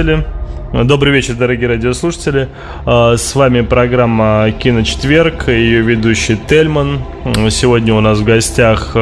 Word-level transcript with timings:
радиослушатели. 0.00 0.24
Добрый 0.84 1.12
вечер, 1.12 1.34
дорогие 1.34 1.68
радиослушатели. 1.68 2.48
А, 2.86 3.16
с 3.16 3.34
вами 3.34 3.62
программа 3.62 4.50
«Киночетверг», 4.58 5.48
ее 5.48 5.80
ведущий 5.82 6.36
Тельман. 6.36 7.00
Сегодня 7.50 7.94
у 7.94 8.00
нас 8.00 8.18
в 8.18 8.24
гостях 8.24 8.92
э, 8.94 9.00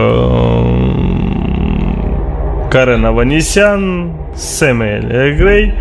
Карен 2.70 3.04
Аванесян, 3.04 4.16
Сэмюэль 4.34 5.36
Грей, 5.36 5.74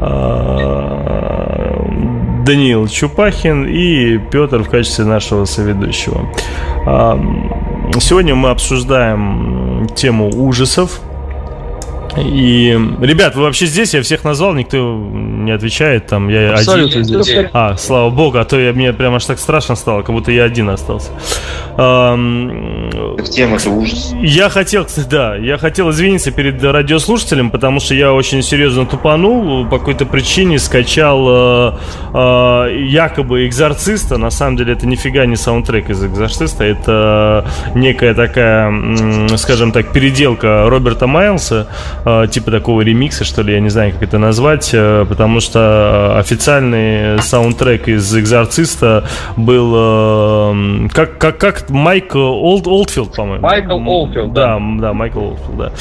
а, 0.00 1.32
Даниил 2.44 2.86
Чупахин 2.88 3.66
и 3.66 4.18
Петр 4.18 4.62
в 4.62 4.68
качестве 4.68 5.06
нашего 5.06 5.46
соведущего. 5.46 6.28
А, 6.86 7.18
сегодня 8.00 8.34
мы 8.34 8.50
обсуждаем 8.50 9.88
тему 9.96 10.28
ужасов– 10.28 11.00
и, 12.16 12.78
ребят, 13.00 13.34
вы 13.34 13.42
вообще 13.42 13.66
здесь? 13.66 13.94
Я 13.94 14.02
всех 14.02 14.24
назвал, 14.24 14.54
никто 14.54 14.76
не 15.12 15.50
отвечает. 15.50 16.06
Там 16.06 16.28
я 16.28 16.52
Абсолютно 16.54 17.00
один. 17.00 17.22
здесь. 17.22 17.46
А, 17.52 17.76
слава 17.76 18.10
богу, 18.10 18.38
а 18.38 18.44
то 18.44 18.58
я, 18.58 18.72
мне 18.72 18.92
прям 18.92 19.14
аж 19.14 19.24
так 19.24 19.38
страшно 19.38 19.76
стало, 19.76 20.02
как 20.02 20.14
будто 20.14 20.30
я 20.30 20.44
один 20.44 20.68
остался. 20.68 21.10
В 21.76 23.24
тему 23.30 23.56
это 23.56 23.70
ужас. 23.70 24.12
Я 24.20 24.48
хотел, 24.48 24.84
кстати, 24.84 25.08
да, 25.08 25.36
я 25.36 25.58
хотел 25.58 25.90
извиниться 25.90 26.30
перед 26.30 26.62
радиослушателем, 26.62 27.50
потому 27.50 27.80
что 27.80 27.94
я 27.94 28.12
очень 28.12 28.42
серьезно 28.42 28.86
тупанул. 28.86 29.66
По 29.66 29.78
какой-то 29.78 30.06
причине 30.06 30.58
скачал 30.58 31.26
э, 31.28 31.72
э, 32.14 32.76
якобы 32.86 33.46
экзорциста. 33.46 34.18
На 34.18 34.30
самом 34.30 34.56
деле 34.56 34.74
это 34.74 34.86
нифига 34.86 35.26
не 35.26 35.36
саундтрек 35.36 35.90
из 35.90 36.04
экзорциста. 36.04 36.64
Это 36.64 37.46
некая 37.74 38.14
такая, 38.14 38.72
скажем 39.36 39.72
так, 39.72 39.92
переделка 39.92 40.68
Роберта 40.68 41.06
Майлса 41.06 41.68
Э, 42.04 42.26
типа 42.30 42.50
такого 42.50 42.80
ремикса, 42.82 43.24
что 43.24 43.42
ли, 43.42 43.54
я 43.54 43.60
не 43.60 43.68
знаю, 43.68 43.92
как 43.92 44.02
это 44.02 44.18
назвать, 44.18 44.70
э, 44.72 45.04
потому 45.08 45.40
что 45.40 46.18
официальный 46.18 47.20
саундтрек 47.22 47.88
из 47.88 48.16
«Экзорциста» 48.16 49.04
был 49.36 49.72
э, 49.74 50.88
как, 50.92 51.18
как, 51.18 51.38
как 51.38 51.61
Майк 51.70 52.14
Олд, 52.14 52.66
Олдфилд, 52.66 53.14
по-моему. 53.14 53.42
Майкл 53.42 53.78
Олдфилд, 53.78 54.32
да. 54.32 54.58
Да, 54.58 54.60
да, 54.80 54.92
Майкл 54.92 55.20
Олдфилд, 55.20 55.56
да. 55.56 55.72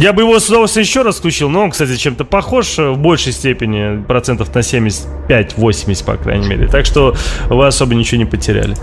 Я 0.00 0.12
бы 0.12 0.22
его 0.22 0.38
с 0.38 0.48
удовольствием 0.48 0.84
еще 0.84 1.02
раз 1.02 1.18
включил, 1.18 1.48
но 1.50 1.64
он, 1.64 1.70
кстати, 1.72 1.96
чем-то 1.96 2.24
похож 2.24 2.78
в 2.78 2.96
большей 2.96 3.32
степени, 3.32 4.02
процентов 4.04 4.54
на 4.54 4.60
75-80, 4.60 6.04
по 6.04 6.16
крайней 6.16 6.46
мере. 6.46 6.68
Так 6.68 6.86
что 6.86 7.14
вы 7.48 7.66
особо 7.66 7.94
ничего 7.96 8.18
не 8.18 8.26
потеряли. 8.26 8.76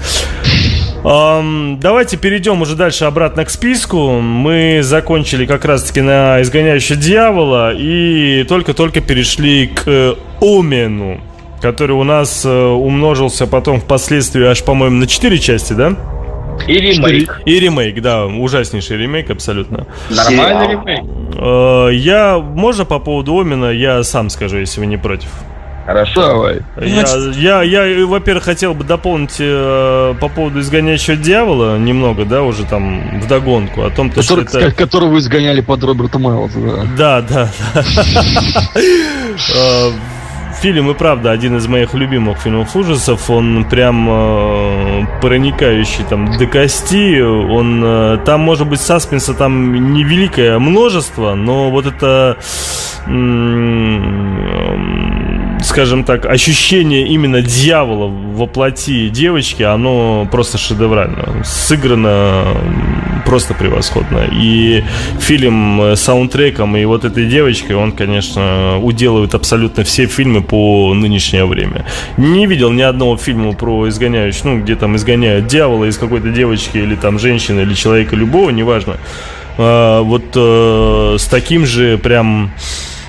Давайте 1.03 2.17
перейдем 2.17 2.61
уже 2.63 2.75
дальше 2.75 3.05
обратно 3.05 3.45
к 3.45 3.49
списку. 3.49 4.19
Мы 4.19 4.79
закончили 4.81 5.45
как 5.45 5.63
раз-таки 5.63 6.01
на 6.01 6.41
изгоняющего 6.41 6.97
дьявола 6.99 7.73
и 7.73 8.43
только-только 8.43 9.01
перешли 9.01 9.67
к 9.67 10.15
Омену, 10.41 11.21
который 11.61 11.93
у 11.93 12.03
нас 12.03 12.45
э, 12.45 12.49
умножился 12.49 13.47
потом 13.47 13.79
впоследствии 13.79 14.45
аж, 14.45 14.63
по-моему, 14.63 14.97
на 14.97 15.07
4 15.07 15.39
части, 15.39 15.73
да? 15.73 15.95
И 16.67 16.73
ремейк. 16.73 17.41
И 17.45 17.59
ремейк, 17.59 18.01
да, 18.01 18.25
ужаснейший 18.25 18.97
ремейк, 18.97 19.29
абсолютно. 19.29 19.87
Нормальный 20.09 20.71
ремейк. 20.71 21.03
Uh, 21.35 21.93
я, 21.93 22.39
можно 22.39 22.85
по 22.85 22.99
поводу 22.99 23.37
Омена, 23.37 23.71
я 23.71 24.03
сам 24.03 24.29
скажу, 24.29 24.57
если 24.57 24.79
вы 24.79 24.85
не 24.85 24.97
против. 24.97 25.29
Хорошо. 25.85 26.21
Давай. 26.21 26.61
Я, 26.81 27.61
я, 27.61 27.83
я 27.83 28.07
во-первых, 28.07 28.43
хотел 28.43 28.73
бы 28.73 28.83
дополнить 28.83 29.35
э, 29.37 30.15
по 30.19 30.29
поводу 30.29 30.59
изгоняющего 30.61 31.15
дьявола 31.15 31.77
немного, 31.77 32.25
да, 32.25 32.41
уже 32.41 32.65
там 32.65 33.19
в 33.19 33.27
догонку 33.27 33.83
о 33.83 33.91
том, 33.91 34.09
то, 34.09 34.21
Который, 34.21 34.47
что 34.47 34.59
это... 34.59 34.71
Которого 34.71 35.19
изгоняли 35.19 35.61
под 35.61 35.83
Роберта 35.83 36.17
Майлза, 36.17 36.59
да. 36.97 37.21
Да, 37.21 37.21
да, 37.21 37.51
э, 38.75 39.91
Фильм 40.65 40.89
и 40.89 40.95
правда 40.95 41.29
один 41.29 41.57
из 41.57 41.67
моих 41.67 41.93
любимых 41.93 42.39
фильмов 42.39 42.75
ужасов. 42.75 43.29
Он 43.29 43.65
прям 43.65 44.07
э, 44.09 45.05
проникающий 45.21 46.03
там 46.09 46.39
до 46.39 46.47
кости. 46.47 47.21
Он 47.21 47.83
э, 47.85 48.17
там 48.25 48.39
может 48.41 48.67
быть 48.67 48.81
саспенса 48.81 49.35
там 49.35 49.93
невеликое 49.93 50.57
множество, 50.57 51.35
но 51.35 51.69
вот 51.69 51.85
это 51.85 52.39
скажем 55.65 56.03
так, 56.03 56.25
ощущение 56.25 57.07
именно 57.07 57.41
дьявола 57.41 58.07
во 58.07 58.45
плоти 58.45 59.09
девочки, 59.09 59.63
оно 59.63 60.27
просто 60.31 60.57
шедеврально. 60.57 61.43
Сыграно 61.43 62.45
просто 63.25 63.55
превосходно. 63.55 64.25
И 64.31 64.83
фильм 65.19 65.81
с 65.81 66.01
саундтреком 66.01 66.77
и 66.77 66.85
вот 66.85 67.03
этой 67.03 67.25
девочкой, 67.25 67.75
он, 67.75 67.91
конечно, 67.91 68.77
уделывает 68.79 69.33
абсолютно 69.33 69.83
все 69.83 70.05
фильмы 70.05 70.43
по 70.43 70.93
нынешнее 70.93 71.45
время. 71.45 71.85
Не 72.17 72.45
видел 72.45 72.71
ни 72.71 72.83
одного 72.83 73.17
фильма 73.17 73.53
про 73.53 73.89
изгоняющих, 73.89 74.45
ну, 74.45 74.61
где 74.61 74.75
там 74.75 74.95
изгоняют 74.95 75.47
дьявола 75.47 75.85
из 75.85 75.97
какой-то 75.97 76.29
девочки 76.29 76.77
или 76.77 76.95
там 76.95 77.17
женщины 77.17 77.61
или 77.61 77.73
человека 77.73 78.15
любого, 78.15 78.51
неважно. 78.51 78.97
А, 79.57 80.01
вот 80.01 80.25
э, 80.35 81.15
с 81.17 81.25
таким 81.25 81.65
же 81.65 81.97
прям 81.97 82.51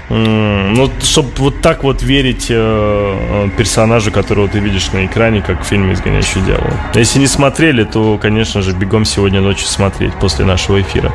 ну, 0.08 0.90
чтобы 1.02 1.30
вот 1.38 1.60
так 1.60 1.82
вот 1.82 2.02
верить 2.02 2.46
э, 2.48 2.54
э, 2.54 3.48
персонажу, 3.56 4.12
которого 4.12 4.46
ты 4.46 4.60
видишь 4.60 4.92
на 4.92 5.04
экране, 5.04 5.42
как 5.42 5.62
в 5.62 5.64
фильме 5.64 5.94
«Изгоняющий 5.94 6.40
дьявола». 6.42 6.74
Если 6.94 7.18
не 7.18 7.26
смотрели, 7.26 7.82
то, 7.82 8.16
конечно 8.18 8.62
же, 8.62 8.72
бегом 8.72 9.04
сегодня 9.04 9.40
ночью 9.40 9.66
смотреть 9.66 10.14
после 10.14 10.44
нашего 10.44 10.80
эфира. 10.80 11.12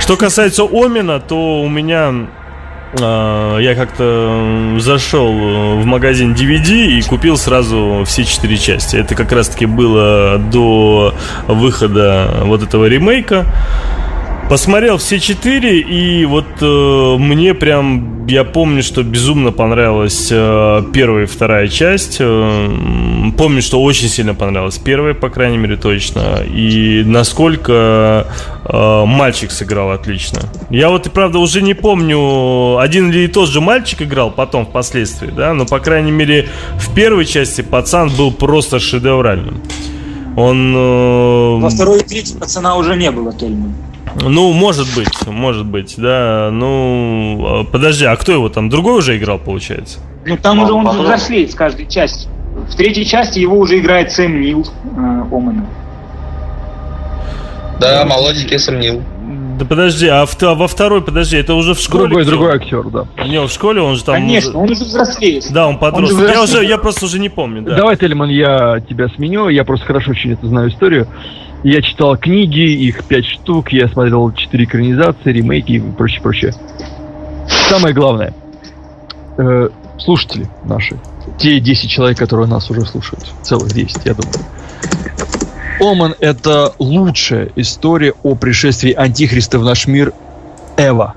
Что 0.00 0.16
касается 0.16 0.64
Омина, 0.64 1.20
то 1.20 1.62
у 1.62 1.68
меня 1.68 2.12
э, 2.98 3.58
я 3.60 3.74
как-то 3.76 4.74
зашел 4.78 5.78
в 5.78 5.84
магазин 5.84 6.34
DVD 6.34 6.86
и 6.86 7.02
купил 7.02 7.36
сразу 7.36 8.02
все 8.06 8.24
четыре 8.24 8.56
части. 8.56 8.96
Это 8.96 9.14
как 9.14 9.30
раз-таки 9.30 9.66
было 9.66 10.38
до 10.38 11.14
выхода 11.46 12.42
вот 12.42 12.64
этого 12.64 12.86
ремейка. 12.86 13.46
Посмотрел 14.48 14.98
все 14.98 15.18
четыре, 15.18 15.80
и 15.80 16.26
вот 16.26 16.44
э, 16.60 17.16
мне 17.18 17.54
прям, 17.54 18.26
я 18.26 18.44
помню, 18.44 18.82
что 18.82 19.02
безумно 19.02 19.50
понравилась 19.50 20.28
э, 20.30 20.82
первая 20.92 21.24
и 21.24 21.26
вторая 21.26 21.68
часть. 21.68 22.18
Э, 22.20 22.68
помню, 23.38 23.62
что 23.62 23.82
очень 23.82 24.08
сильно 24.08 24.34
понравилась 24.34 24.76
первая, 24.76 25.14
по 25.14 25.30
крайней 25.30 25.56
мере, 25.56 25.76
точно. 25.76 26.42
И 26.44 27.02
насколько 27.06 28.26
э, 28.64 29.04
мальчик 29.06 29.50
сыграл 29.50 29.90
отлично. 29.90 30.40
Я 30.68 30.90
вот, 30.90 31.06
и 31.06 31.10
правда, 31.10 31.38
уже 31.38 31.62
не 31.62 31.72
помню, 31.72 32.76
один 32.78 33.10
или 33.10 33.28
тот 33.28 33.48
же 33.48 33.62
мальчик 33.62 34.02
играл 34.02 34.30
потом, 34.30 34.66
впоследствии, 34.66 35.30
да, 35.30 35.54
но, 35.54 35.64
по 35.64 35.78
крайней 35.78 36.12
мере, 36.12 36.50
в 36.76 36.94
первой 36.94 37.24
части 37.24 37.62
пацан 37.62 38.10
был 38.10 38.32
просто 38.32 38.80
шедевральным. 38.80 39.62
Он... 40.36 40.74
Э... 40.76 41.58
Во 41.60 41.70
второй 41.70 42.00
и 42.00 42.04
третьей 42.04 42.38
пацана 42.38 42.76
уже 42.76 42.96
не 42.96 43.10
было, 43.10 43.32
Тельман. 43.32 43.72
Ну, 44.20 44.52
может 44.52 44.94
быть, 44.94 45.26
может 45.26 45.66
быть, 45.66 45.94
да. 45.96 46.50
Ну, 46.52 47.44
а, 47.44 47.64
подожди, 47.64 48.04
а 48.04 48.16
кто 48.16 48.32
его 48.32 48.48
там? 48.48 48.68
Другой 48.68 48.98
уже 48.98 49.16
играл, 49.16 49.38
получается? 49.38 50.00
Ну, 50.26 50.36
там 50.36 50.60
уже 50.60 50.72
он 50.72 50.88
взрослеет 50.88 51.50
с 51.50 51.54
каждой 51.54 51.86
части. 51.86 52.28
В 52.70 52.76
третьей 52.76 53.06
части 53.06 53.38
его 53.38 53.58
уже 53.58 53.78
играет 53.78 54.12
Сэм 54.12 54.40
Нил 54.40 54.66
э, 54.84 55.24
Омана. 55.32 55.66
Да, 57.80 58.04
молоденький 58.04 58.58
Сэм 58.58 58.78
Нил. 58.78 59.02
Да 59.58 59.64
подожди, 59.64 60.08
а 60.08 60.26
в, 60.26 60.36
во 60.40 60.66
второй, 60.66 61.02
подожди, 61.02 61.36
это 61.36 61.54
уже 61.54 61.74
в 61.74 61.78
школе? 61.78 62.06
Другой, 62.06 62.24
другой 62.24 62.54
актер, 62.56 62.84
да. 62.90 63.06
Не, 63.24 63.40
в 63.40 63.50
школе 63.50 63.80
он 63.80 63.96
же 63.96 64.04
там... 64.04 64.16
Конечно, 64.16 64.50
уже... 64.50 64.58
он 64.58 64.70
уже 64.70 64.84
взрослеет. 64.84 65.52
Да, 65.52 65.66
он 65.66 65.78
подросток. 65.78 66.20
Он 66.20 66.30
я, 66.30 66.42
уже, 66.42 66.64
я 66.64 66.78
просто 66.78 67.06
уже 67.06 67.18
не 67.18 67.28
помню, 67.28 67.62
да. 67.62 67.76
Давай, 67.76 67.96
Тельман, 67.96 68.28
я 68.30 68.82
тебя 68.88 69.08
сменю, 69.08 69.48
я 69.48 69.64
просто 69.64 69.86
хорошо 69.86 70.12
очень 70.12 70.32
это 70.32 70.46
знаю 70.46 70.70
историю. 70.70 71.06
Я 71.62 71.80
читал 71.80 72.16
книги, 72.16 72.58
их 72.58 73.04
пять 73.04 73.24
штук, 73.24 73.72
я 73.72 73.86
смотрел 73.86 74.32
четыре 74.32 74.64
экранизации, 74.64 75.32
ремейки 75.32 75.72
и 75.72 75.80
прочее, 75.80 76.20
прочее. 76.20 76.54
Самое 77.68 77.94
главное, 77.94 78.34
э, 79.38 79.68
слушатели 79.96 80.48
наши, 80.64 80.98
те 81.38 81.60
10 81.60 81.88
человек, 81.88 82.18
которые 82.18 82.48
нас 82.48 82.68
уже 82.68 82.84
слушают, 82.84 83.24
целых 83.42 83.72
10, 83.72 84.04
я 84.04 84.14
думаю. 84.14 84.34
Оман— 85.80 86.14
это 86.20 86.74
лучшая 86.80 87.50
история 87.54 88.12
о 88.24 88.34
пришествии 88.34 88.92
Антихриста 88.92 89.60
в 89.60 89.64
наш 89.64 89.86
мир 89.86 90.12
Эва. 90.76 91.14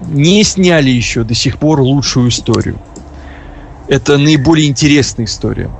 Не 0.00 0.44
сняли 0.44 0.88
еще 0.88 1.24
до 1.24 1.34
сих 1.34 1.58
пор 1.58 1.80
лучшую 1.80 2.30
историю. 2.30 2.78
Это 3.88 4.16
наиболее 4.16 4.68
интересная 4.68 5.26
история 5.26 5.70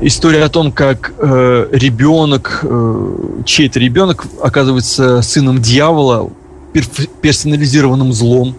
история 0.00 0.44
о 0.44 0.48
том, 0.48 0.72
как 0.72 1.14
э, 1.18 1.68
ребенок, 1.72 2.60
э, 2.62 3.16
чей-то 3.44 3.80
ребенок 3.80 4.26
оказывается 4.42 5.22
сыном 5.22 5.60
дьявола, 5.60 6.30
персонализированным 7.22 8.12
злом, 8.12 8.56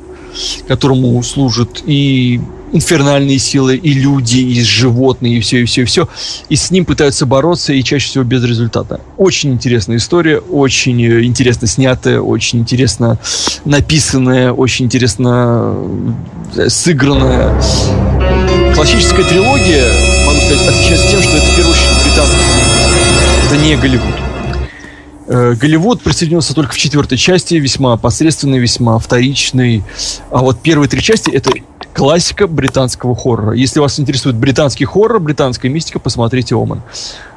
которому 0.67 1.21
служит 1.23 1.83
и 1.85 2.39
инфернальные 2.71 3.39
силы, 3.39 3.77
и 3.77 3.93
люди, 3.93 4.37
и 4.37 4.61
животные, 4.61 5.37
и 5.37 5.39
все, 5.39 5.61
и 5.61 5.65
все, 5.65 5.83
и 5.83 5.85
все. 5.85 6.09
И 6.49 6.55
с 6.55 6.71
ним 6.71 6.85
пытаются 6.85 7.25
бороться, 7.25 7.73
и 7.73 7.83
чаще 7.83 8.07
всего 8.07 8.23
без 8.23 8.43
результата. 8.43 8.99
Очень 9.17 9.53
интересная 9.53 9.97
история, 9.97 10.39
очень 10.39 11.01
э, 11.03 11.23
интересно 11.23 11.67
снятая, 11.67 12.19
очень 12.19 12.59
интересно 12.59 13.17
написанная, 13.63 14.51
очень 14.51 14.85
интересно 14.85 15.75
э, 16.55 16.69
сыгранная. 16.69 17.61
Классическая 18.75 19.23
трилогия, 19.23 19.89
сказать, 20.45 20.67
отличается 20.69 21.09
тем, 21.09 21.21
что 21.21 21.37
это 21.37 21.45
в 21.45 21.55
первую 21.55 21.73
очередь 21.73 22.03
британский 22.03 22.37
фильм. 22.37 23.45
Это 23.45 23.57
не 23.57 23.75
Голливуд. 23.75 24.15
Э, 25.27 25.53
Голливуд 25.55 26.01
присоединился 26.03 26.53
только 26.53 26.73
в 26.73 26.77
четвертой 26.77 27.17
части, 27.17 27.55
весьма 27.55 27.97
посредственный, 27.97 28.59
весьма 28.59 28.99
вторичный. 28.99 29.83
А 30.29 30.39
вот 30.39 30.59
первые 30.61 30.87
три 30.87 31.01
части 31.01 31.31
это 31.31 31.51
классика 31.93 32.47
британского 32.47 33.15
хоррора. 33.15 33.53
Если 33.53 33.79
вас 33.79 33.99
интересует 33.99 34.35
британский 34.35 34.85
хоррор, 34.85 35.19
британская 35.19 35.69
мистика, 35.69 35.99
посмотрите 35.99 36.55
Оман. 36.55 36.81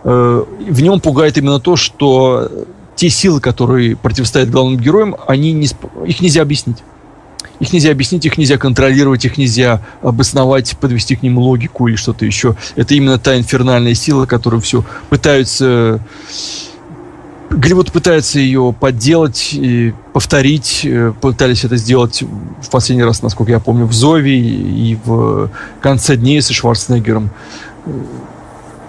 Э, 0.05 0.45
в 0.69 0.83
нем 0.83 1.00
пугает 1.00 1.38
именно 1.38 1.61
то, 1.61 1.77
что 1.77 2.50
те 2.95 3.09
силы, 3.09 3.41
которые 3.41 3.97
противостоят 3.97 4.50
главным 4.50 4.79
героям, 4.79 5.17
они 5.27 5.53
не, 5.53 5.69
их 6.05 6.21
нельзя 6.21 6.43
объяснить. 6.43 6.79
Их 7.61 7.73
нельзя 7.73 7.91
объяснить, 7.91 8.25
их 8.25 8.38
нельзя 8.38 8.57
контролировать, 8.57 9.25
их 9.25 9.37
нельзя 9.37 9.83
обосновать, 10.03 10.77
подвести 10.79 11.17
к 11.17 11.23
ним 11.23 11.38
логику 11.38 11.88
или 11.88 11.97
что-то 11.97 12.25
еще. 12.25 12.57
Это 12.77 12.95
именно 12.95 13.19
та 13.19 13.37
инфернальная 13.37 13.95
сила, 13.95 14.27
которую 14.27 14.61
все 14.61 14.85
пытаются 15.11 16.00
Голливуд 17.50 17.93
пытается 17.93 18.38
ее 18.38 18.75
подделать 18.79 19.55
и 19.55 19.95
повторить. 20.12 20.83
Э, 20.85 21.12
пытались 21.19 21.65
это 21.65 21.77
сделать 21.77 22.23
в 22.23 22.71
последний 22.71 23.05
раз, 23.05 23.23
насколько 23.23 23.50
я 23.50 23.59
помню, 23.59 23.87
в 23.87 23.93
Зове 23.95 24.38
и 24.38 24.99
в 25.03 25.50
конце 25.81 26.17
дней 26.17 26.43
со 26.43 26.53
Шварценеггером. 26.53 27.31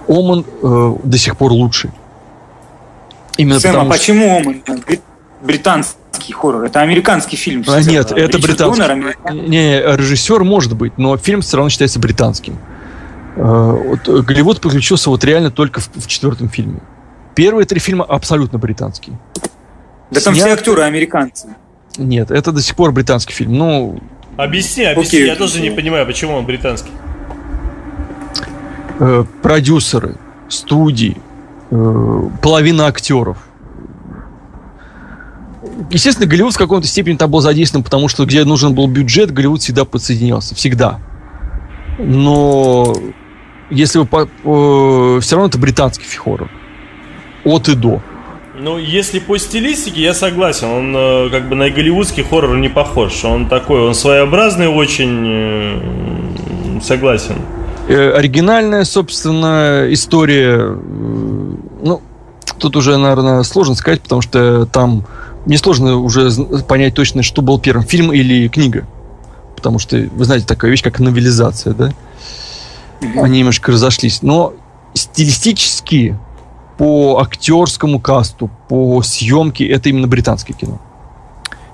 Оман 0.08 0.46
э, 0.62 0.96
до 1.04 1.18
сих 1.18 1.38
пор 1.38 1.54
лучший. 1.54 1.92
Именно 3.38 3.60
Сэм, 3.62 3.72
потому, 3.72 3.90
а 3.90 3.94
почему 3.94 4.38
Оман? 4.38 4.62
Британский 5.42 6.34
хоррор. 6.34 6.66
Это 6.66 6.82
американский 6.82 7.38
фильм. 7.38 7.64
А, 7.68 7.82
нет, 7.82 8.12
это 8.12 8.38
Ричард 8.38 8.44
британский. 8.44 8.82
Донор, 8.82 9.16
не, 9.34 9.80
режиссер 9.80 10.44
может 10.44 10.76
быть, 10.76 10.98
но 10.98 11.18
фильм 11.18 11.42
все 11.42 11.58
равно 11.58 11.70
считается 11.70 12.00
британским. 12.00 12.58
Э, 13.36 13.42
вот, 13.42 14.26
Голливуд 14.26 14.60
подключился 14.60 15.10
вот 15.10 15.24
реально 15.24 15.50
только 15.52 15.80
в, 15.80 15.90
в 15.96 16.08
четвертом 16.08 16.50
фильме. 16.50 16.82
Первые 17.36 17.66
три 17.66 17.80
фильма 17.80 18.04
абсолютно 18.04 18.60
британские. 18.60 19.18
Да 20.12 20.20
там 20.20 20.34
Снят... 20.34 20.46
все 20.48 20.54
актеры 20.54 20.84
американцы. 20.84 21.56
Нет, 21.98 22.32
это 22.32 22.52
до 22.52 22.62
сих 22.62 22.76
пор 22.76 22.92
британский 22.92 23.34
фильм. 23.34 23.54
Ну. 23.54 24.00
Объясни, 24.38 24.84
объясни. 24.84 25.20
Окей. 25.20 25.28
Я 25.28 25.36
тоже 25.36 25.62
не 25.62 25.70
понимаю, 25.70 26.06
почему 26.06 26.36
он 26.36 26.46
британский. 26.46 26.92
Э, 29.00 29.24
продюсеры, 29.42 30.16
студии, 30.50 31.18
э, 31.72 32.22
половина 32.42 32.88
актеров. 32.88 33.38
Естественно, 35.92 36.28
Голливуд 36.28 36.54
в 36.54 36.58
каком-то 36.58 36.88
степени 36.88 37.18
там 37.18 37.32
был 37.32 37.42
задействован, 37.42 37.84
потому 37.84 38.08
что 38.08 38.26
где 38.26 38.44
нужен 38.44 38.74
был 38.74 38.88
бюджет, 38.88 39.32
Голливуд 39.32 39.62
всегда 39.62 39.86
подсоединялся. 39.86 40.56
Всегда. 40.56 41.00
Но 42.00 42.96
если 43.70 44.00
вы 44.00 44.06
по, 44.06 44.24
э, 44.24 45.20
все 45.22 45.36
равно 45.36 45.50
это 45.50 45.58
британский 45.58 46.06
хоррор 46.18 46.50
от 47.44 47.70
и 47.70 47.76
до. 47.76 48.02
Ну, 48.58 48.78
если 48.78 49.20
по 49.20 49.38
стилистике, 49.38 50.02
я 50.02 50.14
согласен. 50.14 50.68
Он 50.68 50.94
э, 50.96 51.30
как 51.30 51.48
бы 51.48 51.56
на 51.56 51.70
голливудский 51.70 52.24
хоррор 52.24 52.58
не 52.58 52.68
похож. 52.68 53.24
Он 53.24 53.48
такой, 53.48 53.82
он 53.82 53.94
своеобразный 53.94 54.68
очень. 54.68 55.24
Э, 55.26 56.80
согласен. 56.82 57.36
Э, 57.88 58.12
оригинальная, 58.12 58.84
собственно, 58.84 59.86
история. 59.90 60.58
Э, 60.60 60.78
ну, 61.84 62.02
тут 62.58 62.76
уже, 62.76 62.98
наверное, 62.98 63.44
сложно 63.44 63.76
сказать, 63.76 64.02
потому 64.02 64.22
что 64.22 64.66
там 64.66 65.06
несложно 65.50 65.98
уже 65.98 66.32
понять 66.68 66.94
точно, 66.94 67.24
что 67.24 67.42
был 67.42 67.60
первым, 67.60 67.84
фильм 67.84 68.14
или 68.14 68.48
книга. 68.48 68.88
Потому 69.56 69.80
что, 69.80 69.98
вы 69.98 70.24
знаете, 70.24 70.46
такая 70.46 70.72
вещь, 70.72 70.84
как 70.84 71.00
новелизация, 71.00 71.74
да? 71.74 71.92
Они 73.18 73.40
немножко 73.40 73.72
разошлись. 73.72 74.22
Но 74.22 74.54
стилистически 74.94 76.18
по 76.78 77.20
актерскому 77.20 78.00
касту, 78.00 78.50
по 78.70 79.02
съемке, 79.02 79.68
это 79.68 79.90
именно 79.90 80.08
британское 80.08 80.56
кино. 80.56 80.80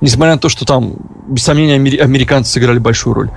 Несмотря 0.01 0.33
на 0.33 0.39
то, 0.39 0.49
что 0.49 0.65
там, 0.65 0.95
без 1.27 1.43
сомнения, 1.43 1.75
американцы 2.01 2.51
сыграли 2.51 2.79
большую 2.79 3.13
роль. 3.13 3.29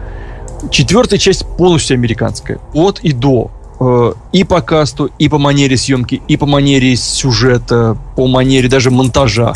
Четвертая 0.70 1.18
часть 1.18 1.46
полностью 1.56 1.94
американская. 1.94 2.58
От 2.72 3.00
и 3.00 3.12
до. 3.12 3.50
Э, 3.80 4.12
и 4.32 4.44
по 4.44 4.60
касту, 4.60 5.10
и 5.18 5.28
по 5.28 5.38
манере 5.38 5.76
съемки, 5.76 6.20
и 6.26 6.36
по 6.36 6.46
манере 6.46 6.96
сюжета, 6.96 7.96
по 8.16 8.26
манере 8.26 8.68
даже 8.68 8.90
монтажа. 8.90 9.52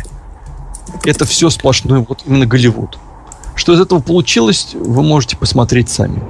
Это 1.04 1.24
все 1.24 1.50
сплошной 1.50 2.04
вот 2.08 2.22
именно 2.26 2.46
Голливуд. 2.46 2.98
Что 3.54 3.74
из 3.74 3.80
этого 3.80 4.00
получилось, 4.00 4.70
вы 4.74 5.02
можете 5.02 5.36
посмотреть 5.36 5.90
сами. 5.90 6.22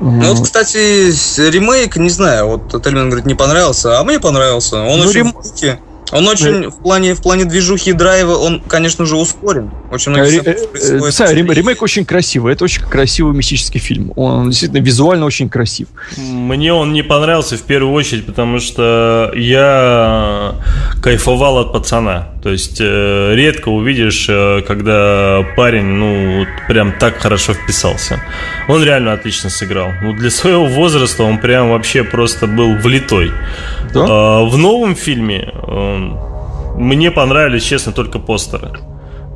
Ну 0.00 0.34
вот, 0.34 0.44
кстати, 0.44 1.10
ремейк, 1.50 1.96
не 1.96 2.08
знаю, 2.08 2.46
вот 2.48 2.82
Тельман 2.82 3.10
говорит, 3.10 3.26
не 3.26 3.34
понравился, 3.34 3.98
а 3.98 4.04
мне 4.04 4.18
понравился. 4.18 4.76
Он 4.82 5.00
ну, 5.00 5.06
очень 5.06 5.14
рем... 5.14 5.34
Он 6.12 6.26
очень 6.28 6.70
в 6.70 6.82
плане, 6.82 7.14
в 7.14 7.22
плане 7.22 7.44
движухи 7.44 7.90
и 7.90 7.92
драйва, 7.92 8.34
он, 8.36 8.60
конечно 8.60 9.06
же, 9.06 9.16
ускорен. 9.16 9.70
Очень 9.90 10.12
много 10.12 10.26
Ре- 10.28 10.38
э, 10.40 11.32
ремейк 11.54 11.82
очень 11.82 12.04
красивый. 12.04 12.52
Это 12.52 12.64
очень 12.64 12.82
красивый 12.82 13.34
мистический 13.34 13.80
фильм. 13.80 14.12
Он 14.16 14.50
действительно 14.50 14.80
визуально 14.80 15.26
очень 15.26 15.48
красив. 15.48 15.88
Мне 16.16 16.72
он 16.72 16.92
не 16.92 17.02
понравился 17.02 17.56
в 17.56 17.62
первую 17.62 17.92
очередь, 17.94 18.26
потому 18.26 18.60
что 18.60 19.32
я 19.34 20.54
кайфовал 21.02 21.58
от 21.58 21.72
пацана. 21.72 22.28
То 22.42 22.50
есть 22.50 22.78
э, 22.80 23.34
редко 23.34 23.68
увидишь, 23.68 24.26
э, 24.28 24.62
когда 24.66 25.44
парень, 25.56 25.84
ну, 25.84 26.38
вот 26.38 26.48
прям 26.68 26.92
так 26.98 27.18
хорошо 27.18 27.52
вписался. 27.52 28.20
Он 28.68 28.82
реально 28.82 29.12
отлично 29.12 29.50
сыграл. 29.50 29.90
Ну, 30.02 30.14
для 30.14 30.30
своего 30.30 30.66
возраста 30.66 31.22
он 31.22 31.38
прям 31.38 31.70
вообще 31.70 32.02
просто 32.02 32.46
был 32.46 32.76
влитой. 32.76 33.30
Да? 33.92 34.42
В 34.44 34.56
новом 34.56 34.94
фильме 34.94 35.52
мне 36.76 37.10
понравились, 37.10 37.64
честно, 37.64 37.92
только 37.92 38.18
постеры. 38.18 38.70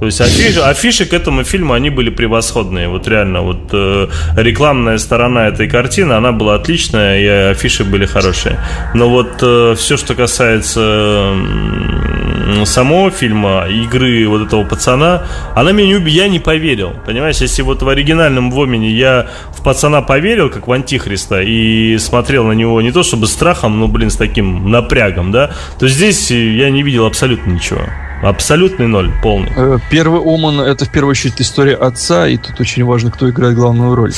То 0.00 0.06
есть 0.06 0.20
афиши, 0.20 0.60
афиши 0.60 1.06
к 1.06 1.12
этому 1.12 1.44
фильму, 1.44 1.72
они 1.72 1.88
были 1.88 2.10
превосходные. 2.10 2.88
Вот 2.88 3.06
реально, 3.06 3.42
вот 3.42 3.70
э, 3.72 4.08
рекламная 4.36 4.98
сторона 4.98 5.46
этой 5.46 5.68
картины, 5.68 6.14
она 6.14 6.32
была 6.32 6.56
отличная, 6.56 7.20
и 7.20 7.26
афиши 7.52 7.84
были 7.84 8.04
хорошие. 8.04 8.58
Но 8.94 9.08
вот 9.08 9.38
э, 9.40 9.74
все, 9.78 9.96
что 9.96 10.14
касается 10.14 10.80
э, 10.82 12.64
самого 12.64 13.12
фильма, 13.12 13.66
игры 13.68 14.26
вот 14.26 14.46
этого 14.46 14.64
пацана, 14.64 15.22
она 15.54 15.70
меня 15.70 15.88
не 15.88 15.94
убила, 15.94 16.14
я 16.14 16.28
не 16.28 16.40
поверил. 16.40 16.92
Понимаешь, 17.06 17.36
если 17.36 17.62
вот 17.62 17.82
в 17.82 17.88
оригинальном 17.88 18.50
Вомине 18.50 18.90
я 18.90 19.28
в 19.56 19.62
пацана 19.62 20.02
поверил, 20.02 20.50
как 20.50 20.66
в 20.66 20.72
Антихриста, 20.72 21.40
и 21.40 21.98
смотрел 21.98 22.44
на 22.44 22.52
него 22.52 22.82
не 22.82 22.90
то 22.90 23.04
чтобы 23.04 23.28
страхом, 23.28 23.78
но, 23.78 23.86
блин, 23.86 24.10
с 24.10 24.16
таким 24.16 24.70
напрягом, 24.70 25.30
да, 25.30 25.52
то 25.78 25.86
здесь 25.86 26.32
я 26.32 26.70
не 26.70 26.82
видел 26.82 27.06
абсолютно 27.06 27.52
ничего. 27.52 27.82
Абсолютный 28.24 28.86
ноль, 28.86 29.12
полный. 29.22 29.52
Э, 29.54 29.78
первый 29.90 30.20
Оман 30.20 30.60
это 30.60 30.86
в 30.86 30.90
первую 30.90 31.10
очередь 31.10 31.40
история 31.40 31.74
отца, 31.74 32.26
и 32.26 32.36
тут 32.38 32.58
очень 32.58 32.84
важно, 32.84 33.10
кто 33.10 33.28
играет 33.28 33.54
главную 33.54 33.94
роль. 33.94 34.12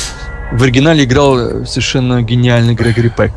В 0.52 0.62
оригинале 0.62 1.04
играл 1.04 1.66
совершенно 1.66 2.22
гениальный 2.22 2.74
Грегори 2.74 3.08
Пек. 3.08 3.32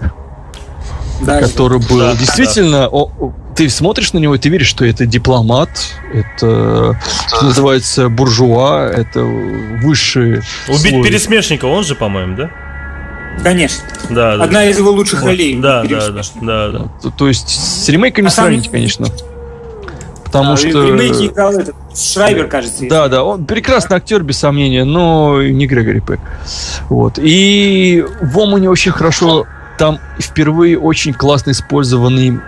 Да, 1.21 1.41
который 1.41 1.79
был 1.79 1.99
да, 1.99 2.15
действительно, 2.15 2.81
да. 2.81 2.87
О, 2.87 3.33
ты 3.55 3.67
смотришь 3.69 4.13
на 4.13 4.19
него 4.19 4.35
и 4.35 4.37
ты 4.37 4.47
веришь, 4.47 4.67
что 4.67 4.85
это 4.85 5.05
дипломат, 5.05 5.69
это, 6.13 6.97
что 7.27 7.45
называется 7.45 8.07
буржуа, 8.07 8.89
это 8.89 9.21
высшие. 9.21 10.43
Убить 10.69 10.91
слой. 10.91 11.03
пересмешника, 11.03 11.65
он 11.65 11.83
же, 11.83 11.95
по-моему, 11.95 12.37
да? 12.37 12.51
Конечно. 13.43 13.83
Да, 14.09 14.33
Одна 14.33 14.59
да. 14.59 14.65
из 14.65 14.77
его 14.77 14.91
лучших 14.91 15.23
ролей. 15.23 15.59
Да, 15.59 15.83
да, 15.83 16.09
да, 16.09 16.21
да, 16.41 16.67
да. 16.69 16.79
То, 17.01 17.09
то 17.09 17.27
есть 17.27 17.49
с 17.49 17.89
ремейками 17.89 18.27
а 18.27 18.31
сравнить, 18.31 18.65
сам... 18.65 18.71
конечно. 18.71 19.07
Потому 20.31 20.53
а, 20.53 20.57
что... 20.57 20.79
В 20.79 20.85
ремейке 20.85 21.25
играл 21.25 21.53
этот 21.53 21.75
Шрайбер, 21.95 22.47
кажется. 22.47 22.87
Да, 22.87 23.07
да, 23.07 23.23
он 23.23 23.45
прекрасный 23.45 23.97
актер, 23.97 24.21
без 24.21 24.37
сомнения, 24.37 24.83
но 24.83 25.41
не 25.41 25.65
Грегори 25.65 26.01
Пэк. 26.01 26.19
Вот. 26.89 27.17
И 27.17 28.05
в 28.21 28.37
Омане 28.37 28.69
очень 28.69 28.91
хорошо 28.91 29.47
там 29.79 29.97
впервые 30.19 30.77
очень 30.77 31.13
классно 31.13 31.51
использованы 31.51 32.39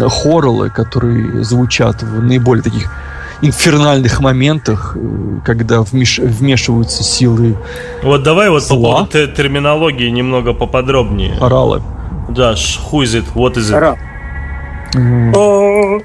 хорролы, 0.00 0.68
которые 0.68 1.42
звучат 1.42 2.02
в 2.02 2.22
наиболее 2.22 2.62
таких 2.62 2.90
инфернальных 3.42 4.20
моментах, 4.20 4.96
э, 5.00 5.38
когда 5.46 5.80
вмеш... 5.80 6.18
вмешиваются 6.18 7.02
силы. 7.02 7.56
Вот 8.02 8.22
давай 8.22 8.50
вот 8.50 8.62
зла. 8.62 9.04
по 9.04 9.06
поводу 9.06 9.32
терминологии 9.32 10.10
немного 10.10 10.52
поподробнее. 10.52 11.38
Оралы. 11.40 11.80
Да, 12.28 12.52
who 12.52 13.02
is 13.02 13.14
it, 13.14 13.24
what 13.34 13.54
is 13.54 13.70
it? 13.70 13.74
Орал. 13.74 13.96
Mm. 14.94 16.02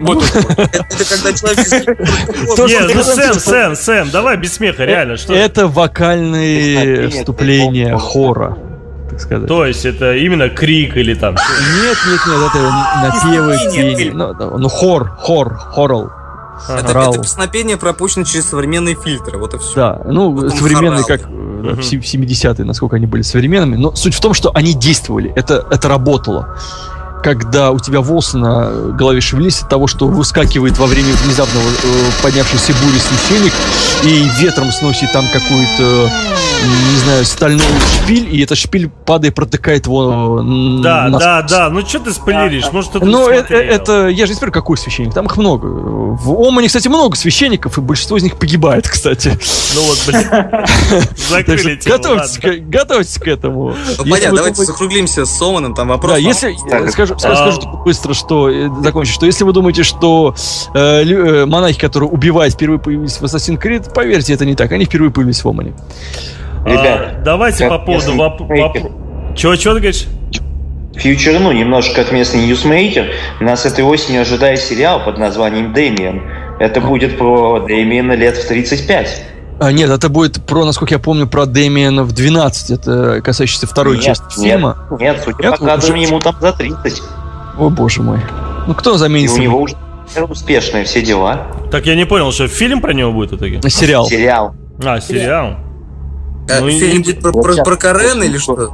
Вот. 0.00 0.24
Это 0.24 1.04
когда 1.08 1.32
человек... 1.32 1.98
Не, 2.88 2.94
ну 2.94 3.02
Сэм, 3.02 3.34
Сэм, 3.34 3.76
Сэм, 3.76 4.10
давай 4.10 4.36
без 4.36 4.54
смеха, 4.54 4.84
реально. 4.84 5.16
что? 5.16 5.32
Это 5.32 5.68
вокальные 5.68 7.10
вступления 7.10 7.96
хора 7.96 8.58
так 9.14 9.20
сказать. 9.20 9.48
То 9.48 9.64
есть 9.64 9.84
это 9.84 10.16
именно 10.16 10.48
крик 10.48 10.96
или 10.96 11.14
там? 11.14 11.34
Нет, 11.34 11.96
нет, 12.06 12.20
нет, 12.26 12.50
это 12.50 12.72
напевы, 13.02 13.56
пение. 13.72 14.12
Ну, 14.12 14.58
ну, 14.58 14.68
хор, 14.68 15.08
хор, 15.18 15.54
хорал. 15.54 16.10
Это, 16.68 16.98
это 16.98 17.18
песнопение 17.20 17.76
пропущено 17.76 18.24
через 18.24 18.48
современные 18.48 18.94
фильтры, 18.94 19.38
вот 19.38 19.54
и 19.54 19.58
все. 19.58 19.74
Да, 19.74 20.02
ну, 20.04 20.34
Потом 20.34 20.50
современные, 20.56 21.04
как 21.04 21.22
угу. 21.22 21.74
в 21.74 21.78
70-е, 21.80 22.64
насколько 22.64 22.96
они 22.96 23.06
были 23.06 23.22
современными. 23.22 23.76
Но 23.76 23.94
суть 23.94 24.14
в 24.14 24.20
том, 24.20 24.34
что 24.34 24.50
они 24.54 24.74
действовали, 24.74 25.32
это, 25.34 25.66
это 25.70 25.88
работало 25.88 26.56
когда 27.24 27.70
у 27.70 27.80
тебя 27.80 28.02
волосы 28.02 28.36
на 28.36 28.70
голове 28.70 29.22
шевелились 29.22 29.62
от 29.62 29.70
того, 29.70 29.86
что 29.86 30.06
выскакивает 30.06 30.76
во 30.76 30.84
время 30.84 31.14
внезапного 31.24 31.64
э, 31.64 32.10
поднявшейся 32.22 32.74
бури 32.84 32.98
священник 32.98 33.52
и 34.02 34.28
ветром 34.38 34.70
сносит 34.72 35.12
там 35.12 35.26
какую-то, 35.32 36.10
не 36.92 36.98
знаю, 36.98 37.24
стальной 37.24 37.64
шпиль, 38.02 38.34
и 38.34 38.42
этот 38.42 38.58
шпиль 38.58 38.88
падает, 38.88 39.34
протыкает 39.34 39.86
его 39.86 40.42
Да, 40.82 41.08
на... 41.08 41.18
да, 41.18 41.42
да, 41.42 41.70
ну 41.70 41.86
что 41.86 42.00
ты 42.00 42.12
спойлеришь? 42.12 42.70
Может, 42.72 42.96
это 42.96 43.04
Ну, 43.04 43.28
это, 43.28 43.54
это, 43.54 44.08
я 44.08 44.26
же 44.26 44.32
не 44.32 44.36
спорю, 44.36 44.52
какой 44.52 44.76
священник, 44.76 45.14
там 45.14 45.26
их 45.26 45.36
много. 45.36 45.66
В 45.66 46.30
Омане, 46.30 46.68
кстати, 46.68 46.88
много 46.88 47.16
священников, 47.16 47.78
и 47.78 47.80
большинство 47.80 48.16
из 48.16 48.22
них 48.22 48.36
погибает, 48.36 48.88
кстати. 48.88 49.38
Ну 49.74 49.82
вот, 49.82 50.02
блин, 50.06 51.06
закрыли 51.28 51.78
Готовьтесь, 51.84 52.62
готовьтесь 52.66 53.18
к 53.18 53.26
этому. 53.26 53.74
Ну, 53.98 54.10
понятно, 54.10 54.36
давайте 54.36 54.64
закруглимся 54.64 55.24
с 55.24 55.42
Оменом, 55.42 55.74
там 55.74 55.88
вопрос. 55.88 56.12
Да, 56.12 56.18
если, 56.18 56.54
скажу, 56.56 56.90
скажу, 56.90 57.18
скажу, 57.18 57.52
скажу 57.52 57.82
быстро, 57.84 58.14
что 58.14 58.48
э, 58.48 58.68
закончу, 58.82 59.12
что 59.12 59.26
если 59.26 59.44
вы 59.44 59.52
думаете, 59.52 59.82
что 59.82 60.34
э, 60.74 60.78
э, 60.78 61.46
монахи, 61.46 61.78
которые 61.78 62.08
убивают, 62.08 62.54
впервые 62.54 62.78
появились 62.78 63.20
в 63.20 63.24
Assassin's 63.24 63.60
Creed, 63.60 63.83
поверьте, 63.92 64.34
это 64.34 64.44
не 64.44 64.54
так. 64.54 64.72
Они 64.72 64.84
впервые 64.84 65.10
появились 65.10 65.42
в 65.42 65.48
Омене. 65.48 65.72
Ребят, 66.64 67.00
а, 67.00 67.22
давайте 67.24 67.68
по 67.68 67.78
поводу 67.78 68.16
вопроса. 68.16 68.90
Чего, 69.36 69.56
чего 69.56 69.74
ты 69.74 69.80
говоришь? 69.80 70.06
Фьючер, 70.94 71.40
ну, 71.40 71.50
немножко 71.52 71.96
как 71.96 72.12
местный 72.12 72.46
ньюсмейкер, 72.46 73.10
нас 73.40 73.66
этой 73.66 73.82
осенью 73.84 74.22
ожидает 74.22 74.60
сериал 74.60 75.04
под 75.04 75.18
названием 75.18 75.72
«Дэмиан». 75.72 76.22
Это 76.60 76.80
будет 76.80 77.18
про 77.18 77.60
Дэмиана 77.60 78.12
лет 78.12 78.36
в 78.36 78.46
35. 78.46 79.24
А, 79.60 79.72
нет, 79.72 79.90
это 79.90 80.08
будет 80.08 80.44
про, 80.44 80.64
насколько 80.64 80.94
я 80.94 80.98
помню, 81.00 81.26
про 81.26 81.46
Дэмиана 81.46 82.04
в 82.04 82.12
12. 82.12 82.70
Это 82.70 83.20
касающийся 83.22 83.66
второй 83.66 83.96
нет, 83.96 84.04
части 84.04 84.40
фильма. 84.40 84.86
Нет, 84.92 85.00
нет 85.00 85.22
судя 85.24 85.42
нет, 85.42 85.58
по 85.58 85.64
кадрам, 85.64 85.94
ему 85.96 86.20
там 86.20 86.36
за 86.40 86.52
30. 86.52 87.02
О, 87.58 87.70
боже 87.70 88.02
мой. 88.02 88.20
Ну, 88.66 88.74
кто 88.74 88.96
заменит? 88.96 89.30
И 89.30 89.32
у 89.32 89.38
него 89.38 89.60
уже 89.60 89.76
успешные 90.28 90.84
все 90.84 91.02
дела. 91.02 91.46
Так 91.70 91.86
я 91.86 91.94
не 91.94 92.04
понял, 92.04 92.32
что 92.32 92.48
фильм 92.48 92.80
про 92.80 92.92
него 92.92 93.12
будет 93.12 93.32
в 93.32 93.36
итоге? 93.36 93.60
Сериал. 93.68 94.06
Сериал. 94.06 94.54
А, 94.84 95.00
сериал. 95.00 95.56
А, 96.50 96.60
ну, 96.60 96.70
фильм 96.70 97.02
будет 97.02 97.20
про, 97.20 97.32
про, 97.32 97.62
про 97.62 97.76
Карен 97.76 98.22
или 98.22 98.38
что? 98.38 98.72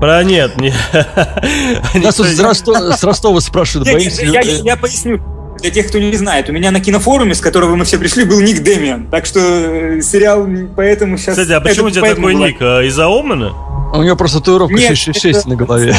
Про 0.00 0.22
нет, 0.22 0.60
нет. 0.60 0.74
Нас 1.94 2.16
тут 2.16 2.26
с 2.26 3.04
Ростова 3.04 3.40
спрашивают, 3.40 3.92
боимся 3.92 4.24
Я 4.24 4.76
поясню 4.76 5.37
для 5.60 5.70
тех, 5.70 5.88
кто 5.88 5.98
не 5.98 6.16
знает, 6.16 6.48
у 6.48 6.52
меня 6.52 6.70
на 6.70 6.80
кинофоруме, 6.80 7.34
с 7.34 7.40
которого 7.40 7.76
мы 7.76 7.84
все 7.84 7.98
пришли, 7.98 8.24
был 8.24 8.40
ник 8.40 8.62
Дэмиан. 8.62 9.06
Так 9.06 9.26
что 9.26 9.40
э, 9.40 10.00
сериал 10.02 10.46
поэтому 10.76 11.18
сейчас... 11.18 11.36
Кстати, 11.36 11.52
а 11.52 11.60
почему 11.60 11.86
у 11.86 11.90
тебя 11.90 12.14
такой 12.14 12.34
ник? 12.34 12.56
А, 12.60 12.82
из-за 12.82 13.06
Омана? 13.06 13.52
У 13.92 14.02
него 14.02 14.16
просто 14.16 14.38
татуировка 14.38 14.76
666 14.76 15.46
на 15.46 15.56
голове. 15.56 15.94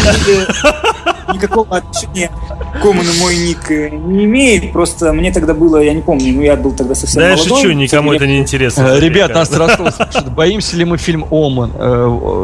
никакого 1.34 1.78
отношения 1.78 2.32
к 2.74 2.82
Коману 2.82 3.10
мой 3.20 3.36
ник 3.38 3.72
э, 3.72 3.90
не 3.90 4.26
имеет. 4.26 4.72
Просто 4.72 5.14
мне 5.14 5.32
тогда 5.32 5.54
было, 5.54 5.78
я 5.78 5.94
не 5.94 6.02
помню, 6.02 6.34
ну 6.34 6.42
я 6.42 6.56
был 6.56 6.74
тогда 6.74 6.96
совсем 6.96 7.22
Да 7.22 7.30
я 7.32 7.38
шучу, 7.38 7.72
никому 7.72 8.14
это 8.14 8.28
не 8.28 8.38
интересно. 8.38 8.94
Э, 8.94 9.00
ребят, 9.00 9.34
нас 9.34 9.52
Ростов 9.56 9.96
боимся 10.32 10.76
ли 10.76 10.86
мы 10.86 10.98
фильм 10.98 11.26
Оман? 11.32 11.72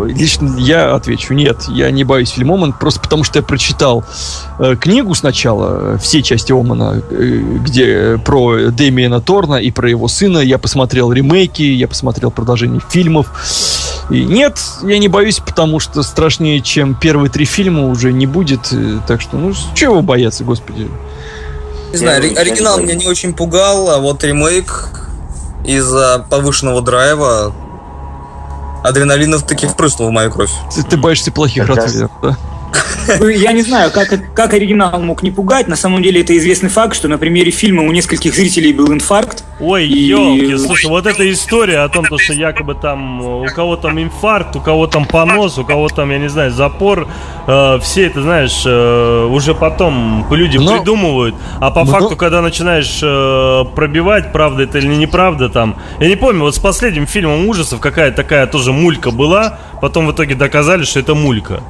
Лично 0.08 0.58
я 0.58 0.94
отвечу, 0.96 1.34
нет, 1.34 1.64
я 1.70 1.92
не 1.92 2.04
боюсь 2.04 2.30
фильм 2.30 2.52
Оман, 2.52 2.74
просто 2.74 3.00
потому 3.00 3.24
что 3.24 3.40
я 3.40 3.44
прочитал 3.44 4.04
книгу 4.80 5.14
сначала, 5.14 5.98
все 5.98 6.22
части 6.22 6.52
Омана, 6.52 7.02
где 7.10 8.18
про 8.24 8.72
Дэмиена 8.72 9.22
Торна 9.22 9.56
и 9.56 9.72
про 9.72 9.90
его 9.90 10.08
сына. 10.08 10.40
Я 10.40 10.58
посмотрел 10.58 11.12
ремейки, 11.12 11.62
я 11.62 11.88
посмотрел 11.88 12.32
продолжение 12.32 12.82
фильмов. 12.90 13.28
И 14.10 14.24
нет, 14.24 14.60
я 14.84 14.98
не 15.00 15.08
боюсь, 15.08 15.40
потому 15.40 15.80
что 15.80 16.04
страшнее, 16.04 16.62
чем 16.62 16.96
первые 16.96 17.30
три 17.30 17.46
фильма 17.46 17.88
уже 17.88 18.14
не 18.14 18.26
будет. 18.26 18.72
Так 19.08 19.22
что, 19.22 19.38
ну, 19.38 19.54
чего 19.74 20.02
бояться, 20.02 20.44
господи. 20.44 20.90
Не 21.92 21.98
знаю, 21.98 22.24
оригинал 22.38 22.80
меня 22.80 22.96
не 22.96 23.08
очень 23.08 23.34
пугал, 23.34 23.90
а 23.90 24.00
вот 24.00 24.24
ремейк 24.24 24.90
из-за 25.66 26.26
повышенного 26.30 26.82
драйва 26.82 27.54
адреналинов 28.84 29.44
таки 29.44 29.66
впрыснул 29.66 30.10
в 30.10 30.12
мою 30.12 30.30
кровь. 30.32 30.52
Ты, 30.76 30.84
ты 30.84 30.98
боишься 30.98 31.32
плохих 31.32 31.68
ротвейлеров, 31.68 32.12
да? 32.22 32.38
Ну, 33.20 33.28
я 33.28 33.52
не 33.52 33.62
знаю, 33.62 33.92
как, 33.92 34.10
как 34.34 34.54
оригинал 34.54 35.00
мог 35.00 35.24
не 35.24 35.32
пугать. 35.32 35.68
На 35.68 35.76
самом 35.76 36.02
деле 36.02 36.22
это 36.22 36.36
известный 36.38 36.70
факт, 36.70 36.96
что 36.96 37.08
на 37.08 37.18
примере 37.18 37.52
фильма 37.52 37.84
у 37.84 37.92
нескольких 37.92 38.34
зрителей 38.34 38.74
был 38.74 38.92
инфаркт. 38.92 39.44
Ой, 39.60 39.88
и... 39.88 40.08
елки, 40.08 40.58
слушай, 40.58 40.88
вот 40.88 41.06
эта 41.06 41.32
история 41.32 41.80
о 41.80 41.90
том, 41.90 42.06
что 42.06 42.34
якобы 42.34 42.76
там 42.76 43.22
у 43.22 43.46
кого 43.46 43.78
там 43.78 44.02
инфаркт, 44.02 44.56
у 44.56 44.62
кого 44.62 44.88
там 44.88 45.06
понос, 45.06 45.58
у 45.58 45.64
кого 45.64 45.88
там, 45.88 46.12
я 46.12 46.18
не 46.18 46.28
знаю, 46.28 46.52
запор, 46.52 47.08
э, 47.48 47.80
все 47.82 48.08
это, 48.08 48.22
знаешь, 48.22 48.64
э, 48.66 49.26
уже 49.26 49.54
потом 49.56 50.26
люди 50.32 50.58
Но... 50.58 50.78
придумывают, 50.78 51.36
а 51.60 51.72
по 51.72 51.86
Но... 51.86 51.92
факту, 51.92 52.18
когда 52.18 52.42
начинаешь 52.42 53.00
э, 53.02 53.64
пробивать, 53.76 54.34
правда 54.34 54.64
это 54.64 54.80
или 54.80 54.88
неправда 54.88 55.48
там, 55.48 55.78
я 56.00 56.10
не 56.10 56.16
помню, 56.16 56.42
вот 56.42 56.56
с 56.56 56.60
последним 56.60 57.08
фильмом 57.08 57.48
ужасов 57.48 57.80
какая 57.80 58.12
такая 58.12 58.48
тоже 58.48 58.74
мулька 58.74 59.12
была, 59.12 59.60
потом 59.80 60.08
в 60.08 60.12
итоге 60.12 60.36
доказали, 60.36 60.84
что 60.84 61.00
это 61.00 61.16
мулька. 61.16 61.64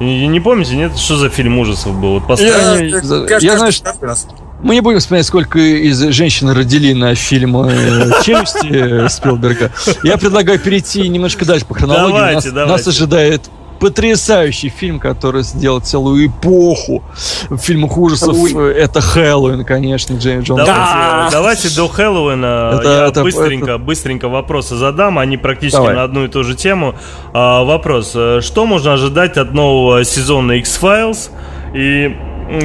И, 0.00 0.26
не 0.26 0.40
помните, 0.40 0.76
нет, 0.76 0.96
что 0.96 1.16
за 1.16 1.28
фильм 1.28 1.58
ужасов 1.58 1.98
был? 1.98 2.14
Вот 2.14 2.26
последний... 2.26 2.90
Я, 2.90 3.38
я, 3.38 3.52
я 3.52 3.58
знаю, 3.58 3.72
что... 3.72 3.94
Мы 4.62 4.74
не 4.74 4.80
будем 4.80 4.98
вспоминать, 4.98 5.26
сколько 5.26 5.58
из 5.58 6.00
женщин 6.10 6.48
родили 6.50 6.92
на 6.92 7.14
фильм 7.14 7.56
э, 7.58 8.10
«Челюсти» 8.24 9.08
Спилберга. 9.08 9.70
Я 10.02 10.18
предлагаю 10.18 10.58
перейти 10.58 11.08
немножко 11.08 11.44
дальше 11.44 11.64
по 11.64 11.74
хронологии. 11.74 12.12
Давайте, 12.12 12.34
нас, 12.34 12.54
давайте. 12.54 12.72
нас 12.72 12.88
ожидает 12.88 13.50
потрясающий 13.78 14.68
фильм, 14.68 14.98
который 14.98 15.42
сделал 15.42 15.80
целую 15.80 16.26
эпоху 16.26 17.02
в 17.48 17.58
фильмах 17.58 17.96
ужасов. 17.96 18.36
Это 18.54 19.00
Хэллоуин, 19.00 19.64
конечно, 19.64 20.14
Джеймс 20.14 20.46
Джонс. 20.46 20.64
Давайте, 20.64 20.92
да! 20.92 21.28
давайте 21.30 21.76
до 21.76 21.88
Хэллоуина 21.88 22.78
это, 22.78 22.88
я 22.88 23.06
это, 23.06 23.22
быстренько, 23.22 23.72
это... 23.72 23.78
быстренько 23.78 24.28
вопросы 24.28 24.76
задам. 24.76 25.18
Они 25.18 25.36
практически 25.36 25.76
Давай. 25.78 25.94
на 25.94 26.02
одну 26.04 26.24
и 26.24 26.28
ту 26.28 26.44
же 26.44 26.54
тему. 26.54 26.94
А, 27.32 27.64
вопрос. 27.64 28.12
Э, 28.14 28.40
что 28.42 28.66
можно 28.66 28.94
ожидать 28.94 29.36
от 29.36 29.52
нового 29.52 30.04
сезона 30.04 30.52
X-Files? 30.52 31.30
И, 31.74 32.16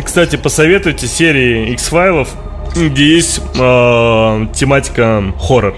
кстати, 0.03 0.35
посоветуйте 0.35 1.07
серии 1.07 1.71
X-Файлов, 1.73 2.29
где 2.75 3.15
есть 3.15 3.41
э, 3.55 4.47
тематика 4.53 5.23
хоррор. 5.39 5.75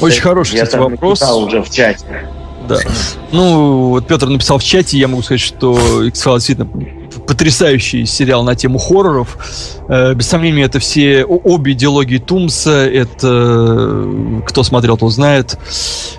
Очень 0.00 0.22
хороший, 0.22 0.56
я 0.56 0.64
кстати, 0.64 0.80
вопрос. 0.80 1.22
уже 1.22 1.62
в 1.62 1.70
чате. 1.70 2.28
Да. 2.68 2.78
Ну, 3.32 3.90
вот 3.90 4.06
Петр 4.06 4.28
написал 4.28 4.58
в 4.58 4.64
чате, 4.64 4.98
я 4.98 5.08
могу 5.08 5.22
сказать, 5.22 5.40
что 5.40 6.02
X-Files 6.04 6.34
действительно 6.36 6.68
потрясающий 7.26 8.06
сериал 8.06 8.44
на 8.44 8.54
тему 8.54 8.78
хорроров. 8.78 9.36
Э, 9.88 10.14
без 10.14 10.26
сомнения, 10.26 10.62
это 10.62 10.78
все 10.78 11.24
обе 11.24 11.72
идеологии 11.72 12.18
Тумса. 12.18 12.86
Это 12.86 14.08
кто 14.46 14.62
смотрел, 14.62 14.96
тот 14.96 15.12
знает. 15.12 15.58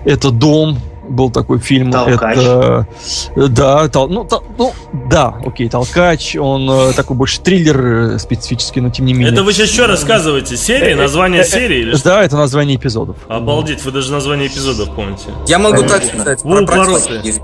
Это 0.05 0.31
Дом, 0.31 0.79
был 1.09 1.31
такой 1.31 1.59
фильм. 1.59 1.91
Толкач. 1.91 2.37
Это, 2.37 2.87
да, 3.35 3.87
тол, 3.89 4.09
ну, 4.09 4.23
тол, 4.23 4.43
ну, 4.57 4.73
да, 5.09 5.35
окей, 5.45 5.69
Толкач, 5.69 6.35
он 6.35 6.69
э, 6.69 6.93
такой 6.93 7.15
больше 7.15 7.41
триллер 7.41 7.85
э, 7.85 8.19
специфический, 8.19 8.81
но 8.81 8.89
тем 8.89 9.05
не 9.05 9.13
менее. 9.13 9.33
Это 9.33 9.43
вы 9.43 9.53
сейчас 9.53 9.69
что 9.69 9.87
рассказываете? 9.87 10.57
Серии? 10.57 10.93
Э, 10.93 10.95
название 10.95 11.43
серии? 11.43 11.79
Или 11.79 11.95
что? 11.95 12.09
Да, 12.09 12.23
это 12.23 12.37
название 12.37 12.77
эпизодов. 12.77 13.17
Обалдеть, 13.27 13.83
вы 13.83 13.91
даже 13.91 14.11
название 14.11 14.47
эпизодов 14.47 14.93
помните. 14.95 15.25
Я 15.47 15.59
могу 15.59 15.83
так 15.83 16.03
сказать. 16.03 16.41
Про, 16.41 16.65
про 16.65 16.85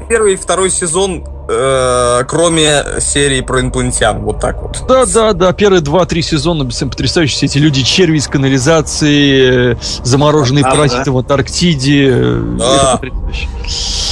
первый 0.09 0.33
и 0.33 0.35
второй 0.35 0.69
сезон 0.69 1.23
э, 1.47 2.23
кроме 2.27 2.83
серии 2.99 3.41
про 3.41 3.61
инопланетян. 3.61 4.19
Вот 4.19 4.39
так 4.39 4.61
вот. 4.61 4.83
Да, 4.87 5.05
да, 5.05 5.33
да. 5.33 5.53
Первые 5.53 5.81
два-три 5.81 6.21
сезона 6.21 6.65
потрясающие. 6.65 7.37
Все 7.37 7.45
эти 7.45 7.57
люди 7.57 7.83
черви 7.83 8.17
из 8.17 8.27
канализации, 8.27 9.77
замороженные 10.03 10.63
а, 10.65 10.71
паразиты 10.71 11.05
да. 11.05 11.11
в 11.11 11.17
Антарктиде. 11.17 12.11
Да. 12.57 12.65
Это 12.65 12.97
потрясающе. 12.97 14.11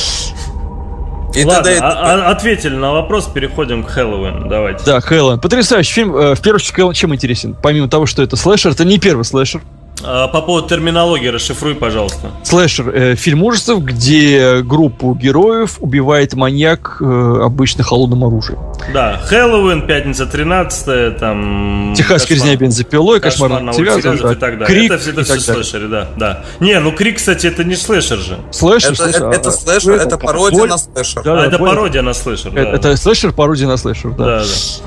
И 1.35 1.45
Ладно, 1.45 1.63
тогда... 1.63 1.87
а, 1.87 2.27
а, 2.27 2.31
ответили 2.31 2.75
на 2.75 2.91
вопрос, 2.91 3.27
переходим 3.27 3.83
к 3.83 3.89
Хэллоуин. 3.89 4.49
Давайте. 4.49 4.83
Да, 4.83 4.99
Хэллоуин. 4.99 5.39
Потрясающий 5.39 5.93
фильм. 5.93 6.15
Э, 6.15 6.35
в 6.35 6.41
первую 6.41 6.59
очередь, 6.59 6.95
чем 6.95 7.13
интересен? 7.13 7.55
Помимо 7.61 7.87
того, 7.87 8.05
что 8.07 8.23
это 8.23 8.35
слэшер, 8.35 8.71
это 8.71 8.83
не 8.83 8.97
первый 8.97 9.23
слэшер. 9.23 9.61
А, 10.03 10.27
по 10.27 10.41
поводу 10.41 10.67
терминологии 10.67 11.27
расшифруй, 11.27 11.75
пожалуйста. 11.75 12.31
Слэшер 12.43 12.89
э, 12.89 13.15
фильм 13.15 13.43
ужасов, 13.43 13.83
где 13.83 14.61
группу 14.61 15.13
героев 15.13 15.77
убивает 15.79 16.33
маньяк 16.33 16.97
э, 17.01 17.39
обычно 17.43 17.83
холодным 17.83 18.23
оружием. 18.23 18.59
Да, 18.93 19.17
Хэллоуин, 19.25 19.85
пятница 19.85 20.25
13 20.25 21.17
там... 21.17 21.93
Техасская 21.95 22.37
резня 22.37 22.55
бензопилой, 22.55 23.19
кошмар 23.19 23.61
на 23.61 23.71
улице 23.71 24.15
и 24.15 24.35
так 24.35 24.59
далее. 24.59 24.65
Крик 24.65 24.91
это, 24.91 25.09
это 25.09 25.23
все 25.23 25.39
слэшеры, 25.39 25.87
да, 25.87 26.07
да. 26.17 26.43
Не, 26.59 26.79
ну 26.79 26.91
Крик, 26.91 27.17
кстати, 27.17 27.47
это 27.47 27.63
не 27.63 27.75
слэшер 27.75 28.17
же. 28.17 28.39
Слэшер, 28.51 28.93
это, 28.93 29.03
слэшер. 29.03 29.27
Это, 29.27 29.39
это 29.39 29.51
слэшер, 29.51 29.93
это 29.95 30.17
пародия 30.17 30.65
на 30.65 30.77
слэшер. 30.77 31.23
Да, 31.23 31.43
а, 31.43 31.45
это 31.45 31.57
пародия 31.59 32.01
на 32.01 32.13
слэшер, 32.13 32.51
да. 32.51 32.61
Это 32.61 32.95
слэшер, 32.95 33.33
пародия 33.33 33.67
на 33.67 33.77
слэшер, 33.77 34.11
да. 34.11 34.25
да, 34.25 34.43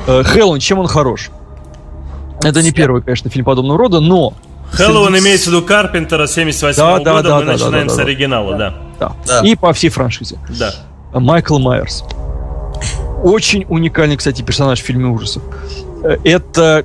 да. 0.06 0.20
Э, 0.20 0.22
Хэллоуин, 0.24 0.60
чем 0.60 0.78
он 0.78 0.86
хорош? 0.86 1.30
Это 2.42 2.62
не 2.62 2.72
первый, 2.72 3.02
конечно, 3.02 3.30
фильм 3.30 3.44
подобного 3.44 3.78
рода, 3.78 4.00
но 4.00 4.34
Хэллоуин 4.72 5.18
имеется 5.18 5.50
в 5.50 5.52
виду 5.54 5.66
Карпентера 5.66 6.26
78 6.26 6.76
да, 6.76 6.96
-го 6.96 7.04
да, 7.04 7.12
года, 7.12 7.28
да, 7.28 7.38
мы 7.38 7.44
да, 7.44 7.52
начинаем 7.52 7.88
да, 7.88 7.94
да, 7.94 7.94
с 7.94 7.98
оригинала, 7.98 8.56
да. 8.56 8.74
Да. 8.98 9.12
да. 9.26 9.40
И 9.40 9.54
по 9.54 9.72
всей 9.72 9.90
франшизе. 9.90 10.38
Да. 10.48 10.72
Майкл 11.12 11.58
Майерс. 11.58 12.04
Очень 13.22 13.64
уникальный, 13.68 14.16
кстати, 14.16 14.42
персонаж 14.42 14.80
в 14.80 14.84
фильме 14.84 15.06
ужасов. 15.06 15.42
Э, 16.02 16.16
это 16.24 16.84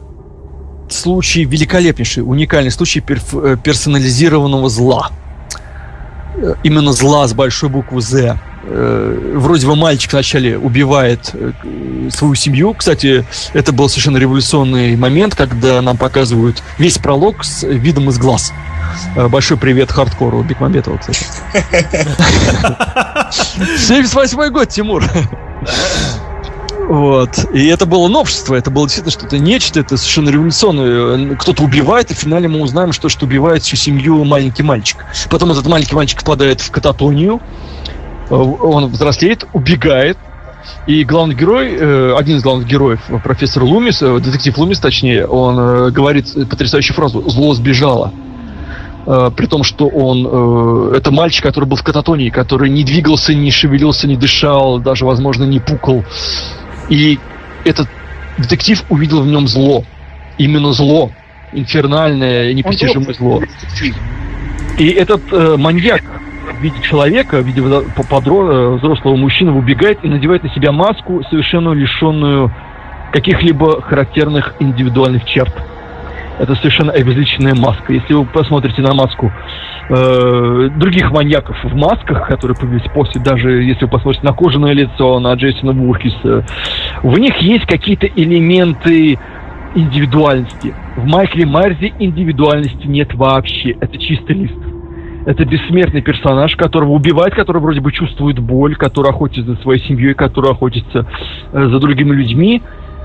случай 0.90 1.46
великолепнейший, 1.46 2.24
уникальный 2.24 2.72
случай 2.72 3.04
э, 3.08 3.58
персонализированного 3.64 4.70
зла. 4.70 5.12
Э, 6.36 6.56
именно 6.64 6.92
зла 6.92 7.28
с 7.28 7.34
большой 7.34 7.70
буквы 7.70 8.02
«З». 8.02 8.40
Э, 8.70 9.34
вроде 9.36 9.66
бы 9.66 9.76
мальчик 9.76 10.12
вначале 10.12 10.58
убивает 10.58 11.32
э, 11.34 11.52
свою 12.12 12.36
семью. 12.36 12.74
Кстати, 12.74 13.26
это 13.54 13.72
был 13.72 13.88
совершенно 13.88 14.18
революционный 14.18 14.98
момент, 14.98 15.36
когда 15.36 15.82
нам 15.82 15.96
показывают 15.96 16.62
весь 16.78 16.98
пролог 16.98 17.46
с 17.46 17.64
видом 17.64 18.10
из 18.10 18.18
глаз. 18.18 18.52
Э, 19.16 19.30
большой 19.30 19.58
привет 19.58 19.92
хардкору 19.92 20.44
Бекмамбетова, 20.44 20.98
кстати. 20.98 21.26
78 23.78 24.50
год, 24.50 24.68
Тимур. 24.68 25.04
Вот. 26.88 27.54
И 27.54 27.68
это 27.68 27.86
было 27.86 28.08
новшество, 28.08 28.56
это 28.56 28.72
было 28.72 28.88
действительно 28.88 29.12
что-то 29.12 29.40
нечто, 29.40 29.82
это 29.82 29.98
совершенно 29.98 30.30
революционное. 30.30 31.36
Кто-то 31.36 31.64
убивает, 31.64 32.12
и 32.12 32.14
в 32.14 32.18
финале 32.18 32.48
мы 32.48 32.62
узнаем, 32.62 32.94
что, 32.94 33.10
что 33.10 33.26
убивает 33.26 33.64
всю 33.64 33.76
семью 33.76 34.24
маленький 34.24 34.64
мальчик. 34.64 35.06
Потом 35.30 35.52
этот 35.52 35.68
маленький 35.68 35.96
мальчик 35.96 36.22
впадает 36.22 36.62
в 36.62 36.72
кататонию, 36.72 37.42
он 38.30 38.88
взрослеет, 38.88 39.46
убегает, 39.54 40.18
и 40.86 41.04
главный 41.04 41.36
герой, 41.36 41.76
э, 41.76 42.16
один 42.18 42.38
из 42.38 42.44
главных 42.44 42.68
героев, 42.68 43.02
профессор 43.24 43.64
Лумис, 43.64 44.02
э, 44.02 44.20
детектив 44.20 44.58
Лумис, 44.58 44.80
точнее, 44.80 45.26
он 45.26 45.92
говорит 45.92 46.34
потрясающую 46.50 46.96
фразу 46.96 47.28
«зло 47.30 47.54
сбежало». 47.54 48.14
При 49.06 49.46
том, 49.46 49.64
что 49.64 49.88
он... 49.88 50.94
Это 50.94 51.12
мальчик, 51.12 51.42
который 51.42 51.64
был 51.64 51.78
в 51.78 51.84
кататонии, 51.84 52.30
который 52.30 52.70
не 52.70 52.84
двигался, 52.84 53.34
не 53.34 53.52
шевелился, 53.52 54.06
не 54.06 54.18
дышал, 54.18 54.80
даже, 54.80 55.06
возможно, 55.06 55.46
не 55.46 55.62
пукал. 55.62 56.04
И 56.90 57.18
этот 57.64 57.88
детектив 58.38 58.84
увидел 58.90 59.22
в 59.22 59.28
нем 59.28 59.48
зло. 59.48 59.86
Именно 60.38 60.74
зло. 60.74 61.12
Инфернальное, 61.54 62.54
непостижимое 62.54 63.14
зло. 63.14 63.42
И 64.78 64.90
этот 64.90 65.22
э, 65.32 65.56
маньяк, 65.58 66.04
виде 66.62 66.82
человека, 66.82 67.42
в 67.42 67.46
виде 67.46 67.62
подро... 68.10 68.52
Э, 68.52 68.70
взрослого 68.78 69.16
мужчины 69.16 69.52
убегает 69.52 70.00
и 70.04 70.08
надевает 70.08 70.44
на 70.44 70.50
себя 70.50 70.72
маску, 70.72 71.24
совершенно 71.30 71.72
лишенную 71.72 72.52
каких-либо 73.12 73.82
характерных 73.82 74.56
индивидуальных 74.60 75.26
черт. 75.26 75.54
Это 76.40 76.56
совершенно 76.56 76.92
обезличенная 76.92 77.56
маска. 77.56 77.94
Если 77.94 78.14
вы 78.14 78.26
посмотрите 78.26 78.82
на 78.82 78.94
маску 78.94 79.32
э, 79.90 80.70
других 80.76 81.12
маньяков 81.12 81.58
в 81.64 81.76
масках, 81.76 82.28
которые 82.28 82.56
появились 82.56 82.90
после, 82.94 83.20
даже 83.22 83.64
если 83.64 83.86
вы 83.86 83.92
посмотрите 83.92 84.26
на 84.26 84.34
кожаное 84.34 84.74
лицо, 84.74 85.20
на 85.20 85.34
Джейсона 85.34 85.72
Вуркиса, 85.72 86.46
в 87.02 87.18
них 87.18 87.38
есть 87.38 87.66
какие-то 87.66 88.06
элементы 88.08 89.18
индивидуальности. 89.74 90.76
В 90.96 91.08
Майкле 91.08 91.46
Марзе 91.46 91.94
индивидуальности 92.00 92.86
нет 92.86 93.14
вообще. 93.16 93.72
Это 93.80 93.98
чистый 93.98 94.36
лист. 94.36 94.67
Это 95.28 95.44
бессмертный 95.44 96.02
персонаж, 96.02 96.56
которого 96.56 96.92
убивает, 96.92 97.36
который 97.36 97.62
вроде 97.62 97.82
бы 97.82 97.92
чувствует 97.92 98.40
боль, 98.40 98.78
который 98.78 99.10
охотится 99.12 99.56
за 99.56 99.62
своей 99.62 99.84
семьей, 99.84 100.14
который 100.14 100.52
охотится 100.52 101.06
э, 101.52 101.68
за 101.68 101.80
другими 101.80 102.16
людьми. 102.16 102.64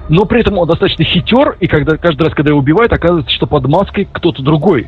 Но 0.09 0.25
при 0.25 0.41
этом 0.41 0.57
он 0.57 0.69
достаточно 0.69 1.05
хитер, 1.05 1.57
и 1.59 1.67
когда, 1.67 1.97
каждый 1.97 2.23
раз, 2.23 2.33
когда 2.33 2.51
его 2.51 2.61
убивают, 2.61 2.93
оказывается, 2.93 3.35
что 3.35 3.49
под 3.49 3.67
маской 3.67 4.07
кто-то 4.11 4.41
другой. 4.41 4.87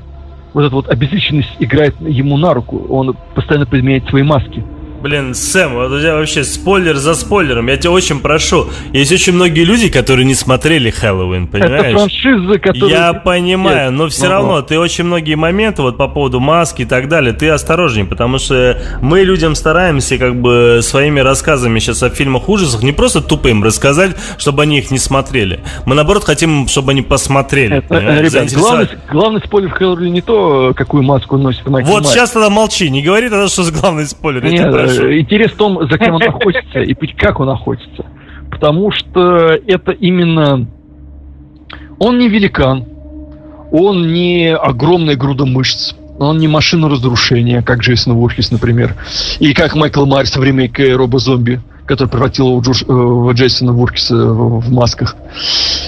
Вот 0.53 0.65
эта 0.65 0.73
вот 0.77 0.89
обезличенность 0.89 1.57
играет 1.59 1.97
ему 2.01 2.37
на 2.37 2.55
руку. 2.55 2.87
Он 2.89 3.17
постоянно 3.35 3.67
применяет 3.67 4.09
свои 4.09 4.23
маски. 4.23 4.63
Блин, 5.05 5.35
Сэм, 5.35 5.75
вот 5.75 5.93
у 5.93 6.01
тебя 6.01 6.15
вообще 6.15 6.45
спойлер 6.45 6.97
за 6.97 7.15
спойлером. 7.15 7.69
Я 7.69 7.77
тебя 7.77 7.91
очень 7.91 8.21
прошу. 8.21 8.71
Есть 8.95 9.13
очень 9.13 9.35
многие 9.35 9.63
люди, 9.63 9.91
которые 9.91 10.25
не 10.25 10.35
смотрели 10.35 10.89
Хэллоуин, 10.89 11.47
понимаешь? 11.47 11.85
Это 11.89 11.99
франшиза, 11.99 12.59
которая... 12.59 12.91
Я 12.91 13.13
понимаю, 13.13 13.93
но 13.93 14.09
все 14.09 14.29
равно 14.29 14.63
ты 14.63 14.79
очень 14.79 15.05
многие 15.05 15.35
моменты 15.35 15.83
вот 15.83 15.99
по 15.99 16.09
поводу 16.09 16.41
маски 16.41 16.83
и 16.83 16.85
так 16.87 17.09
далее, 17.11 17.35
ты 17.35 17.51
осторожней, 17.51 18.07
потому 18.07 18.39
что 18.39 18.81
мы 19.03 19.25
людям 19.25 19.55
стараемся 19.55 20.17
как 20.17 20.41
бы 20.41 20.81
своими 20.81 21.21
рассказами 21.21 21.81
сейчас 21.81 22.03
о 22.03 22.09
фильмах 22.09 22.49
ужасах 22.49 22.83
не 22.83 22.93
просто 22.93 23.21
тупо 23.21 23.49
им 23.49 23.63
рассказать, 23.63 24.17
чтобы 24.39 24.63
они 24.63 24.79
их 24.79 24.91
не 24.91 24.99
смотрели. 24.99 25.61
Мы 25.85 25.97
наоборот 25.97 26.25
хотим, 26.25 26.67
чтобы 26.67 26.93
они 26.93 27.03
посмотрели. 27.03 27.77
Это, 27.77 28.21
ребят, 28.21 28.51
главный, 28.55 28.89
главный 29.13 29.43
спойлер 29.45 29.69
в 29.69 29.73
Хэллоуине 29.73 30.11
не 30.11 30.23
то, 30.23 30.73
какую 30.75 31.03
маску 31.03 31.37
носит 31.37 31.67
Майкл 31.67 31.91
Вот 31.91 32.07
сейчас 32.07 32.31
тогда 32.31 32.49
молчи, 32.49 32.89
не 32.89 33.03
говори 33.03 33.29
тогда, 33.29 33.49
что 33.49 33.71
главный 33.71 34.07
спойлер. 34.07 34.43
Нет, 34.43 34.94
интерес 35.21 35.53
в 35.53 35.57
том, 35.57 35.89
за 35.89 35.99
кем 35.99 36.15
он 36.15 36.23
охотится 36.23 36.81
и 36.81 36.95
как 36.95 37.41
он 37.41 37.51
охотится. 37.51 38.07
Потому 38.51 38.91
что 38.91 39.59
это 39.67 39.93
именно... 39.93 40.67
Он 41.99 42.19
не 42.19 42.29
великан, 42.29 42.85
он 43.71 44.13
не 44.13 44.55
огромная 44.55 45.17
груда 45.17 45.47
мышц, 45.47 45.95
он 46.19 46.39
не 46.39 46.49
машина 46.49 46.89
разрушения, 46.89 47.63
как 47.63 47.81
Джейсон 47.81 48.17
Уорхис, 48.17 48.51
например, 48.51 48.95
и 49.39 49.53
как 49.55 49.75
Майкл 49.75 50.07
Майерс 50.07 50.37
в 50.37 50.43
ремейке 50.43 50.95
Роба 50.95 51.19
Зомби, 51.19 51.61
который 51.87 52.09
превратил 52.09 52.47
его 52.49 52.61
в, 52.61 52.63
Джош, 52.63 52.83
э, 52.83 52.87
в 52.89 53.33
Джейсона 53.33 53.73
Уорхиса 53.73 54.15
в, 54.15 54.61
в 54.61 54.73
масках. 54.73 55.17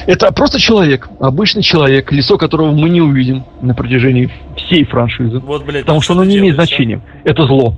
Это 0.07 0.31
просто 0.33 0.59
человек, 0.59 1.09
обычный 1.21 1.62
человек, 1.62 2.12
лицо 2.12 2.38
которого 2.38 2.73
мы 2.73 2.88
не 2.88 3.01
увидим 3.01 3.45
на 3.61 3.75
протяжении 3.75 4.31
всей 4.57 4.85
франшизы. 4.85 5.38
Вот, 5.38 5.64
блядь, 5.64 5.83
потому 5.83 6.01
что 6.01 6.14
оно 6.14 6.25
не 6.25 6.38
имеет 6.38 6.57
значения. 6.57 7.01
Это 7.25 7.47
зло. 7.47 7.75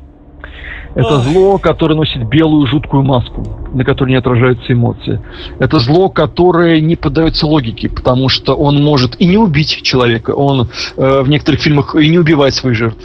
Это 0.94 1.20
зло, 1.20 1.58
которое 1.58 1.94
носит 1.94 2.26
белую 2.28 2.66
жуткую 2.66 3.02
маску, 3.02 3.44
на 3.72 3.84
которой 3.84 4.10
не 4.10 4.16
отражаются 4.16 4.72
эмоции. 4.72 5.20
Это 5.58 5.78
зло, 5.78 6.08
которое 6.08 6.80
не 6.80 6.96
поддается 6.96 7.46
логике, 7.46 7.88
потому 7.88 8.28
что 8.28 8.54
он 8.54 8.82
может 8.82 9.20
и 9.20 9.26
не 9.26 9.36
убить 9.36 9.82
человека. 9.82 10.30
Он 10.30 10.68
э, 10.96 11.22
в 11.22 11.28
некоторых 11.28 11.60
фильмах 11.60 11.94
и 11.94 12.08
не 12.08 12.18
убивает 12.18 12.54
своих 12.54 12.76
жертв. 12.76 13.04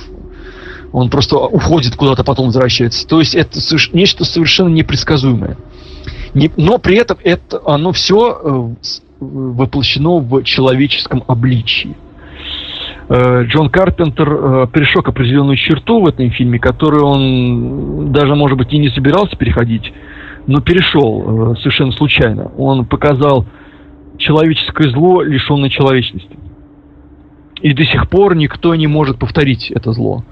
Он 0.92 1.10
просто 1.10 1.38
уходит 1.38 1.96
куда-то, 1.96 2.24
потом 2.24 2.48
возвращается. 2.48 3.08
То 3.08 3.20
есть 3.20 3.36
это 3.36 3.60
нечто 3.94 4.26
совершенно 4.26 4.70
непредсказуемое. 4.70 5.58
Не, 6.34 6.52
но 6.56 6.78
при 6.78 6.98
этом 6.98 7.18
это, 7.24 7.62
оно 7.66 7.92
все 7.92 8.40
э, 8.44 8.90
воплощено 9.20 10.20
в 10.20 10.44
человеческом 10.44 11.24
обличии. 11.28 11.96
Э, 13.10 13.44
Джон 13.44 13.70
Карпентер 13.70 14.30
э, 14.30 14.68
перешел 14.72 15.02
к 15.02 15.10
определенную 15.10 15.58
черту 15.58 16.02
в 16.02 16.08
этом 16.08 16.30
фильме, 16.32 16.60
которую 16.60 17.06
он 17.06 18.12
даже, 18.12 18.36
может 18.36 18.58
быть, 18.58 18.72
и 18.74 18.78
не 18.78 18.90
собирался 18.90 19.36
переходить, 19.36 19.94
но 20.48 20.62
перешел 20.62 21.54
э, 21.54 21.56
совершенно 21.58 21.92
случайно. 21.92 22.52
Он 22.58 22.86
показал 22.86 23.46
человеческое 24.18 24.90
зло, 24.90 25.22
лишенное 25.22 25.70
человечности. 25.70 26.38
И 27.62 27.74
до 27.74 27.84
сих 27.86 28.10
пор 28.10 28.36
никто 28.36 28.76
не 28.76 28.88
может 28.88 29.20
повторить 29.20 29.72
это 29.72 29.92
зло. 29.92 30.24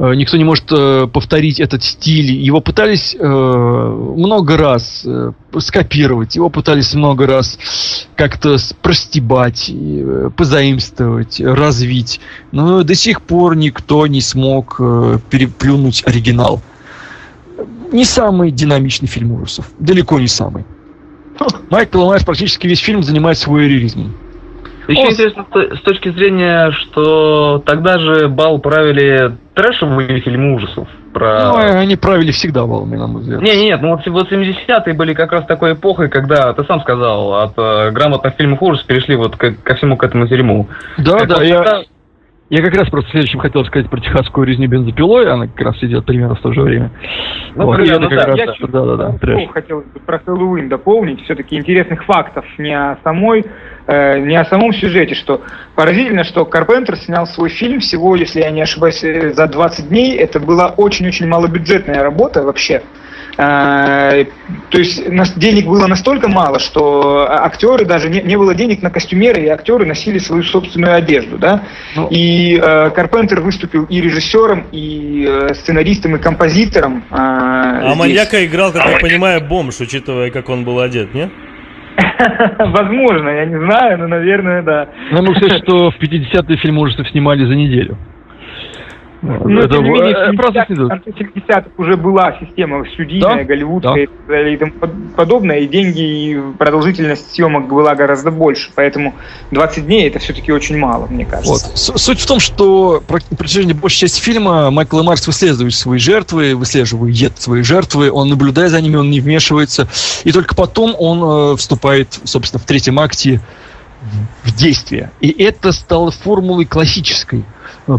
Э, 0.00 0.14
никто 0.14 0.38
не 0.38 0.44
может 0.44 0.64
э, 0.72 1.06
повторить 1.12 1.60
этот 1.60 1.84
стиль. 1.84 2.32
Его 2.32 2.62
пытались 2.62 3.14
э, 3.18 3.22
много 3.22 4.56
раз 4.56 5.06
скопировать, 5.58 6.36
его 6.36 6.48
пытались 6.48 6.94
много 6.94 7.26
раз 7.26 7.58
как-то 8.16 8.56
простебать, 8.80 9.70
позаимствовать, 10.36 11.40
развить. 11.40 12.20
Но 12.50 12.82
до 12.82 12.94
сих 12.94 13.20
пор 13.20 13.56
никто 13.56 14.06
не 14.06 14.22
смог 14.22 14.78
переплюнуть 15.28 16.02
оригинал. 16.06 16.62
Не 17.92 18.04
самый 18.04 18.52
динамичный 18.52 19.08
фильм 19.08 19.32
ужасов. 19.32 19.70
Далеко 19.78 20.18
не 20.18 20.28
самый. 20.28 20.64
Майкл 21.68 22.06
Майерс 22.06 22.24
практически 22.24 22.66
весь 22.66 22.78
фильм 22.78 23.02
занимает 23.02 23.36
свой 23.38 23.66
реализм. 23.66 24.14
Еще 24.90 25.02
О, 25.02 25.10
интересно 25.10 25.46
с 25.52 25.80
точки 25.82 26.08
зрения, 26.10 26.72
что 26.72 27.62
тогда 27.64 27.98
же 27.98 28.28
бал 28.28 28.58
правили 28.58 29.36
трэшевые 29.54 30.20
фильмы 30.20 30.54
ужасов. 30.54 30.88
Про... 31.12 31.52
Ну, 31.52 31.56
они 31.56 31.96
правили 31.96 32.32
всегда 32.32 32.66
баллами, 32.66 32.96
на 32.96 33.06
мой 33.06 33.22
взгляд. 33.22 33.40
Не, 33.40 33.56
не, 33.56 33.64
нет, 33.66 33.82
ну 33.82 33.90
вот, 33.90 34.06
вот 34.06 34.30
70-е 34.30 34.94
были 34.94 35.14
как 35.14 35.32
раз 35.32 35.46
такой 35.46 35.74
эпохой, 35.74 36.08
когда, 36.08 36.52
ты 36.52 36.64
сам 36.64 36.80
сказал, 36.80 37.34
от 37.34 37.52
э, 37.56 37.90
грамотных 37.90 38.34
фильмов 38.34 38.62
ужасов 38.62 38.86
перешли 38.86 39.16
вот 39.16 39.36
к, 39.36 39.54
ко 39.62 39.74
всему 39.74 39.96
к 39.96 40.04
этому 40.04 40.26
дерьму. 40.26 40.68
Да, 40.98 41.18
так 41.18 41.28
да, 41.28 41.34
вот, 41.36 41.44
я... 41.44 41.62
Тогда, 41.62 41.82
Я 42.50 42.64
как 42.64 42.74
раз 42.74 42.88
просто 42.90 43.10
следующим 43.12 43.38
хотел 43.38 43.64
сказать 43.64 43.88
про 43.88 44.00
техасскую 44.00 44.44
резню 44.44 44.66
бензопилой, 44.68 45.30
она 45.30 45.46
как 45.46 45.60
раз 45.60 45.76
идет 45.84 46.04
примерно 46.04 46.34
в 46.34 46.40
то 46.40 46.52
же 46.52 46.62
время. 46.62 46.90
Ну, 47.54 47.64
Вот, 47.66 47.76
примерно, 47.76 48.08
как 48.08 48.18
да. 48.18 48.26
раз- 48.26 48.36
Я 48.38 48.46
да, 48.46 48.52
чуть- 48.54 48.70
да, 48.72 48.84
да, 48.84 48.96
да, 48.96 49.18
трэш. 49.18 49.48
Ну, 49.68 49.76
бы 49.76 49.84
про 50.04 50.18
Хэллоуин 50.18 50.68
дополнить. 50.68 51.22
Все-таки 51.22 51.56
интересных 51.56 52.04
фактов 52.04 52.44
не 52.58 52.76
о 52.76 52.98
самой, 53.04 53.44
э, 53.86 54.18
не 54.18 54.34
о 54.34 54.44
самом 54.46 54.72
сюжете, 54.72 55.14
что 55.14 55.42
поразительно, 55.76 56.24
что 56.24 56.44
Карпентер 56.44 56.96
снял 56.96 57.24
свой 57.26 57.50
фильм 57.50 57.78
всего, 57.78 58.16
если 58.16 58.40
я 58.40 58.50
не 58.50 58.62
ошибаюсь, 58.62 59.04
э, 59.04 59.32
за 59.32 59.46
20 59.46 59.88
дней. 59.88 60.16
Это 60.16 60.40
была 60.40 60.70
очень-очень 60.70 61.28
малобюджетная 61.28 62.02
работа 62.02 62.42
вообще. 62.42 62.82
Э, 63.40 64.24
То 64.70 64.78
есть 64.78 65.08
нас- 65.08 65.32
денег 65.34 65.66
было 65.66 65.86
настолько 65.86 66.28
мало, 66.28 66.58
что 66.58 67.26
а- 67.26 67.46
актеры 67.46 67.86
даже 67.86 68.10
не, 68.10 68.20
не 68.20 68.36
было 68.36 68.54
денег 68.54 68.82
на 68.82 68.90
костюмеры, 68.90 69.40
и 69.42 69.48
актеры 69.48 69.86
носили 69.86 70.18
свою 70.18 70.42
собственную 70.42 70.94
одежду, 70.94 71.38
да. 71.38 71.62
Ну. 71.96 72.06
И 72.10 72.60
э, 72.62 72.90
Карпентер 72.90 73.40
выступил 73.40 73.84
и 73.84 74.00
режиссером, 74.00 74.66
и 74.72 75.24
э, 75.26 75.54
сценаристом, 75.54 76.16
и 76.16 76.18
композитором. 76.18 77.04
э, 77.10 77.14
А 77.14 77.80
здесь. 77.86 77.96
маньяка 77.98 78.44
играл, 78.44 78.72
как 78.72 78.86
я 78.86 78.98
понимаю, 78.98 79.40
бомж, 79.48 79.80
учитывая, 79.80 80.30
как 80.30 80.50
он 80.50 80.64
был 80.64 80.78
одет, 80.80 81.14
не? 81.14 81.30
Возможно, 82.58 83.28
я 83.30 83.46
не 83.46 83.58
знаю, 83.58 83.98
но, 83.98 84.06
наверное, 84.08 84.62
да. 84.62 84.88
Ну, 85.12 85.22
могу 85.22 85.34
сказать, 85.34 85.62
что 85.64 85.90
в 85.90 85.98
50-е 86.00 86.56
фильмы 86.58 86.82
ужасов 86.82 87.08
снимали 87.08 87.44
за 87.46 87.54
неделю. 87.54 87.96
Но, 89.22 89.60
это 89.60 89.74
тем 89.74 89.84
не 89.84 89.90
менее, 89.90 90.14
э, 90.14 90.32
в 90.32 90.36
просто 90.36 90.60
70-х, 90.60 90.66
следует. 90.66 90.86
в 90.86 91.04
конце 91.04 91.10
70-х 91.10 91.70
уже 91.76 91.96
была 91.96 92.36
система 92.40 92.84
студийная, 92.94 93.36
Да, 93.36 93.44
голливудская 93.44 94.04
и 94.04 94.08
далее 94.26 94.54
и 94.54 94.56
тому 94.56 94.72
под- 94.72 95.14
подобное, 95.14 95.58
и 95.58 95.66
деньги, 95.68 96.00
и 96.00 96.40
продолжительность 96.58 97.32
съемок 97.32 97.68
была 97.68 97.94
гораздо 97.94 98.30
больше, 98.30 98.70
поэтому 98.74 99.14
20 99.50 99.84
дней 99.86 100.08
это 100.08 100.18
все-таки 100.20 100.52
очень 100.52 100.78
мало, 100.78 101.06
мне 101.06 101.26
кажется. 101.26 101.50
Вот. 101.68 102.00
Суть 102.00 102.20
в 102.20 102.26
том, 102.26 102.40
что 102.40 103.02
на 103.30 103.36
протяжении 103.36 103.74
большей 103.74 104.00
части 104.00 104.20
фильма 104.20 104.70
Майкл 104.70 105.02
Маркс 105.02 105.26
выслеживает 105.26 105.74
свои 105.74 105.98
жертвы, 105.98 106.56
выслеживает 106.56 107.38
свои 107.40 107.62
жертвы, 107.62 108.10
он 108.10 108.30
наблюдает 108.30 108.70
за 108.70 108.80
ними, 108.80 108.96
он 108.96 109.10
не 109.10 109.20
вмешивается, 109.20 109.88
и 110.24 110.32
только 110.32 110.54
потом 110.54 110.94
он 110.98 111.52
э, 111.52 111.56
вступает, 111.56 112.18
собственно, 112.24 112.60
в 112.60 112.64
третьем 112.64 112.98
акте 112.98 113.40
в- 114.44 114.56
действие. 114.56 115.10
И 115.20 115.28
это 115.30 115.72
стало 115.72 116.10
формулой 116.10 116.64
классической. 116.64 117.44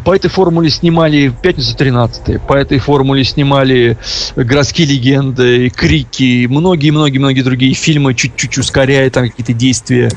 По 0.06 0.16
этой 0.16 0.30
формуле 0.30 0.70
снимали 0.70 1.34
«Пятницу 1.42 1.76
13 1.76 2.40
по 2.42 2.54
этой 2.54 2.78
формуле 2.80 3.24
снимали 3.24 3.98
«Городские 4.36 4.88
легенды», 4.88 5.70
«Крики», 5.70 6.46
многие-многие-многие 6.48 7.42
другие 7.42 7.74
фильмы, 7.74 8.14
чуть-чуть 8.14 8.58
ускоряя 8.58 9.10
там 9.10 9.30
какие-то 9.30 9.54
действия. 9.54 10.10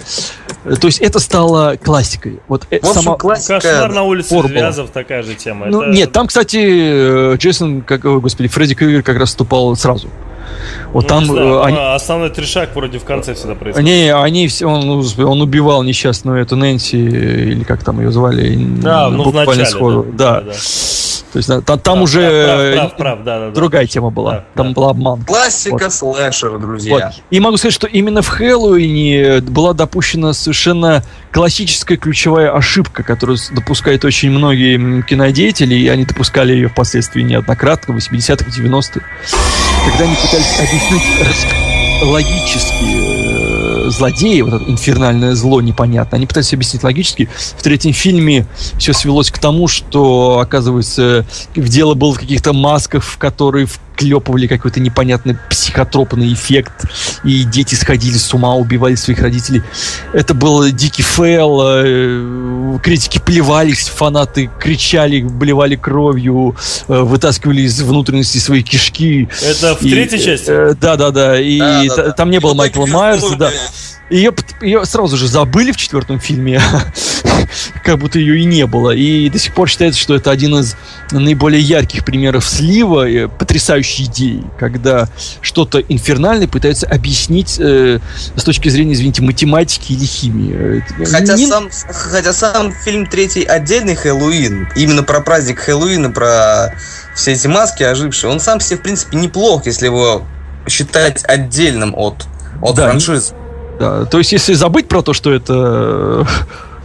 То 0.80 0.86
есть 0.86 1.00
это 1.00 1.18
стало 1.18 1.76
классикой. 1.82 2.40
Вот 2.48 2.64
В 2.70 2.72
общем, 2.72 2.92
сама- 2.94 3.16
классика. 3.16 3.60
Кошмар 3.60 3.92
на 3.92 4.02
улице 4.04 4.28
формула. 4.30 4.52
Вязов, 4.54 4.90
такая 4.90 5.22
же 5.22 5.34
тема. 5.34 5.66
ну, 5.66 5.82
Это- 5.82 5.92
нет, 5.92 6.12
там, 6.12 6.26
кстати, 6.26 6.58
э, 7.32 7.36
Джейсон, 7.36 7.82
как, 7.82 8.02
господи, 8.02 8.48
Фредди 8.48 8.74
Крюгер 8.74 9.02
как 9.02 9.18
раз 9.18 9.30
вступал 9.30 9.74
сразу. 9.76 10.08
Вот 10.92 11.02
ну, 11.04 11.08
там 11.08 11.22
не 11.24 11.30
знаю, 11.30 11.54
э, 11.54 11.64
они, 11.64 11.76
а 11.78 11.94
основной 11.94 12.30
трешак 12.30 12.74
вроде 12.74 12.98
в 12.98 13.04
конце 13.04 13.34
всегда 13.34 13.54
происходит. 13.54 13.86
не, 13.86 14.14
они 14.14 14.48
все, 14.48 14.66
он, 14.66 14.86
ну, 14.86 15.02
он 15.28 15.42
убивал 15.42 15.82
несчастную 15.82 16.40
эту 16.40 16.56
Нэнси, 16.56 16.96
э, 16.96 17.44
или 17.50 17.64
как 17.64 17.82
там 17.82 18.00
ее 18.00 18.12
звали, 18.12 18.54
Да, 18.56 19.08
ну, 19.10 19.30
в 19.30 19.34
начале, 19.34 19.66
сходу. 19.66 20.06
Да. 20.12 20.40
Да, 20.40 20.40
да. 20.40 20.52
То 21.34 21.38
есть 21.38 21.48
да, 21.48 21.60
там, 21.62 21.80
там 21.80 21.94
Прав, 21.94 22.04
уже 22.04 22.20
прав, 22.20 22.60
э, 22.60 22.72
прав, 22.74 22.96
прав, 22.96 23.24
да, 23.24 23.38
да, 23.40 23.46
да. 23.46 23.54
другая 23.54 23.88
тема 23.88 24.10
была. 24.10 24.30
Да, 24.30 24.44
там 24.54 24.68
да. 24.68 24.74
был 24.74 24.88
обман. 24.88 25.24
Классика 25.24 25.82
Вот. 25.82 25.92
слэшера, 25.92 26.60
друзья. 26.60 26.92
Вот. 26.94 27.22
И 27.28 27.40
могу 27.40 27.56
сказать, 27.56 27.74
что 27.74 27.88
именно 27.88 28.22
в 28.22 28.28
Хэллоуине 28.28 29.40
была 29.40 29.72
допущена 29.72 30.32
совершенно 30.32 31.02
классическая 31.32 31.96
ключевая 31.96 32.56
ошибка, 32.56 33.02
которую 33.02 33.36
допускают 33.50 34.04
очень 34.04 34.30
многие 34.30 35.02
кинодеятели, 35.02 35.74
и 35.74 35.88
они 35.88 36.04
допускали 36.04 36.52
ее 36.52 36.68
впоследствии 36.68 37.22
неоднократно, 37.22 37.94
в 37.94 37.96
80-х, 37.96 38.48
90-х, 38.48 39.00
когда 39.90 40.04
они 40.04 40.14
пытались 40.14 40.60
объяснить 40.60 41.02
рас- 41.20 42.10
логически 42.12 43.23
злодеи, 43.90 44.40
вот 44.40 44.54
это 44.54 44.70
инфернальное 44.70 45.34
зло 45.34 45.60
непонятно, 45.60 46.16
они 46.16 46.26
пытались 46.26 46.52
объяснить 46.52 46.82
логически. 46.82 47.28
В 47.58 47.62
третьем 47.62 47.92
фильме 47.92 48.46
все 48.78 48.92
свелось 48.92 49.30
к 49.30 49.38
тому, 49.38 49.68
что, 49.68 50.38
оказывается, 50.40 51.26
в 51.54 51.68
дело 51.68 51.94
было 51.94 52.14
в 52.14 52.18
каких-то 52.18 52.52
масках, 52.52 53.04
в 53.04 53.18
которые 53.18 53.66
вклепывали 53.94 54.46
какой-то 54.46 54.80
непонятный 54.80 55.36
психотропный 55.48 56.32
эффект, 56.32 56.84
и 57.22 57.44
дети 57.44 57.74
сходили 57.74 58.16
с 58.16 58.34
ума, 58.34 58.54
убивали 58.54 58.96
своих 58.96 59.20
родителей. 59.20 59.62
Это 60.12 60.34
был 60.34 60.68
дикий 60.70 61.02
fail, 61.02 61.60
э, 61.64 62.78
критики 62.82 63.20
плевались, 63.24 63.88
фанаты 63.88 64.50
кричали, 64.60 65.22
блевали 65.22 65.76
кровью, 65.76 66.56
э, 66.88 67.00
вытаскивали 67.00 67.62
из 67.62 67.80
внутренности 67.82 68.38
свои 68.38 68.62
кишки. 68.62 69.28
Это 69.42 69.76
в 69.76 69.82
И, 69.82 69.90
третьей 69.90 70.20
части? 70.22 70.50
э, 70.50 70.74
Да, 70.80 70.96
да, 70.96 71.10
да. 71.10 71.40
И 71.40 71.58
Да, 71.58 71.84
да, 71.84 71.96
да. 71.96 72.12
там 72.12 72.30
не 72.30 72.40
было 72.40 72.52
И 72.52 72.56
Майкла 72.56 72.86
Майерса, 72.86 73.36
да. 73.36 73.50
Ее, 74.10 74.32
ее 74.60 74.84
сразу 74.84 75.16
же 75.16 75.26
забыли 75.28 75.72
в 75.72 75.76
четвертом 75.76 76.20
фильме, 76.20 76.60
как 77.84 77.98
будто 77.98 78.18
ее 78.18 78.38
и 78.40 78.44
не 78.44 78.66
было. 78.66 78.90
И 78.90 79.28
до 79.30 79.38
сих 79.38 79.54
пор 79.54 79.68
считается, 79.68 79.98
что 79.98 80.14
это 80.14 80.30
один 80.30 80.56
из 80.58 80.76
наиболее 81.10 81.60
ярких 81.62 82.04
примеров 82.04 82.44
слива, 82.46 83.08
э, 83.08 83.28
потрясающей 83.28 84.04
идеи, 84.04 84.44
когда 84.58 85.08
что-то 85.40 85.78
инфернальное 85.80 86.46
пытаются 86.48 86.86
объяснить 86.86 87.56
э, 87.58 87.98
с 88.36 88.44
точки 88.44 88.68
зрения, 88.68 88.92
извините, 88.92 89.22
математики 89.22 89.92
или 89.92 90.04
химии. 90.04 90.82
Э, 90.98 91.04
Хотя 91.06 91.34
не- 91.36 91.46
сам, 91.46 91.70
хотя 91.88 92.32
сам 92.34 92.72
фильм 92.72 93.06
третий 93.06 93.44
отдельный 93.44 93.94
Хэллоуин, 93.94 94.68
именно 94.76 95.02
про 95.02 95.20
праздник 95.20 95.60
Хэллоуина, 95.60 96.10
про 96.10 96.74
все 97.14 97.32
эти 97.32 97.46
маски 97.46 97.82
ожившие, 97.82 98.30
он 98.30 98.38
сам 98.40 98.60
себе, 98.60 98.76
в 98.78 98.82
принципе, 98.82 99.16
неплох, 99.16 99.64
если 99.66 99.86
его 99.86 100.22
считать 100.68 101.24
отдельным 101.24 101.94
от, 101.96 102.26
от 102.60 102.76
Да, 102.76 102.88
франшизы. 102.90 103.32
Да, 103.78 104.04
то 104.04 104.18
есть, 104.18 104.32
если 104.32 104.54
забыть 104.54 104.88
про 104.88 105.02
то, 105.02 105.12
что 105.12 105.32
это 105.32 106.26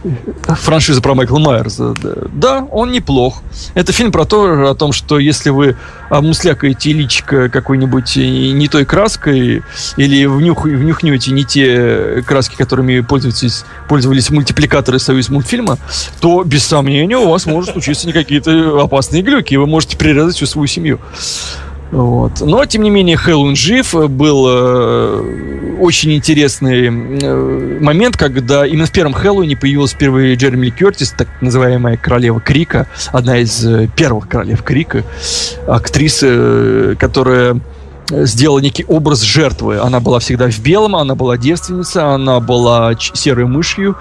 э, 0.04 0.10
франшиза 0.54 1.00
про 1.00 1.14
Майкла 1.14 1.38
Майерса, 1.38 1.94
да, 2.32 2.66
он 2.70 2.90
неплох. 2.90 3.42
Это 3.74 3.92
фильм 3.92 4.12
про 4.12 4.24
то, 4.24 4.70
о 4.70 4.74
том, 4.74 4.92
что 4.92 5.18
если 5.18 5.50
вы 5.50 5.76
обмуслякаете 6.08 6.92
личико 6.92 7.48
какой-нибудь 7.48 8.16
э, 8.16 8.20
не 8.20 8.68
той 8.68 8.84
краской 8.84 9.62
или 9.96 10.26
внюх, 10.26 10.64
внюхнете 10.64 11.30
не 11.30 11.44
те 11.44 12.22
краски, 12.26 12.56
которыми 12.56 13.00
пользуетесь, 13.00 13.64
пользовались 13.88 14.30
мультипликаторы 14.30 14.98
союз 14.98 15.28
мультфильма, 15.28 15.78
то, 16.20 16.42
без 16.44 16.64
сомнения, 16.64 17.18
у 17.18 17.28
вас 17.28 17.46
может 17.46 17.72
случиться 17.72 18.10
какие-то 18.12 18.82
опасные 18.82 19.22
глюки, 19.22 19.54
и 19.54 19.56
вы 19.56 19.66
можете 19.66 19.96
прирезать 19.96 20.36
всю 20.36 20.46
свою 20.46 20.66
семью. 20.66 20.98
Вот. 21.90 22.40
Но, 22.40 22.64
тем 22.66 22.82
не 22.82 22.90
менее, 22.90 23.16
Хэллоуин 23.16 23.56
жив. 23.56 23.94
Был 23.94 24.46
э, 24.48 25.76
очень 25.80 26.14
интересный 26.14 26.86
э, 26.86 27.80
момент, 27.80 28.16
когда 28.16 28.64
именно 28.64 28.86
в 28.86 28.92
первом 28.92 29.12
Хэллоуине 29.12 29.56
появилась 29.56 29.92
впервые 29.92 30.36
Джереми 30.36 30.66
Ли 30.66 30.70
Кертис, 30.70 31.12
так 31.16 31.28
называемая 31.40 31.96
королева 31.96 32.40
Крика, 32.40 32.86
одна 33.12 33.38
из 33.38 33.64
э, 33.66 33.88
первых 33.96 34.28
королев 34.28 34.62
Крика, 34.62 35.02
актриса, 35.66 36.26
э, 36.28 36.94
которая 36.96 37.60
э, 38.10 38.24
сделала 38.24 38.60
некий 38.60 38.84
образ 38.84 39.22
жертвы. 39.22 39.78
Она 39.78 39.98
была 39.98 40.20
всегда 40.20 40.48
в 40.48 40.60
белом, 40.60 40.94
она 40.94 41.16
была 41.16 41.36
девственница, 41.36 42.14
она 42.14 42.38
была 42.38 42.94
серой 42.96 43.46
мышью, 43.46 43.96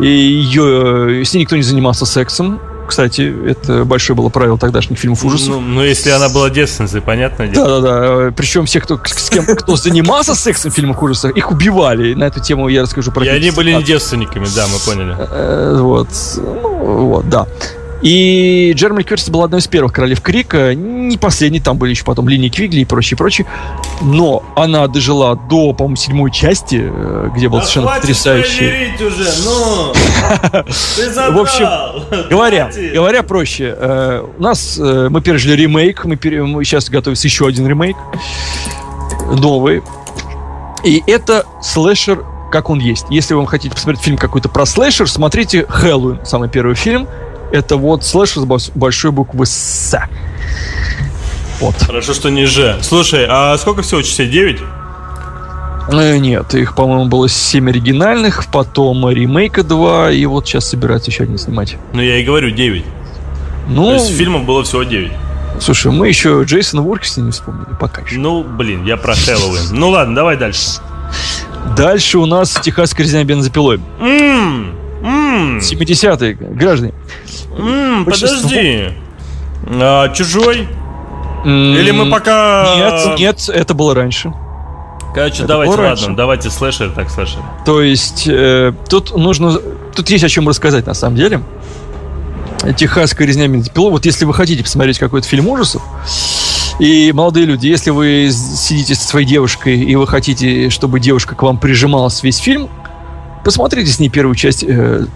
и 0.00 0.06
ее, 0.06 1.24
с 1.24 1.32
ней 1.32 1.42
никто 1.42 1.54
не 1.54 1.62
занимался 1.62 2.06
сексом. 2.06 2.60
Кстати, 2.90 3.32
это 3.46 3.84
большое 3.84 4.16
было 4.16 4.30
правило 4.30 4.58
тогдашних 4.58 4.98
фильмов 4.98 5.24
ужасов. 5.24 5.48
Ну, 5.50 5.60
ну, 5.60 5.84
если 5.84 6.10
она 6.10 6.28
была 6.28 6.50
девственницей, 6.50 7.00
понятное 7.00 7.46
дело. 7.46 7.80
Да-да-да. 7.80 8.32
Причем 8.36 8.66
все, 8.66 8.80
кто, 8.80 9.00
с 9.04 9.30
кем 9.30 9.46
кто 9.46 9.76
занимался 9.76 10.34
сексом 10.34 10.72
в 10.72 10.74
фильмах 10.74 11.00
ужасов, 11.00 11.30
их 11.36 11.52
убивали. 11.52 12.14
На 12.14 12.24
эту 12.24 12.40
тему 12.40 12.66
я 12.66 12.82
расскажу 12.82 13.12
про 13.12 13.24
И 13.24 13.28
они 13.28 13.52
были 13.52 13.74
не 13.74 13.84
девственниками, 13.84 14.48
да, 14.56 14.66
мы 14.66 14.80
поняли. 14.84 15.14
Э, 15.16 15.76
Вот. 15.80 16.08
Ну, 16.36 17.04
вот, 17.06 17.28
да. 17.28 17.46
И 18.02 18.72
Джерми 18.74 19.02
Кертис 19.02 19.28
была 19.28 19.44
одной 19.44 19.60
из 19.60 19.66
первых 19.66 19.92
королев 19.92 20.20
Крика, 20.20 20.74
не 20.74 21.18
последней, 21.18 21.60
там 21.60 21.76
были 21.76 21.90
еще 21.90 22.04
потом 22.04 22.28
Линии 22.28 22.48
Квигли 22.48 22.80
и 22.80 22.84
прочее, 22.84 23.18
прочее. 23.18 23.46
Но 24.00 24.42
она 24.56 24.86
дожила 24.86 25.36
до, 25.36 25.72
по-моему, 25.74 25.96
седьмой 25.96 26.30
части, 26.30 26.80
э, 26.82 27.28
где 27.34 27.48
был 27.48 27.58
Да 27.58 27.64
совершенно 27.64 27.94
потрясающий... 28.00 28.94
уже, 29.04 29.28
ну! 29.44 29.92
В 31.32 31.38
общем, 31.38 32.28
Говоря, 32.30 32.70
говоря 32.94 33.22
проще, 33.22 33.74
э, 33.76 34.24
у 34.38 34.42
нас 34.42 34.78
э, 34.78 35.08
мы 35.10 35.20
пережили 35.20 35.60
ремейк, 35.60 36.04
мы, 36.04 36.16
пере- 36.16 36.42
мы 36.42 36.64
сейчас 36.64 36.88
готовится 36.88 37.26
еще 37.26 37.46
один 37.46 37.66
ремейк, 37.66 37.96
новый. 39.36 39.82
И 40.84 41.02
это 41.06 41.44
слэшер, 41.62 42.24
как 42.50 42.70
он 42.70 42.78
есть. 42.78 43.06
Если 43.10 43.34
вы 43.34 43.46
хотите 43.46 43.74
посмотреть 43.74 44.02
фильм 44.02 44.16
какой-то 44.16 44.48
про 44.48 44.64
слэшер, 44.64 45.08
смотрите 45.08 45.66
Хэллоуин, 45.68 46.24
самый 46.24 46.48
первый 46.48 46.74
фильм. 46.74 47.06
Это 47.52 47.76
вот 47.76 48.04
слэшер 48.04 48.42
с 48.42 48.70
большой 48.74 49.10
буквы 49.10 49.46
С. 49.46 49.98
Вот. 51.60 51.74
Хорошо, 51.76 52.14
что 52.14 52.30
не 52.30 52.46
Ж. 52.46 52.78
Слушай, 52.82 53.26
а 53.28 53.56
сколько 53.58 53.82
всего 53.82 54.02
частей? 54.02 54.28
9? 54.28 54.60
Э, 55.92 56.16
Нет, 56.18 56.54
их, 56.54 56.74
по-моему, 56.74 57.06
было 57.06 57.28
7 57.28 57.68
оригинальных, 57.68 58.46
потом 58.52 59.08
ремейка 59.10 59.62
2, 59.62 60.12
и 60.12 60.24
вот 60.26 60.46
сейчас 60.46 60.68
собираются 60.68 61.10
еще 61.10 61.24
один 61.24 61.38
снимать. 61.38 61.76
Ну, 61.92 62.00
я 62.00 62.18
и 62.18 62.24
говорю, 62.24 62.50
9. 62.50 62.84
Ну, 63.68 63.84
То 63.86 63.92
есть 63.94 64.16
фильмов 64.16 64.44
было 64.44 64.62
всего 64.64 64.84
9. 64.84 65.12
слушай, 65.60 65.90
мы 65.92 66.08
еще 66.08 66.42
Джейсона 66.44 66.82
Воркиса 66.82 67.20
не 67.20 67.32
вспомнили, 67.32 67.74
пока 67.78 68.02
еще. 68.02 68.18
Ну, 68.18 68.42
блин, 68.44 68.84
я 68.84 68.96
про 68.96 69.14
Хэллоуин. 69.14 69.68
Ну 69.72 69.90
ладно, 69.90 70.14
давай 70.14 70.36
дальше. 70.36 70.80
Дальше 71.76 72.18
у 72.18 72.26
нас 72.26 72.52
Техасская 72.62 73.04
резня 73.04 73.22
бензопилой. 73.24 73.80
Ммм, 74.00 74.69
ммм, 75.40 75.58
70-е, 75.58 76.34
граждане. 76.34 76.92
Большинство- 78.04 78.48
подожди. 78.48 78.88
А, 79.66 80.08
чужой? 80.10 80.68
М, 81.44 81.74
Или 81.74 81.90
мы 81.90 82.10
пока... 82.10 82.74
Нет, 82.76 83.18
нет, 83.18 83.48
это 83.48 83.74
было 83.74 83.94
раньше. 83.94 84.32
Короче, 85.14 85.38
Это 85.38 85.46
давайте, 85.48 85.70
ладно, 85.72 85.86
раньше. 85.88 86.08
давайте 86.16 86.50
слэшер, 86.50 86.90
так 86.90 87.10
слэшер. 87.10 87.40
То 87.64 87.82
есть 87.82 88.24
э, 88.28 88.72
тут 88.88 89.16
нужно, 89.16 89.58
тут 89.94 90.08
есть 90.10 90.22
о 90.22 90.28
чем 90.28 90.48
рассказать 90.48 90.86
на 90.86 90.94
самом 90.94 91.16
деле. 91.16 91.40
Техасская 92.76 93.26
резня 93.26 93.48
бензопилой. 93.48 93.90
Вот 93.90 94.04
если 94.06 94.24
вы 94.24 94.34
хотите 94.34 94.62
посмотреть 94.62 94.98
какой-то 94.98 95.26
фильм 95.26 95.48
ужасов, 95.48 95.82
и 96.78 97.10
молодые 97.12 97.46
люди, 97.46 97.66
если 97.66 97.90
вы 97.90 98.30
сидите 98.30 98.94
со 98.94 99.06
своей 99.08 99.26
девушкой 99.26 99.80
и 99.80 99.96
вы 99.96 100.06
хотите, 100.06 100.70
чтобы 100.70 101.00
девушка 101.00 101.34
к 101.34 101.42
вам 101.42 101.58
прижималась 101.58 102.22
весь 102.22 102.36
фильм, 102.38 102.68
посмотрите 103.44 103.90
с 103.90 103.98
ней 103.98 104.10
первую 104.10 104.34
часть 104.36 104.62
э, 104.62 105.06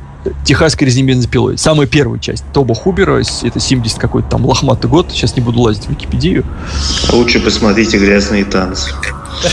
Техасской 0.45 0.87
резни 0.87 1.03
бензопилой. 1.03 1.59
Самую 1.59 1.87
первую 1.89 2.19
часть. 2.19 2.45
Тоба 2.53 2.75
Хубера, 2.75 3.21
это 3.43 3.61
70 3.61 3.99
какой-то 3.99 4.29
там 4.31 4.47
лохматый 4.47 4.89
год. 4.89 5.11
Сейчас 5.11 5.37
не 5.37 5.43
буду 5.43 5.61
лазить 5.61 5.87
в 5.87 5.91
Википедию. 5.91 6.45
Лучше 7.13 7.41
посмотрите 7.41 7.99
грязные 7.99 8.45
танцы. 8.45 8.91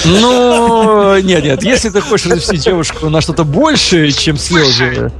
Ну, 0.06 1.18
нет, 1.22 1.44
нет, 1.44 1.64
если 1.64 1.90
ты 1.90 2.02
хочешь 2.02 2.28
развести 2.28 2.58
девушку 2.58 3.10
на 3.10 3.20
что-то 3.22 3.44
большее, 3.44 4.12
чем 4.12 4.38
слезы 4.38 5.12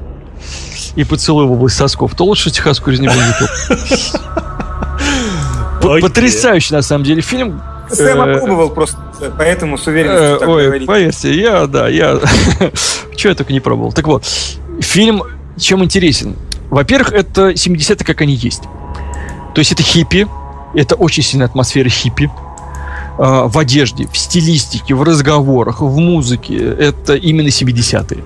и 0.96 1.04
поцелуй 1.04 1.46
в 1.46 1.52
область 1.52 1.78
сосков, 1.78 2.16
то 2.16 2.26
лучше 2.26 2.52
техасскую. 2.52 2.98
П- 5.82 5.90
Окей. 5.90 6.02
Потрясающий, 6.02 6.74
на 6.74 6.82
самом 6.82 7.04
деле, 7.04 7.22
фильм. 7.22 7.62
Сэм 7.90 8.22
Э, 8.22 8.36
опробовал 8.36 8.70
просто, 8.70 8.98
поэтому 9.38 9.78
с 9.78 9.88
э, 9.88 9.92
уверенностью 9.92 10.40
так 10.40 10.48
Ой, 10.50 10.82
поверьте, 10.86 11.34
я, 11.42 11.66
да, 11.66 11.90
я... 11.90 12.20
Чего 13.16 13.30
я 13.32 13.36
только 13.36 13.52
не 13.52 13.60
пробовал. 13.60 13.92
Так 13.92 14.08
вот, 14.08 14.26
фильм 14.80 15.24
чем 15.58 15.84
интересен? 15.84 16.36
Во-первых, 16.70 17.12
это 17.14 17.52
70-е, 17.52 18.06
как 18.06 18.22
они 18.22 18.34
есть. 18.34 18.64
То 19.54 19.60
есть 19.60 19.72
это 19.72 19.84
хиппи, 19.84 20.28
это 20.74 20.96
очень 20.96 21.24
сильная 21.24 21.48
атмосфера 21.48 21.90
хиппи. 21.90 22.32
А, 23.18 23.48
В 23.48 23.58
одежде, 23.58 24.08
в 24.12 24.18
стилистике, 24.18 24.96
в 24.96 25.04
разговорах, 25.04 25.82
в 25.82 25.98
музыке. 25.98 26.56
Это 26.56 27.16
именно 27.16 27.48
70-е. 27.48 28.24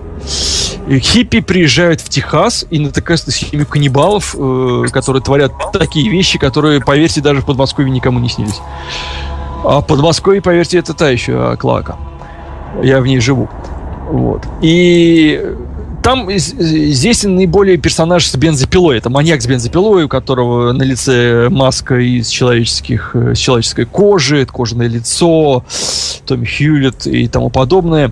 И 0.87 0.99
Хиппи 0.99 1.41
приезжают 1.41 1.99
в 2.01 2.09
Техас 2.09 2.65
и 2.69 2.79
натыкаются 2.79 3.27
на 3.27 3.33
семью 3.33 3.65
каннибалов, 3.65 4.35
э, 4.37 4.85
которые 4.91 5.23
творят 5.23 5.51
такие 5.73 6.09
вещи, 6.09 6.37
которые, 6.37 6.79
поверьте, 6.79 7.21
даже 7.21 7.41
в 7.41 7.45
Подмосковье 7.45 7.91
никому 7.91 8.19
не 8.19 8.29
снились. 8.29 8.61
А 9.63 9.81
Подмосковье, 9.81 10.41
поверьте, 10.41 10.77
это 10.77 10.93
та 10.93 11.09
еще 11.09 11.57
клака. 11.57 11.97
Я 12.83 13.01
в 13.01 13.07
ней 13.07 13.19
живу. 13.19 13.49
Вот. 14.11 14.43
И 14.61 15.43
там 16.05 16.29
известен 16.31 17.33
наиболее 17.33 17.77
персонаж 17.77 18.27
с 18.27 18.35
бензопилой. 18.35 18.99
Это 18.99 19.09
маньяк 19.09 19.41
с 19.41 19.47
бензопилой, 19.47 20.03
у 20.03 20.07
которого 20.07 20.71
на 20.71 20.83
лице 20.83 21.49
маска 21.49 21.95
из 21.95 22.27
человеческих, 22.27 23.15
э, 23.15 23.33
с 23.33 23.39
человеческой 23.39 23.85
кожи, 23.85 24.45
кожаное 24.45 24.87
лицо, 24.87 25.65
Томми 26.27 26.45
Хьюлетт 26.45 27.07
и 27.07 27.27
тому 27.27 27.49
подобное. 27.49 28.11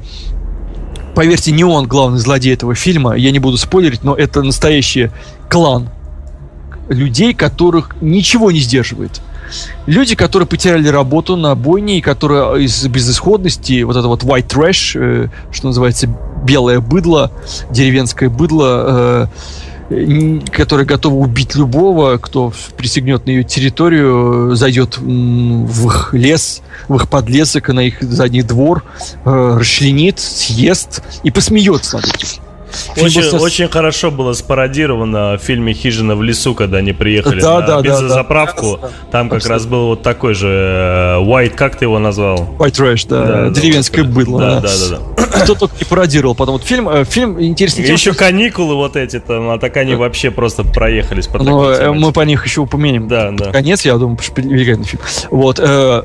Поверьте, 1.14 1.52
не 1.52 1.64
он 1.64 1.86
главный 1.86 2.18
злодей 2.18 2.56
этого 2.56 2.74
фильма. 2.74 3.14
Я 3.14 3.30
не 3.30 3.38
буду 3.38 3.58
спойлерить, 3.58 4.04
но 4.04 4.16
это 4.16 4.42
настоящий 4.42 5.12
клан 5.48 5.90
людей, 6.90 7.36
которых 7.36 7.96
ничего 8.02 8.50
не 8.50 8.60
сдерживает. 8.60 9.22
Люди, 9.86 10.16
которые 10.16 10.48
потеряли 10.48 10.88
работу 10.88 11.36
на 11.36 11.56
бойне, 11.56 12.00
и 12.00 12.02
которые 12.02 12.64
из 12.64 12.86
безысходности, 12.88 13.84
вот 13.84 13.96
это 13.96 14.08
вот 14.08 14.24
white 14.24 14.48
trash, 14.48 15.00
э, 15.00 15.28
что 15.52 15.68
называется, 15.68 16.08
белое 16.44 16.80
быдло, 16.80 17.32
деревенское 17.72 18.30
быдло, 18.30 19.30
э, 19.90 20.40
которое 20.52 20.86
готово 20.86 21.16
убить 21.16 21.56
любого, 21.56 22.18
кто 22.18 22.54
присягнет 22.78 23.26
на 23.26 23.32
ее 23.32 23.44
территорию, 23.44 24.52
э, 24.52 24.56
зайдет 24.56 24.98
в 24.98 25.88
их 25.88 26.14
лес, 26.14 26.62
в 26.88 26.96
их 26.96 27.10
подлесок, 27.10 27.70
на 27.70 27.82
их 27.82 28.02
задний 28.02 28.44
двор, 28.44 28.84
э, 29.26 29.58
расчленит, 29.60 30.20
съест 30.20 31.04
и 31.24 31.32
посмеется 31.32 31.98
над 31.98 32.06
этим. 32.08 32.44
Очень, 32.98 33.24
со- 33.24 33.38
очень 33.38 33.68
хорошо 33.70 34.12
было 34.12 34.34
спародировано 34.34 35.38
в 35.38 35.44
фильме 35.44 35.74
«Хижина 35.74 36.16
в 36.16 36.24
лесу», 36.24 36.54
когда 36.56 36.78
они 36.78 36.94
приехали 36.94 37.42
Да, 37.42 37.60
на 37.60 37.68
да, 37.68 37.76
да, 37.78 37.82
бензозаправку. 37.82 38.80
Там 39.12 39.30
как 39.30 39.46
раз 39.46 39.66
был 39.66 39.88
вот 39.88 40.02
такой 40.02 40.34
же 40.34 40.48
э, 40.50 41.24
White, 41.24 41.56
как 41.56 41.76
ты 41.78 41.86
его 41.86 42.00
назвал? 42.00 42.50
White 42.58 42.72
trash, 42.72 43.06
да, 43.08 43.26
Да, 43.26 43.42
да, 43.46 43.50
деревенское 43.62 44.04
вот, 44.04 44.14
быдло. 44.14 44.40
Да, 44.40 44.60
да. 44.60 44.62
да, 44.62 44.90
да. 44.90 44.98
да. 45.18 45.24
Кто 45.44 45.56
только 45.56 45.76
не 45.80 45.86
пародировал 45.86 46.36
потом 46.36 46.54
вот 46.54 46.64
фильм. 46.64 46.88
э, 46.90 47.04
Фильм 47.06 47.42
интересный 47.42 47.84
тем, 47.86 47.96
Еще 47.96 48.12
что- 48.12 48.20
каникулы 48.20 48.76
вот 48.76 48.96
эти 48.96 49.20
там, 49.20 49.50
а 49.50 49.58
так 49.60 49.76
они 49.78 49.96
вообще 49.96 50.32
просто 50.32 50.64
проехались 50.64 51.28
по 51.28 51.40
Ну, 51.40 51.46
такой 51.74 51.76
э, 51.88 51.92
мы 51.92 52.12
по 52.12 52.22
них 52.22 52.46
еще 52.46 52.62
упомянем. 52.62 53.08
Да, 53.08 53.32
да. 53.32 53.52
Конец, 53.52 53.84
я 53.86 53.98
думаю, 53.98 54.18
великолепный 54.36 54.86
фильм. 54.86 55.02
Вот. 55.32 55.60
э, 55.60 56.04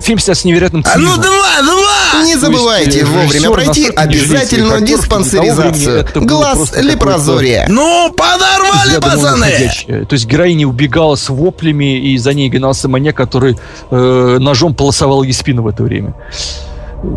Фильм 0.00 0.18
снят 0.18 0.36
с 0.36 0.44
невероятным 0.44 0.84
А 0.86 0.98
ну 0.98 1.12
цинизмом. 1.14 1.22
два, 1.22 1.62
два! 1.62 2.24
Не 2.24 2.36
забывайте 2.36 3.00
э, 3.00 3.04
вовремя 3.04 3.50
пройти 3.50 3.88
обязательную 3.88 4.80
диспансеризацию. 4.80 6.06
Глаз 6.14 6.72
лепрозория. 6.76 7.66
Ну, 7.68 8.12
подорвали, 8.16 8.98
пацаны! 9.00 9.70
То 10.06 10.12
есть 10.14 10.26
героиня 10.26 10.66
убегала 10.66 11.16
с 11.16 11.28
воплями, 11.28 11.98
и 11.98 12.16
за 12.18 12.32
ней 12.34 12.48
гнался 12.48 12.88
маньяк, 12.88 13.16
который 13.16 13.58
э, 13.90 14.38
ножом 14.40 14.74
полосовал 14.74 15.22
ей 15.22 15.32
спину 15.32 15.62
в 15.62 15.68
это 15.68 15.82
время. 15.82 16.14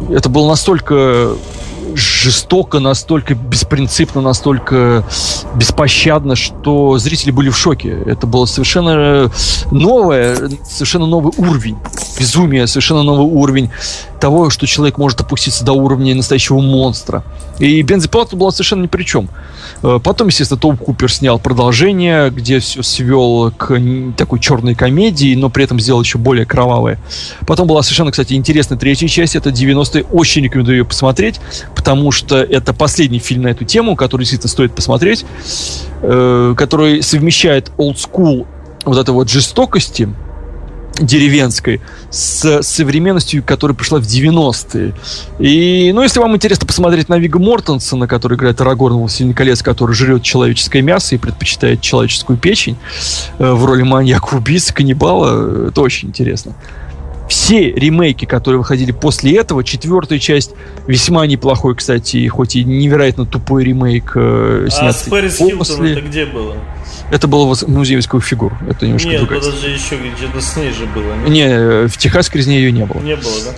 Это 0.10 0.30
было 0.30 0.48
настолько 0.48 1.36
жестоко, 1.95 2.79
настолько 2.79 3.36
беспринципно, 3.36 4.21
настолько 4.21 5.03
беспощадно, 5.56 6.36
что 6.36 6.97
зрители 6.97 7.32
были 7.32 7.49
в 7.49 7.58
шоке. 7.58 7.97
Это 8.06 8.27
было 8.27 8.45
совершенно 8.45 9.32
новое, 9.71 10.49
совершенно 10.63 11.06
новый 11.06 11.34
уровень 11.38 11.77
безумия, 12.19 12.67
совершенно 12.67 13.03
новый 13.03 13.25
уровень 13.25 13.69
того, 14.24 14.50
что 14.50 14.66
человек 14.66 14.98
может 14.98 15.20
опуститься 15.20 15.66
до 15.66 15.74
уровня 15.74 16.16
настоящего 16.16 16.62
монстра. 16.62 17.26
И 17.60 17.82
бензопила 17.82 18.26
тут 18.26 18.40
была 18.40 18.52
совершенно 18.52 18.84
ни 18.84 18.88
при 18.88 19.04
чем. 19.04 19.28
Э, 19.82 20.00
Потом, 20.02 20.28
естественно, 20.28 20.58
Том 20.58 20.78
Купер 20.78 21.12
снял 21.12 21.40
продолжение, 21.40 22.30
где 22.30 22.60
все 22.60 22.84
свел 22.84 23.52
к 23.52 23.78
такой 24.16 24.40
черной 24.40 24.76
комедии, 24.76 25.36
но 25.36 25.50
при 25.50 25.66
этом 25.66 25.78
сделал 25.78 26.02
еще 26.02 26.20
более 26.20 26.46
кровавое. 26.46 27.00
Потом 27.46 27.68
была 27.68 27.84
совершенно, 27.84 28.12
кстати, 28.12 28.32
интересная 28.32 28.78
третья 28.78 29.10
часть, 29.10 29.36
это 29.36 29.50
90-е. 29.50 30.06
Очень 30.06 30.46
рекомендую 30.46 30.78
ее 30.78 30.86
посмотреть, 30.86 31.42
потому 31.76 32.12
что 32.14 32.38
это 32.38 32.74
последний 32.74 33.20
фильм 33.20 33.42
на 33.42 33.50
эту 33.50 33.66
тему, 33.66 33.98
который 33.98 34.22
действительно 34.22 34.50
стоит 34.50 34.74
посмотреть, 34.74 35.26
э, 36.02 36.56
который 36.58 37.04
совмещает 37.04 37.74
school 37.78 38.48
вот 38.86 38.98
этой 38.98 39.12
вот 39.12 39.30
жестокости, 39.30 40.08
деревенской 40.99 41.82
с 42.10 42.62
современностью, 42.62 43.43
которая 43.43 43.75
пришла 43.75 43.99
в 43.99 44.03
90-е. 44.03 44.93
И, 45.39 45.91
ну, 45.93 46.03
если 46.03 46.19
вам 46.19 46.36
интересно 46.36 46.67
посмотреть 46.67 47.10
на 47.10 47.17
Вига 47.17 47.39
Мортенсона, 47.39 48.08
который 48.08 48.38
играет 48.38 48.62
Арагорна 48.62 48.97
в 48.97 49.01
«Властелине 49.01 49.34
колец», 49.34 49.62
который 49.62 49.93
жрет 49.93 50.23
человеческое 50.23 50.82
мясо 50.82 51.15
и 51.15 51.17
предпочитает 51.17 51.82
человеческую 51.82 52.38
печень 52.38 52.77
э, 53.39 53.51
в 53.51 53.65
роли 53.65 53.82
маньяка-убийцы, 53.84 54.73
каннибала, 54.73 55.65
э, 55.65 55.67
это 55.69 55.82
очень 55.82 56.10
интересно. 56.10 56.53
Все 57.28 57.72
ремейки, 57.72 58.26
которые 58.26 58.60
выходили 58.60 58.92
после 58.92 59.38
этого, 59.38 59.64
четвертая 59.64 60.20
часть 60.20 60.52
весьма 60.88 61.26
неплохой, 61.26 61.76
кстати, 61.76 62.28
хоть 62.28 62.56
и 62.56 62.64
невероятно 62.64 63.26
тупой 63.26 63.64
ремейк, 63.64 64.12
э, 64.16 64.66
А 64.68 64.70
снятый 64.70 64.94
с 64.94 65.04
Пэрис 65.04 65.58
после. 65.58 65.94
это 65.94 66.02
где 66.02 66.26
было? 66.26 66.56
Это 67.12 67.28
было 67.28 67.54
в 67.54 67.68
музее 67.68 67.98
войсковых 67.98 68.26
фигур. 68.26 68.54
Это 68.70 68.86
немножко 68.86 69.10
Нет, 69.10 69.20
другая 69.20 69.40
подожди, 69.40 69.72
еще 69.72 69.98
где-то 69.98 70.42
с 70.42 70.56
ней 70.58 70.72
же 70.72 70.86
было. 70.88 71.14
Не, 71.26 71.32
не, 71.32 71.48
э, 71.48 71.88
в 71.88 71.98
Техасской 71.98 72.40
резне 72.40 72.58
ее 72.58 72.72
не 72.72 72.86
было. 72.86 73.00
не 73.02 73.16
было, 73.16 73.34
да? 73.46 73.52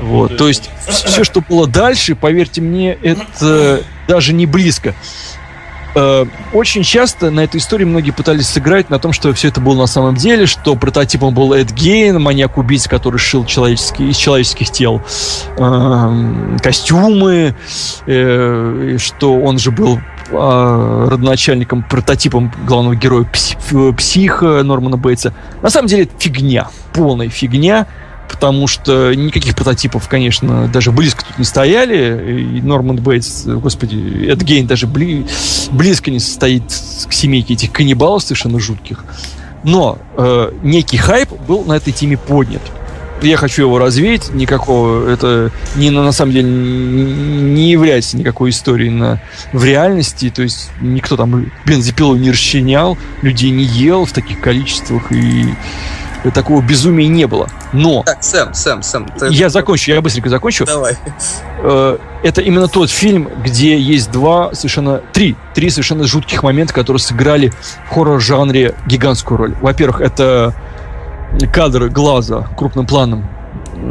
Вот, 0.00 0.36
то 0.36 0.46
есть 0.46 0.70
все, 0.88 1.24
что 1.24 1.40
было 1.40 1.66
дальше, 1.66 2.14
поверьте 2.14 2.60
мне, 2.60 2.92
это 3.02 3.82
даже 4.06 4.32
не 4.32 4.46
близко. 4.46 4.94
Э, 5.94 6.26
Очень 6.52 6.82
часто 6.82 7.30
на 7.30 7.40
этой 7.40 7.58
истории 7.58 7.84
многие 7.84 8.10
пытались 8.10 8.46
сыграть 8.48 8.90
на 8.90 8.98
том, 8.98 9.12
что 9.12 9.32
все 9.32 9.48
это 9.48 9.60
было 9.60 9.74
на 9.80 9.86
самом 9.86 10.14
деле, 10.16 10.46
что 10.46 10.74
прототипом 10.76 11.34
был 11.34 11.52
Эд 11.52 11.72
Гейн, 11.72 12.20
маньяк-убийца, 12.20 12.88
который 12.88 13.18
шил 13.18 13.44
человеческие, 13.44 14.10
из 14.10 14.16
человеческих 14.16 14.70
тел 14.70 15.02
эм, 15.56 16.58
костюмы, 16.62 17.54
э, 18.06 18.96
что 18.98 19.34
он 19.40 19.58
же 19.58 19.70
был 19.70 19.98
э, 20.30 21.06
родоначальником, 21.10 21.82
прототипом 21.82 22.52
главного 22.66 22.94
героя 22.94 23.24
пси- 23.24 23.94
психа 23.96 24.62
Нормана 24.62 24.96
Бейтса. 24.96 25.32
На 25.62 25.70
самом 25.70 25.88
деле 25.88 26.04
это 26.04 26.12
фигня, 26.18 26.68
полная 26.92 27.28
фигня. 27.28 27.86
Потому 28.28 28.66
что 28.66 29.14
никаких 29.14 29.54
прототипов, 29.54 30.08
конечно, 30.08 30.68
даже 30.68 30.92
близко 30.92 31.24
тут 31.24 31.38
не 31.38 31.44
стояли. 31.44 32.56
И 32.58 32.60
Норман 32.60 32.96
Бейтс, 32.96 33.44
господи, 33.46 34.28
Эд 34.28 34.42
Гейн 34.42 34.66
даже 34.66 34.86
бли, 34.86 35.26
близко 35.70 36.10
не 36.10 36.20
стоит 36.20 36.64
к 36.64 37.12
семейке 37.12 37.54
этих 37.54 37.72
каннибалов 37.72 38.22
совершенно 38.22 38.60
жутких. 38.60 39.04
Но 39.64 39.98
э, 40.16 40.52
некий 40.62 40.98
хайп 40.98 41.30
был 41.48 41.64
на 41.64 41.74
этой 41.74 41.92
теме 41.92 42.16
поднят. 42.16 42.62
Я 43.20 43.36
хочу 43.36 43.62
его 43.62 43.78
развеять, 43.78 44.32
никакого, 44.32 45.10
это 45.10 45.50
не, 45.74 45.90
на 45.90 46.12
самом 46.12 46.32
деле 46.32 46.48
не 46.48 47.68
является 47.72 48.16
никакой 48.16 48.50
историей 48.50 48.90
на, 48.90 49.20
в 49.52 49.64
реальности, 49.64 50.30
то 50.30 50.42
есть 50.42 50.70
никто 50.80 51.16
там 51.16 51.50
бензопилу 51.66 52.14
не 52.14 52.30
расчинял, 52.30 52.96
людей 53.22 53.50
не 53.50 53.64
ел 53.64 54.04
в 54.04 54.12
таких 54.12 54.40
количествах, 54.40 55.10
и 55.10 55.46
такого 56.34 56.60
безумия 56.60 57.08
не 57.08 57.26
было. 57.26 57.48
Но... 57.72 58.02
Так, 58.02 58.22
Сэм, 58.22 58.54
Сэм, 58.54 58.82
Сэм. 58.82 59.06
Ты... 59.18 59.28
Я 59.30 59.48
закончу, 59.48 59.92
я 59.92 60.00
быстренько 60.00 60.28
закончу. 60.28 60.64
Давай. 60.66 60.96
Э, 61.62 61.98
это 62.22 62.40
именно 62.40 62.68
тот 62.68 62.90
фильм, 62.90 63.28
где 63.44 63.78
есть 63.78 64.10
два 64.10 64.54
совершенно... 64.54 65.00
Три. 65.12 65.36
Три 65.54 65.70
совершенно 65.70 66.04
жутких 66.04 66.42
момента, 66.42 66.74
которые 66.74 67.00
сыграли 67.00 67.52
в 67.88 67.94
хоррор-жанре 67.94 68.74
гигантскую 68.86 69.38
роль. 69.38 69.56
Во-первых, 69.60 70.00
это 70.00 70.54
кадр 71.52 71.88
глаза 71.88 72.48
крупным 72.56 72.86
планом, 72.86 73.28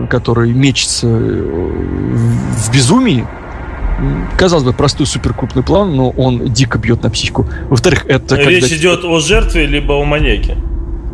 который 0.09 0.51
мечется 0.53 1.07
в 1.07 2.71
безумии. 2.73 3.28
Казалось 4.38 4.63
бы, 4.63 4.73
простой 4.73 5.07
супер 5.07 5.34
крупный 5.34 5.63
план, 5.63 5.95
но 5.95 6.11
он 6.11 6.53
дико 6.53 6.78
бьет 6.78 7.01
на 7.03 7.09
психику. 7.09 7.47
Во-вторых, 7.69 8.05
это... 8.07 8.36
Речь 8.36 8.61
когда... 8.61 8.75
идет 8.75 9.03
о 9.05 9.19
жертве 9.19 9.65
либо 9.65 9.93
о 9.93 10.03
маньяке? 10.03 10.57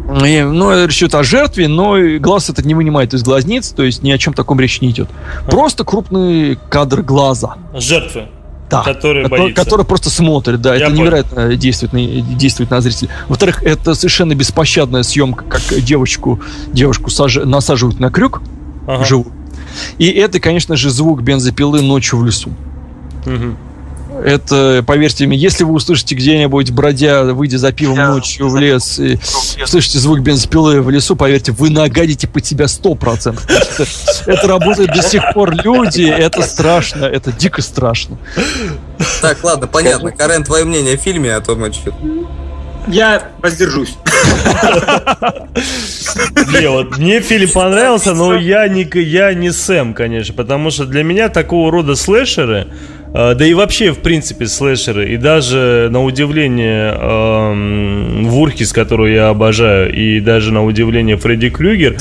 Ну, 0.06 0.86
речь 0.86 1.04
о 1.04 1.24
жертве, 1.24 1.68
но 1.68 1.96
глаз 2.20 2.50
этот 2.50 2.66
не 2.66 2.76
вынимает 2.76 3.14
из 3.14 3.24
глазниц, 3.24 3.70
то 3.70 3.84
есть 3.84 4.04
ни 4.04 4.12
о 4.12 4.18
чем 4.18 4.34
таком 4.34 4.60
речь 4.60 4.82
не 4.82 4.90
идет. 4.90 5.10
Просто 5.46 5.84
крупный 5.84 6.58
кадр 6.70 7.02
глаза. 7.02 7.56
Жертвы. 7.74 8.28
Да, 8.70 8.82
который, 8.82 9.24
который, 9.24 9.54
который 9.54 9.86
просто 9.86 10.10
смотрит, 10.10 10.62
да, 10.62 10.72
Я 10.72 10.76
это 10.76 10.86
понял. 10.86 11.02
невероятно 11.02 11.56
действует 11.56 11.94
на, 11.94 12.00
действует 12.00 12.72
на 12.72 12.82
зрителя. 12.82 13.10
Во-вторых, 13.28 13.62
это 13.62 13.94
совершенно 13.94 14.34
беспощадная 14.34 15.04
съемка, 15.04 15.46
как 15.46 15.62
девочку, 15.84 16.40
девушку 16.72 17.12
саж... 17.12 17.36
насаживают 17.36 18.00
на 18.00 18.10
крюк 18.10 18.42
ага. 18.88 19.06
живую. 19.06 19.32
И 20.00 20.08
это, 20.08 20.40
конечно 20.40 20.76
же, 20.76 20.90
звук 20.90 21.22
бензопилы 21.22 21.82
ночью 21.82 22.18
в 22.18 22.26
лесу. 22.26 22.50
Угу. 23.26 23.56
Это, 24.24 24.84
поверьте 24.86 25.28
мне, 25.28 25.38
если 25.38 25.64
вы 25.64 25.74
услышите 25.74 26.16
где-нибудь, 26.16 26.72
бродя, 26.72 27.24
выйдя 27.24 27.58
за 27.58 27.72
пивом 27.72 27.98
ночью 27.98 28.48
в 28.48 28.58
лес, 28.58 29.00
и 29.00 29.20
слышите 29.66 30.00
звук 30.00 30.20
бензопилы 30.20 30.82
в 30.82 30.90
лесу, 30.90 31.16
поверьте, 31.16 31.52
вы 31.52 31.70
нагадите 31.70 32.28
под 32.28 32.46
себя 32.46 32.66
100%. 32.66 33.40
Это, 33.48 33.86
это 34.32 34.48
работает 34.48 34.94
до 34.94 35.02
сих 35.02 35.22
пор. 35.34 35.54
Люди, 35.54 36.04
это 36.04 36.42
страшно, 36.44 37.06
это 37.06 37.32
дико 37.32 37.62
страшно. 37.62 38.18
Так, 39.22 39.44
ладно, 39.44 39.68
понятно. 39.68 40.12
Карен, 40.12 40.44
твое 40.44 40.64
мнение 40.64 40.94
о 40.94 40.98
фильме, 40.98 41.36
а 41.36 41.42
то 41.42 41.56
мы 41.56 41.74
что 41.74 41.94
я 42.88 43.30
воздержусь. 43.42 43.96
Не, 46.54 46.70
вот 46.70 46.98
мне 46.98 47.22
фильм 47.22 47.50
понравился, 47.50 48.14
но 48.14 48.36
я 48.36 48.68
не, 48.68 48.88
я 49.00 49.34
не 49.34 49.52
Сэм, 49.52 49.94
конечно, 49.94 50.34
потому 50.36 50.70
что 50.72 50.86
для 50.86 51.04
меня 51.04 51.30
такого 51.30 51.72
рода 51.72 51.96
слэшеры, 51.96 52.68
да 53.14 53.46
и 53.46 53.54
вообще, 53.54 53.92
в 53.92 54.00
принципе, 54.00 54.48
слэшеры, 54.48 55.14
и 55.14 55.18
даже 55.18 55.88
на 55.92 56.04
удивление 56.04 56.98
эм, 57.00 58.26
Вурхис, 58.26 58.74
которую 58.74 59.14
я 59.14 59.30
обожаю, 59.30 59.94
и 59.94 60.20
даже 60.20 60.52
на 60.52 60.66
удивление 60.66 61.16
Фредди 61.18 61.52
Крюгер, 61.52 61.98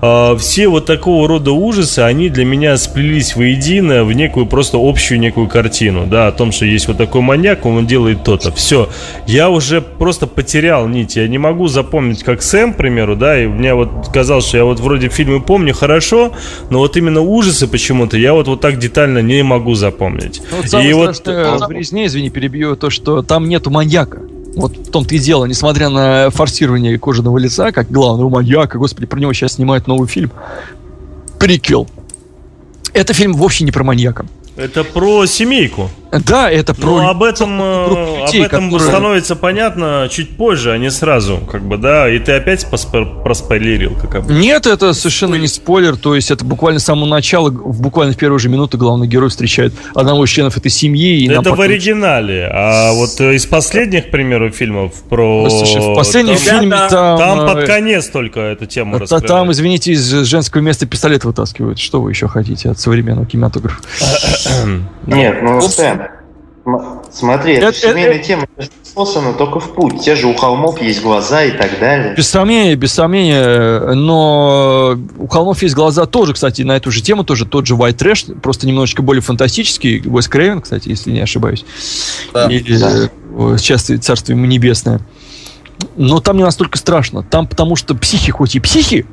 э, 0.00 0.36
все 0.38 0.68
вот 0.68 0.86
такого 0.86 1.26
рода 1.26 1.50
ужасы, 1.50 1.98
они 2.00 2.28
для 2.28 2.44
меня 2.44 2.76
сплелись 2.76 3.34
воедино 3.34 4.04
в 4.04 4.12
некую 4.12 4.46
просто 4.46 4.78
общую 4.80 5.18
некую 5.18 5.48
картину, 5.48 6.06
да, 6.06 6.28
о 6.28 6.32
том, 6.32 6.52
что 6.52 6.64
есть 6.64 6.86
вот 6.86 6.96
такой 6.96 7.22
маньяк, 7.22 7.66
он 7.66 7.84
делает 7.84 8.22
то-то. 8.22 8.52
Все, 8.52 8.88
я 9.26 9.50
уже 9.50 9.80
просто 9.80 10.28
потерял 10.28 10.86
нить, 10.86 11.16
я 11.16 11.26
не 11.26 11.38
могу 11.38 11.66
запомнить, 11.66 12.22
как 12.22 12.40
Сэм, 12.40 12.74
к 12.74 12.76
примеру, 12.76 13.16
да, 13.16 13.42
и 13.42 13.48
мне 13.48 13.74
вот 13.74 14.10
казалось, 14.12 14.46
что 14.46 14.58
я 14.58 14.64
вот 14.64 14.78
вроде 14.78 15.08
фильмы 15.08 15.40
помню 15.40 15.74
хорошо, 15.74 16.32
но 16.70 16.78
вот 16.78 16.96
именно 16.96 17.20
ужасы 17.20 17.66
почему-то 17.66 18.16
я 18.16 18.32
вот, 18.32 18.46
вот 18.46 18.60
так 18.60 18.78
детально 18.78 19.18
не 19.18 19.42
могу 19.42 19.74
запомнить. 19.74 20.40
Ну, 20.52 20.58
вот 20.58 20.68
самое 20.68 20.90
и 20.90 20.92
вот... 20.92 21.18
в 21.26 21.70
резне, 21.70 22.06
извини, 22.06 22.30
перебью, 22.30 22.76
то, 22.76 22.90
что 22.90 23.22
там 23.22 23.48
нету 23.48 23.70
маньяка. 23.70 24.20
Вот 24.54 24.76
в 24.76 24.90
том-то 24.90 25.14
и 25.14 25.18
дело, 25.18 25.46
несмотря 25.46 25.88
на 25.88 26.28
форсирование 26.30 26.98
кожаного 26.98 27.38
лица, 27.38 27.72
как 27.72 27.90
главного 27.90 28.28
маньяка, 28.28 28.78
господи, 28.78 29.06
про 29.06 29.18
него 29.18 29.32
сейчас 29.32 29.54
снимают 29.54 29.86
новый 29.86 30.06
фильм, 30.06 30.30
приквел. 31.38 31.88
Это 32.92 33.14
фильм 33.14 33.32
вовсе 33.32 33.64
не 33.64 33.72
про 33.72 33.82
маньяка. 33.82 34.26
Это 34.56 34.84
про 34.84 35.24
семейку. 35.24 35.88
Да, 36.12 36.50
это 36.50 36.74
про... 36.74 37.02
Но 37.02 37.08
об 37.08 37.22
этом, 37.22 37.58
э, 37.60 37.88
людей, 38.26 38.40
об 38.42 38.46
этом 38.46 38.70
которые... 38.70 38.88
становится 38.90 39.34
понятно 39.34 40.08
чуть 40.10 40.36
позже, 40.36 40.72
а 40.72 40.78
не 40.78 40.90
сразу, 40.90 41.38
как 41.38 41.62
бы, 41.62 41.78
да. 41.78 42.08
И 42.10 42.18
ты 42.18 42.32
опять 42.32 42.66
поспо- 42.70 43.22
проспойлерил, 43.22 43.94
как 43.94 44.16
обычно. 44.16 44.38
Нет, 44.38 44.66
это 44.66 44.92
совершенно 44.92 45.36
не 45.36 45.46
спойлер. 45.46 45.96
То 45.96 46.14
есть 46.14 46.30
это 46.30 46.44
буквально 46.44 46.80
с 46.80 46.84
самого 46.84 47.06
начала, 47.06 47.48
в 47.48 47.80
буквально 47.80 48.12
в 48.12 48.16
первые 48.18 48.38
же 48.38 48.50
минуты 48.50 48.76
главный 48.76 49.06
герой 49.06 49.30
встречает 49.30 49.72
одного 49.94 50.24
из 50.24 50.30
членов 50.30 50.56
этой 50.56 50.70
семьи. 50.70 51.24
И 51.24 51.30
это 51.30 51.54
в 51.54 51.60
оригинале. 51.60 52.50
А 52.52 52.92
вот 52.92 53.18
из 53.20 53.46
последних, 53.46 54.08
к 54.08 54.10
примеру, 54.10 54.50
фильмов 54.50 54.92
про... 55.08 55.48
Слушай, 55.48 55.80
в 55.80 55.94
последнем 55.94 56.36
там, 56.36 56.60
фильме 56.60 56.76
там... 56.90 57.18
Там 57.18 57.46
под 57.46 57.64
э, 57.64 57.66
конец 57.66 58.08
только 58.08 58.40
эту 58.40 58.66
тему 58.66 58.96
это, 58.96 59.20
Там, 59.20 59.50
извините, 59.50 59.92
из 59.92 60.10
женского 60.10 60.60
места 60.60 60.86
пистолет 60.86 61.24
вытаскивают. 61.24 61.78
Что 61.78 62.02
вы 62.02 62.10
еще 62.10 62.28
хотите 62.28 62.70
от 62.70 62.78
современного 62.78 63.26
кинематографа? 63.26 63.80
Нет, 65.06 65.42
ну, 65.42 65.60
Сэм, 65.60 66.01
Смотри, 67.10 67.54
это, 67.54 67.66
это 67.66 67.78
семейная 67.78 68.16
это... 68.16 68.24
тема 68.24 68.46
способна 68.82 69.32
только 69.32 69.58
в 69.58 69.74
путь. 69.74 70.00
Те 70.02 70.14
же 70.14 70.28
у 70.28 70.34
холмов 70.34 70.80
есть 70.80 71.02
глаза 71.02 71.42
и 71.44 71.50
так 71.50 71.80
далее. 71.80 72.14
Без 72.14 72.28
сомнения, 72.28 72.76
без 72.76 72.92
сомнения. 72.92 73.94
Но 73.94 74.96
у 75.18 75.26
холмов 75.26 75.62
есть 75.62 75.74
глаза 75.74 76.06
тоже, 76.06 76.34
кстати, 76.34 76.62
на 76.62 76.76
эту 76.76 76.90
же 76.90 77.02
тему 77.02 77.24
тоже 77.24 77.46
тот 77.46 77.66
же 77.66 77.74
White 77.74 77.96
Trash, 77.96 78.40
просто 78.40 78.66
немножечко 78.66 79.02
более 79.02 79.22
фантастический. 79.22 80.02
Уэс 80.06 80.28
Крейвен, 80.28 80.60
кстати, 80.60 80.88
если 80.88 81.10
не 81.10 81.20
ошибаюсь. 81.20 81.64
Да, 82.32 82.46
Или 82.46 82.76
да. 82.76 83.58
сейчас 83.58 83.90
царство 84.00 84.32
ему 84.32 84.46
небесное. 84.46 85.00
Но 85.96 86.20
там 86.20 86.36
не 86.36 86.44
настолько 86.44 86.78
страшно. 86.78 87.24
Там 87.24 87.48
потому 87.48 87.74
что 87.74 87.94
психи 87.96 88.30
хоть 88.30 88.54
и 88.54 88.60
психи, 88.60 89.06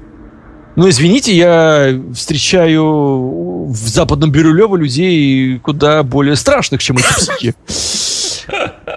ну, 0.79 0.89
извините, 0.89 1.35
я 1.35 1.99
встречаю 2.15 3.65
в 3.65 3.75
западном 3.75 4.31
Бирюлево 4.31 4.77
людей 4.77 5.59
куда 5.59 6.03
более 6.03 6.37
страшных, 6.37 6.81
чем 6.81 6.97
эти 6.97 7.13
психи. 7.13 7.55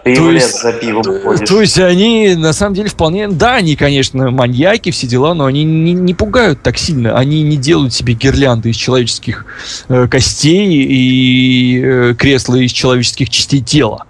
Ты 0.05 0.17
то 0.17 0.31
есть, 0.31 0.63
за 0.63 0.73
пивом 0.75 1.03
ходишь. 1.23 1.49
То 1.49 1.61
есть 1.61 1.79
они, 1.81 2.37
на 2.37 2.53
самом 2.53 2.75
деле, 2.75 2.89
вполне... 2.89 3.27
Да, 3.27 3.57
они, 3.57 3.75
конечно, 3.75 4.31
маньяки, 4.31 4.93
все 4.93 5.09
дела, 5.09 5.35
но 5.35 5.45
они 5.45 5.65
не, 5.65 5.93
не 5.93 6.15
пугают 6.15 6.63
так 6.63 6.79
сильно. 6.79 7.19
Они 7.19 7.43
не 7.43 7.57
делают 7.57 7.93
себе 7.93 8.15
гирлянды 8.15 8.71
из 8.71 8.77
человеческих 8.77 9.45
э, 9.89 10.07
костей 10.09 10.85
и 10.85 11.83
э, 11.85 12.15
кресла 12.17 12.57
из 12.57 12.71
человеческих 12.71 13.29
частей 13.29 13.61
тела. 13.61 14.07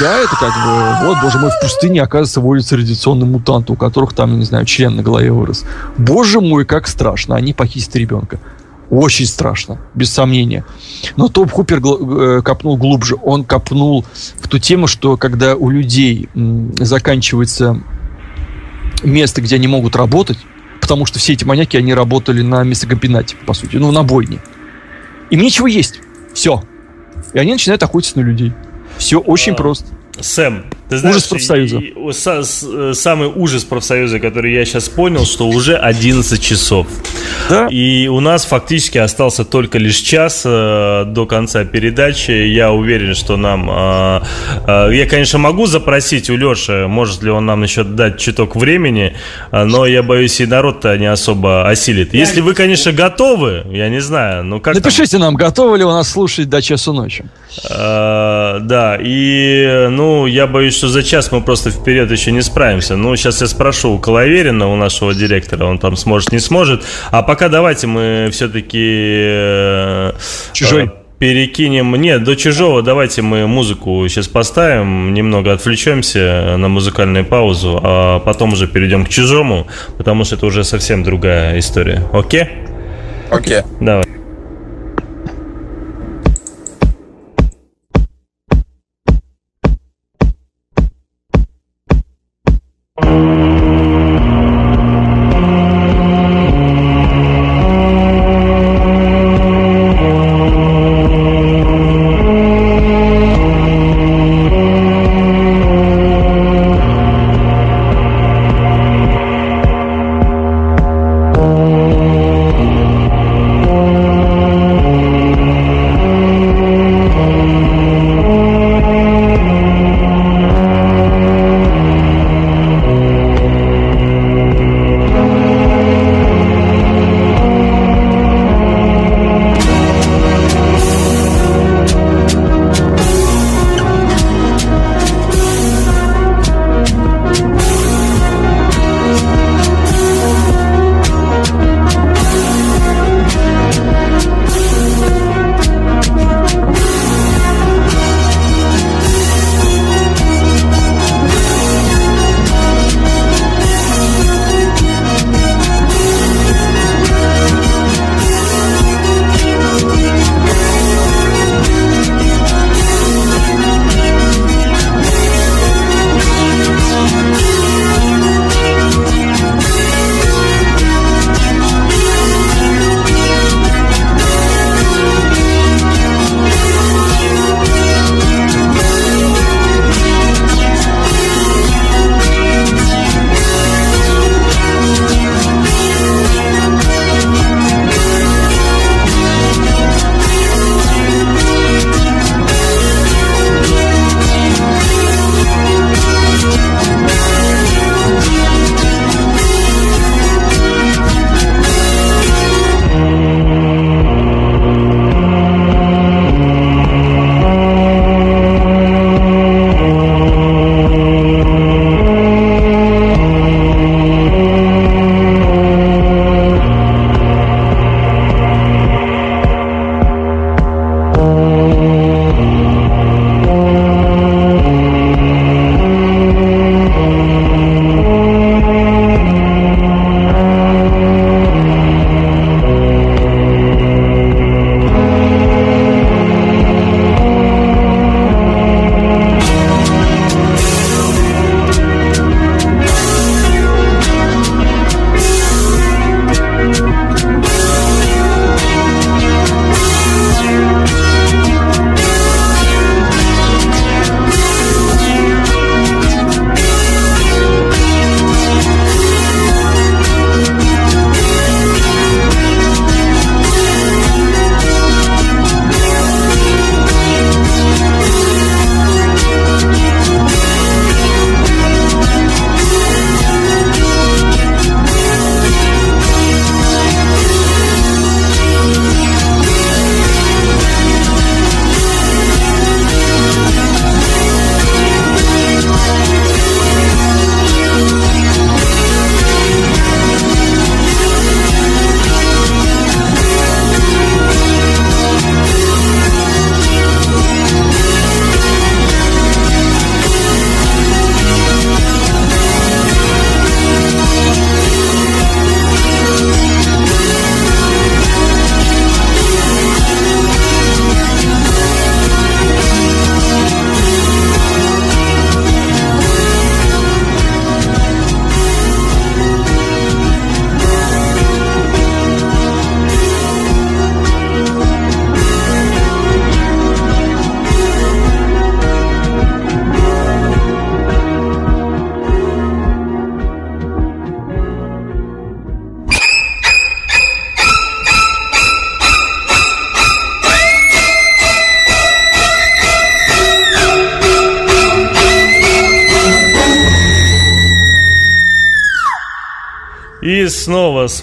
Да, 0.00 0.18
это 0.18 0.36
как 0.36 0.52
бы, 0.52 1.06
вот, 1.06 1.18
боже 1.22 1.38
мой, 1.38 1.50
в 1.50 1.60
пустыне, 1.60 2.02
оказывается, 2.02 2.40
водится 2.40 2.76
радиационный 2.76 3.26
мутант, 3.26 3.70
у 3.70 3.76
которых 3.76 4.12
там, 4.12 4.38
не 4.38 4.44
знаю, 4.44 4.64
член 4.64 4.96
на 4.96 5.02
голове 5.02 5.30
вырос. 5.30 5.64
Боже 5.96 6.40
мой, 6.40 6.64
как 6.64 6.88
страшно, 6.88 7.36
они 7.36 7.52
похитят 7.52 7.94
ребенка. 7.96 8.40
Очень 8.90 9.26
страшно, 9.26 9.78
без 9.94 10.12
сомнения. 10.12 10.64
Но 11.16 11.28
Топ 11.28 11.50
Хупер 11.50 11.78
э, 11.78 12.42
копнул 12.42 12.76
глубже. 12.76 13.16
Он 13.22 13.44
копнул 13.44 14.04
в 14.40 14.48
ту 14.48 14.58
тему, 14.58 14.86
что 14.86 15.16
когда 15.16 15.56
у 15.56 15.70
людей 15.70 16.28
заканчивается 16.78 17.80
место, 19.02 19.40
где 19.40 19.56
они 19.56 19.68
могут 19.68 19.96
работать, 19.96 20.38
потому 20.80 21.06
что 21.06 21.18
все 21.18 21.32
эти 21.32 21.44
маньяки, 21.44 21.76
они 21.76 21.94
работали 21.94 22.42
на 22.42 22.62
мясокомбинате, 22.62 23.36
по 23.46 23.54
сути, 23.54 23.76
ну, 23.76 23.90
на 23.90 24.02
бойне. 24.02 24.40
Им 25.30 25.40
нечего 25.40 25.66
есть. 25.66 26.00
Все. 26.34 26.62
И 27.32 27.38
они 27.38 27.52
начинают 27.52 27.82
охотиться 27.82 28.18
на 28.18 28.22
людей. 28.22 28.52
Все 28.98 29.18
очень 29.18 29.52
а, 29.52 29.56
просто. 29.56 29.86
Сэм, 30.20 30.64
ты 30.88 30.98
знаешь, 30.98 31.16
ужас 31.16 31.28
профсоюза. 31.28 31.78
И, 31.78 32.90
и, 32.90 32.94
самый 32.94 33.28
ужас 33.28 33.64
профсоюза, 33.64 34.20
который 34.20 34.52
я 34.52 34.64
сейчас 34.64 34.88
понял, 34.88 35.24
что 35.24 35.48
уже 35.48 35.76
11 35.76 36.42
часов. 36.42 36.86
Да. 37.48 37.68
И 37.70 38.06
у 38.08 38.20
нас 38.20 38.44
фактически 38.44 38.98
остался 38.98 39.44
только 39.44 39.78
лишь 39.78 39.96
час 39.96 40.42
э, 40.44 41.04
до 41.06 41.26
конца 41.26 41.64
передачи. 41.64 42.30
Я 42.30 42.72
уверен, 42.72 43.14
что 43.14 43.36
нам... 43.36 43.70
Э, 43.70 44.20
э, 44.66 44.94
я, 44.94 45.06
конечно, 45.06 45.38
могу 45.38 45.66
запросить 45.66 46.28
у 46.30 46.36
Леши, 46.36 46.86
может 46.86 47.22
ли 47.22 47.30
он 47.30 47.46
нам 47.46 47.62
еще 47.62 47.84
дать 47.84 48.18
чуток 48.18 48.56
времени, 48.56 49.14
э, 49.50 49.64
но 49.64 49.86
я 49.86 50.02
боюсь, 50.02 50.40
и 50.40 50.46
народ-то 50.46 50.96
не 50.98 51.06
особо 51.06 51.68
осилит. 51.68 52.14
Если 52.14 52.40
вы, 52.40 52.54
конечно, 52.54 52.92
готовы, 52.92 53.64
я 53.70 53.88
не 53.88 54.00
знаю, 54.00 54.44
ну 54.44 54.60
как... 54.60 54.74
Напишите 54.74 55.12
там? 55.12 55.20
нам, 55.20 55.34
готовы 55.34 55.78
ли 55.78 55.84
у 55.84 55.90
нас 55.90 56.10
слушать 56.10 56.48
до 56.48 56.60
часу 56.60 56.92
ночи. 56.92 57.24
Э, 57.70 58.58
да, 58.60 58.98
и, 59.00 59.88
ну, 59.90 60.26
я 60.26 60.46
боюсь, 60.46 60.73
что 60.74 60.88
за 60.88 61.02
час 61.02 61.32
мы 61.32 61.40
просто 61.40 61.70
вперед 61.70 62.10
еще 62.10 62.32
не 62.32 62.42
справимся. 62.42 62.96
Ну, 62.96 63.14
сейчас 63.16 63.40
я 63.40 63.46
спрошу 63.46 63.92
у 63.92 63.98
Коловерина, 63.98 64.68
у 64.68 64.76
нашего 64.76 65.14
директора, 65.14 65.64
он 65.64 65.78
там 65.78 65.96
сможет, 65.96 66.32
не 66.32 66.40
сможет. 66.40 66.82
А 67.10 67.22
пока 67.22 67.48
давайте 67.48 67.86
мы 67.86 68.28
все-таки... 68.32 68.82
Э, 68.82 70.12
Чужой. 70.52 70.90
перекинем. 71.18 71.94
Нет, 71.94 72.24
до 72.24 72.36
чужого 72.36 72.82
давайте 72.82 73.22
мы 73.22 73.46
музыку 73.46 74.06
сейчас 74.08 74.28
поставим, 74.28 75.14
немного 75.14 75.52
отвлечемся 75.52 76.56
на 76.58 76.68
музыкальную 76.68 77.24
паузу, 77.24 77.80
а 77.82 78.18
потом 78.18 78.52
уже 78.52 78.66
перейдем 78.66 79.04
к 79.06 79.08
чужому, 79.08 79.66
потому 79.96 80.24
что 80.24 80.36
это 80.36 80.46
уже 80.46 80.64
совсем 80.64 81.02
другая 81.02 81.58
история. 81.58 82.02
Окей? 82.12 82.48
Окей. 83.30 83.62
Давай. 83.80 84.03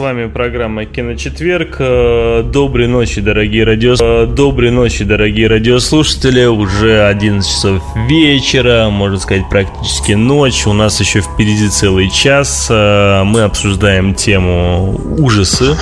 Вами 0.01 0.27
программа 0.27 0.85
Киночетверг. 0.85 1.77
Э, 1.79 2.43
Доброй 2.43 2.87
ночи, 2.87 3.21
дорогие 3.21 3.63
радио... 3.63 3.95
э, 3.99 4.25
Доброй 4.25 4.71
ночи, 4.71 5.03
дорогие 5.05 5.47
радиослушатели. 5.47 6.45
Уже 6.45 7.05
11 7.05 7.49
часов 7.49 7.81
вечера, 8.09 8.89
можно 8.89 9.19
сказать, 9.19 9.47
практически 9.49 10.13
ночь. 10.13 10.65
У 10.67 10.73
нас 10.73 10.99
еще 10.99 11.21
впереди 11.21 11.69
целый 11.69 12.09
час. 12.09 12.67
Э, 12.69 13.23
Мы 13.23 13.41
обсуждаем 13.43 14.13
тему 14.15 14.99
ужасы. 15.19 15.75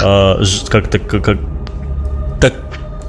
Ж- 0.00 0.66
Как 0.70 0.88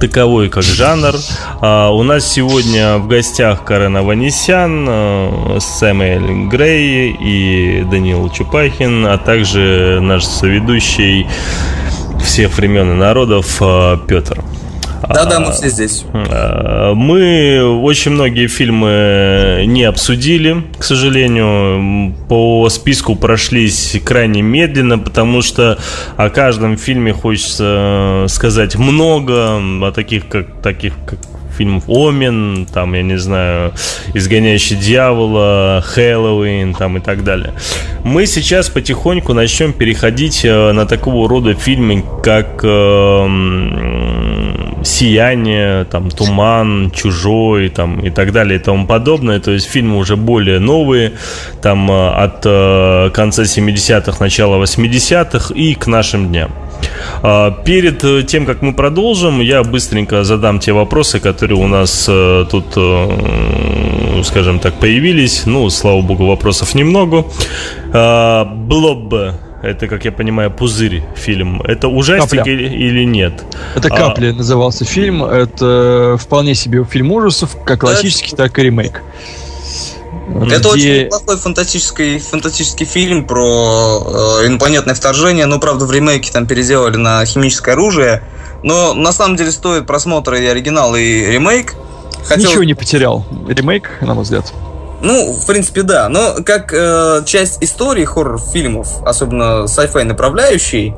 таковой 0.00 0.48
как 0.48 0.62
жанр. 0.62 1.14
А, 1.60 1.90
у 1.90 2.02
нас 2.02 2.26
сегодня 2.26 2.98
в 2.98 3.06
гостях 3.06 3.64
Карен 3.64 3.96
Аванесян, 3.96 4.86
э, 4.88 5.58
Сэмюэль 5.60 6.48
Грей 6.48 7.16
и 7.20 7.84
Даниил 7.84 8.30
Чупахин, 8.30 9.06
а 9.06 9.18
также 9.18 10.00
наш 10.00 10.24
соведущий 10.24 11.28
всех 12.24 12.56
времен 12.56 12.92
и 12.92 12.94
народов 12.94 13.58
э, 13.60 13.98
Петр. 14.08 14.42
Да-да, 15.08 15.40
мы 15.40 15.52
все 15.52 15.68
здесь. 15.68 16.04
Э, 16.12 16.92
Мы 16.94 17.80
очень 17.82 18.12
многие 18.12 18.46
фильмы 18.46 19.64
не 19.66 19.84
обсудили, 19.84 20.62
к 20.78 20.84
сожалению. 20.84 22.14
По 22.28 22.68
списку 22.68 23.16
прошлись 23.16 23.96
крайне 24.04 24.42
медленно, 24.42 24.98
потому 24.98 25.42
что 25.42 25.78
о 26.16 26.30
каждом 26.30 26.76
фильме 26.76 27.12
хочется 27.12 28.26
сказать 28.28 28.76
много, 28.76 29.56
о 29.56 29.92
таких 29.92 30.28
как 30.28 30.60
таких 30.62 30.94
как 31.06 31.18
фильмов 31.60 31.84
Омен, 31.88 32.66
там, 32.72 32.94
я 32.94 33.02
не 33.02 33.18
знаю, 33.18 33.72
Изгоняющий 34.14 34.76
дьявола, 34.76 35.84
Хэллоуин, 35.86 36.74
там 36.74 36.96
и 36.96 37.00
так 37.00 37.22
далее. 37.22 37.52
Мы 38.02 38.24
сейчас 38.24 38.70
потихоньку 38.70 39.34
начнем 39.34 39.74
переходить 39.74 40.42
э, 40.44 40.72
на 40.72 40.86
такого 40.86 41.28
рода 41.28 41.52
фильмы, 41.52 42.02
как 42.22 42.60
э, 42.62 43.26
Сияние, 44.82 45.84
там, 45.84 46.10
Туман, 46.10 46.90
Чужой, 46.90 47.68
там, 47.68 48.00
и 48.00 48.10
так 48.10 48.32
далее, 48.32 48.58
и 48.58 48.62
тому 48.62 48.86
подобное. 48.86 49.40
То 49.40 49.50
есть 49.50 49.68
фильмы 49.68 49.98
уже 49.98 50.16
более 50.16 50.58
новые, 50.58 51.12
там, 51.62 51.90
э, 51.90 52.08
от 52.10 52.42
э, 52.44 53.10
конца 53.12 53.42
70-х, 53.42 54.16
начала 54.20 54.56
80-х 54.62 55.54
и 55.54 55.74
к 55.74 55.86
нашим 55.86 56.28
дням. 56.28 56.50
А, 57.22 57.50
Перед 57.50 58.04
э, 58.04 58.22
тем, 58.22 58.46
как 58.46 58.62
мы 58.62 58.72
продолжим, 58.72 59.40
я 59.40 59.62
быстренько 59.62 60.24
задам 60.24 60.58
те 60.60 60.72
вопросы, 60.72 61.20
которые 61.20 61.58
у 61.58 61.66
нас 61.66 62.08
тут, 62.50 62.66
скажем 64.24 64.58
так, 64.58 64.74
появились. 64.74 65.42
Ну, 65.46 65.68
слава 65.70 66.00
богу, 66.00 66.26
вопросов 66.26 66.74
немного. 66.74 67.24
А, 67.92 68.44
Блоб, 68.44 69.14
это, 69.62 69.86
как 69.88 70.04
я 70.04 70.12
понимаю, 70.12 70.50
пузырь 70.50 71.02
фильм. 71.16 71.60
Это 71.62 71.88
ужастик 71.88 72.38
Капля. 72.38 72.52
или, 72.52 72.68
или 72.68 73.04
нет? 73.04 73.44
Это 73.74 73.88
А. 73.88 73.96
«Капли» 73.96 74.30
назывался 74.30 74.84
фильм. 74.84 75.24
Это 75.24 76.16
вполне 76.18 76.54
себе 76.54 76.84
фильм 76.84 77.12
ужасов, 77.12 77.56
как 77.64 77.80
классический, 77.80 78.34
так 78.36 78.58
и 78.58 78.62
ремейк. 78.62 79.02
Это 80.50 80.68
очень 80.68 80.80
Где- 80.82 81.04
неплохой 81.04 81.36
фантастический, 81.38 82.18
фантастический 82.20 82.86
фильм 82.86 83.26
про 83.26 84.38
э, 84.42 84.46
инопланетное 84.46 84.94
вторжение. 84.94 85.46
Ну, 85.46 85.58
правда, 85.58 85.86
в 85.86 85.92
ремейке 85.92 86.30
там 86.32 86.46
переделали 86.46 86.96
на 86.96 87.24
химическое 87.24 87.72
оружие. 87.72 88.22
Но 88.62 88.94
на 88.94 89.12
самом 89.12 89.36
деле 89.36 89.50
стоит 89.50 89.86
просмотра 89.86 90.38
и 90.38 90.46
оригинал, 90.46 90.94
и 90.94 91.02
ремейк. 91.26 91.74
Хотел- 92.24 92.48
Ничего 92.50 92.64
не 92.64 92.74
потерял. 92.74 93.26
Ремейк, 93.48 93.90
на 94.02 94.14
мой 94.14 94.22
взгляд. 94.24 94.52
Ну, 95.02 95.32
в 95.32 95.46
принципе, 95.46 95.82
да. 95.82 96.08
Но 96.08 96.36
как 96.44 96.72
э, 96.72 97.22
часть 97.24 97.62
истории 97.62 98.04
хоррор-фильмов, 98.04 99.02
особенно 99.04 99.64
sci-fi 99.64 100.04
направляющей, 100.04 100.94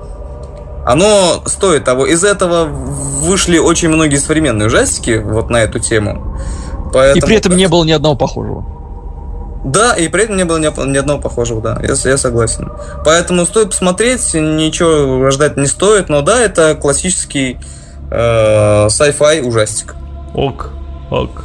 оно 0.85 1.43
стоит 1.47 1.85
того. 1.85 2.07
Из 2.07 2.25
этого 2.25 2.65
вышли 2.65 3.59
очень 3.59 3.89
многие 3.89 4.17
современные 4.17 4.67
ужастики 4.67 5.23
вот 5.25 5.51
на 5.51 5.59
эту 5.59 5.79
тему. 5.79 6.37
И 6.89 6.93
Поэтому- 6.93 7.27
при 7.27 7.37
этом 7.37 7.57
не 7.57 7.69
было 7.69 7.85
ни 7.85 7.93
одного 7.93 8.17
похожего. 8.17 8.67
Да, 9.65 9.95
и 9.95 10.09
при 10.09 10.25
этом 10.25 10.37
не 10.37 10.45
было 10.45 10.59
ни, 10.59 10.91
ни 10.91 10.97
одного 10.97 11.21
похожего, 11.21 11.63
да, 11.63 11.81
я, 11.81 11.95
я 12.11 12.19
согласен. 12.19 12.73
Поэтому 13.05 13.47
стоит 13.47 13.71
посмотреть, 13.71 14.35
ничего 14.35 15.31
ждать 15.31 15.57
не 15.57 15.69
стоит, 15.69 16.09
но 16.09 16.23
да, 16.23 16.41
это 16.41 16.75
классический 16.75 17.59
э, 18.11 18.87
sci-fi 18.87 19.41
ужастик. 19.43 19.95
Ок, 20.35 20.71
ок. 21.13 21.45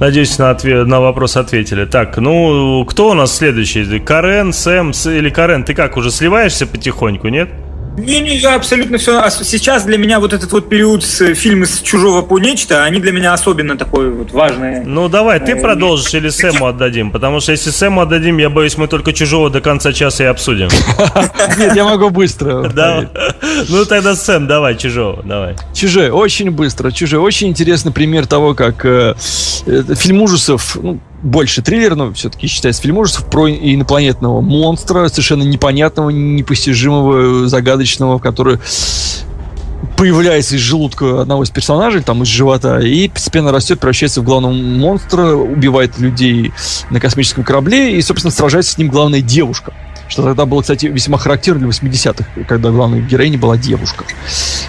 Надеюсь, 0.00 0.38
на, 0.38 0.50
отве- 0.50 0.84
на 0.84 1.00
вопрос 1.00 1.36
ответили. 1.36 1.84
Так, 1.84 2.18
ну, 2.18 2.84
кто 2.84 3.10
у 3.10 3.14
нас 3.14 3.36
следующий? 3.36 3.98
Карен, 3.98 4.52
Сэм 4.52 4.90
или 4.90 5.30
Карен? 5.30 5.64
Ты 5.64 5.74
как, 5.74 5.96
уже 5.96 6.10
сливаешься 6.10 6.66
потихоньку, 6.66 7.28
нет? 7.28 7.48
Не-не, 7.98 8.36
я 8.36 8.54
абсолютно 8.54 8.98
все. 8.98 9.20
А 9.20 9.30
сейчас 9.30 9.84
для 9.84 9.98
меня 9.98 10.20
вот 10.20 10.32
этот 10.32 10.50
вот 10.52 10.68
период 10.68 11.04
с 11.04 11.34
фильмы 11.34 11.66
с 11.66 11.80
чужого 11.80 12.22
по 12.22 12.38
нечто, 12.38 12.84
они 12.84 13.00
для 13.00 13.12
меня 13.12 13.32
особенно 13.32 13.76
такой 13.76 14.10
вот 14.10 14.32
важные. 14.32 14.82
Ну, 14.84 15.08
давай, 15.08 15.40
ты 15.40 15.52
Э, 15.52 15.60
продолжишь 15.60 16.14
или 16.14 16.28
Сэму 16.28 16.66
отдадим? 16.66 17.10
Потому 17.10 17.40
что 17.40 17.52
если 17.52 17.70
Сэму 17.70 18.00
отдадим, 18.02 18.38
я 18.38 18.48
боюсь, 18.50 18.76
мы 18.78 18.86
только 18.86 19.12
чужого 19.12 19.50
до 19.50 19.60
конца 19.60 19.92
часа 19.92 20.24
и 20.24 20.26
обсудим. 20.26 20.68
Нет, 21.58 21.74
я 21.74 21.84
могу 21.84 22.10
быстро. 22.10 22.68
Да? 22.68 23.10
Ну, 23.68 23.84
тогда 23.84 24.14
Сэм, 24.14 24.46
давай, 24.46 24.76
чужого, 24.76 25.22
давай. 25.22 25.56
Чужие, 25.74 26.12
очень 26.12 26.50
быстро. 26.50 26.90
Чужие, 26.90 27.20
очень 27.20 27.48
интересный 27.48 27.92
пример 27.92 28.26
того, 28.26 28.54
как 28.54 28.84
э, 28.84 29.14
э, 29.66 29.82
фильм 29.94 30.22
ужасов, 30.22 30.76
ну, 30.80 31.00
больше 31.22 31.62
триллер, 31.62 31.96
но 31.96 32.12
все-таки 32.12 32.46
считается 32.46 32.82
фильм 32.82 32.98
ужасов 32.98 33.26
про 33.26 33.48
инопланетного 33.50 34.40
монстра, 34.40 35.08
совершенно 35.08 35.42
непонятного, 35.42 36.10
непостижимого, 36.10 37.48
загадочного, 37.48 38.18
который 38.18 38.58
появляется 39.96 40.56
из 40.56 40.60
желудка 40.60 41.22
одного 41.22 41.42
из 41.42 41.50
персонажей, 41.50 42.02
там 42.02 42.22
из 42.22 42.28
живота, 42.28 42.78
и 42.78 43.08
постепенно 43.08 43.50
растет, 43.50 43.80
превращается 43.80 44.20
в 44.20 44.24
главного 44.24 44.52
монстра, 44.52 45.34
убивает 45.34 45.98
людей 45.98 46.52
на 46.90 47.00
космическом 47.00 47.42
корабле, 47.42 47.96
и, 47.96 48.02
собственно, 48.02 48.30
сражается 48.30 48.72
с 48.72 48.78
ним 48.78 48.88
главная 48.88 49.20
девушка. 49.20 49.72
Что 50.08 50.22
тогда 50.22 50.46
было, 50.46 50.62
кстати, 50.62 50.86
весьма 50.86 51.18
характерно 51.18 51.60
для 51.60 51.68
80-х, 51.68 52.24
когда 52.48 52.70
главной 52.70 53.02
героиней 53.02 53.36
была 53.36 53.56
девушка. 53.56 54.04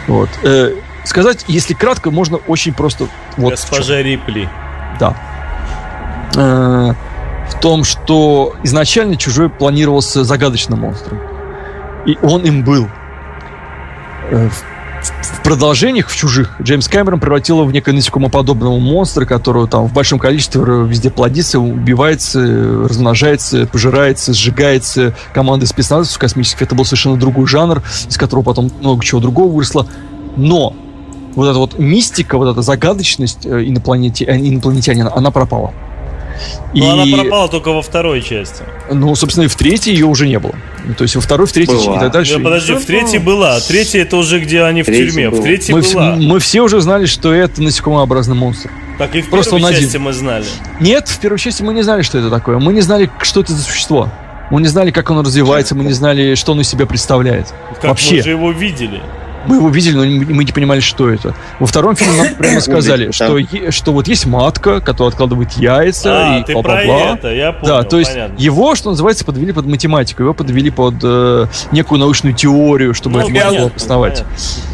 Вот. 0.08 0.30
Э, 0.44 0.74
сказать, 1.06 1.46
если 1.48 1.74
кратко, 1.74 2.12
можно 2.12 2.38
очень 2.38 2.74
просто 2.74 3.08
вот. 3.38 3.52
Госпожа 3.52 4.02
Рипли. 4.02 4.50
Да. 5.00 5.16
Э, 6.36 6.94
в 7.50 7.60
том, 7.62 7.84
что 7.84 8.54
изначально 8.64 9.16
чужой 9.16 9.50
планировался 9.50 10.24
загадочным 10.24 10.80
монстром. 10.80 11.20
И 12.06 12.18
он 12.22 12.42
им 12.42 12.64
был. 12.64 12.88
Э, 14.30 14.50
в- 14.50 14.64
продолжениях 15.44 16.10
в 16.10 16.16
чужих 16.16 16.56
Джеймс 16.62 16.88
Кэмерон 16.88 17.20
превратил 17.20 17.58
его 17.58 17.66
в 17.66 17.72
некое 17.74 17.94
насекомоподобного 17.94 18.78
монстра, 18.78 19.26
которого 19.26 19.68
там 19.68 19.88
в 19.88 19.94
большом 19.94 20.20
количестве 20.20 20.62
везде 20.62 21.10
плодится, 21.10 21.60
убивается, 21.60 22.40
размножается, 22.88 23.66
пожирается, 23.66 24.34
сжигается 24.34 25.16
командой 25.34 25.66
спецназовцев 25.66 26.20
космических. 26.20 26.62
Это 26.62 26.76
был 26.76 26.86
совершенно 26.86 27.18
другой 27.18 27.48
жанр, 27.48 27.82
из 28.08 28.18
которого 28.18 28.44
потом 28.44 28.70
много 28.80 29.04
чего 29.04 29.22
другого 29.22 29.52
выросло. 29.52 29.88
Но 30.36 30.76
вот 31.34 31.48
эта 31.48 31.58
вот 31.58 31.80
мистика, 31.80 32.38
вот 32.38 32.52
эта 32.52 32.62
загадочность 32.62 33.46
э, 33.46 33.50
э, 33.50 33.70
инопланетянина, 33.70 35.12
она 35.16 35.32
пропала. 35.32 35.74
Но 36.74 36.96
Ну, 36.96 37.02
она 37.02 37.18
пропала 37.18 37.50
только 37.50 37.72
во 37.72 37.82
второй 37.82 38.22
части. 38.22 38.64
Ну, 38.92 39.14
собственно, 39.16 39.46
и 39.46 39.48
в 39.48 39.56
третьей 39.56 39.94
ее 39.94 40.06
уже 40.06 40.28
не 40.28 40.40
было. 40.40 40.56
То 40.98 41.04
есть 41.04 41.16
во 41.16 41.22
второй, 41.22 41.48
в 41.48 41.52
третьей 41.52 41.76
Была. 41.76 41.98
и 41.98 42.00
так 42.00 42.12
дальше. 42.12 42.38
Ну, 42.38 42.44
подожди, 42.44 42.74
в 42.74 42.86
третьей 42.86 43.20
была. 43.20 43.60
Третья 43.60 44.02
это 44.02 44.18
уже 44.18 44.40
где 44.40 44.64
они 44.64 44.82
в 44.84 44.86
Третья 44.86 45.06
тюрьме. 45.08 45.30
В 45.30 45.34
была. 45.34 45.44
третьей 45.44 45.74
мы, 45.74 45.80
вс- 45.82 45.94
была. 45.94 46.16
мы 46.16 46.40
все 46.40 46.62
уже 46.62 46.80
знали, 46.82 47.06
что 47.06 47.34
это 47.34 47.62
насекомообразный 47.62 48.36
монстр. 48.36 48.70
Так 48.98 49.16
и 49.16 49.22
в 49.22 49.30
просто 49.30 49.52
первой 49.56 49.64
он 49.66 49.70
один. 49.70 49.84
части 49.84 49.98
мы 49.98 50.14
знали. 50.14 50.46
Нет, 50.80 51.08
в 51.08 51.20
первой 51.20 51.38
части 51.40 51.62
мы 51.64 51.74
не 51.74 51.84
знали, 51.84 52.02
что 52.02 52.18
это 52.18 52.30
такое. 52.30 52.60
Мы 52.60 52.74
не 52.74 52.82
знали, 52.82 53.10
что 53.22 53.42
это 53.42 53.54
за 53.54 53.62
существо. 53.64 54.10
Мы 54.52 54.62
не 54.62 54.68
знали, 54.68 54.90
как 54.92 55.10
оно 55.12 55.22
развивается, 55.22 55.76
мы 55.76 55.84
не 55.84 55.94
знали, 55.94 56.34
что 56.36 56.54
оно 56.54 56.62
из 56.62 56.68
себя 56.70 56.86
представляет. 56.88 57.54
Как 57.76 57.84
Вообще. 57.92 58.16
мы 58.16 58.24
же 58.24 58.30
его 58.32 58.52
видели. 58.52 59.02
Мы 59.48 59.56
его 59.56 59.70
видели, 59.70 59.96
но 59.96 60.04
мы 60.34 60.44
не 60.44 60.52
понимали, 60.52 60.80
что 60.80 61.10
это. 61.10 61.34
Во 61.60 61.66
втором 61.66 61.96
фильме 61.96 62.24
нам 62.24 62.36
прямо 62.38 62.60
сказали, 62.60 63.12
что, 63.12 63.38
е- 63.38 63.72
что 63.72 63.94
вот 63.94 64.08
есть 64.08 64.26
матка, 64.26 64.82
которая 64.82 65.12
откладывает 65.12 65.52
яйца 65.54 66.36
А, 66.36 66.40
и 66.40 66.54
бла-бла-бла. 66.54 67.16
понял. 67.54 67.76
Да, 67.76 67.84
то 67.84 67.98
есть 68.00 68.12
понятно. 68.14 68.36
его, 68.38 68.76
что 68.76 68.90
называется, 68.90 69.26
подвели 69.26 69.52
под 69.54 69.66
математику, 69.66 70.24
его 70.24 70.34
подвели 70.34 70.70
под 70.70 70.96
э, 71.04 71.46
некую 71.72 72.00
научную 72.00 72.36
теорию, 72.36 72.94
чтобы 72.94 73.20
Ну, 73.20 73.22
это 73.22 73.32
можно 73.32 73.50
было 73.60 73.68
обосновать. 73.68 74.24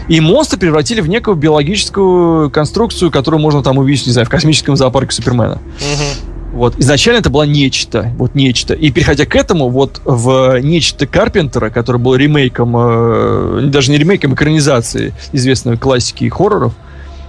И 0.08 0.20
монстра 0.20 0.58
превратили 0.58 1.02
в 1.02 1.08
некую 1.10 1.36
биологическую 1.36 2.50
конструкцию, 2.50 3.12
которую 3.12 3.42
можно 3.42 3.64
там 3.64 3.78
увидеть, 3.78 4.08
не 4.08 4.12
знаю, 4.14 4.26
в 4.26 4.30
космическом 4.30 4.76
зоопарке 4.76 5.12
Супермена. 5.14 5.56
Мгм. 5.80 6.35
Вот. 6.56 6.80
Изначально 6.80 7.20
это 7.20 7.30
было 7.30 7.44
нечто. 7.44 8.14
Вот 8.18 8.34
нечто. 8.34 8.74
И 8.74 8.90
переходя 8.90 9.26
к 9.26 9.36
этому, 9.36 9.68
вот 9.68 10.02
в 10.06 10.58
нечто 10.62 11.06
Карпентера, 11.06 11.70
который 11.70 11.98
был 11.98 12.16
ремейком, 12.16 12.74
э, 12.78 13.62
даже 13.66 13.92
не 13.92 13.98
ремейком, 13.98 14.34
экранизации 14.34 15.14
известной 15.34 15.78
классики 15.78 16.30
хорроров, 16.30 16.74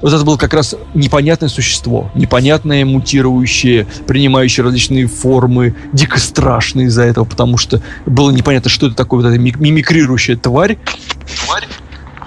вот 0.00 0.12
это 0.12 0.24
было 0.24 0.36
как 0.36 0.54
раз 0.54 0.76
непонятное 0.94 1.48
существо, 1.48 2.08
непонятное, 2.14 2.84
мутирующее, 2.84 3.88
принимающее 4.06 4.62
различные 4.62 5.08
формы, 5.08 5.74
дико 5.92 6.20
страшное 6.20 6.84
из-за 6.84 7.02
этого, 7.02 7.24
потому 7.24 7.56
что 7.56 7.82
было 8.06 8.30
непонятно, 8.30 8.70
что 8.70 8.86
это 8.86 8.94
такое, 8.94 9.22
вот 9.22 9.28
эта 9.28 9.38
мимикрирующая 9.40 10.36
тварь. 10.36 10.78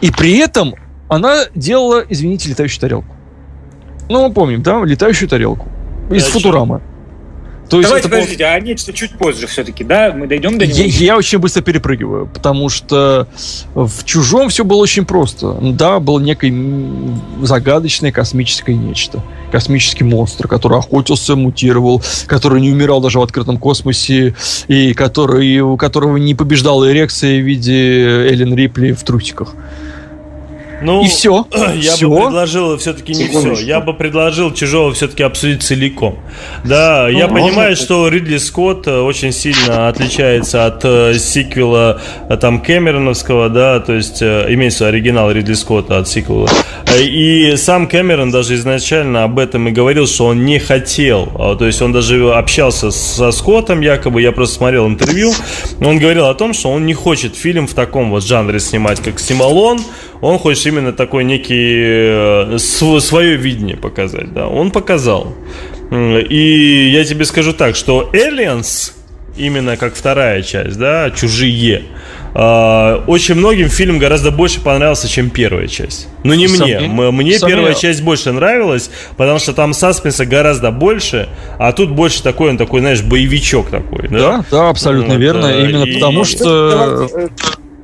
И 0.01 0.11
при 0.11 0.37
этом 0.37 0.75
она 1.07 1.45
делала, 1.55 2.03
извините, 2.09 2.49
летающую 2.49 2.81
тарелку. 2.81 3.15
Ну, 4.09 4.27
мы 4.27 4.33
помним, 4.33 4.61
да, 4.63 4.83
летающую 4.83 5.29
тарелку. 5.29 5.69
Из 6.11 6.25
Да, 6.25 6.31
Футурамы. 6.31 6.81
То 7.69 7.79
Давайте, 7.81 8.07
это 8.07 8.09
подождите, 8.09 8.45
а 8.45 8.59
нечто 8.59 8.93
чуть 8.93 9.11
позже 9.11 9.45
все-таки, 9.45 9.83
да? 9.83 10.11
Мы 10.11 10.25
дойдем 10.25 10.57
до 10.57 10.65
него? 10.65 10.77
Я, 10.77 10.85
я 10.85 11.17
очень 11.17 11.37
быстро 11.37 11.61
перепрыгиваю, 11.61 12.25
потому 12.25 12.67
что 12.69 13.27
в 13.75 14.03
«Чужом» 14.05 14.49
все 14.49 14.63
было 14.63 14.79
очень 14.79 15.05
просто. 15.05 15.55
Да, 15.61 15.99
было 15.99 16.19
некое 16.19 16.51
загадочное 17.43 18.11
космическое 18.11 18.73
нечто. 18.73 19.23
Космический 19.51 20.03
монстр, 20.03 20.47
который 20.47 20.79
охотился, 20.79 21.35
мутировал, 21.35 22.01
который 22.25 22.59
не 22.59 22.71
умирал 22.71 23.01
даже 23.01 23.19
в 23.19 23.21
открытом 23.21 23.57
космосе, 23.57 24.35
и 24.67 24.93
который, 24.95 25.59
у 25.59 25.77
которого 25.77 26.17
не 26.17 26.33
побеждала 26.33 26.91
эрекция 26.91 27.39
в 27.39 27.45
виде 27.45 28.29
Эллен 28.29 28.55
Рипли 28.55 28.93
в 28.93 29.03
трусиках. 29.03 29.53
Ну, 30.81 31.03
и 31.03 31.07
все. 31.07 31.45
Я 31.75 31.93
все. 31.93 32.09
бы 32.09 32.15
предложил 32.17 32.77
все-таки 32.77 33.13
не 33.13 33.27
все. 33.27 33.53
Я 33.53 33.79
бы 33.79 33.93
предложил 33.93 34.53
чужого 34.53 34.93
все-таки 34.93 35.23
обсудить 35.23 35.63
целиком. 35.63 36.19
Да, 36.63 37.07
ну, 37.09 37.17
я 37.17 37.27
понимаю, 37.27 37.75
что 37.75 38.07
Ридли 38.07 38.37
Скотт 38.37 38.87
э, 38.87 38.99
очень 38.99 39.31
сильно 39.31 39.87
отличается 39.87 40.65
от 40.65 40.83
э, 40.83 41.17
сиквела 41.17 42.01
э, 42.29 42.37
там 42.37 42.61
Кэмероновского, 42.61 43.49
да, 43.49 43.79
то 43.79 43.93
есть 43.93 44.21
э, 44.21 44.45
имеется 44.49 44.87
оригинал 44.87 45.31
Ридли 45.31 45.53
Скотта 45.53 45.97
от 45.97 46.07
сиквела. 46.07 46.49
Э, 46.85 47.01
и 47.01 47.55
сам 47.57 47.87
Кэмерон 47.87 48.31
даже 48.31 48.55
изначально 48.55 49.23
об 49.23 49.39
этом 49.39 49.67
и 49.67 49.71
говорил, 49.71 50.07
что 50.07 50.27
он 50.27 50.45
не 50.45 50.59
хотел. 50.59 51.29
А, 51.35 51.55
то 51.55 51.65
есть 51.65 51.81
он 51.81 51.91
даже 51.91 52.33
общался 52.33 52.91
со 52.91 53.31
Скоттом, 53.31 53.81
якобы, 53.81 54.21
я 54.21 54.31
просто 54.31 54.55
смотрел 54.55 54.87
интервью. 54.87 55.31
Он 55.81 55.99
говорил 55.99 56.25
о 56.25 56.33
том, 56.33 56.53
что 56.53 56.71
он 56.71 56.85
не 56.85 56.93
хочет 56.93 57.35
фильм 57.35 57.67
в 57.67 57.73
таком 57.73 58.11
вот 58.11 58.23
жанре 58.25 58.59
снимать, 58.59 58.99
как 59.01 59.19
снимал 59.19 59.57
он. 59.57 59.79
Он 60.21 60.37
хочет 60.37 60.63
именно 60.69 60.93
такой 60.93 61.23
некий 61.23 62.55
э, 62.55 62.57
свое 62.57 63.35
видение 63.35 63.77
показать, 63.77 64.33
да. 64.33 64.47
Он 64.47 64.71
показал. 64.71 65.35
И 65.91 66.91
я 66.93 67.03
тебе 67.03 67.25
скажу 67.25 67.53
так, 67.53 67.75
что 67.75 68.09
Aliens, 68.13 68.93
именно 69.35 69.75
как 69.75 69.95
вторая 69.95 70.41
часть, 70.43 70.77
да, 70.77 71.11
чужие, 71.11 71.83
Uh, 72.33 73.03
очень 73.07 73.33
многим 73.35 73.69
фильм 73.69 73.97
гораздо 73.97 74.29
больше 74.29 74.61
понравился, 74.61 75.07
чем 75.07 75.31
первая 75.31 75.67
часть. 75.67 76.07
Но 76.23 76.35
не 76.35 76.47
Сам... 76.47 76.67
мне. 76.67 76.79
Мне 77.11 77.39
Сам 77.39 77.49
первая 77.49 77.73
часть 77.73 78.03
больше 78.03 78.31
нравилась, 78.31 78.91
потому 79.17 79.39
что 79.39 79.53
там 79.53 79.73
саспенса 79.73 80.27
гораздо 80.27 80.69
больше, 80.69 81.27
а 81.57 81.71
тут 81.71 81.89
больше 81.89 82.21
такой, 82.21 82.51
он 82.51 82.57
такой, 82.57 82.81
знаешь, 82.81 83.01
боевичок 83.01 83.69
такой. 83.71 84.09
Да, 84.09 84.19
да, 84.19 84.45
да 84.51 84.69
абсолютно 84.69 85.15
вот, 85.15 85.19
верно. 85.19 85.47
Именно 85.47 85.85
и... 85.85 85.93
потому 85.95 86.23
что 86.23 87.09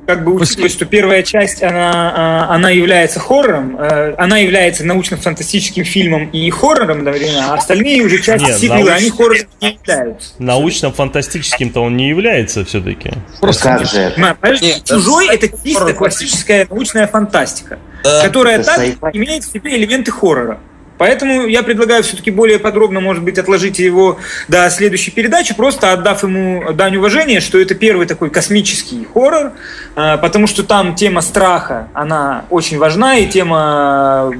как 0.06 0.24
бы 0.24 0.34
учитывая, 0.34 0.68
что 0.68 0.84
первая 0.84 1.22
часть, 1.22 1.62
она, 1.62 2.12
а, 2.14 2.54
она 2.54 2.70
является 2.70 3.18
хоррором, 3.18 3.76
э, 3.78 4.14
она 4.16 4.38
является 4.38 4.84
научно-фантастическим 4.84 5.84
фильмом 5.84 6.30
и 6.30 6.48
хоррором 6.50 6.98
одновременно, 6.98 7.52
а 7.52 7.54
остальные 7.54 8.02
уже 8.02 8.22
части 8.22 8.46
Нет, 8.46 8.58
сиквелы, 8.58 8.90
науч... 8.90 9.00
они 9.00 9.10
хоррором 9.10 9.46
не 9.60 9.72
являются. 9.72 10.34
Научно-фантастическим-то 10.38 11.80
он 11.80 11.96
не 11.96 12.08
является 12.08 12.64
все-таки. 12.64 13.10
Просто 13.40 13.62
как 13.64 13.86
же 13.86 13.98
это? 13.98 14.36
Нет, 14.60 14.84
Чужой 14.84 15.28
это 15.28 15.48
чисто 15.48 15.92
классическая 15.92 16.66
научная 16.70 17.08
фантастика, 17.08 17.78
да, 18.04 18.22
которая 18.22 18.62
так 18.62 18.80
имеет 19.12 19.44
в 19.44 19.52
себе 19.52 19.76
элементы 19.76 20.12
хоррора. 20.12 20.60
Поэтому 20.98 21.46
я 21.46 21.62
предлагаю 21.62 22.02
все-таки 22.02 22.30
более 22.30 22.58
подробно, 22.58 23.00
может 23.00 23.22
быть, 23.22 23.38
отложить 23.38 23.78
его 23.78 24.18
до 24.48 24.68
следующей 24.70 25.10
передачи, 25.10 25.54
просто 25.54 25.92
отдав 25.92 26.22
ему 26.22 26.72
дань 26.72 26.96
уважения, 26.96 27.40
что 27.40 27.58
это 27.58 27.74
первый 27.74 28.06
такой 28.06 28.30
космический 28.30 29.06
хоррор, 29.12 29.52
а, 29.94 30.16
потому 30.16 30.46
что 30.46 30.62
там 30.62 30.94
тема 30.94 31.20
страха, 31.20 31.88
она 31.92 32.44
очень 32.50 32.78
важна, 32.78 33.16
и 33.16 33.26
тема 33.26 34.32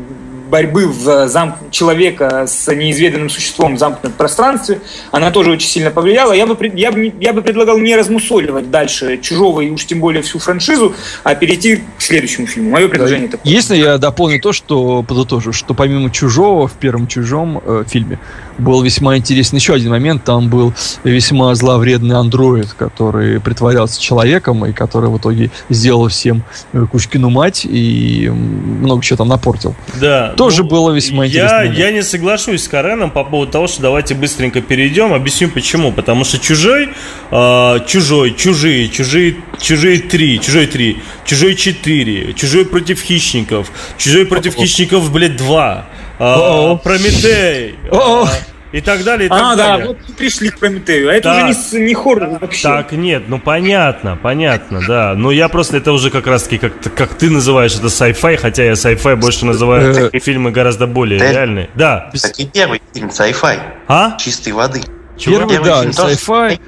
борьбы 0.48 0.86
в 0.86 1.28
зам... 1.28 1.56
человека 1.70 2.46
с 2.46 2.72
неизведанным 2.74 3.30
существом 3.30 3.76
в 3.76 3.78
замкнутом 3.78 4.12
пространстве, 4.12 4.80
она 5.10 5.30
тоже 5.30 5.50
очень 5.50 5.68
сильно 5.68 5.90
повлияла. 5.90 6.32
Я 6.32 6.46
бы, 6.46 6.56
я 6.74 6.92
бы, 6.92 7.12
я 7.20 7.32
бы 7.32 7.42
предлагал 7.42 7.78
не 7.78 7.96
размусоливать 7.96 8.70
дальше 8.70 9.18
«Чужого» 9.18 9.60
и 9.60 9.70
уж 9.70 9.84
тем 9.86 10.00
более 10.00 10.22
всю 10.22 10.38
франшизу, 10.38 10.94
а 11.24 11.34
перейти 11.34 11.82
к 11.98 12.02
следующему 12.02 12.46
фильму. 12.46 12.70
Мое 12.70 12.88
предложение 12.88 13.28
такое. 13.28 13.52
Если 13.52 13.76
я 13.76 13.98
дополню 13.98 14.40
то, 14.40 14.52
что 14.52 15.02
подытожу, 15.02 15.52
что 15.52 15.74
помимо 15.74 16.10
«Чужого» 16.10 16.68
в 16.68 16.74
первом 16.74 17.06
«Чужом» 17.06 17.60
э, 17.64 17.84
фильме 17.88 18.18
был 18.58 18.82
весьма 18.82 19.16
интересный 19.16 19.58
еще 19.58 19.74
один 19.74 19.90
момент. 19.90 20.24
Там 20.24 20.48
был 20.48 20.72
весьма 21.04 21.54
зловредный 21.54 22.16
андроид, 22.16 22.72
который 22.72 23.40
притворялся 23.40 24.00
человеком 24.00 24.64
и 24.66 24.72
который 24.72 25.10
в 25.10 25.18
итоге 25.18 25.50
сделал 25.68 26.08
всем 26.08 26.42
э, 26.72 26.86
Кучкину 26.90 27.30
мать 27.30 27.66
и 27.68 28.28
много 28.30 29.02
чего 29.02 29.18
там 29.18 29.28
напортил. 29.28 29.74
Да. 30.00 30.34
Тоже 30.36 30.62
ну, 30.62 30.68
было 30.68 30.90
весьма 30.92 31.24
я, 31.24 31.64
интересно. 31.64 31.80
Я 31.80 31.90
не 31.90 32.02
соглашусь 32.02 32.64
с 32.64 32.68
Кареном 32.68 33.10
по 33.10 33.24
поводу 33.24 33.52
того, 33.52 33.66
что 33.66 33.82
давайте 33.82 34.14
быстренько 34.14 34.60
перейдем. 34.60 35.12
Объясню 35.14 35.48
почему. 35.48 35.92
Потому 35.92 36.24
что 36.24 36.38
чужой, 36.38 36.90
э, 37.30 37.78
чужой, 37.86 38.34
чужие, 38.34 38.88
чужие, 38.88 39.36
чужие 39.60 39.98
три, 39.98 40.40
чужой 40.40 40.66
три, 40.66 40.98
чужой 41.24 41.54
четыре, 41.54 42.32
чужой 42.34 42.64
против 42.64 43.00
хищников, 43.00 43.70
чужой 43.98 44.26
против 44.26 44.54
хищников, 44.54 45.10
блядь, 45.12 45.36
два. 45.36 45.86
А, 46.18 46.76
Прометей. 46.76 47.74
И 48.72 48.80
так 48.80 49.04
далее, 49.04 49.26
и 49.26 49.28
так 49.28 49.40
а, 49.40 49.56
далее. 49.56 49.78
да, 49.78 49.86
вот 49.88 50.16
пришли 50.16 50.50
к 50.50 50.58
Прометею. 50.58 51.08
А 51.08 51.12
это 51.12 51.30
так, 51.30 51.48
уже 51.48 51.78
не, 51.78 51.86
не 51.86 51.94
хоррор 51.94 52.38
вообще. 52.40 52.62
Так, 52.62 52.92
нет, 52.92 53.24
ну 53.28 53.38
понятно, 53.38 54.18
понятно, 54.20 54.80
да. 54.86 55.14
Но 55.14 55.30
я 55.30 55.48
просто, 55.48 55.76
это 55.76 55.92
уже 55.92 56.10
как 56.10 56.26
раз-таки, 56.26 56.58
как, 56.58 56.72
как 56.94 57.14
ты 57.14 57.30
называешь 57.30 57.74
это 57.74 57.86
sci-fi, 57.86 58.36
хотя 58.36 58.64
я 58.64 58.72
sci-fi 58.72 59.16
больше 59.16 59.46
называю 59.46 60.10
фильмы 60.20 60.50
гораздо 60.50 60.86
более 60.86 61.20
реальные. 61.20 61.70
Да. 61.74 62.10
Так 62.20 62.38
и 62.38 62.46
первый 62.46 62.82
фильм 62.92 63.08
sci-fi. 63.08 63.58
А? 63.88 64.16
Чистой 64.18 64.52
воды. 64.52 64.82
Первый, 65.18 65.58
да, 65.62 65.84
sci-fi. 65.84 66.58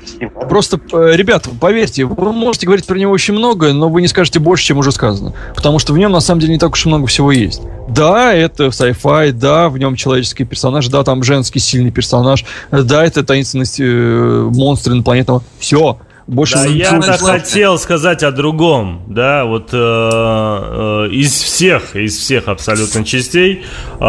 Просто, 0.48 0.80
э, 0.92 1.12
ребята, 1.14 1.50
поверьте, 1.60 2.04
вы 2.04 2.32
можете 2.32 2.66
говорить 2.66 2.86
про 2.86 2.98
него 2.98 3.12
очень 3.12 3.34
много, 3.34 3.72
но 3.72 3.88
вы 3.88 4.00
не 4.00 4.08
скажете 4.08 4.38
больше, 4.38 4.64
чем 4.64 4.78
уже 4.78 4.92
сказано. 4.92 5.34
Потому 5.54 5.78
что 5.78 5.92
в 5.92 5.98
нем, 5.98 6.12
на 6.12 6.20
самом 6.20 6.40
деле, 6.40 6.54
не 6.54 6.58
так 6.58 6.72
уж 6.72 6.86
и 6.86 6.88
много 6.88 7.06
всего 7.06 7.30
есть. 7.30 7.60
Да, 7.88 8.34
это 8.34 8.66
sci-fi, 8.66 9.32
да, 9.32 9.68
в 9.68 9.78
нем 9.78 9.96
человеческий 9.96 10.44
персонаж, 10.44 10.88
да, 10.88 11.04
там 11.04 11.22
женский 11.22 11.58
сильный 11.58 11.90
персонаж, 11.90 12.44
да, 12.70 13.04
это 13.04 13.24
таинственность 13.24 13.80
э, 13.80 14.48
монстра 14.52 14.94
инопланетного. 14.94 15.42
Все. 15.58 15.98
Больше 16.28 16.56
да, 16.56 16.66
я 16.66 17.00
хотел 17.00 17.78
сказать 17.78 18.22
о 18.22 18.30
другом, 18.30 19.00
да, 19.06 19.46
вот 19.46 19.70
э, 19.72 19.76
э, 19.78 21.08
из 21.10 21.32
всех, 21.32 21.96
из 21.96 22.18
всех 22.18 22.48
абсолютно 22.48 23.02
частей, 23.02 23.64
э, 23.98 24.04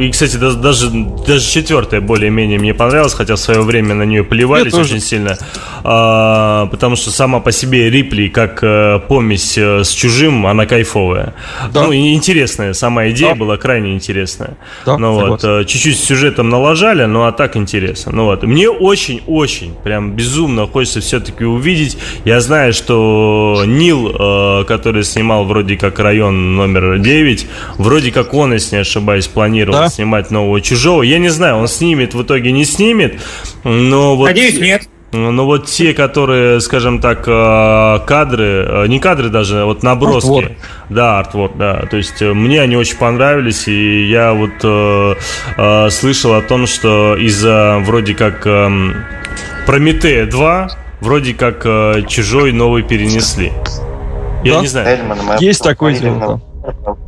и, 0.00 0.10
кстати, 0.10 0.38
даже, 0.38 0.56
даже, 0.56 0.90
даже 1.24 1.48
четвертая 1.48 2.00
более-менее 2.00 2.58
мне 2.58 2.74
понравилась, 2.74 3.14
хотя 3.14 3.36
в 3.36 3.38
свое 3.38 3.60
время 3.60 3.94
на 3.94 4.02
нее 4.02 4.24
плевались 4.24 4.72
я 4.72 4.80
очень 4.80 4.94
тоже. 4.94 5.00
сильно, 5.06 5.38
э, 5.84 6.68
потому 6.68 6.96
что 6.96 7.12
сама 7.12 7.38
по 7.38 7.52
себе 7.52 7.90
Рипли, 7.90 8.26
как 8.26 8.58
э, 8.64 8.98
помесь 9.06 9.56
э, 9.56 9.84
с 9.84 9.90
чужим, 9.90 10.48
она 10.48 10.66
кайфовая. 10.66 11.34
Да. 11.72 11.84
Ну, 11.84 11.94
интересная, 11.94 12.72
сама 12.72 13.08
идея 13.10 13.34
да. 13.34 13.36
была 13.36 13.56
крайне 13.56 13.94
интересная. 13.94 14.56
Да, 14.84 14.98
ну 14.98 15.14
вот, 15.14 15.44
э, 15.44 15.64
чуть-чуть 15.64 15.96
сюжетом 15.96 16.48
налажали, 16.48 17.04
ну 17.04 17.22
а 17.22 17.30
так 17.30 17.56
интересно. 17.56 18.10
Ну 18.10 18.24
вот, 18.24 18.42
мне 18.42 18.68
очень-очень, 18.68 19.76
прям 19.84 20.16
безумно 20.16 20.66
хочется 20.66 21.00
все-таки 21.00 21.35
все-таки 21.36 21.44
увидеть. 21.44 21.98
Я 22.24 22.40
знаю, 22.40 22.72
что 22.72 23.62
Нил, 23.66 24.08
э, 24.08 24.64
который 24.64 25.04
снимал 25.04 25.44
вроде 25.44 25.76
как 25.76 25.98
район 25.98 26.56
номер 26.56 26.98
9, 26.98 27.46
вроде 27.78 28.10
как 28.10 28.34
он, 28.34 28.54
если 28.54 28.76
не 28.76 28.80
ошибаюсь, 28.82 29.26
планировал 29.26 29.80
да? 29.80 29.88
снимать 29.88 30.30
нового 30.30 30.60
чужого. 30.60 31.02
Я 31.02 31.18
не 31.18 31.28
знаю, 31.28 31.56
он 31.56 31.68
снимет, 31.68 32.14
в 32.14 32.22
итоге 32.22 32.52
не 32.52 32.64
снимет, 32.64 33.20
но 33.64 34.16
вот... 34.16 34.26
Надеюсь, 34.26 34.58
нет. 34.58 34.88
Ну 35.12 35.44
вот 35.44 35.66
те, 35.66 35.94
которые, 35.94 36.60
скажем 36.60 37.00
так, 37.00 37.26
э, 37.26 37.98
кадры, 38.06 38.66
э, 38.68 38.86
не 38.88 38.98
кадры 38.98 39.30
даже, 39.30 39.62
а 39.62 39.64
вот 39.64 39.82
наброски. 39.82 40.28
Артвор. 40.28 40.56
Да, 40.90 41.18
артвор, 41.20 41.52
да. 41.54 41.86
То 41.90 41.96
есть 41.96 42.20
мне 42.20 42.60
они 42.60 42.76
очень 42.76 42.96
понравились, 42.98 43.68
и 43.68 44.06
я 44.08 44.34
вот 44.34 44.50
э, 44.62 45.14
э, 45.56 45.90
слышал 45.90 46.34
о 46.34 46.42
том, 46.42 46.66
что 46.66 47.16
из-за 47.16 47.78
вроде 47.84 48.14
как 48.14 48.46
э, 48.46 48.68
Прометея 49.66 50.26
2 50.26 50.85
вроде 51.00 51.34
как 51.34 51.64
э, 51.64 52.02
чужой 52.08 52.52
новый 52.52 52.82
перенесли. 52.82 53.52
Я 54.44 54.54
да? 54.54 54.60
не 54.60 54.66
знаю. 54.66 54.98
Есть 55.40 55.62
такое 55.62 55.98
дело. 55.98 56.40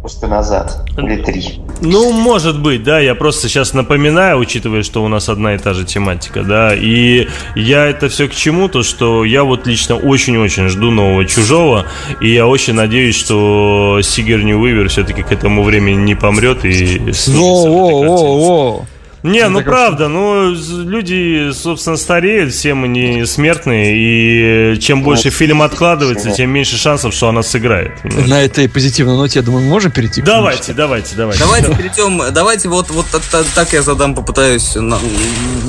Просто 0.01 0.29
назад. 0.29 0.85
Или 0.97 1.17
три. 1.23 1.61
Ну, 1.81 2.13
может 2.13 2.61
быть, 2.61 2.83
да, 2.83 3.01
я 3.01 3.15
просто 3.15 3.49
сейчас 3.49 3.73
напоминаю, 3.75 4.39
учитывая, 4.39 4.83
что 4.83 5.05
у 5.05 5.09
нас 5.09 5.29
одна 5.29 5.55
и 5.55 5.59
та 5.59 5.75
же 5.75 5.85
тематика, 5.85 6.43
да, 6.43 6.75
и 6.75 7.29
я 7.55 7.87
это 7.87 8.09
все 8.09 8.29
к 8.29 8.35
чему, 8.35 8.69
то, 8.69 8.83
что 8.83 9.25
я 9.25 9.45
вот 9.45 9.67
лично 9.67 9.97
очень-очень 9.97 10.69
жду 10.69 10.91
нового 10.91 11.25
Чужого, 11.25 11.87
и 12.21 12.33
я 12.33 12.47
очень 12.47 12.75
надеюсь, 12.75 13.17
что 13.17 14.01
Сигерни 14.03 14.55
Уивер 14.55 14.89
все-таки 14.89 15.23
к 15.23 15.33
этому 15.33 15.63
времени 15.63 15.97
не 15.97 16.15
помрет 16.15 16.65
и... 16.65 17.01
Во-во-во-во. 17.27 18.87
Не, 19.29 19.49
ну 19.49 19.63
правда, 19.63 20.09
ну 20.09 20.53
люди, 20.53 21.51
собственно, 21.53 21.97
стареют, 21.97 22.53
все 22.53 22.75
мы 22.75 22.89
не 22.89 23.27
смертные, 23.27 23.95
и 23.97 24.79
чем 24.81 25.03
больше 25.03 25.31
фильм 25.31 25.63
откладывается, 25.63 26.31
тем 26.31 26.51
меньше 26.51 26.77
шансов, 26.77 27.15
что 27.15 27.29
она 27.29 27.43
сыграет. 27.43 27.93
понимаешь? 28.03 28.29
На 28.29 28.43
этой 28.43 28.69
позитивной 28.69 29.17
ноте, 29.17 29.39
я 29.41 29.45
думаю, 29.45 29.65
мы 29.65 29.71
можем 29.71 29.91
перейти? 29.91 30.23
к 30.23 30.25
Давайте, 30.25 30.73
давайте, 30.73 31.17
давайте. 31.17 31.41
Давайте 31.43 31.75
перейдем, 31.75 32.23
давайте 32.33 32.69
вот, 32.69 32.91
вот 32.91 33.07
та- 33.07 33.19
та- 33.31 33.45
так 33.55 33.73
я 33.73 33.83
задам, 33.83 34.15
попытаюсь 34.15 34.75
на- 34.77 34.99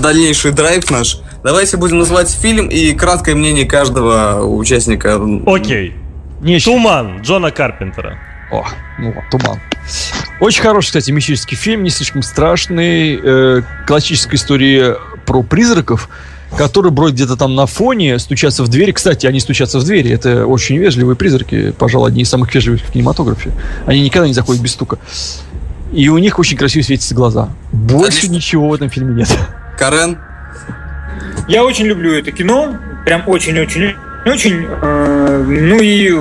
дальнейший 0.02 0.52
драйв 0.52 0.90
наш. 0.92 1.18
Давайте 1.44 1.78
будем 1.78 2.00
называть 2.00 2.30
фильм 2.32 2.68
и 2.68 2.94
краткое 2.94 3.36
мнение 3.36 3.66
каждого 3.66 4.44
участника. 4.46 5.20
Окей. 5.46 5.94
Туман 6.64 7.22
Джона 7.22 7.52
Карпентера. 7.52 8.18
О, 8.52 8.66
ну 8.98 9.12
вот, 9.12 9.24
туман. 9.30 9.60
Очень 10.40 10.62
хороший, 10.62 10.88
кстати, 10.88 11.12
мистический 11.12 11.56
фильм, 11.58 11.84
не 11.84 11.90
слишком 11.90 12.22
страшный. 12.22 13.20
э, 13.22 13.62
классическая 13.86 14.38
история 14.38 14.98
про 15.26 15.44
призраков, 15.44 16.10
которые 16.58 16.92
бродят 16.92 17.16
где-то 17.16 17.36
там 17.36 17.56
на 17.56 17.66
фоне, 17.68 18.18
стучатся 18.18 18.64
в 18.64 18.68
двери. 18.68 18.92
Кстати, 18.92 19.28
они 19.28 19.40
стучатся 19.40 19.80
в 19.80 19.84
двери. 19.84 20.12
Это 20.12 20.48
очень 20.48 20.78
вежливые 20.78 21.16
призраки, 21.16 21.72
пожалуй, 21.78 22.10
одни 22.10 22.24
из 22.24 22.30
самых 22.30 22.54
вежливых 22.54 22.82
в 22.82 22.92
кинематографе. 22.92 23.52
Они 23.86 24.02
никогда 24.02 24.28
не 24.28 24.34
заходят 24.34 24.62
без 24.62 24.72
стука. 24.72 24.98
И 25.92 26.08
у 26.10 26.18
них 26.18 26.40
очень 26.40 26.58
красиво 26.58 26.84
светятся 26.84 27.14
глаза. 27.16 27.50
Больше 27.72 28.22
Конечно. 28.22 28.34
ничего 28.34 28.70
в 28.70 28.74
этом 28.74 28.90
фильме 28.90 29.14
нет. 29.16 29.30
Карен, 29.78 30.18
Я 31.48 31.64
очень 31.64 31.86
люблю 31.86 32.14
это 32.14 32.32
кино, 32.32 32.76
прям 33.06 33.24
очень-очень-очень. 33.28 34.68
Э, 34.82 35.44
ну 35.48 35.80
и 35.82 36.12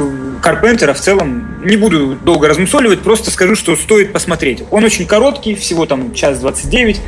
Карпентера 0.42 0.94
в 0.94 1.00
целом 1.00 1.64
не 1.64 1.76
буду 1.76 2.16
долго 2.16 2.48
размусоливать, 2.48 3.00
просто 3.00 3.30
скажу, 3.30 3.54
что 3.54 3.76
стоит 3.76 4.12
посмотреть. 4.12 4.64
Он 4.70 4.84
очень 4.84 5.06
короткий, 5.06 5.54
всего 5.54 5.86
там 5.86 6.14
час 6.14 6.38
29, 6.38 7.00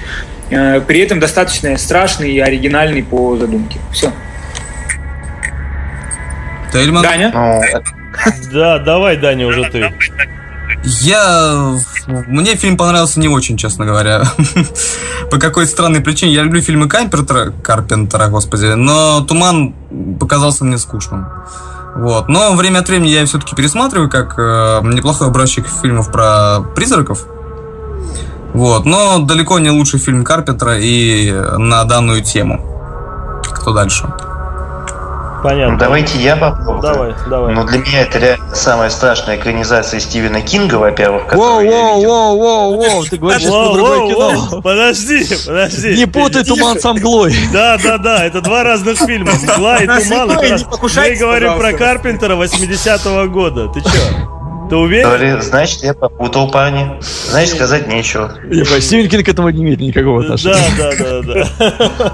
э, 0.51 0.81
при 0.81 1.01
этом 1.01 1.21
достаточно 1.21 1.77
страшный 1.79 2.33
и 2.33 2.39
оригинальный 2.39 3.03
по 3.03 3.37
задумке. 3.37 3.79
Все. 3.93 4.13
Тельман. 6.73 7.03
Даня? 7.03 7.33
Да, 8.53 8.79
давай, 8.79 9.17
Даня, 9.17 9.47
уже 9.47 9.65
ты. 9.71 9.93
Я... 10.85 11.79
Мне 12.07 12.57
фильм 12.57 12.77
понравился 12.77 13.21
не 13.21 13.29
очень, 13.29 13.57
честно 13.57 13.85
говоря. 13.85 14.23
По 15.31 15.39
какой-то 15.39 15.71
странной 15.71 16.01
причине. 16.01 16.33
Я 16.33 16.43
люблю 16.43 16.61
фильмы 16.63 16.89
Карпентера, 16.89 17.53
Карпентера, 17.63 18.29
господи, 18.29 18.67
но 18.75 19.21
«Туман» 19.21 19.75
показался 20.19 20.65
мне 20.65 20.79
скучным. 20.79 21.27
Вот. 21.97 22.29
Но 22.29 22.55
время 22.55 22.79
от 22.79 22.89
времени 22.89 23.09
я 23.09 23.27
все-таки 23.27 23.55
пересматриваю, 23.55 24.09
как 24.09 24.39
э, 24.39 24.81
неплохой 24.85 25.29
образчик 25.29 25.67
фильмов 25.67 26.11
про 26.11 26.61
призраков. 26.75 27.27
Вот. 28.55 28.85
Но 28.85 29.19
далеко 29.19 29.59
не 29.59 29.71
лучший 29.71 29.99
фильм 29.99 30.25
Карпентера 30.25 30.79
и 30.79 31.33
на 31.33 31.85
данную 31.85 32.23
тему. 32.23 33.41
Кто 33.55 33.73
дальше? 33.73 34.13
Понятно. 35.43 35.73
ну, 35.73 35.79
давайте 35.79 36.19
я 36.19 36.37
попробую. 36.37 36.81
Давай, 36.83 37.15
давай. 37.29 37.55
Ну, 37.55 37.65
для 37.65 37.79
меня 37.79 38.03
это 38.03 38.19
реально 38.19 38.55
самая 38.55 38.91
страшная 38.91 39.37
экранизация 39.37 40.01
Стивена 40.01 40.41
Кинга, 40.41 40.75
во-первых, 40.77 41.27
которую 41.27 41.65
я 41.71 41.71
Воу, 41.71 41.97
видел. 41.97 42.11
воу, 42.11 42.39
воу, 42.39 42.77
воу, 42.77 43.05
ты 43.05 43.17
говоришь 43.17 43.43
про 43.45 43.51
Воу, 43.53 43.75
другое 43.75 43.99
воу, 43.99 44.09
кино. 44.09 44.47
воу, 44.51 44.63
Подожди, 44.63 45.25
подожди. 45.47 45.97
Не 45.97 46.07
путай 46.07 46.45
туман 46.45 46.79
с 46.79 46.85
мглой. 46.93 47.35
Да, 47.53 47.79
да, 47.83 47.99
да, 47.99 48.25
это 48.25 48.41
два 48.41 48.63
разных 48.65 48.99
фильма. 48.99 49.33
Мгла 49.33 49.79
и 49.79 49.87
туман. 49.87 50.29
Мы 50.29 51.17
говорим 51.17 51.59
про. 51.59 51.73
Карпентера 51.73 52.35
80-го 52.37 53.31
года. 53.31 53.69
Ты 53.69 53.81
чё? 53.81 53.89
Ты 54.69 54.77
уверен? 54.77 55.41
Значит, 55.43 55.83
я 55.83 55.95
попутал 55.95 56.51
парни. 56.51 57.01
Значит, 57.29 57.55
сказать 57.55 57.89
нечего. 57.89 58.33
Стивен 58.81 59.09
Кинг 59.09 59.25
к 59.25 59.29
этому 59.29 59.49
не 59.51 59.63
имеет 59.63 59.81
никакого 59.81 60.23
Да, 60.23 60.35
отношения. 60.35 60.71
да, 60.79 61.23
да, 61.23 61.49
да. 61.99 62.13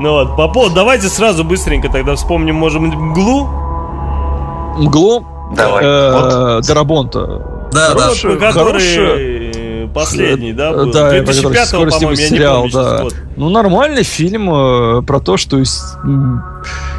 Ну 0.00 0.12
вот, 0.12 0.36
по 0.36 0.48
поводу, 0.48 0.74
давайте 0.76 1.08
сразу 1.08 1.44
быстренько 1.44 1.88
тогда 1.88 2.14
вспомним, 2.14 2.54
может 2.54 2.80
быть, 2.80 2.94
мглу. 2.94 3.48
Мгло 4.78 5.24
Давай. 5.56 5.84
э, 5.84 6.12
Вот. 6.56 6.66
Дарабонта. 6.66 7.26
Да, 7.72 7.94
да. 7.94 8.00
Хороший, 8.00 8.38
который 8.38 8.64
хороший. 8.64 9.84
э, 9.84 9.88
последний, 9.92 10.52
да, 10.52 10.72
был? 10.72 10.92
Да, 10.92 11.08
это 11.14 11.26
который 11.32 11.42
2005 11.42 11.68
скоро 11.68 11.90
по-моему, 11.90 12.10
я 12.12 12.16
не 12.16 12.36
сериал, 12.36 12.56
помню 12.62 12.72
да. 12.72 13.02
год. 13.02 13.14
Ну, 13.36 13.48
нормальный 13.50 14.02
фильм 14.04 14.50
э, 14.54 15.02
про 15.02 15.20
то, 15.20 15.36
что 15.36 15.58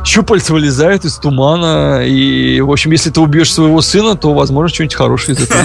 щупальца 0.05 0.53
вылезают 0.53 1.05
из 1.05 1.16
тумана, 1.18 2.01
и, 2.05 2.62
в 2.62 2.72
общем, 2.72 2.91
если 2.91 3.10
ты 3.10 3.20
убьешь 3.22 3.53
своего 3.53 3.82
сына, 3.82 4.16
то, 4.16 4.34
возможно, 4.34 4.74
что-нибудь 4.74 4.95
хорошее 4.95 5.38
из 5.38 5.43
этого. 5.43 5.62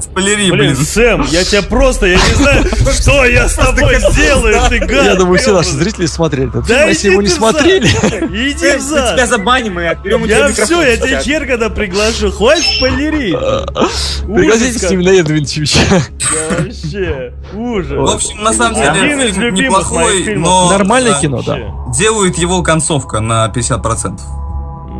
Спойлери, 0.00 0.50
Блин. 0.50 0.76
Сэм, 0.76 1.26
я 1.30 1.44
тебя 1.44 1.62
просто, 1.62 2.06
я 2.06 2.14
не 2.16 2.34
знаю, 2.34 2.64
что 2.92 3.24
я 3.24 3.48
с 3.48 3.54
тобой 3.54 3.96
сделаю, 4.10 4.56
ты 4.68 4.78
гад. 4.78 5.04
Я 5.04 5.14
думаю, 5.16 5.38
все 5.38 5.52
наши 5.52 5.70
зрители 5.70 6.06
смотрели 6.06 6.48
этот 6.48 6.66
Да 6.66 6.76
фильм, 6.78 6.88
если 6.88 7.10
его 7.10 7.22
не 7.22 7.28
смотрели... 7.28 7.86
Иди 8.50 8.66
Мы 8.72 8.78
в 8.78 8.82
зад. 8.82 9.14
тебя 9.16 9.26
забаним 9.26 9.80
и 9.80 9.84
отберем 9.84 10.22
у 10.22 10.26
тебя 10.26 10.46
Я 10.48 10.52
все, 10.52 10.82
я 10.82 10.96
тебя. 10.96 11.22
Чергана 11.22 11.70
приглашу. 11.70 12.30
Хватит 12.30 12.64
спойлерить. 12.76 13.34
Пригласите 14.26 14.70
Ужас 14.70 14.82
Стивена 14.82 15.10
Едвинчевича. 15.12 15.78
как- 15.88 16.10
Да 16.20 16.64
вообще, 16.64 17.32
ужас. 17.54 17.90
В 17.90 18.14
общем, 18.14 18.42
на 18.42 18.52
самом 18.52 18.80
Один 18.80 19.18
деле, 19.18 19.28
из 19.30 19.34
фильм 19.34 19.46
любимых 19.46 19.90
моих 19.92 20.08
неплохой, 20.14 20.22
фильмов. 20.24 20.48
но 20.48 20.70
Нормальное 20.70 21.20
кино, 21.20 21.42
да. 21.44 21.56
Вообще. 21.56 21.98
делает 21.98 22.38
концовка 22.62 23.20
на 23.20 23.48
50%. 23.48 24.49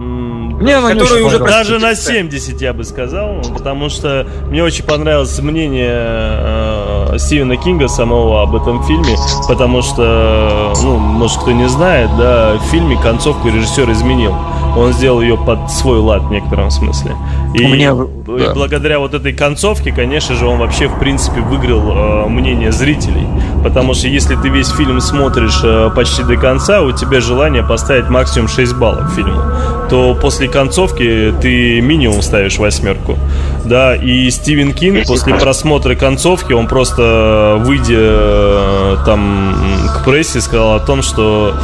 Мне 0.01 0.77
она 0.77 0.89
очень 0.89 1.23
уже. 1.23 1.39
Даже 1.39 1.79
на 1.79 1.95
70, 1.95 2.61
я 2.61 2.73
бы 2.73 2.85
сказал, 2.85 3.43
потому 3.55 3.89
что 3.89 4.27
мне 4.49 4.63
очень 4.63 4.85
понравилось 4.85 5.39
мнение 5.41 5.91
э, 5.91 7.17
Стивена 7.19 7.57
Кинга 7.57 7.89
самого 7.89 8.43
об 8.43 8.55
этом 8.55 8.83
фильме, 8.85 9.17
потому 9.49 9.83
что, 9.83 10.73
ну, 10.83 10.97
может, 10.97 11.39
кто 11.39 11.53
не 11.53 11.69
знает, 11.69 12.11
да, 12.19 12.57
в 12.57 12.71
фильме 12.71 12.97
концовку 13.03 13.49
режиссер 13.49 13.91
изменил. 13.93 14.35
Он 14.77 14.93
сделал 14.93 15.21
ее 15.21 15.37
под 15.37 15.71
свой 15.71 15.99
лад 15.99 16.23
в 16.23 16.31
некотором 16.31 16.71
смысле. 16.71 17.17
И, 17.55 17.65
У 17.65 17.69
меня, 17.69 17.91
и 17.91 18.47
да. 18.47 18.55
благодаря 18.55 19.01
вот 19.01 19.15
этой 19.15 19.33
концовке, 19.33 19.93
конечно 19.93 20.37
же, 20.37 20.47
он 20.47 20.59
вообще, 20.59 20.87
в 20.87 20.99
принципе, 20.99 21.41
выиграл 21.41 21.81
э, 21.91 22.29
мнение 22.29 22.71
зрителей. 22.71 23.27
Потому 23.65 23.95
что 23.95 24.07
если 24.07 24.37
ты 24.37 24.49
весь 24.49 24.69
фильм 24.69 25.01
смотришь 25.01 25.61
э, 25.65 25.91
почти 25.95 26.23
до 26.23 26.37
конца, 26.37 26.83
у 26.83 26.93
тебя 26.93 27.21
желание 27.21 27.65
поставить 27.65 28.09
максимум 28.09 28.49
6 28.49 28.75
баллов 28.77 29.13
фильму, 29.15 29.43
то 29.91 30.15
после 30.15 30.49
концовки 30.49 31.35
ты 31.43 31.81
минимум 31.81 32.23
ставишь 32.23 32.59
восьмерку. 32.59 33.19
Да, 33.65 33.95
и 33.95 34.31
Стивен 34.31 34.73
Кинг 34.73 35.07
после 35.07 35.35
просмотра 35.35 35.95
концовки, 35.95 36.53
он 36.53 36.67
просто, 36.67 37.57
выйдя 37.61 37.97
э, 37.99 38.97
там 39.05 39.55
к 39.97 40.05
прессе, 40.05 40.41
сказал 40.41 40.75
о 40.75 40.81
том, 40.81 41.03
что 41.03 41.55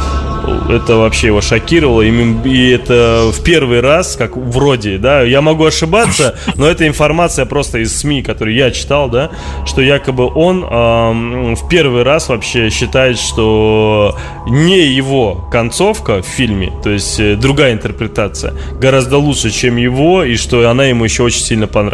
это 0.69 0.95
вообще 0.95 1.27
его 1.27 1.41
шокировало, 1.41 2.01
и, 2.01 2.69
это 2.69 3.31
в 3.33 3.43
первый 3.43 3.81
раз, 3.81 4.15
как 4.15 4.35
вроде, 4.35 4.97
да, 4.97 5.21
я 5.21 5.41
могу 5.41 5.65
ошибаться, 5.65 6.35
но 6.55 6.67
это 6.67 6.87
информация 6.87 7.45
просто 7.45 7.79
из 7.79 7.95
СМИ, 7.97 8.23
которую 8.23 8.55
я 8.55 8.71
читал, 8.71 9.09
да, 9.09 9.31
что 9.65 9.81
якобы 9.81 10.29
он 10.33 10.65
ам, 10.69 11.55
в 11.55 11.67
первый 11.69 12.03
раз 12.03 12.29
вообще 12.29 12.69
считает, 12.69 13.17
что 13.17 14.17
не 14.47 14.85
его 14.87 15.47
концовка 15.51 16.21
в 16.21 16.25
фильме, 16.25 16.71
то 16.83 16.89
есть 16.89 17.19
э, 17.19 17.35
другая 17.35 17.73
интерпретация, 17.73 18.53
гораздо 18.79 19.17
лучше, 19.17 19.51
чем 19.51 19.77
его, 19.77 20.23
и 20.23 20.35
что 20.35 20.69
она 20.69 20.85
ему 20.85 21.03
еще 21.03 21.23
очень 21.23 21.41
сильно 21.41 21.67
понравилась. 21.67 21.86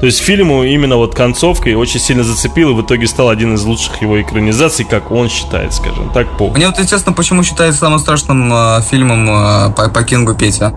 То 0.00 0.06
есть 0.06 0.20
фильму 0.20 0.64
именно 0.64 0.96
вот 0.96 1.14
концовкой 1.14 1.74
очень 1.74 2.00
сильно 2.00 2.24
зацепил, 2.24 2.70
и 2.70 2.74
в 2.74 2.82
итоге 2.82 3.06
стал 3.06 3.28
один 3.28 3.54
из 3.54 3.64
лучших 3.64 4.00
его 4.02 4.20
экранизаций, 4.20 4.84
как 4.84 5.10
он 5.10 5.28
считает, 5.28 5.72
скажем 5.74 6.10
так, 6.12 6.36
по 6.36 6.48
Мне 6.50 6.66
вот 6.66 6.78
интересно, 6.78 7.12
почему 7.12 7.42
считается 7.42 7.80
самым 7.80 7.98
страшным 7.98 8.52
э, 8.52 8.82
фильмом 8.90 9.28
э, 9.28 9.72
по, 9.74 9.88
по 9.90 10.02
Кингу 10.02 10.34
Петя. 10.34 10.72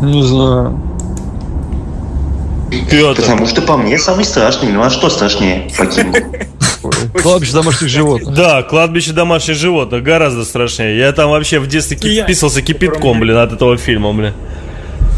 Не 0.00 0.22
знаю. 0.22 0.80
Петр. 2.90 3.20
Потому 3.22 3.46
что 3.46 3.62
по 3.62 3.76
мне 3.76 3.98
самый 3.98 4.24
страшный. 4.24 4.72
Ну 4.72 4.82
а 4.82 4.90
что 4.90 5.08
страшнее 5.08 5.70
по 5.76 5.86
Кингу? 5.86 6.18
Кладбище 7.22 7.52
домашних 7.52 7.88
животных. 7.88 8.34
Да, 8.34 8.62
кладбище 8.62 9.12
домашних 9.12 9.56
животных 9.56 10.02
гораздо 10.02 10.44
страшнее. 10.44 10.98
Я 10.98 11.12
там 11.12 11.30
вообще 11.30 11.58
в 11.58 11.66
детстве 11.66 11.96
кип- 11.96 12.26
писался 12.26 12.60
кипятком, 12.62 13.20
блин, 13.20 13.36
от 13.36 13.52
этого 13.52 13.76
фильма, 13.76 14.12
блин. 14.12 14.34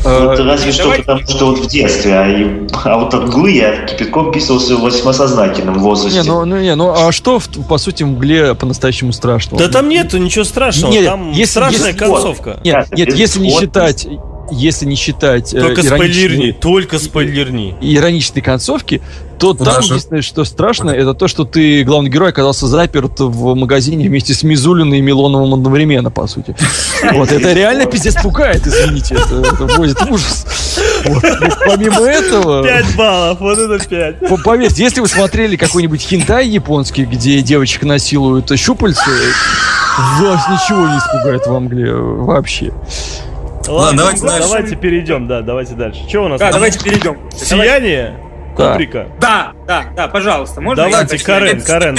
Ну, 0.04 0.30
это 0.30 0.42
Э, 0.42 0.46
разве 0.46 0.72
что 0.72 0.90
потому, 0.92 1.20
что 1.26 1.46
вот 1.46 1.58
в 1.58 1.66
детстве. 1.66 2.12
А, 2.14 2.28
и- 2.28 2.68
а 2.84 2.98
вот 2.98 3.12
от 3.14 3.24
мглы 3.28 3.50
я 3.52 3.86
кипятком 3.86 4.30
писался 4.32 4.76
в 4.76 4.80
восьмосознательном 4.82 5.78
возрасте. 5.80 6.20
Не, 6.20 6.26
ну, 6.26 6.44
ну, 6.44 6.60
не, 6.60 6.74
ну 6.76 6.92
а 6.92 7.10
что, 7.12 7.38
в- 7.40 7.48
по 7.68 7.78
сути, 7.78 8.02
в 8.04 8.06
мгле 8.08 8.54
по-настоящему 8.54 9.12
страшного? 9.12 9.58
Да 9.58 9.68
там 9.68 9.88
нету 9.88 10.18
ничего 10.18 10.44
страшного, 10.44 10.92
Не, 10.92 11.02
там 11.04 11.30
если- 11.32 11.50
страшная 11.50 11.86
если- 11.88 11.98
концовка. 11.98 12.60
Нет, 12.64 12.86
Нет, 12.92 13.08
нет, 13.08 13.18
если 13.18 13.40
не 13.40 13.50
вот- 13.50 13.60
считать, 13.62 14.06
если 14.50 14.86
не 14.86 14.94
считать 14.96 15.52
э, 15.54 15.60
Только 15.60 15.82
спойлерни, 15.82 16.52
только 16.52 16.98
спойлерни. 16.98 17.74
ироничной 17.80 18.42
концовки, 18.42 19.02
то 19.38 19.52
там 19.52 19.66
Даже- 19.66 19.88
единственное, 19.88 20.22
что 20.22 20.44
страшно, 20.44 20.90
это 20.90 21.12
то, 21.12 21.28
что 21.28 21.44
ты, 21.44 21.84
главный 21.84 22.08
герой, 22.10 22.30
оказался 22.30 22.66
заперт 22.66 23.20
в 23.20 23.54
магазине 23.54 24.08
вместе 24.08 24.32
с 24.32 24.42
Мизулиной 24.42 24.98
и 24.98 25.00
Милоновым 25.02 25.52
одновременно, 25.54 26.10
по 26.10 26.26
сути. 26.26 26.56
Вот, 27.12 27.30
это 27.30 27.52
реально 27.52 27.84
пиздец 27.86 28.14
пугает, 28.22 28.66
извините, 28.66 29.14
это, 29.16 29.40
это 29.46 29.66
вводит 29.76 30.00
в 30.00 30.10
ужас. 30.10 30.46
Вот. 31.04 31.22
Но 31.22 31.48
Помимо 31.66 32.00
этого... 32.06 32.62
5 32.64 32.96
баллов, 32.96 33.40
вот 33.40 33.58
это 33.58 33.86
5. 33.86 34.20
По- 34.28 34.36
Поверьте, 34.38 34.82
если 34.82 35.00
вы 35.00 35.08
смотрели 35.08 35.56
какой-нибудь 35.56 36.00
хентай 36.00 36.48
японский, 36.48 37.04
где 37.04 37.42
девочек 37.42 37.82
насилуют 37.82 38.50
щупальца, 38.58 39.02
вас 40.20 40.40
ничего 40.48 40.88
не 40.88 40.96
испугает 40.98 41.46
в 41.46 41.54
Англии 41.54 41.90
вообще. 41.90 42.72
Ладно, 43.68 43.98
давайте 43.98 44.22
дальше. 44.22 44.48
давайте 44.48 44.76
перейдем, 44.76 45.26
да, 45.26 45.42
давайте 45.42 45.74
дальше. 45.74 46.08
Что 46.08 46.24
у 46.24 46.28
нас? 46.28 46.40
Да, 46.40 46.52
давайте 46.52 46.78
перейдем. 46.82 47.18
Сияние. 47.30 48.18
Кубрика. 48.56 49.08
Да, 49.20 49.52
да, 49.66 49.84
да, 49.94 50.08
пожалуйста, 50.08 50.60
можно 50.62 50.84
Давайте? 50.84 51.22
Карен, 51.22 51.60
Карен, 51.60 51.94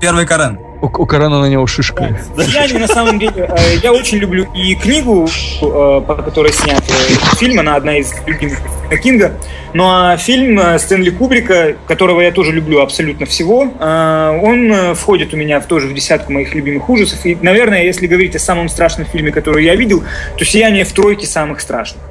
Первый. 0.00 0.26
Карен. 0.26 0.69
У, 0.82 0.86
у 0.86 1.06
Карена 1.06 1.40
на 1.40 1.46
него 1.46 1.66
шишка. 1.66 2.18
Сияние, 2.38 2.78
на 2.78 2.88
самом 2.88 3.18
деле, 3.18 3.48
э, 3.48 3.76
я 3.82 3.92
очень 3.92 4.18
люблю 4.18 4.46
и 4.54 4.74
книгу, 4.74 5.26
э, 5.26 6.00
по 6.06 6.14
которой 6.14 6.52
снят 6.52 6.82
э, 6.88 7.36
фильм, 7.36 7.60
она 7.60 7.76
одна 7.76 7.98
из 7.98 8.14
любимых 8.26 8.58
Кинга. 9.02 9.32
Ну 9.74 9.84
а 9.86 10.16
фильм 10.16 10.60
Стэнли 10.78 11.10
Кубрика, 11.10 11.76
которого 11.86 12.22
я 12.22 12.32
тоже 12.32 12.50
люблю 12.50 12.80
абсолютно 12.80 13.24
всего, 13.24 13.60
он 13.60 14.94
входит 14.96 15.32
у 15.32 15.36
меня 15.36 15.60
в 15.60 15.66
тоже 15.66 15.86
в 15.86 15.94
десятку 15.94 16.32
моих 16.32 16.56
любимых 16.56 16.88
ужасов. 16.90 17.24
И, 17.24 17.36
наверное, 17.40 17.84
если 17.84 18.08
говорить 18.08 18.34
о 18.34 18.40
самом 18.40 18.68
страшном 18.68 19.06
фильме, 19.06 19.30
который 19.30 19.64
я 19.64 19.76
видел, 19.76 20.02
то 20.36 20.44
«Сияние» 20.44 20.84
в 20.84 20.92
тройке 20.92 21.28
самых 21.28 21.60
страшных. 21.60 22.02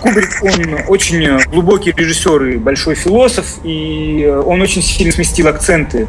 Кубрик, 0.00 0.28
он 0.42 0.78
очень 0.86 1.40
глубокий 1.50 1.90
режиссер 1.90 2.44
и 2.44 2.56
большой 2.56 2.94
философ, 2.94 3.46
и 3.64 4.24
он 4.46 4.62
очень 4.62 4.82
сильно 4.82 5.12
сместил 5.12 5.48
акценты 5.48 6.06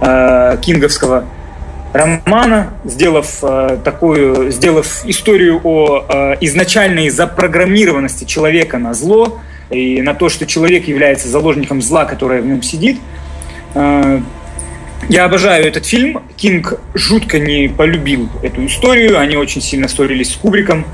э, 0.00 0.56
кинговского 0.60 1.24
романа, 1.94 2.74
сделав 2.84 3.38
э, 3.42 3.78
такую, 3.84 4.50
сделав 4.50 5.04
историю 5.06 5.60
о 5.62 6.04
э, 6.08 6.36
изначальной 6.40 7.08
запрограммированности 7.08 8.24
человека 8.24 8.78
на 8.78 8.94
зло 8.94 9.40
и 9.70 10.02
на 10.02 10.14
то, 10.14 10.28
что 10.28 10.44
человек 10.44 10.88
является 10.88 11.28
заложником 11.28 11.80
зла, 11.80 12.04
которое 12.04 12.42
в 12.42 12.46
нем 12.46 12.62
сидит. 12.62 12.98
Э, 13.74 14.20
я 15.08 15.24
обожаю 15.26 15.66
этот 15.66 15.86
фильм. 15.86 16.22
Кинг 16.36 16.80
жутко 16.94 17.38
не 17.38 17.68
полюбил 17.68 18.28
эту 18.42 18.66
историю. 18.66 19.18
Они 19.18 19.36
очень 19.36 19.60
сильно 19.60 19.86
ссорились 19.86 20.32
с 20.32 20.36
Кубриком. 20.36 20.86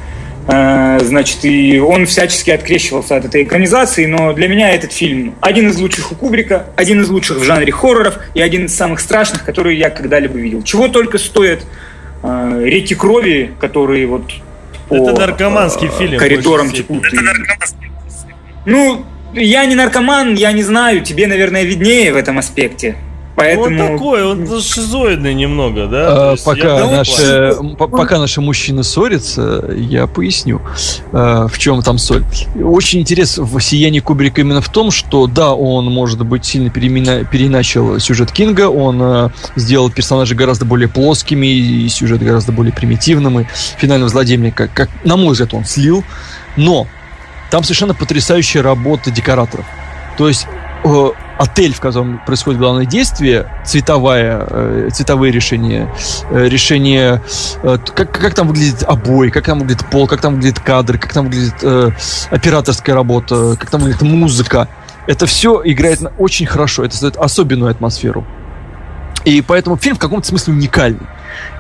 Э, 0.49 0.99
Значит, 1.03 1.45
и 1.45 1.78
он 1.78 2.07
всячески 2.07 2.51
открещивался 2.51 3.16
от 3.16 3.24
этой 3.24 3.43
экранизации, 3.43 4.07
но 4.07 4.32
для 4.32 4.49
меня 4.49 4.70
этот 4.70 4.93
фильм 4.93 5.34
один 5.41 5.70
из 5.70 5.78
лучших 5.78 6.12
у 6.12 6.14
Кубрика, 6.14 6.66
один 6.76 7.01
из 7.01 7.09
лучших 7.09 7.38
в 7.38 7.43
жанре 7.43 7.72
хорроров 7.72 8.18
и 8.34 8.41
один 8.41 8.66
из 8.66 8.76
самых 8.76 9.01
страшных, 9.01 9.45
которые 9.45 9.78
я 9.78 9.91
когда-либо 9.91 10.38
видел. 10.38 10.62
Чего 10.62 10.88
только 10.88 11.18
стоят 11.18 11.64
э, 12.22 12.61
реки 12.64 12.95
крови, 12.95 13.53
которые 13.61 14.07
вот 14.07 14.30
по, 14.88 14.95
Это 14.95 15.18
наркоманский 15.18 15.88
э, 15.88 15.99
фильм, 15.99 16.18
коридорам 16.18 16.68
в 16.68 16.70
большей 16.70 16.84
текут. 16.84 17.07
Ну, 18.66 19.05
я 19.32 19.64
не 19.64 19.74
наркоман, 19.74 20.34
я 20.34 20.53
не 20.53 20.62
знаю, 20.62 21.03
тебе, 21.03 21.26
наверное, 21.26 21.62
виднее 21.62 22.12
в 22.12 22.16
этом 22.16 22.38
аспекте. 22.38 22.97
Поэтому... 23.41 23.84
Он 23.84 23.93
такой, 23.93 24.24
он 24.24 24.61
шизоидный 24.61 25.34
немного, 25.34 25.86
да? 25.86 26.30
А, 26.30 26.30
есть 26.32 26.47
я 26.47 26.53
Пока 26.53 26.76
этом 26.76 26.93
наши, 26.93 27.57
пока 27.76 28.18
наши 28.18 28.41
мужчины 28.41 28.84
ссорятся, 28.84 29.64
я 29.76 30.07
поясню, 30.07 30.61
э, 31.12 31.47
в 31.51 31.59
чем 31.59 31.82
там 31.82 31.99
соль. 31.99 32.24
Очень 32.62 33.01
интересно 33.01 33.45
в 33.45 33.61
«Сиянии 33.61 34.01
Кубрика» 34.01 34.41
именно 34.41 34.61
в 34.61 34.68
том, 34.68 34.91
что 34.91 35.26
да, 35.26 35.55
он, 35.55 35.86
может 35.86 36.24
быть, 36.24 36.45
сильно 36.45 36.68
перемена- 36.68 37.26
переначал 37.30 37.99
сюжет 37.99 38.32
Кинга, 38.32 38.68
он 38.68 39.01
э, 39.03 39.30
сделал 39.57 39.91
персонажей 39.91 40.36
гораздо 40.36 40.64
более 40.64 40.88
плоскими, 40.88 41.47
и 41.47 41.88
сюжет 41.88 42.22
гораздо 42.22 42.53
более 42.53 42.72
примитивным, 42.72 43.41
и 43.41 43.47
финального 43.78 44.09
злодея, 44.09 44.51
как, 44.51 44.72
как, 44.72 44.91
на 45.05 45.16
мой 45.16 45.32
взгляд, 45.32 45.55
он 45.55 45.64
слил, 45.64 46.05
но 46.57 46.86
там 47.51 47.64
совершенно 47.64 47.95
потрясающая 47.95 48.62
работа 48.62 49.11
декораторов. 49.11 49.66
То 50.16 50.28
есть 50.28 50.47
отель, 51.39 51.72
в 51.72 51.81
котором 51.81 52.20
происходит 52.24 52.61
главное 52.61 52.85
действие, 52.85 53.47
цветовая, 53.64 54.47
э, 54.49 54.89
цветовые 54.93 55.33
решения, 55.33 55.93
э, 56.31 56.49
решение, 56.49 57.22
э, 57.62 57.78
как, 57.95 58.12
как 58.12 58.35
там 58.35 58.49
выглядит 58.49 58.83
обои, 58.83 59.31
как 59.31 59.47
там 59.47 59.61
выглядит 59.61 59.87
пол, 59.87 60.07
как 60.07 60.20
там 60.20 60.35
выглядит 60.35 60.61
кадр, 60.61 60.99
как 60.99 61.12
там 61.12 61.26
выглядит 61.26 61.55
э, 61.62 61.91
операторская 62.31 62.95
работа, 62.95 63.57
как 63.59 63.70
там 63.70 63.81
выглядит 63.81 64.03
музыка. 64.03 64.68
Это 65.07 65.26
все 65.26 65.61
играет 65.64 66.01
очень 66.18 66.47
хорошо, 66.47 66.85
это 66.85 66.93
создает 66.93 67.16
особенную 67.16 67.70
атмосферу. 67.70 68.26
И 69.24 69.43
поэтому 69.43 69.76
фильм 69.76 69.97
в 69.97 69.99
каком-то 69.99 70.26
смысле 70.26 70.55
уникальный. 70.55 71.07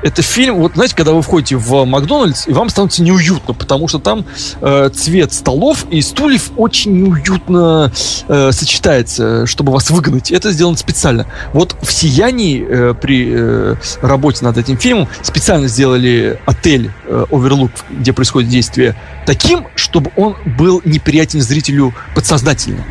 Это 0.02 0.22
фильм, 0.22 0.56
вот 0.56 0.74
знаете, 0.74 0.94
когда 0.94 1.12
вы 1.12 1.22
входите 1.22 1.56
в 1.56 1.84
Макдональдс, 1.84 2.48
и 2.48 2.52
вам 2.52 2.68
становится 2.68 3.02
неуютно, 3.02 3.54
потому 3.54 3.88
что 3.88 3.98
там 3.98 4.24
э, 4.60 4.90
цвет 4.94 5.32
столов 5.32 5.86
и 5.90 6.00
стульев 6.00 6.50
очень 6.56 6.92
неуютно 6.92 7.92
э, 8.28 8.52
сочетается, 8.52 9.46
чтобы 9.46 9.72
вас 9.72 9.90
выгнать. 9.90 10.30
Это 10.30 10.52
сделано 10.52 10.76
специально. 10.76 11.26
Вот 11.52 11.76
в 11.82 11.92
«Сиянии» 11.92 12.64
э, 12.66 12.94
при 12.94 13.28
э, 13.30 13.74
работе 14.00 14.44
над 14.44 14.56
этим 14.58 14.78
фильмом 14.78 15.08
специально 15.22 15.68
сделали 15.68 16.38
отель 16.46 16.90
э, 17.06 17.26
Overlook, 17.30 17.72
где 17.90 18.12
происходит 18.12 18.50
действие, 18.50 18.96
таким, 19.26 19.66
чтобы 19.74 20.10
он 20.16 20.36
был 20.44 20.80
неприятен 20.84 21.40
зрителю 21.40 21.94
подсознательно. 22.14 22.84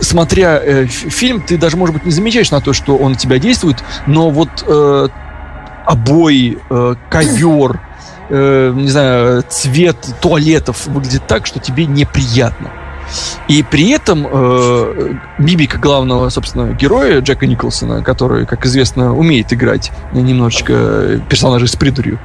Смотря 0.00 0.60
э, 0.62 0.86
фильм, 0.86 1.40
ты 1.40 1.56
даже, 1.56 1.76
может 1.76 1.94
быть, 1.94 2.04
не 2.04 2.10
замечаешь 2.10 2.50
на 2.50 2.60
то, 2.60 2.72
что 2.72 2.96
он 2.96 3.14
тебя 3.16 3.38
действует, 3.38 3.82
но 4.06 4.30
вот 4.30 4.48
э, 4.66 5.08
обои, 5.84 6.58
э, 6.70 6.94
ковер, 7.10 7.80
э, 8.30 8.72
не 8.74 8.88
знаю, 8.88 9.44
цвет 9.48 9.96
туалетов 10.20 10.86
выглядит 10.86 11.26
так, 11.26 11.46
что 11.46 11.58
тебе 11.60 11.86
неприятно. 11.86 12.70
И 13.48 13.62
при 13.62 13.90
этом 13.90 14.26
э, 14.30 15.14
мимика 15.38 15.78
главного, 15.78 16.28
собственно, 16.30 16.72
героя 16.72 17.20
Джека 17.20 17.46
Николсона, 17.46 18.02
который, 18.02 18.46
как 18.46 18.64
известно, 18.66 19.14
умеет 19.14 19.52
играть 19.52 19.92
немножечко 20.12 21.20
персонажей 21.28 21.68
с 21.68 21.76
придурью, 21.76 22.18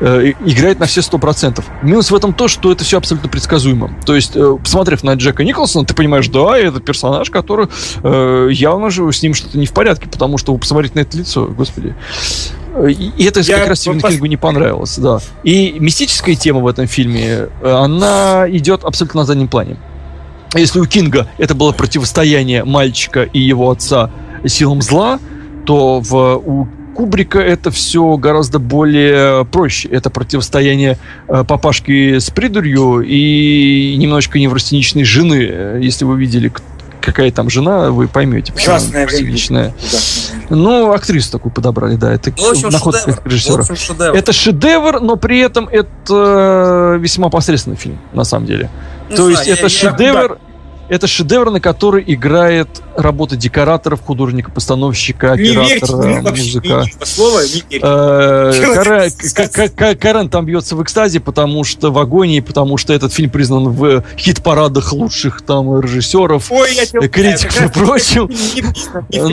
э, 0.00 0.32
играет 0.44 0.80
на 0.80 0.86
все 0.86 1.02
сто 1.02 1.18
процентов. 1.18 1.66
Минус 1.82 2.10
в 2.10 2.14
этом 2.14 2.32
то, 2.32 2.48
что 2.48 2.72
это 2.72 2.84
все 2.84 2.98
абсолютно 2.98 3.28
предсказуемо. 3.28 3.90
То 4.06 4.14
есть, 4.14 4.32
э, 4.34 4.56
посмотрев 4.62 5.02
на 5.02 5.14
Джека 5.14 5.44
Николсона, 5.44 5.84
ты 5.84 5.94
понимаешь, 5.94 6.28
да, 6.28 6.56
это 6.56 6.80
персонаж, 6.80 7.30
который 7.30 7.68
э, 8.02 8.48
явно 8.52 8.90
же 8.90 9.10
с 9.12 9.22
ним 9.22 9.34
что-то 9.34 9.58
не 9.58 9.66
в 9.66 9.72
порядке, 9.72 10.08
потому 10.08 10.38
что 10.38 10.52
вы 10.52 10.58
посмотрите 10.58 10.94
на 10.94 11.00
это 11.00 11.16
лицо, 11.16 11.46
господи. 11.46 11.94
Э, 11.94 12.57
И 12.86 13.24
это 13.24 13.40
Я 13.40 13.58
как 13.58 13.68
раз 13.68 13.80
Стивену 13.80 14.00
пос- 14.00 14.10
Кингу 14.10 14.26
не 14.26 14.36
понравилось, 14.36 14.96
да. 14.98 15.18
И 15.42 15.76
мистическая 15.78 16.34
тема 16.34 16.60
в 16.60 16.66
этом 16.66 16.86
фильме, 16.86 17.48
э, 17.62 17.70
она 17.70 18.46
идет 18.48 18.84
абсолютно 18.84 19.20
на 19.20 19.26
заднем 19.26 19.48
плане. 19.48 19.76
Если 20.54 20.80
у 20.80 20.86
Кинга 20.86 21.26
это 21.38 21.54
было 21.54 21.72
противостояние 21.72 22.64
мальчика 22.64 23.22
и 23.22 23.38
его 23.40 23.70
отца 23.70 24.10
силам 24.46 24.80
зла, 24.82 25.18
то 25.66 26.00
в, 26.00 26.14
у 26.36 26.68
Кубрика 26.94 27.38
это 27.38 27.70
все 27.70 28.16
гораздо 28.16 28.58
более 28.58 29.44
проще. 29.44 29.88
Это 29.88 30.10
противостояние 30.10 30.98
э, 31.28 31.44
папашки 31.46 32.18
с 32.18 32.28
придурью 32.30 33.02
и 33.02 33.94
немножечко 33.96 34.38
неврастеничной 34.40 35.04
жены. 35.04 35.46
Э, 35.48 35.78
Если 35.80 36.04
вы 36.04 36.18
видели, 36.18 36.50
какая 37.08 37.30
там 37.30 37.50
жена, 37.50 37.90
вы 37.90 38.08
поймете, 38.08 38.52
неврастеничная. 38.54 39.74
Ужасная. 39.78 40.46
Ну, 40.50 40.92
актрису 40.92 41.30
такую 41.32 41.52
подобрали, 41.52 41.96
да. 41.96 42.12
Это 42.12 42.32
Ну, 42.36 42.48
в 42.48 42.50
общем, 42.52 42.68
находка 42.70 43.00
шедевр. 43.00 43.22
режиссера. 43.24 43.62
В 43.62 43.70
общем, 43.70 43.76
шедевр. 43.76 44.16
Это 44.16 44.32
шедевр, 44.32 45.00
но 45.00 45.16
при 45.16 45.40
этом 45.40 45.68
это 45.70 46.96
весьма 47.00 47.28
посредственный 47.28 47.76
фильм, 47.76 47.98
на 48.12 48.24
самом 48.24 48.46
деле. 48.46 48.70
Не 49.10 49.16
То 49.16 49.22
знаю, 49.24 49.30
есть 49.36 49.46
я- 49.46 49.52
это 49.54 49.62
я- 49.64 49.68
шедевр, 49.68 50.38
это 50.88 51.06
шедевр, 51.06 51.50
на 51.50 51.60
который 51.60 52.02
играет 52.06 52.68
работа 52.96 53.36
декораторов, 53.36 54.00
художника, 54.02 54.50
постановщика, 54.50 55.34
Не 55.36 55.50
верьте 55.50 55.76
оператора, 55.84 56.30
музыка. 56.30 56.84
слова, 57.04 57.40
не 57.42 57.62
верьте. 57.70 57.80
Э, 57.82 58.52
Человек 58.54 60.00
Карен- 60.00 60.28
там 60.28 60.46
бьется 60.46 60.76
в 60.76 60.82
экстазе, 60.82 61.20
потому 61.20 61.64
что 61.64 61.90
в 61.90 61.98
агонии, 61.98 62.40
потому 62.40 62.76
что 62.76 62.92
этот 62.92 63.12
фильм 63.12 63.30
признан 63.30 63.68
в 63.68 64.02
хит-парадах 64.16 64.92
лучших 64.92 65.42
там 65.42 65.80
режиссеров. 65.80 66.50
Критиков 67.12 67.64
и 67.64 67.68
прочим. 67.68 68.28
в 69.08 69.28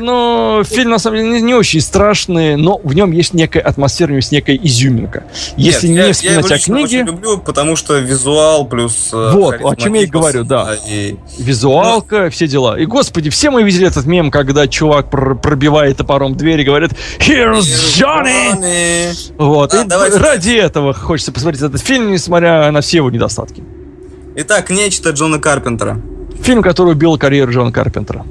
но 0.00 0.62
фильм 0.64 0.90
на 0.90 0.98
самом 0.98 1.18
деле 1.18 1.40
не, 1.40 1.54
очень 1.54 1.80
страшный, 1.80 2.56
но 2.56 2.80
в 2.82 2.94
нем 2.94 3.12
есть 3.12 3.34
некая 3.34 3.60
атмосфера, 3.60 4.08
нем 4.10 4.16
есть 4.16 4.32
некая 4.32 4.56
изюминка. 4.56 5.24
Если 5.56 5.88
не 5.88 6.12
вспоминать 6.12 6.50
о 6.52 6.58
книге, 6.58 7.02
люблю, 7.02 7.38
потому 7.38 7.76
что 7.76 7.98
визуал 7.98 8.66
плюс... 8.66 9.10
э, 9.12 9.32
Вот, 9.32 9.56
о 9.62 9.76
чем 9.76 9.94
я 9.94 10.02
и 10.02 10.06
говорю, 10.06 10.44
да. 10.44 10.71
И... 10.74 11.16
Визуалка, 11.38 12.30
все 12.30 12.46
дела. 12.46 12.78
И, 12.78 12.86
господи, 12.86 13.30
все 13.30 13.50
мы 13.50 13.62
видели 13.62 13.86
этот 13.86 14.06
мем, 14.06 14.30
когда 14.30 14.66
чувак 14.66 15.10
пр- 15.10 15.36
пробивает 15.36 15.96
топором 15.98 16.36
дверь 16.36 16.60
и 16.60 16.64
говорит 16.64 16.92
«Here's 17.18 17.60
Johnny!» 17.60 18.52
Johnny. 18.60 19.32
Вот. 19.38 19.70
Да, 19.70 19.82
и 19.82 19.86
давайте 19.86 20.18
ради 20.18 20.54
этого 20.54 20.92
хочется 20.92 21.32
посмотреть 21.32 21.62
этот 21.62 21.80
фильм, 21.80 22.10
несмотря 22.10 22.70
на 22.70 22.80
все 22.80 22.98
его 22.98 23.10
недостатки. 23.10 23.62
Итак, 24.36 24.70
нечто 24.70 25.10
Джона 25.10 25.38
Карпентера. 25.38 26.00
Фильм, 26.42 26.62
который 26.62 26.92
убил 26.92 27.18
карьеру 27.18 27.52
Джона 27.52 27.70
Карпентера. 27.72 28.24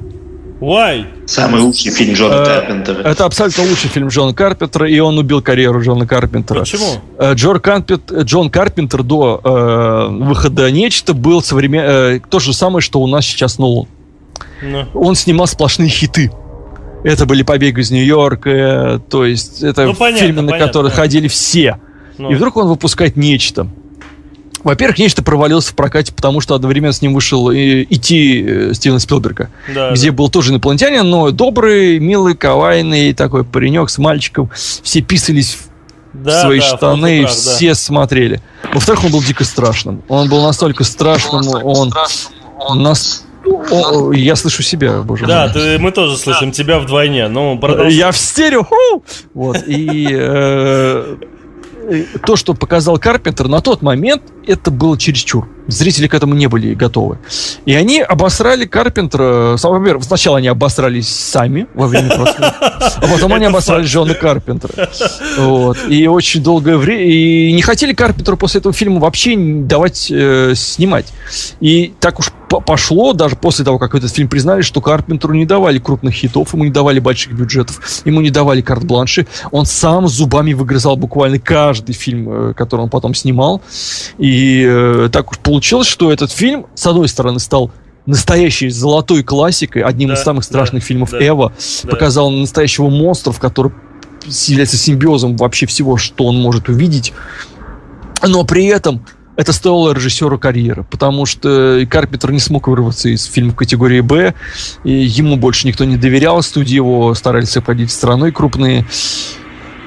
Why? 0.62 1.06
Самый 1.26 1.60
лучший 1.62 1.92
фильм 1.92 2.14
Джона 2.14 2.34
Э, 2.36 2.46
Карпентера. 2.46 3.02
Это 3.02 3.26
абсолютно 3.26 3.64
лучший 3.64 3.90
фильм 3.90 4.10
Джона 4.10 4.34
Карпентера, 4.34 4.88
и 4.88 5.00
он 5.00 5.18
убил 5.18 5.42
карьеру 5.42 5.82
Джона 5.82 6.06
Карпентера. 6.06 6.60
Почему? 6.60 7.02
Э, 7.18 7.34
Джон, 7.34 7.58
Карпент- 7.58 8.14
э, 8.16 8.24
Джон 8.24 8.50
Карпентер 8.52 9.02
до 9.02 9.42
э, 9.44 10.08
выхода 10.24 10.70
«Нечто» 10.72 11.14
был 11.16 11.42
современ... 11.42 11.82
э, 11.84 12.20
то 12.30 12.40
же 12.40 12.54
самое, 12.54 12.82
что 12.82 13.00
у 13.02 13.08
нас 13.08 13.26
сейчас 13.26 13.58
Нолан. 13.58 13.88
Ну. 14.62 14.86
Он 14.94 15.16
снимал 15.16 15.48
сплошные 15.48 15.90
хиты. 15.90 16.32
Это 17.04 17.26
были 17.26 17.42
«Побег 17.42 17.80
из 17.80 17.90
Нью-Йорка», 17.90 19.02
то 19.10 19.26
есть 19.26 19.64
это 19.64 19.86
Ну, 19.88 19.96
понятно, 19.96 20.28
фильмы, 20.28 20.42
на 20.44 20.52
понятно, 20.52 20.68
которые 20.68 20.92
понятно. 20.92 21.02
ходили 21.04 21.28
все. 21.28 21.80
Ну. 22.20 22.30
И 22.30 22.36
вдруг 22.36 22.58
он 22.58 22.68
выпускает 22.68 23.16
«Нечто». 23.18 23.68
Во-первых, 24.64 25.00
«Нечто» 25.00 25.24
провалился 25.24 25.72
в 25.72 25.76
прокате, 25.76 26.14
потому 26.14 26.40
что 26.42 26.56
одновременно 26.56 26.94
с 26.94 27.02
ним 27.02 27.14
вышел 27.14 27.50
и 27.52 27.84
«Идти» 27.90 28.44
э, 28.48 28.74
Стивена 28.74 29.00
Спилберга, 29.00 29.50
Да, 29.74 29.92
где 29.92 30.12
да. 30.12 30.16
был 30.16 30.30
тоже 30.30 30.52
инопланетянин, 30.52 31.10
но 31.10 31.32
добрый, 31.32 32.00
милый, 32.00 32.36
кавайный 32.36 33.14
такой 33.14 33.44
паренек 33.44 33.90
с 33.90 33.98
мальчиком. 33.98 34.50
Все 34.54 35.02
писались 35.02 35.58
в 36.14 36.24
Да, 36.24 36.42
свои 36.42 36.60
да, 36.60 36.66
штаны, 36.66 37.22
фототрах, 37.22 37.46
да. 37.46 37.52
все 37.56 37.76
смотрели. 37.76 38.42
Во-вторых, 38.74 39.06
он 39.06 39.12
был 39.12 39.22
дико 39.24 39.44
страшным. 39.44 40.04
Он 40.10 40.30
был 40.30 40.44
настолько 40.44 40.84
страшным, 40.84 41.42
он... 41.64 41.92
нас- 42.82 43.24
О, 43.72 44.12
я 44.14 44.36
слышу 44.36 44.62
себя, 44.62 45.02
боже 45.02 45.26
Да, 45.26 45.46
мой. 45.46 45.54
ты- 45.54 45.80
мы 45.80 45.92
тоже 45.92 46.16
слышим 46.18 46.52
тебя 46.52 46.80
вдвойне. 46.80 47.28
Ну, 47.28 47.58
продолжай. 47.58 47.94
Я 47.94 48.12
в 48.12 48.18
стерео. 48.18 48.64
ху! 48.64 49.04
Вот. 49.34 49.58
И 49.66 50.08
э, 50.12 51.16
э, 51.90 52.04
то, 52.26 52.36
что 52.36 52.54
показал 52.54 53.00
Карпентер, 53.00 53.48
на 53.48 53.62
тот 53.62 53.82
момент 53.82 54.22
это 54.48 54.72
было 54.72 54.98
чересчур. 54.98 55.48
Зрители 55.68 56.08
к 56.08 56.14
этому 56.14 56.34
не 56.34 56.48
были 56.48 56.74
готовы. 56.74 57.20
И 57.66 57.74
они 57.74 58.02
обосрали 58.02 58.66
Карпентера. 58.66 59.58
Во-первых, 59.62 60.04
сначала 60.04 60.38
они 60.38 60.48
обосрались 60.48 61.08
сами 61.08 61.68
во 61.74 61.88
время 61.88 62.10
просмотра, 62.16 62.56
а 62.60 63.08
потом 63.08 63.34
они 63.34 63.46
обосрали 63.46 63.86
Джона 63.86 64.14
Карпентера. 64.14 64.90
Вот. 65.38 65.78
И 65.88 66.08
очень 66.08 66.44
долгое 66.44 66.78
время... 66.78 67.04
И 67.04 67.52
не 67.54 67.62
хотели 67.62 67.94
Карпентеру 67.94 68.38
после 68.38 68.60
этого 68.60 68.74
фильма 68.74 69.00
вообще 69.00 69.36
давать 69.38 70.12
э, 70.12 70.54
снимать. 70.56 71.14
И 71.60 71.94
так 72.00 72.20
уж 72.20 72.32
по- 72.50 72.60
пошло, 72.60 73.14
даже 73.14 73.36
после 73.36 73.64
того, 73.64 73.80
как 73.80 73.96
этот 73.96 74.12
фильм 74.12 74.28
признали, 74.28 74.62
что 74.62 74.82
Карпентеру 74.82 75.34
не 75.34 75.46
давали 75.46 75.80
крупных 75.80 76.16
хитов, 76.16 76.54
ему 76.54 76.66
не 76.66 76.72
давали 76.72 77.00
больших 77.00 77.34
бюджетов, 77.34 77.80
ему 78.04 78.20
не 78.22 78.30
давали 78.30 78.62
карт-бланши. 78.62 79.28
Он 79.52 79.66
сам 79.66 80.08
зубами 80.08 80.54
выгрызал 80.54 80.98
буквально 80.98 81.40
каждый 81.40 81.94
фильм, 81.94 82.50
э, 82.50 82.54
который 82.54 82.82
он 82.82 82.90
потом 82.90 83.14
снимал. 83.14 83.62
И 84.18 84.31
э, 84.68 85.10
так 85.12 85.32
уж 85.32 85.40
получилось, 85.40 85.88
что 85.88 86.12
этот 86.12 86.32
фильм, 86.32 86.68
с 86.76 86.86
одной 86.86 87.08
стороны, 87.08 87.40
стал 87.40 87.72
настоящей 88.06 88.70
золотой 88.70 89.24
классикой, 89.24 89.84
одним 89.84 90.10
Да, 90.10 90.16
из 90.16 90.24
самых 90.24 90.44
страшных 90.44 90.84
да, 90.84 90.88
фильмов 90.88 91.12
да, 91.12 91.28
Эва, 91.28 91.54
да. 91.84 91.90
показал 91.90 92.32
настоящего 92.32 92.90
монстра, 92.90 93.32
который 93.34 93.72
является 94.48 94.78
симбиозом 94.78 95.36
вообще 95.36 95.66
всего, 95.66 95.98
что 95.98 96.26
он 96.26 96.40
может 96.42 96.70
увидеть. 96.70 97.14
Но 98.24 98.44
при 98.44 98.66
этом 98.66 99.06
это 99.36 99.54
стоило 99.54 99.94
режиссеру 99.94 100.38
карьеры, 100.38 100.86
потому 100.90 101.26
что 101.26 101.84
Карпентер 101.90 102.32
не 102.32 102.40
смог 102.40 102.68
вырваться 102.68 103.10
из 103.10 103.24
фильма 103.26 103.54
категории 103.54 104.02
«Б», 104.02 104.36
и 104.84 104.92
ему 104.92 105.38
больше 105.38 105.68
никто 105.68 105.86
не 105.86 105.98
доверял, 105.98 106.42
студии 106.42 106.76
его 106.76 107.14
старались 107.16 107.58
обходить 107.58 107.92
страной 107.92 108.32
крупные. 108.32 108.86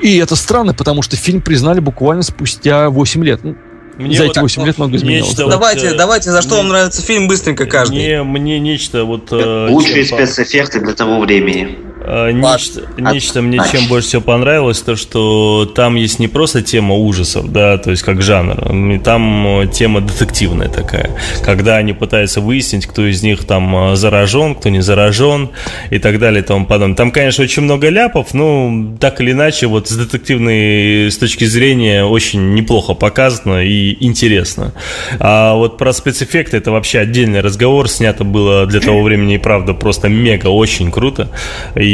И 0.03 0.16
это 0.16 0.34
странно, 0.36 0.74
потому 0.74 1.03
что 1.03 1.16
фильм 1.16 1.40
признали 1.40 1.80
буквально 1.80 2.22
спустя 2.22 2.90
8 2.90 3.24
лет. 3.24 3.45
Ну, 3.45 3.57
Мне 3.97 4.16
За 4.16 4.24
вот 4.24 4.32
эти 4.32 4.40
8 4.40 4.64
лет 4.66 4.78
много 4.78 4.97
изменилось. 4.97 5.26
нечто 5.28 5.38
да. 5.38 5.45
вот, 5.45 5.51
Давайте, 5.53 5.86
э, 5.86 5.95
давайте, 5.95 6.30
за 6.32 6.42
что 6.42 6.51
мне- 6.55 6.59
вам 6.59 6.68
нравится 6.68 7.03
фильм, 7.03 7.28
быстренько 7.28 7.66
каждый. 7.66 7.95
Мне, 7.95 8.22
мне 8.22 8.59
нечто 8.59 9.05
вот... 9.05 9.28
э, 9.30 9.68
Лучшие 9.70 10.05
спецэффекты 10.05 10.80
для 10.80 10.95
того 10.95 11.20
времени. 11.20 11.78
Э, 12.05 12.30
Нечто, 12.32 12.80
Паш, 12.80 13.14
нечто 13.14 13.42
мне 13.42 13.59
Паш. 13.59 13.70
чем 13.70 13.88
больше 13.88 14.09
всего 14.09 14.22
понравилось, 14.22 14.80
то 14.82 14.96
что 14.96 15.70
там 15.74 15.94
есть 15.94 16.18
не 16.18 16.28
просто 16.28 16.62
тема 16.62 16.94
ужасов, 16.94 17.50
да, 17.52 17.78
то 17.78 17.90
есть 17.90 18.02
как 18.02 18.22
жанр, 18.22 19.00
там 19.02 19.61
э, 19.61 19.66
тема 19.68 20.00
детективная 20.00 20.68
такая, 20.68 21.11
когда 21.44 21.76
они 21.76 21.92
пытаются 21.92 22.40
выяснить, 22.40 22.86
кто 22.86 23.07
из 23.07 23.22
них 23.22 23.44
там 23.44 23.92
э, 23.92 23.96
заражен, 23.96 24.55
кто 24.55 24.68
не 24.68 24.80
заражен 24.80 25.50
и 25.90 25.98
так 25.98 26.18
далее 26.18 26.42
и 26.42 26.46
тому 26.46 26.66
подобное. 26.66 26.96
Там, 26.96 27.11
конечно, 27.11 27.44
очень 27.44 27.62
много 27.62 27.88
ляпов, 27.88 28.34
но 28.34 28.94
так 29.00 29.20
или 29.20 29.32
иначе, 29.32 29.66
вот 29.66 29.88
с 29.88 29.96
детективной 29.96 31.11
с 31.11 31.18
точки 31.18 31.44
зрения 31.44 32.05
очень 32.05 32.55
неплохо 32.55 32.94
показано 32.94 33.64
и 33.64 33.96
интересно. 34.05 34.72
А 35.18 35.55
вот 35.55 35.78
про 35.78 35.92
спецэффекты 35.92 36.57
это 36.57 36.70
вообще 36.70 37.00
отдельный 37.00 37.40
разговор, 37.40 37.88
снято 37.88 38.24
было 38.24 38.66
для 38.66 38.80
того 38.80 39.02
времени 39.02 39.34
и 39.34 39.38
правда 39.38 39.74
просто 39.74 40.09
мега, 40.09 40.48
очень 40.48 40.90
круто. 40.90 41.28
И 41.74 41.93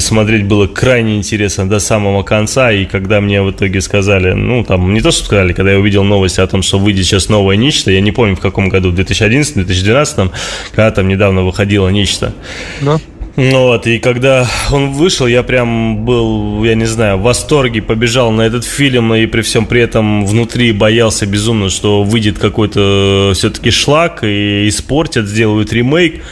смотреть 0.00 0.44
было 0.44 0.66
крайне 0.66 1.16
интересно 1.16 1.68
до 1.68 1.78
самого 1.78 2.22
конца. 2.22 2.72
И 2.72 2.84
когда 2.84 3.20
мне 3.20 3.42
в 3.42 3.50
итоге 3.50 3.80
сказали, 3.80 4.32
ну 4.32 4.64
там 4.64 4.94
не 4.94 5.00
то, 5.00 5.10
что 5.10 5.24
сказали, 5.24 5.52
когда 5.52 5.72
я 5.72 5.78
увидел 5.78 6.04
новости 6.04 6.40
о 6.40 6.46
том, 6.46 6.62
что 6.62 6.78
выйдет 6.78 7.06
сейчас 7.06 7.28
новое 7.28 7.56
нечто, 7.56 7.90
я 7.90 8.00
не 8.00 8.12
помню 8.12 8.36
в 8.36 8.40
каком 8.40 8.68
году, 8.68 8.90
в 8.90 8.94
2011-2012, 8.94 10.30
когда 10.70 10.90
там 10.90 11.08
недавно 11.08 11.42
выходило 11.42 11.88
нечто. 11.88 12.32
Да. 12.80 12.98
Ну 13.36 13.62
вот, 13.62 13.86
и 13.86 13.98
когда 13.98 14.46
он 14.70 14.92
вышел, 14.92 15.26
я 15.26 15.42
прям 15.42 16.04
был, 16.04 16.64
я 16.64 16.74
не 16.74 16.84
знаю, 16.84 17.16
в 17.16 17.22
восторге, 17.22 17.80
побежал 17.80 18.32
на 18.32 18.42
этот 18.42 18.64
фильм, 18.64 19.14
и 19.14 19.26
при 19.26 19.42
всем 19.42 19.66
при 19.66 19.80
этом 19.80 20.26
внутри 20.26 20.72
боялся 20.72 21.26
безумно, 21.26 21.70
что 21.70 22.02
выйдет 22.02 22.38
какой-то 22.38 23.32
все-таки 23.34 23.70
шлак, 23.70 24.24
и 24.24 24.68
испортят, 24.68 25.26
сделают 25.26 25.72
ремейк, 25.72 26.22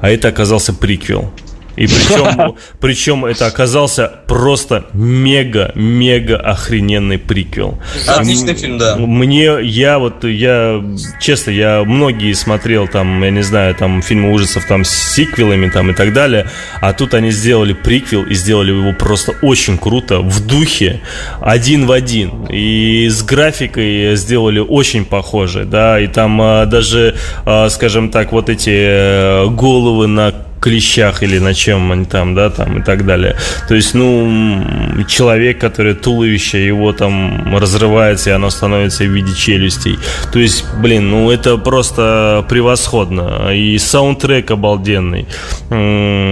а 0.00 0.10
это 0.10 0.28
оказался 0.28 0.72
приквел. 0.72 1.32
И 1.76 1.86
причем, 1.86 2.56
причем 2.80 3.24
это 3.24 3.46
оказался 3.46 4.12
просто 4.26 4.86
мега-мега 4.92 6.36
охрененный 6.36 7.18
приквел. 7.18 7.78
Отличный 8.06 8.54
фильм, 8.54 8.78
да. 8.78 8.96
Мне, 8.96 9.58
я 9.62 9.98
вот, 9.98 10.24
я, 10.24 10.82
честно, 11.20 11.50
я 11.50 11.84
многие 11.84 12.32
смотрел 12.34 12.88
там, 12.88 13.22
я 13.22 13.30
не 13.30 13.42
знаю, 13.42 13.74
там 13.74 14.02
фильмы 14.02 14.32
ужасов 14.32 14.64
там 14.66 14.84
с 14.84 14.90
сиквелами 14.90 15.68
там 15.68 15.90
и 15.90 15.94
так 15.94 16.12
далее, 16.12 16.48
а 16.80 16.92
тут 16.92 17.14
они 17.14 17.30
сделали 17.30 17.72
приквел 17.72 18.22
и 18.22 18.34
сделали 18.34 18.72
его 18.72 18.92
просто 18.92 19.34
очень 19.42 19.78
круто, 19.78 20.20
в 20.20 20.46
духе, 20.46 21.00
один 21.40 21.86
в 21.86 21.92
один. 21.92 22.46
И 22.46 23.08
с 23.08 23.22
графикой 23.22 24.16
сделали 24.16 24.58
очень 24.58 25.04
похоже, 25.04 25.64
да, 25.64 26.00
и 26.00 26.06
там 26.06 26.40
а, 26.40 26.66
даже, 26.66 27.16
а, 27.44 27.68
скажем 27.70 28.10
так, 28.10 28.32
вот 28.32 28.48
эти 28.48 28.70
э, 28.70 29.46
головы 29.48 30.06
на 30.06 30.32
клещах 30.62 31.22
или 31.22 31.38
на 31.38 31.54
чем 31.54 31.90
они 31.92 32.04
там, 32.04 32.34
да, 32.34 32.48
там 32.48 32.78
и 32.78 32.82
так 32.82 33.04
далее. 33.04 33.36
То 33.68 33.74
есть, 33.74 33.94
ну, 33.94 35.04
человек, 35.08 35.60
который 35.60 35.94
туловище, 35.94 36.64
его 36.64 36.92
там 36.92 37.56
разрывается, 37.56 38.30
и 38.30 38.32
оно 38.32 38.50
становится 38.50 39.04
в 39.04 39.08
виде 39.08 39.34
челюстей. 39.34 39.98
То 40.32 40.38
есть, 40.38 40.64
блин, 40.80 41.10
ну, 41.10 41.30
это 41.30 41.56
просто 41.58 42.46
превосходно. 42.48 43.52
И 43.52 43.76
саундтрек 43.78 44.50
обалденный, 44.50 45.26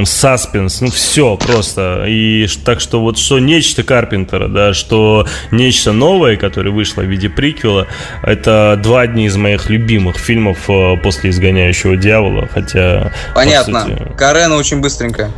саспенс, 0.06 0.80
ну, 0.80 0.90
все 0.90 1.36
просто. 1.36 2.04
И 2.06 2.46
так 2.64 2.80
что 2.80 3.00
вот 3.00 3.18
что 3.18 3.38
нечто 3.40 3.82
Карпентера, 3.82 4.48
да, 4.48 4.72
что 4.74 5.26
нечто 5.50 5.92
новое, 5.92 6.36
которое 6.36 6.70
вышло 6.70 7.02
в 7.02 7.06
виде 7.06 7.28
приквела, 7.28 7.86
это 8.22 8.78
два 8.80 9.00
одни 9.00 9.26
из 9.26 9.36
моих 9.36 9.68
любимых 9.70 10.16
фильмов 10.16 10.58
э, 10.68 10.96
после 11.02 11.30
«Изгоняющего 11.30 11.96
дьявола», 11.96 12.48
хотя... 12.52 13.12
по 13.28 13.40
Понятно. 13.40 13.80
сути, 13.80 13.98
Карена 14.20 14.56
очень 14.56 14.80
быстренько. 14.80 15.30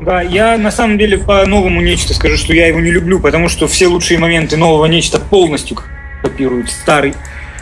Да, 0.00 0.22
я 0.22 0.56
на 0.56 0.70
самом 0.70 0.96
деле 0.96 1.18
по 1.18 1.44
новому 1.44 1.80
нечто 1.80 2.14
скажу, 2.14 2.36
что 2.36 2.54
я 2.54 2.68
его 2.68 2.78
не 2.78 2.92
люблю, 2.92 3.18
потому 3.18 3.48
что 3.48 3.66
все 3.66 3.88
лучшие 3.88 4.16
моменты 4.20 4.56
нового 4.56 4.86
нечто 4.86 5.18
полностью 5.18 5.78
копируют 6.22 6.70
старый 6.70 7.14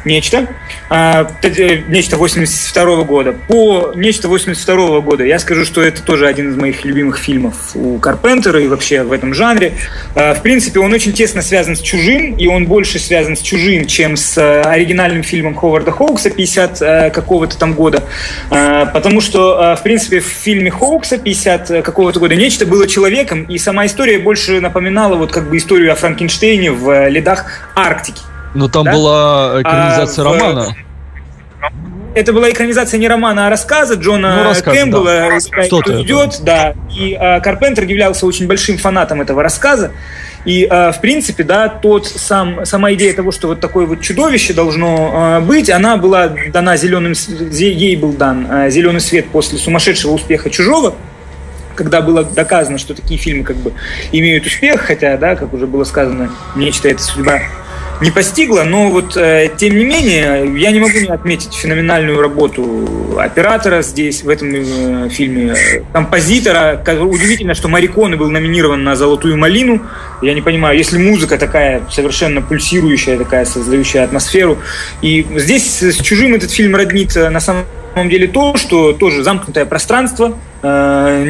нечто. 0.05 0.47
А, 0.89 1.25
т- 1.25 1.85
нечто 1.89 2.17
82 2.17 3.05
года. 3.05 3.33
По 3.33 3.93
нечто 3.95 4.29
82 4.29 5.01
года 5.01 5.25
я 5.25 5.39
скажу, 5.39 5.65
что 5.65 5.83
это 5.83 6.03
тоже 6.03 6.27
один 6.27 6.51
из 6.51 6.57
моих 6.57 6.85
любимых 6.85 7.19
фильмов 7.19 7.75
у 7.75 7.99
Карпентера 7.99 8.61
и 8.61 8.67
вообще 8.67 9.03
в 9.03 9.13
этом 9.13 9.35
жанре. 9.35 9.73
А, 10.15 10.35
в 10.35 10.43
принципе, 10.43 10.81
он 10.81 10.93
очень 10.93 11.13
тесно 11.13 11.43
связан 11.43 11.77
с 11.77 11.81
«Чужим», 11.81 12.37
и 12.37 12.47
он 12.47 12.67
больше 12.67 12.99
связан 12.99 13.37
с 13.37 13.41
«Чужим», 13.41 13.87
чем 13.87 14.17
с 14.17 14.37
э, 14.39 14.63
оригинальным 14.63 15.23
фильмом 15.23 15.55
Ховарда 15.55 15.93
Хоукса 15.93 16.31
50 16.31 16.83
э, 16.83 17.11
какого-то 17.11 17.59
там 17.59 17.75
года. 17.75 18.03
А, 18.51 18.87
потому 18.87 19.21
что, 19.21 19.73
э, 19.73 19.77
в 19.77 19.83
принципе, 19.83 20.21
в 20.21 20.27
фильме 20.27 20.71
Хоукса 20.71 21.19
50 21.19 21.83
какого-то 21.83 22.21
года 22.21 22.35
нечто 22.35 22.67
было 22.67 22.87
человеком, 22.87 23.45
и 23.45 23.59
сама 23.59 23.87
история 23.87 24.19
больше 24.19 24.61
напоминала 24.61 25.17
вот 25.17 25.33
как 25.33 25.49
бы 25.49 25.57
историю 25.57 25.93
о 25.93 25.95
Франкенштейне 25.95 26.71
в 26.73 26.91
э, 26.91 27.11
ледах 27.11 27.71
Арктики. 27.75 28.21
Но 28.55 28.69
там 28.69 28.85
Да? 28.85 28.93
была 28.93 29.63
экранизация 29.63 30.25
А, 30.25 30.29
в- 30.29 30.33
романа. 30.33 30.67
это 32.15 32.33
была 32.33 32.51
экранизация 32.51 32.99
не 32.99 33.09
романа, 33.09 33.47
а 33.47 33.51
рассказа 33.51 33.95
Джона 33.95 34.37
Ну, 34.43 34.45
рассказ, 34.51 34.75
Кэмпбелла 34.77 35.05
да. 35.05 35.39
«Искать, 35.39 35.67
Что-то 35.67 35.83
кто 35.85 35.93
это. 35.95 36.03
идет», 36.03 36.41
да. 36.43 36.75
И 36.95 37.17
э, 37.19 37.41
Карпентер 37.41 37.85
являлся 37.85 38.27
очень 38.27 38.47
большим 38.47 38.77
фанатом 38.77 39.23
этого 39.23 39.43
рассказа. 39.43 39.93
И, 40.45 40.67
э, 40.71 40.93
в 40.93 41.01
принципе, 41.01 41.45
да, 41.45 41.69
тот 41.69 42.07
сам, 42.07 42.67
сама 42.67 42.93
идея 42.93 43.15
того, 43.15 43.31
что 43.33 43.49
вот 43.49 43.61
такое 43.61 43.87
вот 43.87 44.01
чудовище 44.03 44.53
должно 44.53 45.39
э, 45.39 45.41
быть, 45.41 45.71
она 45.71 45.97
была 45.97 46.29
дана 46.29 46.77
зеленым, 46.77 47.15
ей 47.53 47.97
был 47.97 48.13
дан 48.13 48.47
э, 48.51 48.71
зеленый 48.71 49.01
свет 49.01 49.29
после 49.29 49.59
сумасшедшего 49.59 50.13
успеха 50.13 50.51
«Чужого», 50.51 50.95
когда 51.77 52.03
было 52.03 52.23
доказано, 52.25 52.77
что 52.77 52.93
такие 52.93 53.19
фильмы 53.19 53.45
как 53.45 53.57
бы 53.57 53.73
имеют 54.11 54.45
успех, 54.45 54.83
хотя, 54.83 55.17
да, 55.17 55.37
как 55.37 55.55
уже 55.55 55.67
было 55.67 55.85
сказано, 55.85 56.31
нечто 56.57 56.89
эта 56.89 57.03
судьба 57.03 57.41
не 58.03 58.11
постигла, 58.11 58.65
но 58.65 58.89
вот 58.91 59.17
э, 59.17 59.49
тем 59.57 59.77
не 59.77 59.85
менее 59.85 60.53
я 60.61 60.71
не 60.73 60.81
могу 60.81 60.99
не 60.99 61.07
отметить 61.09 61.55
феноменальную 61.55 62.21
работу 62.21 63.17
оператора 63.19 63.83
здесь 63.83 64.23
в 64.25 64.29
этом 64.29 64.53
э, 64.55 65.09
фильме, 65.09 65.55
э, 65.55 65.83
композитора. 65.93 66.83
Ко- 66.85 67.01
Удивительно, 67.03 67.55
что 67.55 67.69
Мариконы 67.69 68.17
был 68.17 68.29
номинирован 68.31 68.83
на 68.83 68.97
«Золотую 68.97 69.37
малину». 69.39 69.81
Я 70.21 70.35
не 70.35 70.43
понимаю, 70.43 70.77
если 70.77 70.99
музыка 70.99 71.39
такая 71.39 71.83
совершенно 71.91 72.43
пульсирующая, 72.43 73.17
такая 73.17 73.45
создающая 73.45 74.05
атмосферу. 74.05 74.59
И 75.01 75.25
здесь 75.37 75.83
с 75.83 75.97
«Чужим» 76.03 76.35
этот 76.35 76.51
фильм 76.51 76.75
роднит 76.75 77.15
на 77.15 77.41
самом 77.41 77.65
деле 78.09 78.27
то, 78.27 78.57
что 78.57 78.93
тоже 78.93 79.23
замкнутое 79.23 79.65
пространство, 79.65 80.37
э, 80.63 81.25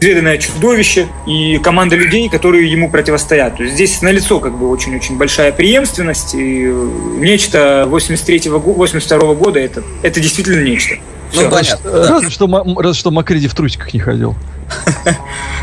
неизведанное 0.00 0.38
чудовище 0.38 1.08
и 1.26 1.58
команда 1.58 1.96
людей, 1.96 2.28
которые 2.28 2.70
ему 2.70 2.90
противостоят. 2.90 3.56
То 3.56 3.62
есть 3.64 3.74
здесь 3.74 4.00
налицо 4.02 4.38
как 4.40 4.56
бы 4.56 4.68
очень-очень 4.70 5.16
большая 5.16 5.52
преемственность 5.52 6.34
и 6.34 6.66
э, 6.66 6.88
нечто 7.18 7.86
83-го, 7.88 8.60
го- 8.60 8.72
82 8.74 9.34
года 9.34 9.58
это, 9.58 9.82
это 10.02 10.20
действительно 10.20 10.62
нечто. 10.62 10.94
Ну, 11.34 11.50
понятно. 11.50 11.90
Разве 12.08 12.30
что, 12.30 12.46
Ма- 12.46 12.64
разве 12.82 12.98
что 12.98 13.10
Макриди 13.10 13.48
в 13.48 13.54
трусиках 13.54 13.92
не 13.92 14.00
ходил. 14.00 14.34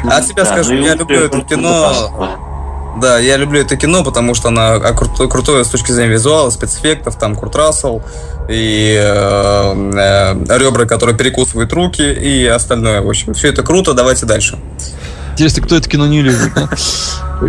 От 0.03 0.27
себя 0.27 0.45
скажу, 0.45 0.73
ну 0.73 0.85
я 0.85 0.95
люблю 0.95 1.19
это 1.21 1.41
кино. 1.41 2.54
Да, 3.01 3.19
я 3.19 3.37
люблю 3.37 3.59
это 3.61 3.75
кино, 3.75 4.03
потому 4.03 4.33
что 4.35 4.47
оно 4.47 4.61
а, 4.75 4.91
кру- 4.93 5.27
крутое 5.27 5.65
с 5.65 5.69
точки 5.69 5.91
зрения 5.91 6.13
визуала, 6.13 6.49
спецэффектов, 6.49 7.17
там 7.17 7.35
Курт 7.35 7.55
Рассел 7.55 8.01
и 8.49 8.95
э, 8.97 9.91
э, 9.97 10.57
ребра, 10.57 10.85
которые 10.85 11.15
перекусывают 11.17 11.73
руки 11.73 12.03
и 12.03 12.45
остальное. 12.45 13.01
В 13.01 13.09
общем, 13.09 13.33
все 13.33 13.49
это 13.49 13.63
круто, 13.63 13.93
давайте 13.93 14.25
дальше. 14.25 14.57
Интересно, 15.33 15.63
кто 15.63 15.75
это 15.75 15.89
кино 15.89 16.07
не 16.07 16.21
любит. 16.21 16.51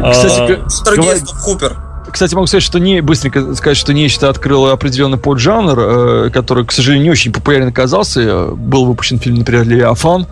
А, 0.03 0.11
Кстати, 0.11 0.99
говор- 0.99 1.25
Хупер. 1.43 1.77
Кстати, 2.11 2.35
могу 2.35 2.49
сказать, 2.49 2.65
что 2.65 2.81
не 2.81 3.01
быстренько 3.03 3.55
сказать, 3.55 3.77
что 3.77 3.93
нечто 3.95 4.29
открыло 4.29 4.73
определенный 4.73 5.19
поджанр, 5.19 5.79
э, 5.79 6.31
который, 6.33 6.65
к 6.67 6.73
сожалению, 6.73 7.05
не 7.05 7.11
очень 7.13 7.33
популярен 7.33 7.69
оказался. 7.69 8.47
Был 8.47 8.85
выпущен 8.87 9.21
фильм, 9.21 9.37
например, 9.37 9.65
Леофан 9.65 10.27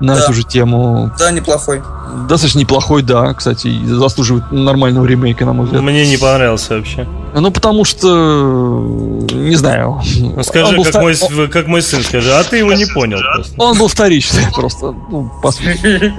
на 0.00 0.14
Да. 0.16 0.22
эту 0.24 0.32
же 0.32 0.44
тему. 0.44 1.10
Да, 1.18 1.30
неплохой. 1.30 1.82
Достаточно 2.28 2.58
неплохой, 2.60 3.02
да, 3.02 3.32
кстати, 3.34 3.84
заслуживает 3.84 4.50
нормального 4.50 5.04
ремейка, 5.06 5.44
на 5.44 5.52
мой 5.52 5.66
взгляд. 5.66 5.82
Мне 5.82 6.06
не 6.08 6.16
понравился 6.16 6.74
вообще. 6.76 7.06
Ну, 7.34 7.50
потому 7.52 7.84
что, 7.84 8.06
не 9.32 9.54
знаю. 9.56 10.00
Ну, 10.18 10.42
скажи, 10.42 10.76
как 10.76 10.86
вто- 10.86 11.00
мой, 11.02 11.48
как 11.48 11.66
мой 11.68 11.82
сын, 11.82 12.02
скажи, 12.02 12.32
а 12.32 12.42
ты 12.42 12.56
его 12.58 12.72
не 12.72 12.86
понял 12.86 13.18
просто. 13.34 13.54
Он 13.58 13.78
был 13.78 13.86
вторичный 13.88 14.42
просто, 14.54 14.92
ну, 15.10 15.30
по 15.42 15.50
сути. 15.52 16.12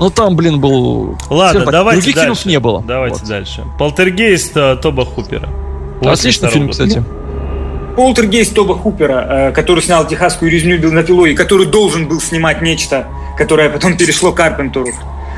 Ну, 0.00 0.08
там, 0.08 0.34
блин, 0.34 0.60
был... 0.60 1.18
Ладно, 1.28 1.60
так, 1.60 1.72
давайте 1.72 2.00
Других 2.00 2.14
дальше. 2.14 2.26
фильмов 2.34 2.46
не 2.46 2.58
было. 2.58 2.82
Давайте 2.82 3.18
Вот. 3.20 3.28
дальше. 3.28 3.64
Полтергейст 3.78 4.56
э, 4.56 4.76
Тоба 4.80 5.04
Хупера. 5.04 5.46
Отличный 6.00 6.48
82 6.48 6.48
фильм, 6.48 6.66
года. 6.68 6.72
кстати. 6.72 7.04
Полтергейст 7.96 8.54
Тоба 8.54 8.74
Хупера, 8.74 9.48
э, 9.50 9.52
который 9.52 9.82
снял 9.82 10.06
«Техасскую 10.06 10.50
резню 10.50 10.78
бензопилой», 10.78 11.32
и 11.32 11.34
который 11.34 11.66
должен 11.66 12.06
был 12.06 12.20
снимать 12.20 12.62
нечто, 12.62 13.06
которое 13.36 13.68
потом 13.68 13.96
перешло 13.96 14.32
Карпентеру. 14.32 14.88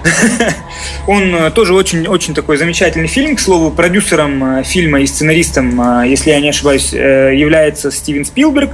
Он 1.07 1.35
э, 1.35 1.51
тоже 1.51 1.75
очень-очень 1.75 2.35
такой 2.35 2.57
замечательный 2.57 3.09
фильм. 3.09 3.37
К 3.37 3.41
слову, 3.41 3.71
продюсером 3.71 4.59
э, 4.59 4.63
фильма 4.65 5.01
и 5.01 5.07
сценаристом, 5.07 6.05
если 6.05 6.31
я 6.31 6.41
не 6.41 6.51
ошибаюсь, 6.51 6.93
является 6.93 7.91
Стивен 7.91 8.25
Спилберг. 8.25 8.71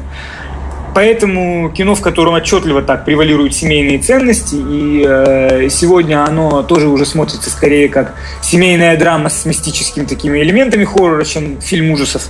Поэтому 0.98 1.70
кино, 1.70 1.94
в 1.94 2.00
котором 2.00 2.34
отчетливо 2.34 2.82
так 2.82 3.04
превалируют 3.04 3.54
семейные 3.54 4.00
ценности, 4.00 4.56
и 4.56 5.06
э, 5.06 5.68
сегодня 5.70 6.24
оно 6.24 6.64
тоже 6.64 6.88
уже 6.88 7.06
смотрится 7.06 7.50
скорее 7.50 7.88
как 7.88 8.14
семейная 8.42 8.96
драма 8.96 9.28
с 9.28 9.44
мистическими 9.44 10.06
такими 10.06 10.40
элементами 10.40 10.82
хоррора, 10.84 11.24
чем 11.24 11.60
фильм 11.60 11.92
ужасов. 11.92 12.24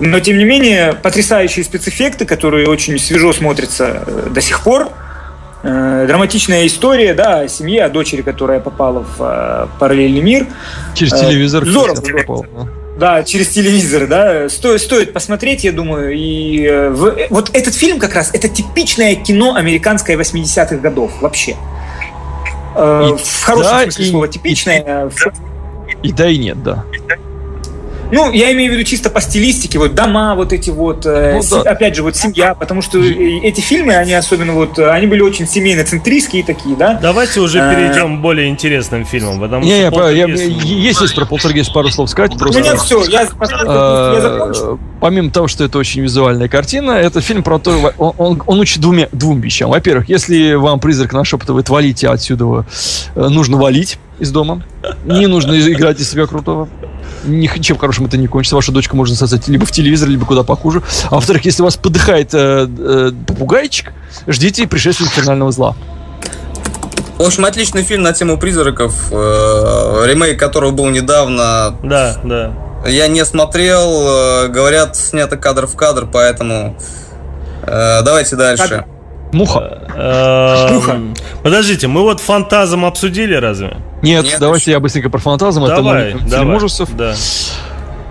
Но 0.00 0.20
тем 0.20 0.36
не 0.36 0.44
менее, 0.44 0.92
потрясающие 0.92 1.64
спецэффекты, 1.64 2.26
которые 2.26 2.68
очень 2.68 2.98
свежо 2.98 3.32
смотрятся 3.32 4.04
э, 4.06 4.28
до 4.28 4.42
сих 4.42 4.60
пор. 4.64 4.90
Э, 5.62 6.04
драматичная 6.06 6.66
история, 6.66 7.14
да, 7.14 7.40
о 7.40 7.48
семье, 7.48 7.84
о 7.84 7.88
дочери, 7.88 8.20
которая 8.20 8.60
попала 8.60 9.02
в 9.16 9.16
э, 9.18 9.66
параллельный 9.78 10.20
мир. 10.20 10.46
Через 10.92 11.12
телевизор. 11.18 11.64
здорово. 11.64 11.94
попал, 12.02 12.46
да. 12.54 12.79
Да, 13.00 13.22
через 13.24 13.48
телевизор, 13.48 14.06
да. 14.06 14.48
Стоит, 14.50 14.82
стоит 14.82 15.12
посмотреть, 15.14 15.64
я 15.64 15.72
думаю. 15.72 16.14
И 16.14 16.62
э, 16.66 16.90
в- 16.90 17.06
э, 17.06 17.28
вот 17.30 17.48
этот 17.54 17.74
фильм 17.74 17.98
как 17.98 18.14
раз, 18.14 18.30
это 18.34 18.46
типичное 18.48 19.14
кино 19.14 19.54
американское 19.54 20.18
80-х 20.18 20.76
годов 20.76 21.10
вообще. 21.22 21.56
Э, 22.76 23.08
И 23.08 23.16
в 23.16 23.42
хорошем 23.42 23.72
да, 23.72 23.82
смысле 23.84 24.04
и- 24.04 24.10
слова 24.10 24.28
типичное. 24.28 25.08
в- 25.08 25.32
И 26.02 26.12
да, 26.12 26.28
и 26.28 26.36
нет, 26.36 26.62
да. 26.62 26.84
Ну, 28.12 28.32
я 28.32 28.52
имею 28.52 28.72
в 28.72 28.74
виду 28.74 28.84
чисто 28.84 29.10
по 29.10 29.20
стилистике, 29.20 29.78
вот 29.78 29.94
дома, 29.94 30.34
вот 30.34 30.52
эти 30.52 30.70
вот, 30.70 31.06
э, 31.06 31.34
Ну, 31.36 31.42
се- 31.42 31.62
да. 31.62 31.70
опять 31.72 31.94
же, 31.94 32.02
вот 32.02 32.16
семья, 32.16 32.54
потому 32.54 32.82
что 32.82 32.98
эти 32.98 33.60
фильмы, 33.60 33.94
они 33.94 34.12
особенно 34.14 34.52
вот, 34.52 34.78
они 34.78 35.06
были 35.06 35.20
очень 35.22 35.46
семейно-центристские 35.46 36.44
такие, 36.44 36.76
да. 36.76 36.98
Давайте 37.00 37.40
уже 37.40 37.58
Э, 37.58 37.74
перейдем 37.74 38.18
к 38.18 38.20
более 38.22 38.48
интересным 38.48 39.04
фильмам, 39.04 39.38
потому 39.40 39.64
Не, 39.64 39.90
что 39.90 40.10
не, 40.10 40.18
я, 40.18 40.26
есть 40.26 41.00
есть 41.00 41.14
про 41.14 41.24
полтергейст 41.24 41.72
пару 41.72 41.88
слов 41.90 42.10
сказать, 42.10 42.34
У 42.34 42.38
просто... 42.38 42.60
меня 42.60 42.76
все, 42.76 43.04
я, 43.04 43.20
я 43.22 44.20
закончил. 44.20 44.74
Э, 44.74 44.76
Помимо 45.00 45.30
того, 45.30 45.48
что 45.48 45.64
это 45.64 45.78
очень 45.78 46.02
визуальная 46.02 46.48
картина, 46.48 46.92
это 46.92 47.20
фильм 47.20 47.42
про 47.42 47.58
то, 47.58 47.92
он, 47.96 48.12
он, 48.18 48.42
он 48.46 48.60
учит 48.60 48.80
двумя, 48.80 49.08
двум 49.12 49.40
вещам. 49.40 49.70
Во-первых, 49.70 50.08
если 50.08 50.54
вам 50.54 50.78
призрак 50.80 51.12
нашептывает, 51.12 51.68
валите 51.68 52.08
отсюда, 52.08 52.66
нужно 53.14 53.56
валить 53.56 53.98
из 54.18 54.30
дома. 54.30 54.62
Не 55.04 55.26
нужно 55.26 55.58
играть 55.58 56.00
из 56.00 56.10
себя 56.10 56.26
крутого. 56.26 56.68
Ничем 57.24 57.76
хорошим 57.76 58.06
это 58.06 58.16
не 58.16 58.26
кончится. 58.26 58.56
Вашу 58.56 58.72
дочку 58.72 58.96
можно 58.96 59.16
создать 59.16 59.48
либо 59.48 59.66
в 59.66 59.72
телевизор, 59.72 60.08
либо 60.08 60.24
куда 60.26 60.42
похуже. 60.42 60.82
А 61.10 61.16
во-вторых, 61.16 61.44
если 61.44 61.62
у 61.62 61.64
вас 61.64 61.76
подыхает 61.76 62.34
э, 62.34 62.68
э, 62.68 63.12
попугайчик, 63.26 63.92
ждите 64.26 64.66
пришествия 64.66 65.06
инфернального 65.06 65.52
зла. 65.52 65.76
В 67.18 67.22
общем, 67.22 67.44
отличный 67.44 67.82
фильм 67.82 68.02
на 68.02 68.14
тему 68.14 68.38
призраков, 68.38 68.94
э, 69.10 70.04
ремейк 70.06 70.40
которого 70.40 70.70
был 70.70 70.88
недавно. 70.88 71.76
Да, 71.82 72.16
да. 72.24 72.54
Я 72.86 73.08
не 73.08 73.24
смотрел, 73.26 74.44
э, 74.44 74.48
говорят, 74.48 74.96
снято 74.96 75.36
кадр 75.36 75.66
в 75.66 75.76
кадр, 75.76 76.08
поэтому 76.10 76.78
э, 77.62 78.02
давайте 78.02 78.36
дальше. 78.36 78.86
Муха. 79.32 79.82
Эм, 79.96 81.14
Подождите, 81.42 81.86
мы 81.86 82.02
вот 82.02 82.20
фантазм 82.20 82.84
обсудили 82.84 83.34
разве? 83.34 83.76
Нет, 84.02 84.24
Нет, 84.24 84.36
давайте 84.40 84.72
я 84.72 84.80
быстренько 84.80 85.10
про 85.10 85.18
фантазм. 85.18 85.64
это 85.64 85.76
Давай, 85.76 86.14
мой 86.14 86.28
фильм 86.28 86.54
ужасов. 86.54 86.96
Да. 86.96 87.14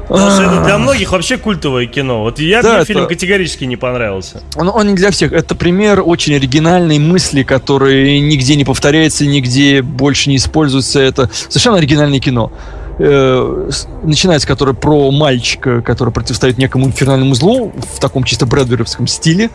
Потому 0.07 0.31
что 0.31 0.41
это 0.41 0.63
для 0.63 0.77
многих 0.79 1.11
вообще 1.11 1.37
культовое 1.37 1.85
кино. 1.85 2.23
Вот 2.23 2.39
я 2.39 2.63
Да, 2.63 2.69
мне 2.69 2.77
это- 2.77 2.85
фильм 2.85 3.07
категорически 3.07 3.65
не 3.65 3.75
понравился. 3.75 4.41
Он, 4.55 4.69
он 4.69 4.87
не 4.87 4.95
для 4.95 5.11
всех. 5.11 5.33
Это 5.33 5.53
пример 5.53 6.01
очень 6.03 6.33
оригинальной 6.35 6.97
мысли, 6.97 7.43
которые 7.43 8.19
нигде 8.19 8.55
не 8.55 8.65
повторяется, 8.65 9.25
нигде 9.27 9.83
больше 9.83 10.29
не 10.31 10.37
используется. 10.37 10.99
Это 10.99 11.29
совершенно 11.31 11.77
оригинальное 11.77 12.19
кино. 12.19 12.51
Э, 13.01 13.69
начинается 14.03 14.45
который 14.45 14.73
про 14.73 15.09
мальчика, 15.09 15.81
который 15.81 16.13
противостоит 16.13 16.57
некому 16.57 16.87
инфернальному 16.87 17.33
злу 17.33 17.71
в 17.95 17.99
таком 17.99 18.25
чисто 18.25 18.45
брэдберовском 18.45 19.07
стиле 19.07 19.49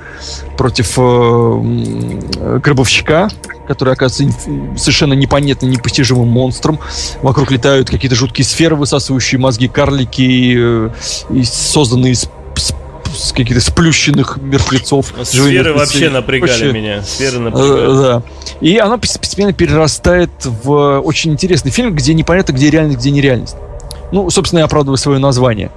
против 0.56 0.94
э, 0.96 2.58
гробовщика, 2.64 3.28
который 3.68 3.92
оказывается 3.92 4.40
совершенно 4.78 5.12
непонятным, 5.12 5.70
непостижимым 5.70 6.28
монстром. 6.28 6.78
Вокруг 7.20 7.50
летают 7.50 7.90
какие-то 7.90 8.16
жуткие 8.16 8.46
сферы, 8.46 8.76
высасывающие 8.76 9.38
мозги 9.38 9.68
карлики, 9.68 10.56
э, 10.56 10.90
созданные 11.44 12.12
из 12.12 12.30
с- 13.15 13.32
каких-то 13.32 13.61
сплющенных 13.61 14.39
мертвецов. 14.39 15.12
Сферы 15.23 15.73
вообще 15.73 16.11
напрягали 16.11 16.51
Вообще, 16.51 16.73
меня. 16.73 17.03
Сферы 17.03 17.36
э, 17.36 17.41
напрягали. 17.41 17.97
Да. 17.97 18.23
И 18.61 18.77
она 18.78 18.97
пос- 18.97 19.19
постепенно 19.19 19.53
перерастает 19.53 20.31
в 20.45 21.01
очень 21.01 21.32
интересный 21.32 21.70
фильм, 21.70 21.95
где 21.95 22.15
непонятно, 22.15 22.53
где 22.53 22.70
реальность, 22.70 22.99
где 22.99 23.11
нереальность. 23.11 23.57
Ну, 24.12 24.31
собственно, 24.31 24.61
я 24.61 24.66
оправдываю 24.66 24.97
свое 24.97 25.19
название. 25.19 25.73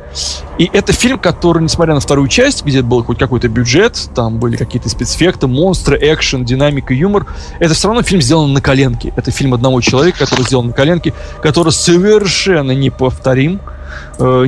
И 0.60 0.70
это 0.72 0.94
фильм, 0.94 1.18
который, 1.18 1.64
несмотря 1.64 1.96
на 1.96 2.00
вторую 2.00 2.28
часть, 2.28 2.64
где 2.64 2.84
был 2.84 3.04
хоть 3.04 3.18
какой-то 3.18 3.48
бюджет, 3.48 4.10
там 4.14 4.38
были 4.38 4.58
какие-то 4.58 4.90
спецэффекты, 4.90 5.48
монстры, 5.48 5.98
экшен, 6.00 6.46
динамика, 6.46 6.94
юмор, 6.94 7.26
это 7.60 7.74
все 7.74 7.88
равно 7.88 8.04
фильм 8.04 8.22
сделан 8.22 8.54
на 8.54 8.62
коленке. 8.62 9.12
Это 9.16 9.32
фильм 9.32 9.56
одного 9.56 9.82
человека, 9.82 10.20
который 10.20 10.44
сделан 10.46 10.68
на 10.68 10.74
коленке, 10.74 11.14
который 11.42 11.72
совершенно 11.72 12.72
неповторим. 12.72 13.60
Э, 13.66 13.77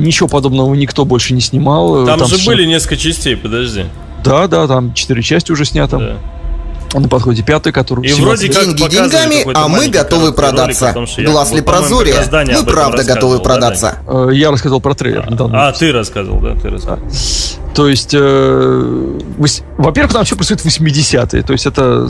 ничего 0.00 0.28
подобного 0.28 0.74
никто 0.74 1.04
больше 1.04 1.34
не 1.34 1.40
снимал. 1.40 2.02
Э, 2.02 2.06
Там, 2.06 2.18
же 2.20 2.26
совершенно- 2.26 2.56
были 2.56 2.66
несколько 2.66 2.96
частей, 2.96 3.36
подожди. 3.36 3.84
Да, 4.24 4.46
да, 4.46 4.66
там 4.66 4.92
четыре 4.94 5.22
части 5.22 5.52
уже 5.52 5.64
снято. 5.64 5.98
Да. 5.98 6.98
На 6.98 7.08
подходе 7.08 7.42
пятый, 7.44 7.72
который... 7.72 8.04
И 8.04 8.12
вроде 8.14 8.52
как 8.52 8.64
Деньги 8.64 8.90
деньгами, 8.90 9.46
а 9.54 9.68
мы 9.68 9.88
готовы 9.88 10.22
ролик 10.24 10.36
продаться. 10.36 10.90
о 10.90 10.92
том, 10.92 11.06
Глаз 11.18 11.52
ли 11.52 11.60
Даня 12.28 12.58
Мы 12.58 12.64
правда 12.64 13.04
готовы 13.04 13.36
рассказывал, 13.36 13.36
да, 13.38 13.42
продаться. 13.44 13.98
Э, 14.08 14.28
Я 14.32 14.50
рассказал 14.50 14.80
про 14.80 14.94
трейлер. 14.94 15.30
недавно. 15.30 15.68
А, 15.68 15.72
ты 15.72 15.92
рассказывал, 15.92 16.40
да, 16.40 16.56
ты 16.56 16.68
рассказывал. 16.68 17.08
То 17.76 17.88
есть, 17.88 18.10
э, 18.12 19.18
вось- 19.38 19.62
во-первых, 19.78 20.12
там 20.12 20.24
все 20.24 20.34
происходит 20.34 20.62
в 20.62 20.66
80-е. 20.66 21.42
То 21.44 21.52
есть 21.52 21.66
это 21.66 22.08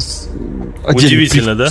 Удивительно, 0.89 1.55
да? 1.55 1.71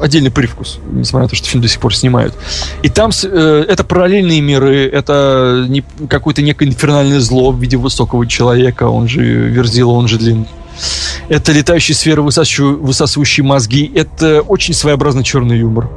Отдельный 0.00 0.30
привкус, 0.30 0.78
несмотря 0.90 1.24
на 1.24 1.28
то, 1.28 1.36
что 1.36 1.48
фильм 1.48 1.62
до 1.62 1.68
сих 1.68 1.80
пор 1.80 1.94
снимают. 1.94 2.34
И 2.82 2.88
там 2.88 3.10
э, 3.24 3.64
это 3.68 3.84
параллельные 3.84 4.40
миры, 4.40 4.88
это 4.88 5.66
не, 5.68 5.84
какое-то 6.08 6.42
некое 6.42 6.66
инфернальное 6.66 7.20
зло 7.20 7.52
в 7.52 7.60
виде 7.60 7.76
высокого 7.76 8.26
человека, 8.26 8.84
он 8.84 9.08
же 9.08 9.22
Верзила, 9.22 9.92
он 9.92 10.08
же 10.08 10.18
длинный. 10.18 10.48
Это 11.28 11.52
летающие 11.52 11.94
сферы, 11.94 12.22
высасывающие, 12.22 12.66
высасывающие 12.66 13.44
мозги. 13.44 13.90
Это 13.94 14.42
очень 14.42 14.74
своеобразный 14.74 15.24
черный 15.24 15.58
юмор. 15.58 15.90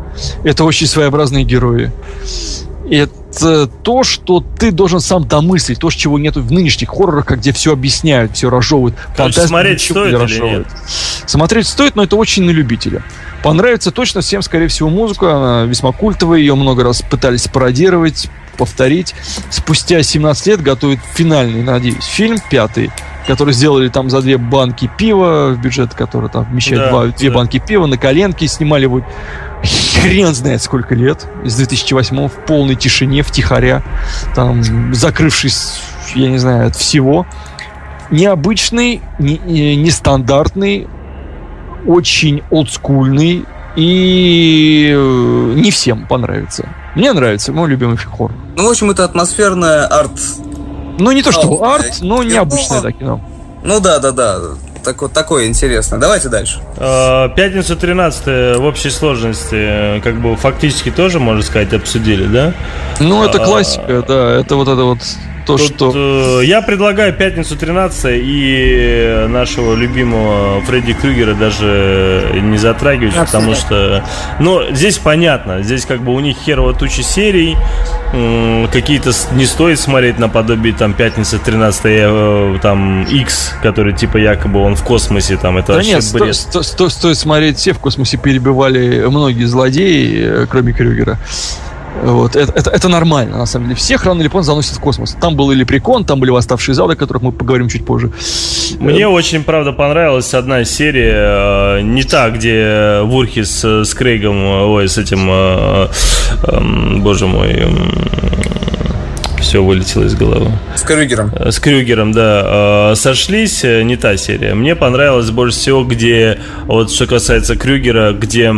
Это 0.43 0.63
очень 0.63 0.87
своеобразные 0.87 1.43
герои. 1.43 1.91
Это 2.91 3.67
то, 3.67 4.03
что 4.03 4.43
ты 4.59 4.71
должен 4.71 4.99
сам 4.99 5.25
домыслить, 5.25 5.79
то, 5.79 5.89
чего 5.89 6.19
нет 6.19 6.35
в 6.35 6.51
нынешних 6.51 6.89
хоррорах, 6.89 7.31
где 7.31 7.53
все 7.53 7.71
объясняют, 7.71 8.35
все 8.35 8.49
разжевывают. 8.49 8.95
Короче, 9.15 9.47
смотреть 9.47 9.81
стоит 9.81 10.09
или 10.09 10.15
разжевывают. 10.15 10.67
Смотреть 11.25 11.67
стоит, 11.67 11.95
но 11.95 12.03
это 12.03 12.17
очень 12.17 12.43
на 12.43 12.49
любителя. 12.49 13.01
Понравится 13.43 13.91
точно 13.91 14.19
всем, 14.19 14.41
скорее 14.41 14.67
всего, 14.67 14.89
музыка. 14.89 15.35
Она 15.35 15.65
весьма 15.65 15.93
культовая, 15.93 16.39
ее 16.39 16.55
много 16.55 16.83
раз 16.83 17.01
пытались 17.01 17.47
пародировать, 17.47 18.29
повторить. 18.57 19.15
Спустя 19.49 20.01
17 20.03 20.47
лет 20.47 20.61
готовят 20.61 20.99
финальный, 21.13 21.63
надеюсь, 21.63 22.03
фильм, 22.05 22.37
пятый, 22.49 22.91
который 23.27 23.53
сделали 23.53 23.87
там 23.89 24.09
за 24.09 24.21
две 24.21 24.37
банки 24.37 24.89
пива, 24.97 25.49
в 25.53 25.61
бюджет, 25.61 25.93
который 25.93 26.29
там 26.29 26.45
вмещает 26.45 26.81
Да, 26.83 26.89
два- 26.89 27.05
две 27.07 27.29
да. 27.29 27.35
банки 27.35 27.61
пива, 27.65 27.85
на 27.85 27.97
коленке, 27.97 28.47
снимали 28.47 28.83
его 28.83 29.05
хрен 30.01 30.33
знает 30.33 30.61
сколько 30.63 30.95
лет, 30.95 31.27
с 31.45 31.55
2008 31.55 32.27
в 32.29 32.31
полной 32.47 32.75
тишине, 32.75 33.21
втихаря, 33.21 33.83
там, 34.33 34.63
закрывшись, 34.93 35.79
я 36.15 36.29
не 36.29 36.39
знаю, 36.39 36.67
от 36.67 36.75
всего. 36.75 37.27
Необычный, 38.09 39.01
не- 39.19 39.37
не- 39.45 39.75
нестандартный, 39.75 40.87
очень 41.85 42.41
олдскульный 42.49 43.45
и 43.75 44.91
э, 44.93 45.53
не 45.55 45.71
всем 45.71 46.05
понравится. 46.07 46.67
Мне 46.95 47.13
нравится, 47.13 47.51
мой 47.51 47.69
любимый 47.69 47.97
хоррор. 47.97 48.31
Ну, 48.57 48.67
в 48.67 48.71
общем, 48.71 48.91
это 48.91 49.03
атмосферное 49.05 49.85
арт. 49.85 50.11
Ну, 50.99 51.11
не 51.11 51.23
то, 51.23 51.31
что 51.31 51.47
О, 51.47 51.73
арт, 51.73 51.99
но 52.01 52.21
необычное 52.23 52.81
да, 52.81 52.91
кино. 52.91 53.21
Ну 53.63 53.79
да, 53.79 53.99
да, 53.99 54.11
да. 54.11 54.39
Такое, 54.83 55.09
такое 55.09 55.45
интересное. 55.47 55.99
Давайте 55.99 56.27
дальше. 56.29 56.59
Э, 56.77 57.29
Пятницу 57.35 57.75
13 57.75 58.57
в 58.57 58.63
общей 58.65 58.89
сложности, 58.89 59.55
э, 59.97 60.01
как 60.01 60.19
бы 60.19 60.35
фактически 60.35 60.89
тоже, 60.89 61.19
можно 61.19 61.43
сказать, 61.43 61.71
обсудили, 61.73 62.25
да? 62.25 62.53
Ну, 62.99 63.23
это 63.23 63.41
А. 63.41 63.45
классика, 63.45 64.03
да, 64.07 64.39
это 64.39 64.55
вот 64.55 64.67
это 64.67 64.83
вот 64.83 64.99
то, 65.45 65.57
Тут, 65.57 65.67
что... 65.67 66.41
э, 66.41 66.45
я 66.45 66.61
предлагаю 66.61 67.13
пятницу 67.13 67.55
13 67.57 68.19
и 68.23 69.25
нашего 69.29 69.75
любимого 69.75 70.61
Фредди 70.61 70.93
Крюгера 70.93 71.33
даже 71.33 72.25
не 72.41 72.57
затрагивать, 72.57 73.15
потому 73.15 73.55
что, 73.55 74.03
ну, 74.39 74.61
здесь 74.71 74.97
понятно, 74.97 75.61
здесь 75.63 75.85
как 75.85 76.01
бы 76.01 76.13
у 76.13 76.19
них 76.19 76.37
херово 76.37 76.73
тучи 76.73 77.01
серий, 77.01 77.55
какие-то 78.71 79.11
не 79.33 79.45
стоит 79.45 79.79
смотреть 79.79 80.19
наподобие 80.19 80.73
там 80.73 80.93
пятница 80.93 81.39
13 81.39 81.81
э, 81.85 82.57
там 82.61 83.03
X, 83.03 83.53
который 83.63 83.93
типа 83.93 84.17
якобы 84.17 84.59
он 84.59 84.75
в 84.75 84.83
космосе, 84.83 85.37
там 85.37 85.57
это 85.57 85.67
Да 85.69 85.73
вообще 85.75 85.93
нет, 85.93 86.03
сто- 86.03 86.19
бред. 86.19 86.35
сто- 86.35 86.63
сто- 86.63 86.89
стоит 86.89 87.17
смотреть, 87.17 87.57
все 87.57 87.73
в 87.73 87.79
космосе 87.79 88.17
перебивали 88.17 89.05
многие 89.07 89.45
злодеи, 89.45 90.43
э, 90.43 90.45
кроме 90.49 90.73
Крюгера. 90.73 91.17
Вот, 92.03 92.35
это, 92.35 92.53
это, 92.53 92.69
это 92.69 92.87
нормально, 92.89 93.37
на 93.37 93.45
самом 93.45 93.65
деле. 93.67 93.75
Всех 93.75 94.05
рано 94.05 94.21
или 94.21 94.27
поздно 94.27 94.53
заносят 94.53 94.77
в 94.77 94.79
космос. 94.79 95.15
Там 95.19 95.35
был 95.35 95.51
и 95.51 95.55
Лепрекон, 95.55 96.05
там 96.05 96.19
были 96.19 96.31
восставшие 96.31 96.73
зады, 96.73 96.93
о 96.93 96.95
которых 96.95 97.21
мы 97.21 97.31
поговорим 97.31 97.69
чуть 97.69 97.85
позже. 97.85 98.11
Мне 98.79 99.07
очень, 99.07 99.43
правда, 99.43 99.71
понравилась 99.73 100.33
одна 100.33 100.63
серия, 100.63 101.77
э, 101.77 101.81
не 101.81 102.03
та, 102.03 102.29
где 102.29 103.01
Вурхис 103.03 103.51
с, 103.51 103.83
с 103.85 103.93
Крейгом, 103.93 104.37
э, 104.37 104.65
ой, 104.65 104.87
с 104.87 104.97
этим, 104.97 105.27
э, 105.29 105.87
эм, 106.47 107.01
боже 107.03 107.27
мой, 107.27 107.67
все 109.41 109.61
вылетело 109.61 110.05
из 110.05 110.15
головы. 110.15 110.51
С 110.75 110.83
Крюгером. 110.83 111.31
Э, 111.35 111.51
С 111.51 111.59
Крюгером, 111.59 112.13
да, 112.13 112.91
э, 112.91 112.95
сошлись, 112.95 113.63
э, 113.63 113.83
не 113.83 113.97
та 113.97 114.15
серия. 114.15 114.53
Мне 114.53 114.75
понравилось 114.75 115.29
больше 115.29 115.57
всего, 115.57 115.83
где, 115.83 116.39
вот 116.67 116.91
что 116.91 117.05
касается 117.05 117.55
Крюгера, 117.57 118.13
где 118.13 118.55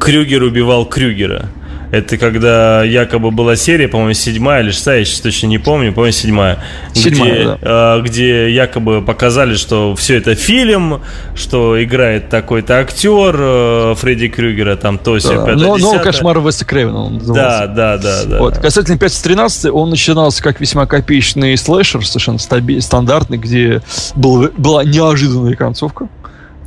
Крюгер 0.00 0.42
убивал 0.42 0.86
Крюгера. 0.86 1.50
Это 1.92 2.16
когда 2.16 2.82
якобы 2.84 3.30
была 3.30 3.54
серия, 3.54 3.86
по-моему, 3.86 4.14
седьмая 4.14 4.62
или 4.62 4.70
шестая, 4.70 5.00
я 5.00 5.04
сейчас 5.04 5.20
точно 5.20 5.48
не 5.48 5.58
помню, 5.58 5.92
по-моему, 5.92 6.12
седьмая. 6.12 6.58
Седьмая, 6.94 7.32
где, 7.32 7.44
да. 7.60 7.98
э, 7.98 8.00
где 8.02 8.50
якобы 8.50 9.02
показали, 9.02 9.56
что 9.56 9.94
все 9.94 10.16
это 10.16 10.34
фильм, 10.34 11.02
что 11.34 11.82
играет 11.84 12.30
такой-то 12.30 12.78
актер 12.78 13.36
э, 13.38 13.94
Фредди 13.98 14.28
Крюгера, 14.28 14.76
там 14.76 14.96
то 14.96 15.18
все 15.18 15.34
Да, 15.44 15.54
но, 15.54 15.76
но 15.76 15.98
кошмар 15.98 16.40
Веса 16.40 16.64
Крейвена 16.64 17.04
он 17.04 17.14
назывался. 17.18 17.66
Да, 17.66 17.66
да, 17.66 17.98
да, 17.98 18.24
да. 18.24 18.38
Вот. 18.38 18.56
Касательно 18.56 18.96
513, 18.96 19.66
он 19.66 19.90
начинался 19.90 20.42
как 20.42 20.62
весьма 20.62 20.86
копеечный 20.86 21.58
слэшер, 21.58 22.06
совершенно 22.06 22.38
стаби- 22.38 22.80
стандартный, 22.80 23.36
где 23.36 23.82
был, 24.14 24.48
была 24.56 24.82
неожиданная 24.82 25.56
концовка. 25.56 26.08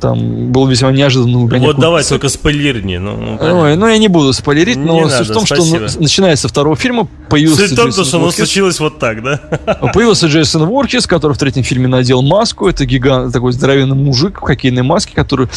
Там 0.00 0.52
был 0.52 0.66
весьма 0.66 0.92
неожиданный 0.92 1.42
угоняк 1.42 1.66
Вот 1.66 1.78
давай 1.78 2.04
только 2.04 2.28
спойлерни. 2.28 2.98
Ну, 2.98 3.16
ну, 3.16 3.60
Ой, 3.60 3.76
ну 3.76 3.86
я 3.86 3.96
не 3.98 4.08
буду 4.08 4.32
спойлерить, 4.32 4.76
но 4.76 4.94
Не 4.94 5.08
суть 5.08 5.12
в 5.12 5.18
надо, 5.20 5.32
том, 5.32 5.46
что 5.46 5.56
спасибо. 5.56 5.86
ну, 5.94 6.02
начиная 6.02 6.36
со 6.36 6.48
второго 6.48 6.76
фильма 6.76 7.08
появился 7.28 7.62
Суть 7.62 7.72
в 7.72 7.76
том, 7.76 7.86
Джейсон 7.86 8.04
что 8.04 8.16
оно 8.18 8.30
случилось 8.30 8.78
вот 8.78 8.98
так, 8.98 9.22
да? 9.22 9.36
Появился 9.94 10.26
Джейсон 10.26 10.66
Воркис, 10.66 11.06
который 11.06 11.32
в 11.32 11.38
третьем 11.38 11.64
фильме 11.64 11.88
надел 11.88 12.20
маску. 12.22 12.68
Это 12.68 12.84
гигант, 12.84 13.32
такой 13.32 13.52
здоровенный 13.52 13.96
мужик 13.96 14.40
в 14.40 14.44
хоккейной 14.44 14.82
маске, 14.82 15.14
который 15.14 15.48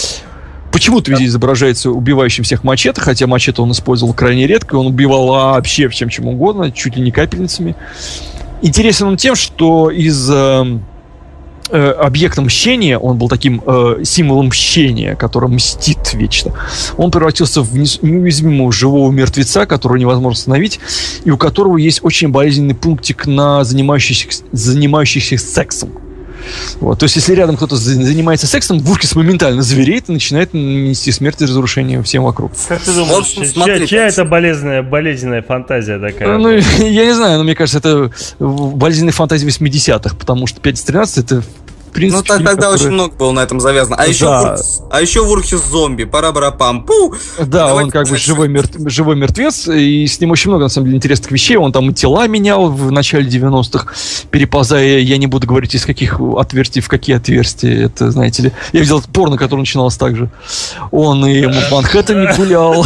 почему-то 0.71 1.11
везде 1.11 1.25
изображается 1.25 1.91
убивающим 1.91 2.43
всех 2.43 2.63
мачете, 2.63 3.01
хотя 3.01 3.27
мачете 3.27 3.61
он 3.61 3.71
использовал 3.71 4.13
крайне 4.13 4.47
редко, 4.47 4.75
он 4.75 4.87
убивал 4.87 5.27
вообще 5.27 5.89
в 5.89 5.95
чем 5.95 6.09
чем 6.09 6.27
угодно, 6.27 6.71
чуть 6.71 6.95
ли 6.95 7.01
не 7.01 7.11
капельницами. 7.11 7.75
Интересен 8.61 9.07
он 9.07 9.17
тем, 9.17 9.35
что 9.35 9.89
из 9.89 10.29
э, 11.69 11.91
объекта 11.91 12.41
мщения, 12.41 12.97
он 12.97 13.17
был 13.17 13.29
таким 13.29 13.61
э, 13.65 14.03
символом 14.03 14.47
мщения, 14.47 15.15
который 15.15 15.49
мстит 15.49 16.13
вечно. 16.13 16.53
Он 16.97 17.11
превратился 17.11 17.61
в 17.61 17.75
неуязвимого 17.75 18.71
живого 18.71 19.11
мертвеца, 19.11 19.65
которого 19.65 19.97
невозможно 19.97 20.39
остановить, 20.39 20.79
и 21.23 21.31
у 21.31 21.37
которого 21.37 21.77
есть 21.77 22.03
очень 22.03 22.29
болезненный 22.29 22.75
пунктик 22.75 23.25
на 23.25 23.63
занимающихся, 23.63 24.43
занимающихся 24.51 25.37
сексом. 25.37 25.91
Вот. 26.79 26.99
То 26.99 27.05
есть, 27.05 27.15
если 27.15 27.33
рядом 27.33 27.57
кто-то 27.57 27.75
за- 27.75 27.93
занимается 28.03 28.47
сексом, 28.47 28.79
Вуркис 28.79 29.15
моментально 29.15 29.61
звереет 29.61 30.09
и 30.09 30.11
начинает 30.11 30.53
нести 30.53 31.11
смерть 31.11 31.41
и 31.41 31.45
разрушение 31.45 32.01
всем 32.03 32.23
вокруг. 32.23 32.51
Как 32.67 32.81
ты 32.81 32.93
думаешь, 32.93 33.17
общем, 33.17 33.43
чья, 33.43 33.51
смотри, 33.51 33.87
чья 33.87 34.07
это 34.07 34.25
болезненная, 34.25 34.83
болезненная 34.83 35.41
фантазия 35.41 35.99
такая? 35.99 36.37
Ну, 36.37 36.49
я 36.79 37.05
не 37.05 37.13
знаю, 37.13 37.37
но 37.37 37.43
мне 37.43 37.55
кажется, 37.55 37.79
это 37.79 38.11
болезненная 38.39 39.13
фантазия 39.13 39.47
80-х, 39.47 40.15
потому 40.15 40.47
что 40.47 40.61
5.13 40.61 41.19
это 41.19 41.41
в 41.41 41.68
принципе... 41.91 42.17
Ну, 42.17 42.23
так, 42.23 42.37
тогда 42.45 42.69
который- 42.69 42.75
очень 42.75 42.91
много 42.91 43.15
было 43.15 43.31
на 43.31 43.39
этом 43.41 43.59
завязано. 43.59 43.95
А 43.97 44.05
еще, 44.07 44.25
Да. 44.25 44.41
Вурхис, 44.51 44.81
а 44.91 45.01
еще 45.01 45.23
Вурхис 45.23 45.61
зомби, 45.69 46.03
пара 46.05 46.31
пам 46.51 46.83
пу 46.83 47.13
Да, 47.37 47.67
Давайте 47.67 47.83
он 47.85 47.91
как 47.91 48.07
бы 48.09 48.17
живой, 48.17 48.47
мертв- 48.47 48.89
живой 48.89 49.15
мертвец, 49.15 49.67
и 49.67 50.05
с 50.07 50.19
ним 50.19 50.31
очень 50.31 50.49
много, 50.49 50.63
на 50.63 50.69
самом 50.69 50.85
деле, 50.87 50.97
интересных 50.97 51.31
вещей. 51.31 51.57
Он 51.57 51.71
там 51.71 51.89
и 51.89 51.93
тела 51.93 52.27
менял 52.27 52.69
в 52.69 52.91
начале 52.91 53.27
90-х, 53.29 53.93
переползая, 54.31 54.99
я 54.99 55.17
не 55.17 55.27
буду 55.27 55.47
говорить, 55.47 55.75
из 55.75 55.85
каких 55.85 56.19
отверстий 56.19 56.81
в 56.81 56.87
какие 56.87 57.15
отверстия, 57.17 57.85
это, 57.85 58.11
знаете 58.11 58.43
ли. 58.43 58.51
Я 58.73 58.79
видел 58.81 59.01
порно, 59.13 59.37
которое 59.37 59.61
начиналось 59.61 59.95
так 59.97 60.15
же. 60.15 60.29
Он 60.91 61.25
и 61.25 61.45
в 61.45 61.71
Манхэттене 61.71 62.33
гулял, 62.37 62.85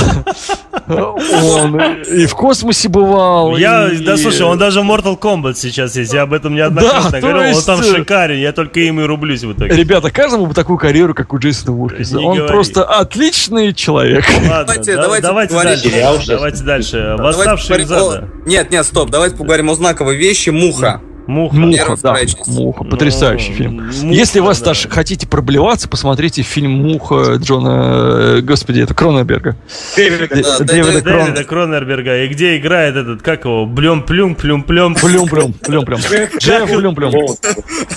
он 0.88 1.80
и 2.03 2.25
в 2.25 2.35
космосе 2.35 2.89
бывал. 2.89 3.57
Я, 3.57 3.89
и- 3.89 3.97
да 4.03 4.17
слушай, 4.17 4.41
он 4.43 4.57
даже 4.57 4.81
в 4.81 4.84
Mortal 4.85 5.17
Kombat 5.19 5.55
сейчас 5.55 5.95
есть, 5.95 6.13
я 6.13 6.23
об 6.23 6.34
этом 6.34 6.55
неоднократно 6.55 7.19
говорил, 7.21 7.57
он 7.57 7.63
там 7.63 7.80
э, 7.80 7.84
шикарен, 7.84 8.39
я 8.39 8.51
только 8.51 8.80
им 8.81 8.93
и 9.02 9.03
рублюсь 9.06 9.44
в 9.44 9.53
итоге. 9.53 9.76
Ребята, 9.76 10.11
каждому 10.11 10.45
бы 10.45 10.53
такую 10.53 10.78
карьеру, 10.78 11.14
как 11.14 11.34
у 11.34 11.40
Джейсона 11.40 11.72
Вуркиса. 11.74 12.18
Не 12.18 12.26
Он 12.26 12.38
говори. 12.38 12.52
просто 12.53 12.84
отличный 12.84 13.74
человек. 13.74 14.26
Ладно, 14.49 14.64
Давайте- 14.65 14.95
да- 14.95 15.02
давайте 15.22 15.53
дальше. 15.53 16.28
Давайте 16.28 16.64
дальше. 16.64 17.14
Давайте 17.18 17.38
Восставшие 17.38 17.82
из 17.84 17.91
ада. 17.91 18.03
о- 18.45 18.48
Нет, 18.49 18.72
нет, 18.72 18.86
стоп, 18.86 19.10
давайте 19.10 19.36
поговорим 19.38 19.70
о 19.70 19.76
знаковой 19.76 20.15
вещи 20.18 20.49
Муха. 20.49 21.02
Муха. 21.25 21.55
Муха, 21.55 21.97
да. 22.03 22.15
Муха. 22.47 22.83
Потрясающий 22.83 23.51
Ну, 23.51 23.55
фильм. 23.55 23.73
Муха, 23.85 24.07
Если 24.07 24.39
вас 24.39 24.59
да. 24.59 24.65
даже 24.67 24.89
хотите 24.89 25.25
проблеваться, 25.27 25.87
посмотрите 25.87 26.41
фильм 26.41 26.71
Муха 26.71 27.35
Джона, 27.35 28.37
э, 28.37 28.41
господи, 28.41 28.81
это 28.81 28.93
Кроненберга. 28.93 29.55
Дэвида. 29.95 30.27
Д- 30.27 30.41
Да, 30.43 30.59
Дэвида 30.65 31.01
Крон- 31.01 31.25
Дэвида 31.25 31.43
Кроненберга. 31.45 32.23
И 32.23 32.27
где 32.27 32.57
играет 32.57 32.95
этот, 32.95 33.21
как 33.21 33.45
его, 33.45 33.65
блем-плюм, 33.65 34.35
плюм-плюм. 34.35 34.95
Плюм-плюм, 34.95 35.53
плюм-плюм. 35.53 35.99
Джефф 36.39 36.69
Плюм-плюм. 36.69 37.11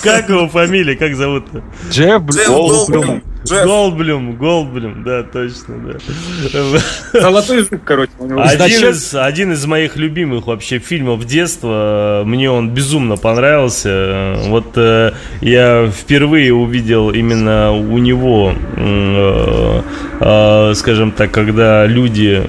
Как 0.01 0.29
его 0.29 0.47
фамилия, 0.47 0.95
как 0.95 1.15
зовут? 1.15 1.45
Джефф 1.91 2.21
Блю- 2.21 2.33
Джефф 2.37 2.47
Голдблюм. 2.47 3.01
Голдблюм. 3.01 3.23
Джефф. 3.45 3.65
Голдблюм, 3.65 4.35
Голдблюм, 4.35 5.03
да, 5.03 5.23
точно, 5.23 5.75
да. 5.79 7.19
Золотой 7.21 7.63
зуб, 7.63 7.81
короче. 7.83 8.11
у 8.19 8.25
него. 8.25 8.41
Один 8.41 8.89
из, 8.89 9.13
один 9.13 9.53
из 9.53 9.65
моих 9.65 9.95
любимых 9.95 10.47
вообще 10.47 10.79
фильмов 10.79 11.25
детства. 11.25 12.23
Мне 12.25 12.49
он 12.49 12.69
безумно 12.69 13.15
понравился. 13.15 14.35
Вот 14.47 14.73
э, 14.75 15.11
я 15.41 15.89
впервые 15.89 16.53
увидел 16.53 17.11
именно 17.11 17.71
у 17.71 17.97
него, 17.97 18.53
э, 18.75 19.81
э, 20.19 20.73
скажем 20.75 21.11
так, 21.11 21.31
когда 21.31 21.85
люди 21.85 22.43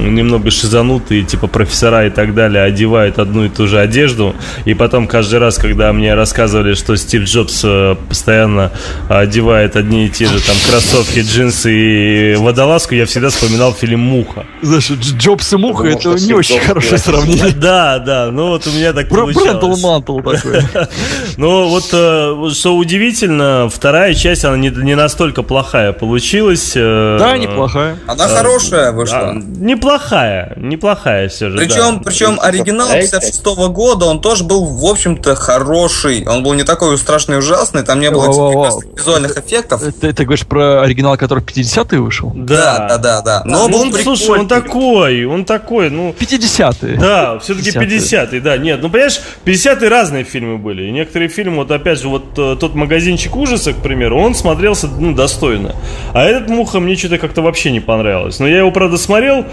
немного 0.00 0.50
шизанутые, 0.50 1.24
типа 1.24 1.46
профессора 1.46 2.06
и 2.06 2.10
так 2.10 2.34
далее, 2.34 2.62
одевают 2.62 3.18
одну 3.18 3.46
и 3.46 3.48
ту 3.48 3.66
же 3.66 3.80
одежду. 3.80 4.34
И 4.64 4.74
потом 4.74 5.06
каждый 5.06 5.38
раз, 5.38 5.58
когда 5.58 5.92
мне 5.92 6.14
рассказывали, 6.14 6.74
что 6.74 6.96
Стив 6.96 7.24
Джобс 7.24 7.62
э, 7.64 7.96
постоянно 8.08 8.72
одевает 9.08 9.76
одни 9.76 10.06
и 10.06 10.10
те 10.10 10.26
же 10.26 10.33
там 10.40 10.56
кроссовки, 10.68 11.20
джинсы 11.20 11.72
и 11.72 12.34
водолазку, 12.36 12.94
я 12.94 13.06
всегда 13.06 13.30
вспоминал 13.30 13.72
фильм 13.72 14.00
«Муха». 14.00 14.46
Знаешь, 14.62 14.90
Дж- 14.90 15.16
Джобс 15.18 15.52
и 15.52 15.56
Муха 15.56 15.84
Потому 15.84 16.14
это 16.16 16.24
не 16.24 16.32
очень 16.34 16.60
хорошее 16.60 16.98
сравнение. 16.98 17.52
Да, 17.64 17.98
да, 17.98 18.30
ну 18.30 18.48
вот 18.48 18.66
у 18.66 18.70
меня 18.70 18.92
так 18.92 19.08
получалось. 19.08 19.82
Мантл 19.82 20.18
такой. 20.20 20.60
Но 21.36 21.68
вот 21.68 21.84
э, 21.92 22.50
что 22.52 22.76
удивительно, 22.76 23.68
вторая 23.72 24.14
часть, 24.14 24.44
она 24.44 24.56
не, 24.56 24.70
не 24.70 24.94
настолько 24.94 25.42
плохая 25.42 25.92
получилась. 25.92 26.72
э, 26.74 27.16
Да, 27.18 27.36
неплохая. 27.38 27.96
Она 28.06 28.26
э, 28.26 28.34
хорошая 28.36 28.92
вышла. 28.92 29.32
неплохая, 29.34 30.54
неплохая 30.56 31.28
все 31.28 31.50
же. 31.50 31.58
Причем, 31.58 32.02
причем 32.02 32.38
оригинал 32.40 32.86
Повторяйте. 32.88 33.12
56 33.12 33.44
года, 33.70 34.06
он 34.06 34.20
тоже 34.20 34.44
был, 34.44 34.64
в 34.64 34.84
общем-то, 34.86 35.34
хороший. 35.36 36.26
Он 36.26 36.42
был 36.42 36.54
не 36.54 36.64
такой 36.64 36.94
уж 36.94 37.00
страшный 37.00 37.36
и 37.36 37.38
ужасный, 37.38 37.82
там 37.82 38.00
не 38.00 38.10
было 38.10 38.26
прекрасных 38.50 38.96
визуальных 38.96 39.36
эффектов. 39.36 39.82
Ты, 40.00 40.12
ты 40.24 40.26
говоришь 40.26 40.46
про 40.46 40.82
оригинал, 40.82 41.16
который 41.18 41.40
в 41.40 41.46
50-е 41.46 42.00
вышел? 42.00 42.32
Да, 42.34 42.86
да, 42.88 42.98
да, 42.98 43.20
да. 43.20 43.42
Но 43.44 43.68
Ну, 43.68 43.76
он, 43.76 43.92
слушай, 43.92 44.30
он 44.30 44.48
такой, 44.48 45.24
он 45.26 45.44
такой, 45.44 45.90
ну... 45.90 46.14
50-е. 46.18 46.96
Да, 46.96 47.38
все-таки 47.40 47.70
50-е. 47.70 47.98
50-й, 47.98 48.40
да. 48.40 48.56
Нет, 48.56 48.80
ну 48.80 48.88
понимаешь, 48.88 49.20
50-е 49.44 49.88
разные 49.88 50.24
фильмы 50.24 50.56
были. 50.56 50.84
И 50.84 50.90
некоторые 50.90 51.28
фильмы, 51.28 51.56
вот 51.56 51.70
опять 51.70 52.00
же, 52.00 52.08
вот 52.08 52.38
э, 52.38 52.56
тот 52.58 52.74
магазинчик 52.74 53.36
ужаса, 53.36 53.74
к 53.74 53.82
примеру, 53.82 54.18
он 54.18 54.34
смотрелся, 54.34 54.86
ну, 54.86 55.14
достойно. 55.14 55.74
А 56.14 56.24
этот 56.24 56.48
муха 56.48 56.80
мне 56.80 56.96
что-то 56.96 57.18
как-то 57.18 57.42
вообще 57.42 57.70
не 57.70 57.80
понравилось. 57.80 58.38
Но 58.40 58.48
я 58.48 58.58
его, 58.58 58.70
правда, 58.70 58.96
смотрел, 58.96 59.44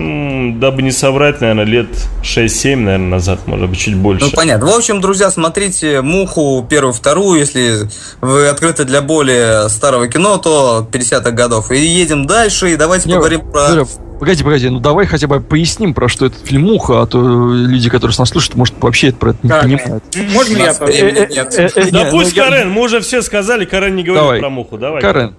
дабы 0.00 0.82
не 0.82 0.92
соврать, 0.92 1.40
наверное, 1.40 1.64
лет 1.64 1.88
6-7, 2.22 2.76
наверное, 2.76 3.08
назад, 3.08 3.40
может 3.46 3.68
быть, 3.68 3.78
чуть 3.78 3.96
больше. 3.96 4.24
Ну, 4.26 4.30
понятно. 4.32 4.66
В 4.66 4.74
общем, 4.76 5.00
друзья, 5.00 5.30
смотрите 5.30 6.00
«Муху» 6.00 6.66
первую, 6.68 6.92
вторую. 6.94 7.40
Если 7.40 7.88
вы 8.20 8.48
открыты 8.48 8.84
для 8.84 9.02
более 9.02 9.68
старого 9.68 10.08
кино, 10.08 10.38
то 10.38 10.86
50-х 10.90 11.30
годов. 11.32 11.70
И 11.70 11.78
едем 11.78 12.26
дальше, 12.26 12.72
и 12.72 12.76
давайте 12.76 13.08
Не, 13.08 13.14
поговорим 13.14 13.50
про... 13.50 13.68
Юля, 13.70 13.84
Погоди, 14.18 14.44
погоди, 14.44 14.68
ну 14.68 14.80
давай 14.80 15.06
хотя 15.06 15.26
бы 15.28 15.40
поясним, 15.40 15.94
про 15.94 16.06
что 16.06 16.26
этот 16.26 16.46
фильм 16.46 16.64
«Муха», 16.64 17.00
а 17.00 17.06
то 17.06 17.18
люди, 17.54 17.88
которые 17.88 18.14
нас 18.18 18.28
слушают, 18.28 18.54
может, 18.54 18.74
вообще 18.78 19.08
это 19.08 19.16
про 19.16 19.30
это 19.30 19.38
не 19.42 19.48
понимают. 19.48 20.04
Можно 20.34 20.56
я 20.58 20.72
Э, 20.78 20.86
э, 20.90 21.26
нет. 21.30 21.54
э, 21.58 21.90
Да 21.90 22.04
пусть 22.10 22.36
ну, 22.36 22.42
я- 22.42 22.50
Карен, 22.50 22.70
мы 22.70 22.82
уже 22.82 23.00
все 23.00 23.22
сказали, 23.22 23.64
Карен 23.64 23.96
не 23.96 24.02
говорит 24.02 24.40
про 24.42 24.50
муху, 24.50 24.76
давай. 24.76 25.00
Карен, 25.00 25.34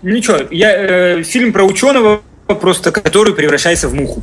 Ничего, 0.00 0.38
я, 0.50 0.72
э, 1.18 1.22
фильм 1.24 1.52
про 1.52 1.62
ученого, 1.64 2.22
просто 2.54 2.90
который 2.92 3.34
превращается 3.34 3.88
в 3.88 3.94
муху. 3.94 4.22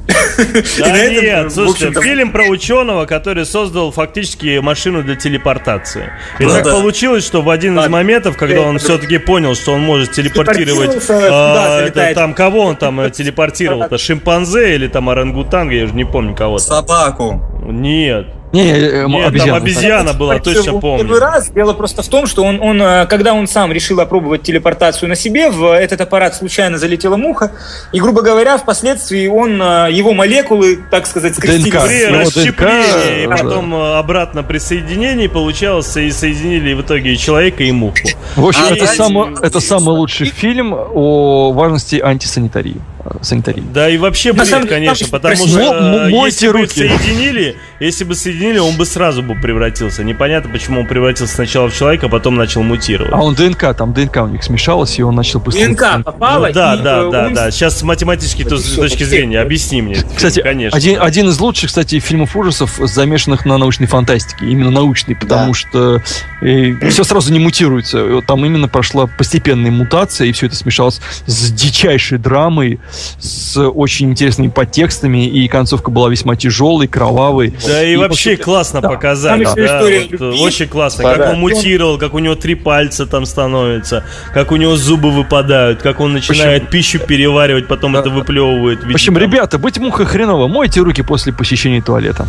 Да 0.80 0.98
этом, 0.98 1.24
нет, 1.24 1.52
в 1.52 1.54
слушайте, 1.54 2.02
фильм 2.02 2.32
про 2.32 2.46
ученого, 2.46 3.06
который 3.06 3.46
создал 3.46 3.92
фактически 3.92 4.60
машину 4.60 5.04
для 5.04 5.16
телепортации. 5.16 6.12
И 6.40 6.44
Ну 6.44 6.50
так 6.52 6.64
да. 6.64 6.72
получилось, 6.72 7.26
что 7.26 7.42
в 7.42 7.50
один 7.50 7.74
из 7.74 7.78
Ладно. 7.78 7.98
моментов, 7.98 8.38
когда 8.38 8.62
он 8.62 8.74
Я- 8.74 8.80
все-таки 8.80 9.18
понял, 9.18 9.56
что 9.56 9.74
он 9.74 9.82
может 9.82 10.12
телепортировать, 10.12 10.98
а, 11.10 11.54
да, 11.54 11.82
это, 11.82 12.14
там 12.16 12.34
кого 12.34 12.62
он 12.62 12.76
там 12.76 13.00
э, 13.02 13.10
телепортировал-то, 13.10 13.98
шимпанзе 13.98 14.76
или 14.76 14.88
там 14.88 15.10
орангутанга, 15.10 15.74
я 15.76 15.86
уже 15.86 15.94
не 15.94 16.06
помню 16.06 16.36
кого-то. 16.36 16.64
Собаку. 16.64 17.42
Нет, 17.66 18.28
не, 18.58 18.72
не, 18.72 18.72
э, 18.72 19.06
нет, 19.08 19.12
там 19.12 19.26
обезьяна. 19.28 19.58
обезьяна 19.58 20.14
была, 20.14 20.40
точно 20.40 20.64
Первый 20.64 20.82
помню. 20.82 21.20
раз 21.20 21.50
дело 21.50 21.74
просто 21.74 22.02
в 22.02 22.08
том, 22.08 22.28
что 22.28 22.44
он, 22.44 22.60
он, 22.62 22.82
э, 22.82 23.06
когда 23.08 23.34
он 23.34 23.48
сам 23.48 23.72
решил 23.72 24.00
опробовать 24.00 24.44
телепортацию 24.44 25.10
на 25.10 25.16
себе, 25.16 25.50
в 25.50 25.72
этот 25.74 26.02
аппарат 26.02 26.36
случайно 26.36 26.78
залетела 26.78 27.18
муха, 27.18 27.52
и, 27.92 28.00
грубо 28.00 28.22
говоря, 28.22 28.58
впоследствии 28.58 29.28
он, 29.28 29.62
э, 29.62 29.90
его 29.92 30.14
молекулы, 30.14 30.80
так 30.90 31.06
сказать, 31.06 31.36
скрестились. 31.36 31.72
ДНК. 31.72 31.86
При 31.86 32.02
Его 32.02 32.20
расщеплении 32.22 33.24
и 33.24 33.28
потом 33.28 33.74
обратно 33.76 34.44
при 34.44 34.58
соединении 34.58 35.28
получалось, 35.28 35.96
и 35.98 36.12
соединили 36.12 36.74
в 36.74 36.82
итоге 36.82 37.14
и 37.14 37.18
человека, 37.18 37.64
и 37.64 37.72
муху. 37.72 37.96
В 38.36 38.46
общем, 38.46 38.62
А, 38.70 38.74
это, 38.74 38.86
да, 38.86 38.94
самый, 38.94 39.36
это 39.42 39.60
самый 39.60 39.96
лучший 39.96 40.28
фильм 40.28 40.74
о 40.74 41.52
важности 41.54 42.00
антисанитарии. 42.04 42.82
Э, 43.10 43.18
Санитарии. 43.22 43.64
Да 43.74 43.90
и 43.90 43.98
вообще 43.98 44.30
На 44.34 44.40
бред, 44.40 44.48
самом 44.48 44.64
деле, 44.68 44.76
конечно, 44.76 45.08
потому 45.10 45.36
что 45.36 45.48
«Мо- 45.48 46.08
э, 46.08 46.12
если 46.26 46.48
бы 46.50 46.60
их 46.62 46.68
руки». 46.70 46.88
соединили, 46.88 47.56
если 47.80 48.04
бы 48.04 48.16
соединили, 48.16 48.58
он 48.60 48.76
бы 48.78 48.86
сразу 48.86 49.24
бы 49.24 49.36
превратился. 49.36 50.04
Непонятно, 50.04 50.52
почему 50.52 50.82
он 50.82 50.88
превратился 50.88 51.34
сначала 51.36 51.70
в 51.70 51.76
человека, 51.76 52.08
а 52.08 52.10
потом 52.10 52.36
начал 52.36 52.64
мутировать. 52.64 53.14
А 53.14 53.18
он 53.24 53.36
ДНК, 53.36 53.76
там 53.76 53.94
ДНК 53.94 54.18
у 54.18 54.28
них 54.28 54.44
смешалось, 54.44 54.98
и 55.00 55.04
он 55.04 55.16
начал 55.16 55.40
быстро... 55.40 55.66
ДНК 55.68 56.04
попала, 56.04 56.48
Ну 56.48 56.54
да, 56.54 56.76
и, 56.76 56.78
да, 56.84 57.00
э, 57.04 57.12
да, 57.12 57.28
он 57.28 57.34
да. 57.34 57.52
Сейчас 57.52 57.78
с 57.78 57.84
математической 57.84 58.44
то- 58.44 58.58
всё, 58.58 58.82
точки 58.82 59.04
зрения 59.04 59.40
объясни 59.40 59.82
мне. 59.82 59.98
Кстати, 60.16 60.42
конечно. 60.42 60.78
один, 60.78 61.02
один 61.02 61.30
из 61.30 61.40
лучших, 61.40 61.68
кстати, 61.70 62.00
фильмов 62.00 62.36
ужасов, 62.36 62.78
замешанных 62.80 63.46
на 63.46 63.58
научной 63.58 63.88
фантастике. 63.88 64.46
Именно 64.46 64.72
научной, 64.72 65.16
потому 65.16 65.54
что 65.54 66.02
все 66.42 67.04
сразу 67.04 67.32
не 67.32 67.40
мутируется. 67.40 68.06
И 68.18 68.22
Там 68.22 68.46
именно 68.46 68.68
прошла 68.68 69.08
постепенная 69.08 69.72
мутация, 69.72 70.28
и 70.28 70.32
все 70.32 70.48
это 70.48 70.56
смешалось 70.56 71.00
с 71.26 71.52
дичайшей 71.52 72.18
драмой, 72.18 72.80
с 73.20 73.58
очень 73.62 74.10
интересными 74.12 74.50
подтекстами, 74.50 75.26
и 75.28 75.48
концовка 75.48 75.92
была 75.92 76.10
весьма 76.10 76.36
тяжелой, 76.36 76.88
кровавой. 76.88 77.54
Да 77.66 77.84
и, 77.84 77.94
И 77.94 77.96
вообще 77.96 78.32
после- 78.32 78.44
классно 78.44 78.82
да. 78.82 78.90
показали. 78.90 79.44
Да, 79.44 79.52
история 79.52 80.08
вот, 80.12 80.22
очень 80.42 80.68
классно. 80.68 81.04
Да, 81.04 81.10
как 81.16 81.20
да. 81.20 81.32
он 81.32 81.40
мутировал, 81.40 81.98
как 81.98 82.14
у 82.14 82.20
него 82.20 82.36
три 82.36 82.56
пальца 82.56 83.06
там 83.06 83.26
становятся, 83.26 84.04
как 84.34 84.52
у 84.52 84.56
него 84.56 84.76
зубы 84.76 85.12
выпадают, 85.12 85.82
как 85.82 86.00
он 86.00 86.14
начинает 86.14 86.70
пищу 86.70 87.00
переваривать, 87.00 87.68
потом 87.68 87.94
Да. 87.94 88.00
это 88.00 88.10
выплевывает. 88.10 88.84
в 88.84 88.90
общем, 88.90 89.14
там- 89.14 89.24
ребята, 89.24 89.58
быть 89.58 89.78
мухой 89.80 90.06
хреново, 90.06 90.48
мойте 90.48 90.82
руки 90.82 91.02
после 91.02 91.34
посещения 91.34 91.82
туалета. 91.82 92.28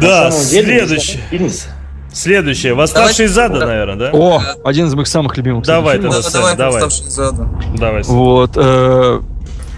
Да, 0.00 0.30
следующий. 0.30 1.20
Следующее. 2.12 2.72
Восставшие 2.72 3.26
из 3.26 3.36
ада, 3.36 3.58
Да. 3.60 3.66
наверное, 3.66 3.96
да? 3.96 4.10
О, 4.14 4.42
один 4.64 4.86
из 4.86 4.94
моих 4.94 5.06
самых 5.06 5.36
любимых. 5.36 5.66
Давай 5.66 5.98
тогда, 5.98 6.16
Да, 6.16 6.22
Сань, 6.22 6.32
давай, 6.32 6.56
давай. 6.56 6.82
«Восставшие 6.82 7.08
из 7.08 7.18
ада». 7.18 7.48
Давай. 7.76 8.02
Вот. 8.04 8.52
э, 8.56 9.20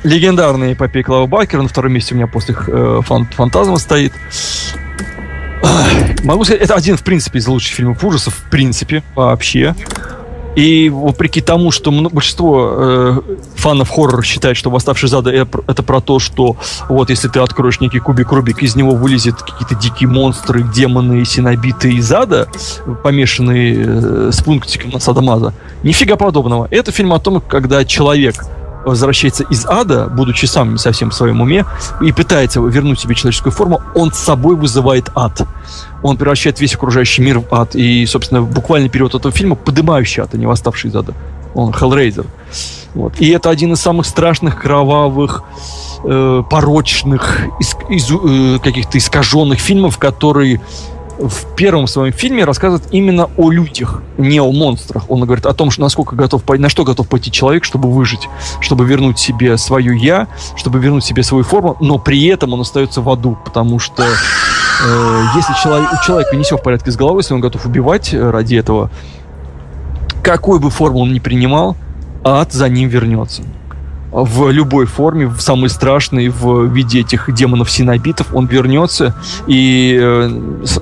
легендарная 0.05 0.73
эпопея 0.73 1.03
Клава 1.05 1.27
Бакера. 1.27 1.62
На 1.62 1.69
втором 1.69 1.93
месте 1.93 2.15
у 2.15 2.16
меня 2.16 2.27
после 2.27 2.55
э, 2.66 3.01
фан- 3.05 3.29
Фантазма 3.33 3.79
стоит. 3.79 4.12
Могу 6.25 6.45
сказать, 6.45 6.62
это 6.62 6.75
один, 6.75 6.97
в 6.97 7.03
принципе, 7.03 7.39
из 7.39 7.47
лучших 7.47 7.75
фильмов 7.75 8.03
ужасов, 8.05 8.35
в 8.35 8.51
принципе, 8.51 9.03
вообще. 9.15 9.75
И 10.57 10.89
вопреки 10.89 11.41
тому, 11.41 11.70
что 11.70 11.93
большинство 11.93 12.73
э, 12.77 13.20
фанов 13.55 13.91
хоррора 13.91 14.23
считает, 14.23 14.57
что 14.57 14.70
«Восставший 14.70 15.09
из 15.09 15.15
ада» 15.15 15.31
это, 15.31 15.83
про- 15.85 16.01
то, 16.01 16.19
что 16.19 16.57
вот 16.89 17.11
если 17.11 17.29
ты 17.29 17.39
откроешь 17.39 17.79
некий 17.81 18.01
кубик 18.01 18.33
Рубик, 18.33 18.62
из 18.62 18.75
него 18.75 18.93
вылезет 18.93 19.41
какие-то 19.41 19.77
дикие 19.77 20.09
монстры, 20.09 20.62
демоны, 20.65 21.25
синобиты 21.25 21.93
из 21.93 22.11
ада, 22.12 22.49
помешанные 23.05 23.85
э, 23.87 24.31
с 24.33 24.43
пунктиком 24.43 24.91
на 24.91 24.99
садомаза. 24.99 25.55
Нифига 25.85 26.16
подобного. 26.16 26.66
Это 26.73 26.91
фильм 26.91 27.12
о 27.12 27.20
том, 27.20 27.41
когда 27.41 27.85
человек 27.85 28.45
возвращается 28.85 29.45
из 29.45 29.67
ада, 29.67 30.07
будучи 30.09 30.47
сам 30.47 30.73
не 30.73 30.79
совсем 30.79 31.11
в 31.11 31.15
своем 31.15 31.41
уме, 31.41 31.65
и 32.01 32.13
пытается 32.13 32.61
вернуть 32.61 33.01
себе 33.01 33.15
человеческую 33.15 33.53
форму, 33.53 33.83
он 33.95 34.13
с 34.13 34.19
собой 34.19 34.57
вызывает 34.57 35.11
ад. 35.15 35.43
Он 36.03 36.17
превращает 36.17 36.61
весь 36.61 36.75
окружающий 36.75 37.23
мир 37.23 37.41
в 37.41 37.47
ад. 37.55 37.75
И, 37.75 38.07
собственно, 38.07 38.43
буквальный 38.43 38.89
период 38.89 39.15
этого 39.15 39.33
фильма 39.33 39.57
подымающий 39.57 40.23
ад, 40.23 40.31
а 40.33 40.37
не 40.37 40.47
восставший 40.47 40.91
из 40.91 40.97
ада. 40.97 41.15
Он 41.55 41.71
Hellraiser. 41.71 42.27
Вот. 42.95 43.15
И 43.19 43.29
это 43.31 43.51
один 43.51 43.73
из 43.73 43.81
самых 43.81 44.07
страшных, 44.07 44.61
кровавых, 44.61 45.43
э, 46.05 46.43
порочных, 46.49 47.41
иск- 47.61 47.91
изу- 47.91 48.57
э, 48.57 48.59
каких-то 48.61 48.99
искаженных 48.99 49.59
фильмов, 49.59 49.99
который 49.99 50.61
в 51.19 51.55
первом 51.57 51.86
своем 51.86 52.12
фильме 52.12 52.45
рассказывает 52.45 52.85
именно 52.93 53.28
о 53.36 53.51
людях, 53.51 54.03
не 54.16 54.40
о 54.40 54.51
монстрах. 54.53 55.11
Он 55.11 55.20
говорит 55.20 55.47
о 55.47 55.53
том, 55.53 55.70
что 55.70 55.82
насколько 55.82 56.15
готов, 56.15 56.43
на 56.49 56.69
что 56.69 56.85
готов 56.85 57.09
пойти 57.09 57.31
человек, 57.31 57.65
чтобы 57.65 57.90
выжить, 57.90 58.28
чтобы 58.61 58.85
вернуть 58.86 59.19
себе 59.19 59.59
свое 59.59 59.97
я, 59.99 60.28
чтобы 60.57 60.78
вернуть 60.78 61.05
себе 61.05 61.23
свою 61.23 61.45
форму, 61.45 61.77
но 61.81 61.99
при 61.99 62.27
этом 62.27 62.53
он 62.53 62.61
остается 62.61 63.01
в 63.01 63.11
аду, 63.11 63.36
потому 63.45 63.78
что 63.78 64.05
э, 64.05 65.23
если 65.35 65.53
человек, 65.62 65.89
у 65.93 66.07
человека 66.07 66.36
не 66.36 66.45
все 66.45 66.57
в 66.57 66.62
порядке 66.62 66.90
с 66.90 66.97
головой, 66.97 67.20
если 67.20 67.35
он 67.35 67.40
готов 67.40 67.66
убивать 67.66 68.15
э, 68.15 68.31
ради 68.31 68.55
этого, 68.57 68.90
какую 70.23 70.61
бы 70.61 70.70
форму 70.70 71.01
он 71.01 71.12
ни 71.12 71.19
принимал, 71.19 71.77
ад 72.23 72.53
за 72.53 72.69
ним 72.69 72.89
вернется 72.89 73.43
в 74.10 74.51
любой 74.51 74.86
форме, 74.86 75.26
в 75.26 75.40
самой 75.40 75.68
страшной, 75.68 76.28
в 76.28 76.64
виде 76.66 77.01
этих 77.01 77.32
демонов-синобитов, 77.32 78.35
он 78.35 78.47
вернется 78.47 79.14
и 79.47 79.98
э, 80.01 80.28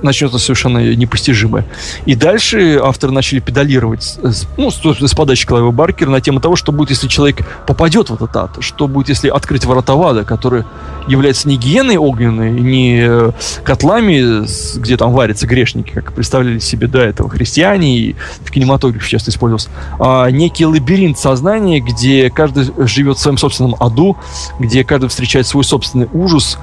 начнется 0.03 0.39
совершенно 0.39 0.95
непостижимое. 0.95 1.67
И 2.05 2.15
дальше 2.15 2.81
авторы 2.83 3.13
начали 3.13 3.41
педалировать, 3.41 4.19
ну, 4.57 4.71
с, 4.71 4.81
с 4.81 5.15
подачи 5.15 5.47
Клайва 5.47 5.71
Баркера 5.71 6.11
на 6.11 6.21
тему 6.21 6.41
того, 6.41 6.57
что 6.57 6.73
будет, 6.73 6.91
если 6.91 7.09
человек 7.09 7.47
попадет 7.67 8.11
в 8.11 8.15
этот 8.15 8.35
ад, 8.37 8.57
что 8.61 8.87
будет, 8.89 9.09
если 9.09 9.29
открыть 9.29 9.65
ворота 9.65 9.95
в 9.95 10.03
ада, 10.03 10.25
которые 10.25 10.65
являются 11.09 11.49
не 11.49 11.57
гиеной 11.57 11.97
огненной, 11.97 12.51
не 12.51 13.07
э, 13.07 13.33
котлами, 13.65 14.47
где 14.79 14.97
там 14.97 15.13
варятся 15.13 15.47
грешники, 15.47 15.91
как 15.91 16.13
представляли 16.13 16.59
себе 16.59 16.87
до 16.87 17.01
этого 17.01 17.29
христиане, 17.29 17.99
и 17.99 18.17
в 18.41 18.51
кинематографе 18.51 19.09
часто 19.09 19.31
использовался, 19.31 19.71
а 19.99 20.29
некий 20.31 20.67
лабиринт 20.67 21.19
сознания, 21.19 21.81
где 21.81 22.31
каждый 22.31 22.71
живет 22.87 23.19
своем 23.27 23.39
собственном 23.39 23.75
аду, 23.81 24.17
где 24.59 24.85
каждый 24.85 25.09
встречает 25.09 25.47
свой 25.47 25.65
собственный 25.65 26.09
ужас. 26.13 26.59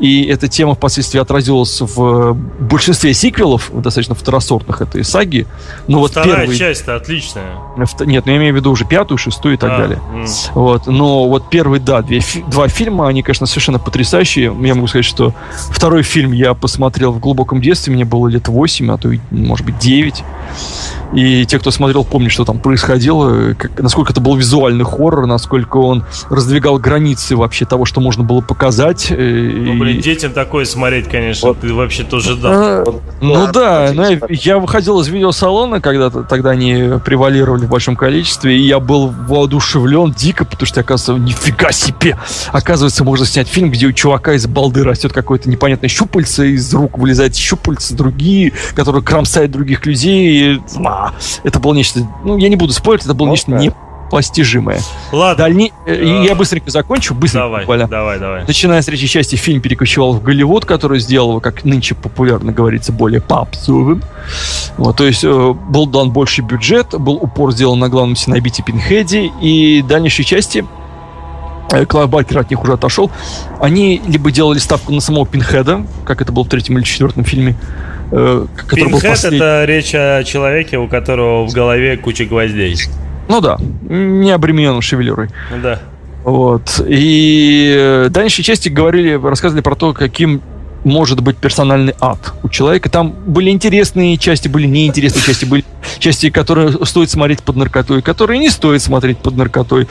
И 0.00 0.24
эта 0.26 0.46
тема 0.46 0.76
впоследствии 0.76 1.18
отразилась 1.20 1.80
в 1.80 2.32
большинстве 2.60 3.12
сиквелов, 3.12 3.72
достаточно 3.74 4.14
второсортных 4.14 4.80
этой 4.80 5.02
саги. 5.04 5.44
Но 5.88 5.98
вот 5.98 6.12
Вторая 6.12 6.42
первый... 6.42 6.56
часть-то 6.56 6.94
отличная. 6.94 7.56
Нет, 8.06 8.24
ну 8.24 8.30
я 8.32 8.38
имею 8.38 8.54
в 8.54 8.56
виду 8.56 8.70
уже 8.70 8.84
пятую, 8.84 9.18
шестую 9.18 9.54
и 9.54 9.56
так 9.56 9.72
А, 9.72 9.78
далее. 9.78 10.00
м. 10.14 10.24
Вот, 10.54 10.86
но 10.86 11.28
вот 11.28 11.50
первый, 11.50 11.80
да, 11.80 12.00
две 12.02 12.22
два 12.46 12.68
фильма, 12.68 13.08
они, 13.08 13.24
конечно, 13.24 13.46
совершенно 13.46 13.80
потрясающие. 13.80 14.44
Я 14.44 14.74
могу 14.76 14.86
сказать, 14.86 15.04
что 15.04 15.34
второй 15.70 16.04
фильм 16.04 16.30
я 16.30 16.54
посмотрел 16.54 17.10
в 17.10 17.18
глубоком 17.18 17.60
детстве, 17.60 17.92
мне 17.92 18.04
было 18.04 18.28
лет 18.28 18.46
8, 18.46 18.92
а 18.92 18.98
то 18.98 19.10
может 19.32 19.66
быть, 19.66 19.80
9. 19.80 20.22
И 21.14 21.46
те, 21.46 21.58
кто 21.58 21.70
смотрел, 21.70 22.04
помнят, 22.04 22.30
что 22.32 22.44
там 22.44 22.58
происходило, 22.58 23.54
как- 23.54 23.80
насколько 23.80 24.12
это 24.12 24.20
был 24.20 24.36
визуальный 24.36 24.84
хоррор, 24.84 25.26
насколько 25.26 25.78
он 25.78 26.04
раздвигал 26.28 26.78
границы 26.78 27.34
вообще 27.36 27.64
того, 27.64 27.84
что 27.86 28.00
можно 28.00 28.24
было 28.24 28.40
показать. 28.40 29.06
э, 29.10 29.14
Ну, 29.16 29.74
и- 29.74 29.78
блин, 29.78 30.00
детям 30.00 30.32
такое 30.32 30.64
смотреть, 30.66 31.08
конечно, 31.08 31.54
ты 31.54 31.72
вообще 31.72 32.02
тоже 32.04 32.36
да. 32.36 32.50
а, 32.52 32.84
Ну 33.20 33.46
Да, 33.46 33.52
да, 33.52 33.92
ну, 33.94 34.02
я, 34.10 34.18
я 34.28 34.58
выходил 34.58 35.00
из 35.00 35.08
видеосалона, 35.08 35.80
когда 35.80 36.10
тогда 36.10 36.50
они 36.50 36.98
превалировали 37.04 37.64
в 37.64 37.70
большом 37.70 37.96
количестве, 37.96 38.56
и 38.58 38.62
я 38.66 38.78
был 38.78 39.08
воодушевлен 39.08 40.12
дико, 40.12 40.44
потому 40.44 40.66
что, 40.66 40.80
оказывается, 40.80 41.24
нифига 41.24 41.72
себе! 41.72 42.18
Оказывается, 42.52 43.02
можно 43.04 43.24
снять 43.24 43.48
фильм, 43.48 43.70
где 43.70 43.86
у 43.86 43.92
чувака 43.92 44.34
из 44.34 44.46
балды 44.46 44.84
растет 44.84 45.12
какое-то 45.12 45.48
непонятное 45.48 45.88
щупальце, 45.88 46.50
из 46.50 46.72
рук 46.74 46.98
вылезает 46.98 47.34
щупальца, 47.34 47.94
другие, 47.96 48.52
которые 48.74 49.02
кромсают 49.02 49.50
других 49.52 49.86
людей. 49.86 50.54
И, 50.54 50.60
а, 50.98 51.12
это 51.44 51.60
было 51.60 51.74
нечто... 51.74 52.00
Ну, 52.24 52.36
я 52.36 52.48
не 52.48 52.56
буду 52.56 52.72
спорить, 52.72 53.04
это 53.04 53.14
было 53.14 53.28
нечто 53.28 53.52
непостижимое. 53.52 54.80
Ладно, 55.12 55.44
дальше... 55.44 55.72
э, 55.86 55.94
и 56.02 56.24
Я 56.24 56.34
быстренько 56.34 56.70
закончу, 56.70 57.14
быстренько 57.14 57.46
давай, 57.46 57.60
буквально. 57.62 57.86
давай, 57.86 58.18
давай. 58.18 58.44
Начиная 58.46 58.82
с 58.82 58.86
третьей 58.86 59.08
части, 59.08 59.36
фильм 59.36 59.60
перекочевал 59.60 60.14
в 60.14 60.22
Голливуд, 60.22 60.64
который 60.64 60.98
сделал 60.98 61.30
его, 61.30 61.40
как 61.40 61.64
нынче 61.64 61.94
популярно 61.94 62.52
говорится, 62.52 62.92
более 62.92 63.20
попсовым. 63.20 64.02
Вот, 64.76 64.96
то 64.96 65.04
есть 65.04 65.22
э, 65.24 65.52
был 65.68 65.86
дан 65.86 66.10
больше 66.10 66.42
бюджет, 66.42 66.98
был 66.98 67.14
упор 67.14 67.52
сделан 67.52 67.78
на 67.78 67.88
главном 67.88 68.16
сенобите 68.16 68.62
Пинхеде, 68.62 69.30
и 69.40 69.82
дальнейшие 69.82 70.26
части 70.26 70.66
э, 71.70 71.86
Клайв 71.86 72.10
Баркер 72.10 72.38
от 72.38 72.50
них 72.50 72.62
уже 72.62 72.72
отошел. 72.72 73.10
Они 73.60 74.02
либо 74.06 74.32
делали 74.32 74.58
ставку 74.58 74.92
на 74.92 75.00
самого 75.00 75.26
Пинхеда, 75.26 75.86
как 76.04 76.22
это 76.22 76.32
было 76.32 76.44
в 76.44 76.48
третьем 76.48 76.76
или 76.78 76.84
четвертом 76.84 77.24
фильме, 77.24 77.56
который 78.10 78.84
был 78.84 79.00
Пинхед 79.00 79.10
последний. 79.10 79.38
это 79.38 79.64
речь 79.64 79.94
о 79.94 80.24
человеке, 80.24 80.78
у 80.78 80.88
которого 80.88 81.46
в 81.46 81.52
голове 81.52 81.96
куча 81.96 82.24
гвоздей. 82.24 82.76
Ну 83.28 83.40
да, 83.40 83.58
не 83.88 84.30
обремененным 84.30 84.80
шевелюрой. 84.80 85.28
Да. 85.62 85.80
Вот. 86.24 86.82
И 86.86 87.74
э, 87.76 88.08
дальнейшие 88.10 88.44
части 88.44 88.68
говорили, 88.68 89.14
рассказывали 89.14 89.62
про 89.62 89.74
то, 89.74 89.92
каким 89.92 90.42
может 90.88 91.20
быть 91.20 91.36
персональный 91.36 91.94
ад 92.00 92.34
у 92.42 92.48
человека. 92.48 92.90
Там 92.90 93.14
были 93.26 93.50
интересные 93.50 94.16
части, 94.16 94.48
были 94.48 94.66
неинтересные 94.66 95.22
части, 95.22 95.44
были 95.44 95.64
части, 95.98 96.30
которые 96.30 96.84
стоит 96.84 97.10
смотреть 97.10 97.42
под 97.42 97.56
наркотой, 97.56 98.02
которые 98.02 98.38
не 98.38 98.50
стоит 98.50 98.82
смотреть 98.82 99.18
под 99.18 99.36
наркотой, 99.36 99.88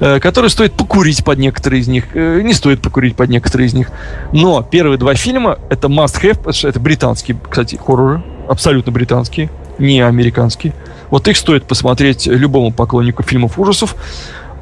э, 0.00 0.20
которые 0.20 0.50
стоит 0.50 0.72
покурить 0.72 1.24
под 1.24 1.38
некоторые 1.38 1.80
из 1.80 1.88
них, 1.88 2.14
э, 2.14 2.40
не 2.42 2.54
стоит 2.54 2.82
покурить 2.82 3.16
под 3.16 3.30
некоторые 3.30 3.68
из 3.68 3.74
них. 3.74 3.90
Но 4.32 4.62
первые 4.62 4.98
два 4.98 5.14
фильма 5.14 5.58
это 5.70 5.88
must 5.88 6.20
have, 6.22 6.68
это 6.68 6.80
британские, 6.80 7.38
кстати, 7.48 7.76
хорроры, 7.76 8.22
абсолютно 8.48 8.92
британские, 8.92 9.50
не 9.78 10.00
американские. 10.00 10.74
Вот 11.10 11.26
их 11.26 11.36
стоит 11.36 11.64
посмотреть 11.64 12.26
любому 12.26 12.72
поклоннику 12.72 13.22
фильмов 13.22 13.58
ужасов. 13.58 13.96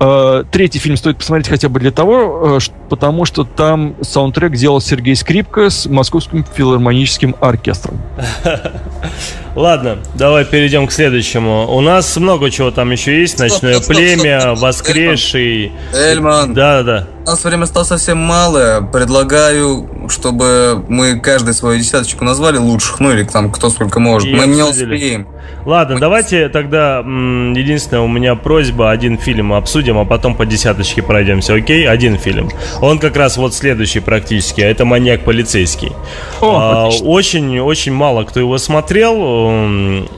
Э, 0.01 0.45
Третий 0.51 0.79
фильм 0.79 0.97
стоит 0.97 1.19
посмотреть 1.19 1.49
хотя 1.49 1.69
бы 1.69 1.81
для 1.81 1.91
того, 1.91 2.59
э, 2.59 2.61
потому 2.89 3.25
что 3.25 3.45
там 3.45 3.97
саундтрек 4.01 4.53
делал 4.53 4.81
Сергей 4.81 5.17
Скрипка 5.17 5.71
с 5.71 5.87
Московским 5.87 6.45
филармоническим 6.55 7.35
оркестром. 7.41 8.01
Ладно, 9.57 9.99
давай 10.15 10.45
перейдем 10.45 10.87
к 10.87 10.93
следующему. 10.93 11.75
У 11.75 11.81
нас 11.81 12.17
много 12.17 12.51
чего 12.51 12.71
там 12.71 12.93
еще 12.93 13.21
есть. 13.21 13.41
Ночное 13.41 13.81
племя, 13.81 14.55
воскресший. 14.55 15.73
Эльман, 15.93 16.55
Да, 16.55 16.83
да, 16.85 17.09
нас 17.29 17.45
время 17.45 17.67
стало 17.67 17.85
совсем 17.85 18.19
мало. 18.19 18.89
Предлагаю, 18.93 19.89
чтобы 20.09 20.85
мы 20.89 21.21
каждый 21.21 21.55
свою 21.55 21.79
десяточку 21.79 22.25
назвали 22.25 22.57
лучших, 22.57 23.01
ну 23.01 23.13
или 23.13 23.25
там 23.25 23.53
кто 23.53 23.71
сколько 23.71 24.01
может. 24.01 24.29
И 24.29 24.35
мы 24.35 24.47
не 24.47 24.63
успеем. 24.63 25.27
Ладно, 25.65 25.99
давайте 25.99 26.49
тогда 26.49 26.99
единственное 26.99 28.03
у 28.03 28.09
меня 28.09 28.35
просьба 28.35 28.91
один 28.91 29.19
фильм 29.19 29.53
обсудим, 29.53 29.99
а 29.99 30.05
потом 30.05 30.35
по 30.35 30.47
десяточке 30.47 31.03
пройдемся, 31.03 31.55
окей? 31.55 31.87
Один 31.89 32.19
фильм. 32.19 32.51
Он 32.81 32.99
как 32.99 33.17
раз 33.17 33.37
вот 33.37 33.55
следующий 33.55 34.01
практически, 34.01 34.61
а 34.61 34.67
это 34.67 34.85
маньяк 34.85 35.25
полицейский. 35.25 35.93
О, 36.41 36.87
отлично. 36.87 37.07
очень, 37.07 37.61
очень 37.61 37.93
мало 37.93 38.25
кто 38.25 38.41
его 38.41 38.57
смотрел, 38.59 39.15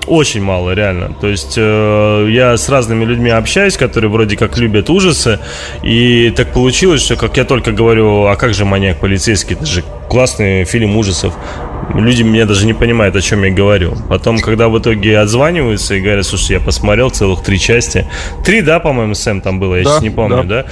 очень 0.06 0.42
мало 0.42 0.72
реально. 0.72 1.14
То 1.20 1.26
есть 1.26 1.54
э, 1.56 2.28
я 2.30 2.56
с 2.56 2.68
разными 2.68 3.04
людьми 3.04 3.30
общаюсь, 3.30 3.76
которые 3.76 4.10
вроде 4.10 4.36
как 4.36 4.56
любят 4.58 4.88
ужасы, 4.90 5.40
и 5.82 6.32
так 6.36 6.52
получилось, 6.52 6.99
что 7.00 7.16
как 7.16 7.36
я 7.36 7.44
только 7.44 7.72
говорю, 7.72 8.26
а 8.26 8.36
как 8.36 8.54
же 8.54 8.64
маньяк 8.64 8.98
полицейский, 8.98 9.56
это 9.56 9.66
же 9.66 9.82
классный 10.08 10.64
фильм 10.64 10.96
ужасов. 10.96 11.34
Люди 11.94 12.22
меня 12.22 12.46
даже 12.46 12.66
не 12.66 12.72
понимают, 12.74 13.16
о 13.16 13.20
чем 13.20 13.42
я 13.44 13.50
говорю. 13.50 13.94
Потом, 14.08 14.38
когда 14.38 14.68
в 14.68 14.78
итоге 14.78 15.18
отзваниваются 15.18 15.94
и 15.94 16.00
говорят, 16.00 16.24
слушай, 16.24 16.52
я 16.52 16.60
посмотрел 16.60 17.10
целых 17.10 17.42
три 17.42 17.58
части. 17.58 18.06
Три, 18.44 18.62
да, 18.62 18.78
по-моему, 18.80 19.14
Сэм 19.14 19.40
там 19.40 19.58
было, 19.60 19.74
я 19.76 19.84
Да, 19.84 19.90
сейчас 19.90 20.02
не 20.02 20.10
помню, 20.10 20.44
да? 20.44 20.64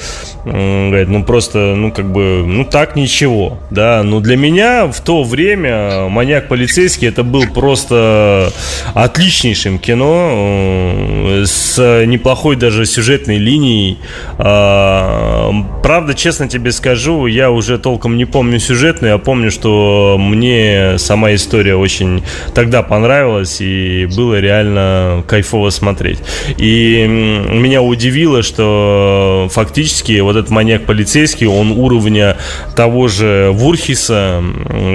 М, 0.44 0.88
Говорит, 0.90 1.08
ну 1.08 1.24
просто, 1.24 1.74
ну 1.76 1.92
как 1.92 2.10
бы, 2.12 2.44
ну 2.46 2.64
так 2.64 2.96
ничего, 2.96 3.58
да. 3.70 4.02
Но 4.02 4.20
для 4.20 4.36
меня 4.36 4.86
в 4.86 5.00
то 5.00 5.22
время 5.24 6.08
«Маньяк 6.08 6.48
полицейский» 6.48 7.08
это 7.08 7.22
был 7.24 7.46
просто 7.48 8.50
отличнейшим 8.94 9.78
кино 9.78 10.30
э, 10.32 11.44
с 11.46 12.04
неплохой 12.06 12.56
даже 12.56 12.86
сюжетной 12.86 13.38
линией. 13.38 13.98
А, 14.38 15.52
Правда, 15.82 16.14
честно 16.14 16.48
тебе 16.48 16.70
скажу, 16.72 17.26
я 17.26 17.50
уже 17.50 17.78
толком 17.78 18.16
не 18.18 18.24
помню 18.26 18.58
сюжетную, 18.58 19.12
я 19.14 19.18
помню, 19.18 19.50
что 19.50 20.16
мне 20.18 20.98
сама 21.08 21.34
история 21.34 21.74
очень 21.74 22.22
тогда 22.54 22.82
понравилась 22.82 23.62
и 23.62 24.06
было 24.14 24.38
реально 24.38 25.24
кайфово 25.26 25.70
смотреть. 25.70 26.18
И 26.58 27.06
меня 27.08 27.80
удивило, 27.80 28.42
что 28.42 29.48
фактически 29.50 30.20
вот 30.20 30.36
этот 30.36 30.50
маньяк 30.50 30.84
полицейский, 30.84 31.46
он 31.46 31.70
уровня 31.70 32.36
того 32.76 33.08
же 33.08 33.48
Вурхиса 33.52 34.42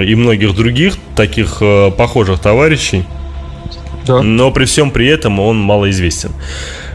и 0.06 0.14
многих 0.14 0.54
других 0.54 0.94
таких 1.16 1.56
э, 1.60 1.90
похожих 1.90 2.38
товарищей. 2.38 3.02
Да. 4.06 4.22
Но 4.22 4.52
при 4.52 4.66
всем 4.66 4.92
при 4.92 5.08
этом 5.08 5.40
он 5.40 5.58
малоизвестен. 5.58 6.30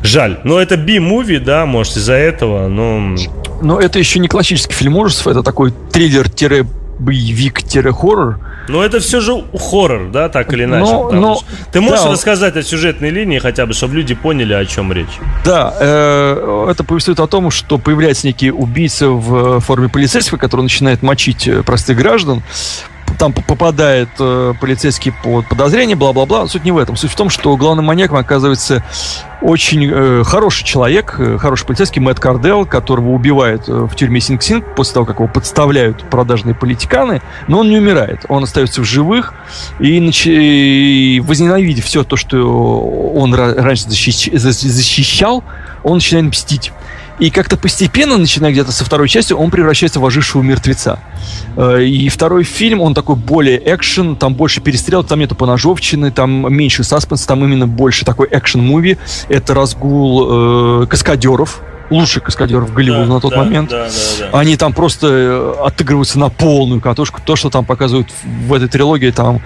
Жаль. 0.02 0.40
Но 0.46 0.62
это 0.62 0.78
би-муви, 0.78 1.40
да, 1.40 1.66
может 1.66 1.98
из-за 1.98 2.14
этого, 2.14 2.70
но... 2.70 3.18
Но 3.62 3.82
это 3.82 4.00
еще 4.00 4.20
не 4.20 4.30
классический 4.30 4.74
фильм 4.74 4.96
ужасов, 4.96 5.28
это 5.28 5.44
такой 5.44 5.74
триллер-боевик-хоррор. 5.92 8.49
Но 8.70 8.84
это 8.84 9.00
все 9.00 9.20
же 9.20 9.44
хоррор, 9.58 10.10
да, 10.12 10.30
так 10.30 10.54
или 10.54 10.64
иначе. 10.64 10.92
Но- 10.92 11.04
потому 11.06 11.22
но- 11.22 11.40
Ты 11.72 11.82
можешь 11.82 12.04
да. 12.06 12.12
рассказать 12.12 12.56
о 12.56 12.64
сюжетной 12.64 13.10
линии 13.10 13.40
хотя 13.40 13.66
бы, 13.66 13.74
чтобы 13.74 13.96
люди 13.96 14.14
поняли, 14.16 14.54
о 14.54 14.66
чем 14.66 14.94
речь? 14.94 15.08
Да, 15.44 15.74
э, 15.80 16.68
это 16.72 16.84
повествует 16.84 17.20
о 17.20 17.28
том, 17.28 17.52
что 17.52 17.78
появляется 17.78 18.28
некий 18.28 18.52
убийца 18.52 19.10
в 19.10 19.60
форме 19.60 19.90
полицейского, 19.90 20.38
который 20.38 20.62
начинает 20.62 21.02
мочить 21.02 21.48
э, 21.48 21.64
простых 21.64 21.98
граждан. 21.98 22.44
Там 23.18 23.34
попадает 23.34 24.10
э, 24.20 24.54
полицейский 24.60 25.12
под 25.12 25.48
подозрение, 25.48 25.96
бла-бла-бла. 25.96 26.48
Суть 26.48 26.66
не 26.66 26.72
в 26.72 26.78
этом. 26.78 26.96
Суть 26.96 27.12
в 27.12 27.16
том, 27.16 27.30
что 27.30 27.56
главным 27.58 27.86
маньяком 27.86 28.18
оказывается 28.18 28.84
очень 29.42 29.90
э, 29.90 30.24
хороший 30.26 30.66
человек, 30.66 31.16
э, 31.18 31.38
хороший 31.38 31.66
полицейский 31.66 32.02
Мэтт 32.02 32.20
Кардел, 32.20 32.66
которого 32.66 33.10
убивают 33.10 33.70
э, 33.70 33.72
в 33.72 33.96
тюрьме 33.96 34.20
Синг-Синг 34.20 34.76
после 34.76 34.94
того, 34.96 35.06
как 35.06 35.18
его 35.18 35.28
подставляют 35.28 36.10
продажные 36.10 36.56
политиканы, 36.56 37.22
но 37.48 37.60
он 37.60 37.70
не 37.70 37.78
умирает. 37.78 38.26
Он 38.28 38.44
остается 38.44 38.82
в 38.82 38.86
живых 38.86 39.34
и, 39.80 40.00
нач... 40.00 40.28
и 40.28 41.22
возненавидев 41.26 41.86
все 41.86 42.04
то, 42.04 42.16
что 42.16 42.82
он 43.16 43.34
раньше 43.34 43.90
защищ... 43.90 44.30
защищал, 44.34 45.44
он 45.84 45.96
начинает 45.96 46.28
мстить. 46.28 46.74
И 47.20 47.30
как-то 47.32 47.58
постепенно, 47.58 48.18
начиная 48.18 48.52
где-то 48.52 48.72
со 48.72 48.86
второй 48.86 49.10
части, 49.10 49.34
он 49.34 49.52
превращается 49.52 50.00
в 50.00 50.06
ожившего 50.06 50.42
мертвеца. 50.42 51.00
Э, 51.58 51.84
и 51.84 52.08
второй 52.08 52.44
фильм, 52.44 52.80
он 52.80 52.94
такой 52.94 53.18
более 53.18 53.62
экшен, 53.76 54.16
там 54.16 54.36
больше 54.36 54.62
перестрел, 54.62 55.04
там 55.04 55.20
нету 55.20 55.36
поножовщины, 55.36 56.12
там 56.12 56.54
меньше 56.54 56.84
саспенс, 56.84 57.26
там 57.26 57.44
именно 57.44 57.68
больше 57.68 58.06
такой 58.06 58.28
экшен-муви. 58.28 58.98
Это 59.28 59.54
разгул 59.54 60.84
э, 60.84 60.88
каскадеров, 60.88 61.62
лучших 61.90 62.24
каскадеров 62.24 62.74
Голливуда 62.74 63.06
да, 63.06 63.14
на 63.14 63.20
тот 63.20 63.32
да, 63.32 63.38
момент. 63.38 63.70
Да, 63.70 63.86
да, 63.86 64.32
да. 64.32 64.40
Они 64.40 64.56
там 64.58 64.74
просто 64.74 65.08
э, 65.08 65.54
отыгрываются 65.66 66.20
на 66.20 66.30
полную 66.30 66.82
катушку. 66.82 67.22
То, 67.24 67.36
что 67.36 67.50
там 67.50 67.66
показывают 67.66 68.10
в 68.24 68.54
этой 68.54 68.68
трилогии, 68.68 69.12
там 69.12 69.42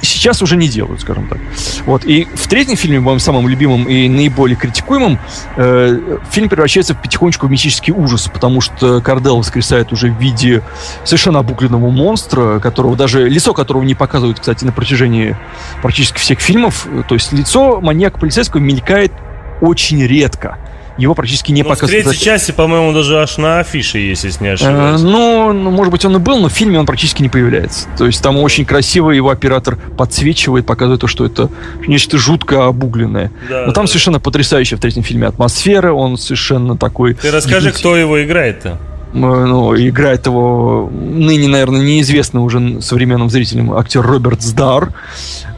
сейчас 0.00 0.42
уже 0.42 0.56
не 0.56 0.68
делают, 0.68 1.00
скажем 1.00 1.28
так. 1.28 1.38
Вот. 1.86 2.04
И 2.04 2.26
в 2.34 2.48
третьем 2.48 2.76
фильме, 2.76 3.00
моим 3.00 3.18
самым 3.18 3.48
любимым 3.48 3.84
и 3.84 4.08
наиболее 4.08 4.56
критикуемым, 4.56 5.18
э, 5.56 6.18
фильм 6.30 6.48
превращается 6.48 6.94
потихонечку 6.94 7.46
в 7.46 7.50
мистический 7.50 7.92
ужас, 7.92 8.28
потому 8.32 8.60
что 8.60 9.00
Кардел 9.00 9.38
воскресает 9.38 9.92
уже 9.92 10.10
в 10.10 10.18
виде 10.18 10.62
совершенно 11.04 11.40
обугленного 11.40 11.90
монстра, 11.90 12.58
которого 12.60 12.96
даже 12.96 13.28
лицо 13.28 13.52
которого 13.52 13.82
не 13.82 13.94
показывают, 13.94 14.40
кстати, 14.40 14.64
на 14.64 14.72
протяжении 14.72 15.36
практически 15.82 16.18
всех 16.18 16.40
фильмов. 16.40 16.86
То 17.08 17.14
есть 17.14 17.32
лицо 17.32 17.80
маньяка 17.80 18.18
полицейского 18.18 18.60
мелькает 18.60 19.12
очень 19.60 20.04
редко 20.04 20.58
его 20.98 21.14
практически 21.14 21.52
не 21.52 21.62
ну, 21.62 21.70
показывают. 21.70 22.06
В 22.06 22.08
третьей 22.10 22.24
части, 22.24 22.52
по-моему, 22.52 22.92
даже 22.92 23.20
аж 23.20 23.38
на 23.38 23.60
афише 23.60 23.98
есть, 23.98 24.24
если 24.24 24.44
не 24.44 24.50
ошибаюсь. 24.50 25.00
Э, 25.00 25.04
ну, 25.04 25.52
ну, 25.52 25.70
может 25.70 25.90
быть, 25.90 26.04
он 26.04 26.16
и 26.16 26.18
был, 26.18 26.38
но 26.38 26.48
в 26.48 26.52
фильме 26.52 26.78
он 26.78 26.86
практически 26.86 27.22
не 27.22 27.28
появляется. 27.28 27.88
То 27.96 28.06
есть 28.06 28.22
там 28.22 28.36
очень 28.38 28.64
красиво 28.64 29.10
его 29.10 29.30
оператор 29.30 29.76
подсвечивает, 29.96 30.66
показывает 30.66 31.00
то, 31.00 31.06
что 31.06 31.24
это 31.24 31.50
нечто 31.86 32.18
жутко 32.18 32.66
обугленное. 32.66 33.30
Да, 33.48 33.66
но 33.66 33.72
там 33.72 33.84
да. 33.84 33.88
совершенно 33.88 34.20
потрясающая 34.20 34.76
в 34.76 34.80
третьем 34.80 35.02
фильме 35.02 35.26
атмосфера, 35.26 35.92
он 35.92 36.16
совершенно 36.18 36.76
такой... 36.76 37.14
Ты 37.14 37.30
расскажи, 37.30 37.72
кто 37.72 37.96
его 37.96 38.22
играет-то? 38.22 38.78
ну, 39.12 39.76
играет 39.76 40.26
его 40.26 40.90
ныне, 40.90 41.48
наверное, 41.48 41.82
неизвестный 41.82 42.40
уже 42.40 42.80
современным 42.80 43.28
зрителям 43.30 43.72
актер 43.74 44.02
Роберт 44.02 44.42
Сдар, 44.42 44.92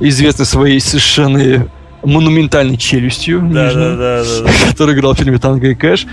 известный 0.01 0.47
своей 0.47 0.81
совершенно 0.81 1.69
монументальной 2.05 2.77
челюстью, 2.77 3.41
да, 3.41 3.67
нижней, 3.67 3.81
да, 3.81 3.97
да, 3.97 4.25
да, 4.25 4.43
да. 4.43 4.51
который 4.71 4.95
играл 4.95 5.15
в 5.15 5.19
фильме 5.19 5.39
«Танго 5.39 5.69
и 5.69 5.75
Кэш». 5.75 6.07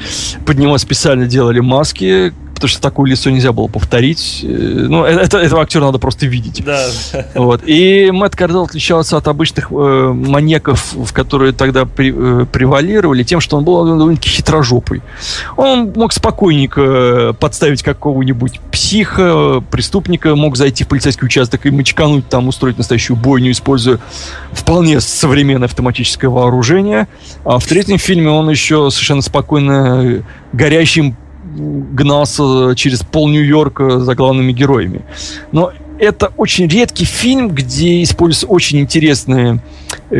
Под 0.45 0.57
него 0.57 0.77
специально 0.77 1.25
делали 1.25 1.59
маски, 1.59 2.33
потому 2.61 2.73
что 2.73 2.81
такое 2.81 3.09
лицо 3.09 3.31
нельзя 3.31 3.53
было 3.53 3.65
повторить. 3.65 4.41
Э, 4.43 4.47
ну, 4.47 5.03
э, 5.03 5.09
это, 5.09 5.39
этого 5.39 5.63
актера 5.63 5.85
надо 5.85 5.97
просто 5.97 6.27
видеть. 6.27 6.63
Да. 6.63 6.85
Вот. 7.33 7.61
И 7.65 8.11
Мэтт 8.11 8.35
Кардел 8.35 8.63
отличался 8.65 9.17
от 9.17 9.27
обычных 9.27 9.71
э, 9.71 10.13
маньяков, 10.13 10.93
в 10.93 11.11
которые 11.11 11.53
тогда 11.53 11.85
при, 11.85 12.13
э, 12.15 12.45
превалировали, 12.45 13.23
тем, 13.23 13.39
что 13.39 13.57
он 13.57 13.63
был 13.63 13.83
довольно-таки 13.83 14.29
хитрожопый. 14.29 15.01
Он 15.57 15.91
мог 15.95 16.13
спокойненько 16.13 17.35
подставить 17.39 17.81
какого-нибудь 17.81 18.59
психа, 18.71 19.63
преступника, 19.71 20.35
мог 20.35 20.55
зайти 20.55 20.83
в 20.83 20.87
полицейский 20.87 21.25
участок 21.25 21.65
и 21.65 21.71
мочкануть 21.71 22.29
там, 22.29 22.47
устроить 22.47 22.77
настоящую 22.77 23.17
бойню, 23.17 23.51
используя 23.51 23.97
вполне 24.51 25.01
современное 25.01 25.67
автоматическое 25.67 26.29
вооружение. 26.29 27.07
А 27.43 27.57
в 27.57 27.65
третьем 27.65 27.97
фильме 27.97 28.29
он 28.29 28.51
еще 28.51 28.91
совершенно 28.91 29.23
спокойно 29.23 30.23
горящим 30.53 31.15
гнался 31.55 32.75
через 32.75 32.99
пол 33.03 33.29
Нью-Йорка 33.29 33.99
за 33.99 34.15
главными 34.15 34.51
героями. 34.51 35.01
Но 35.51 35.71
это 35.99 36.31
очень 36.37 36.67
редкий 36.67 37.05
фильм, 37.05 37.49
где 37.49 38.01
используются 38.01 38.47
очень 38.47 38.79
интересные 38.79 39.59
э, 40.09 40.15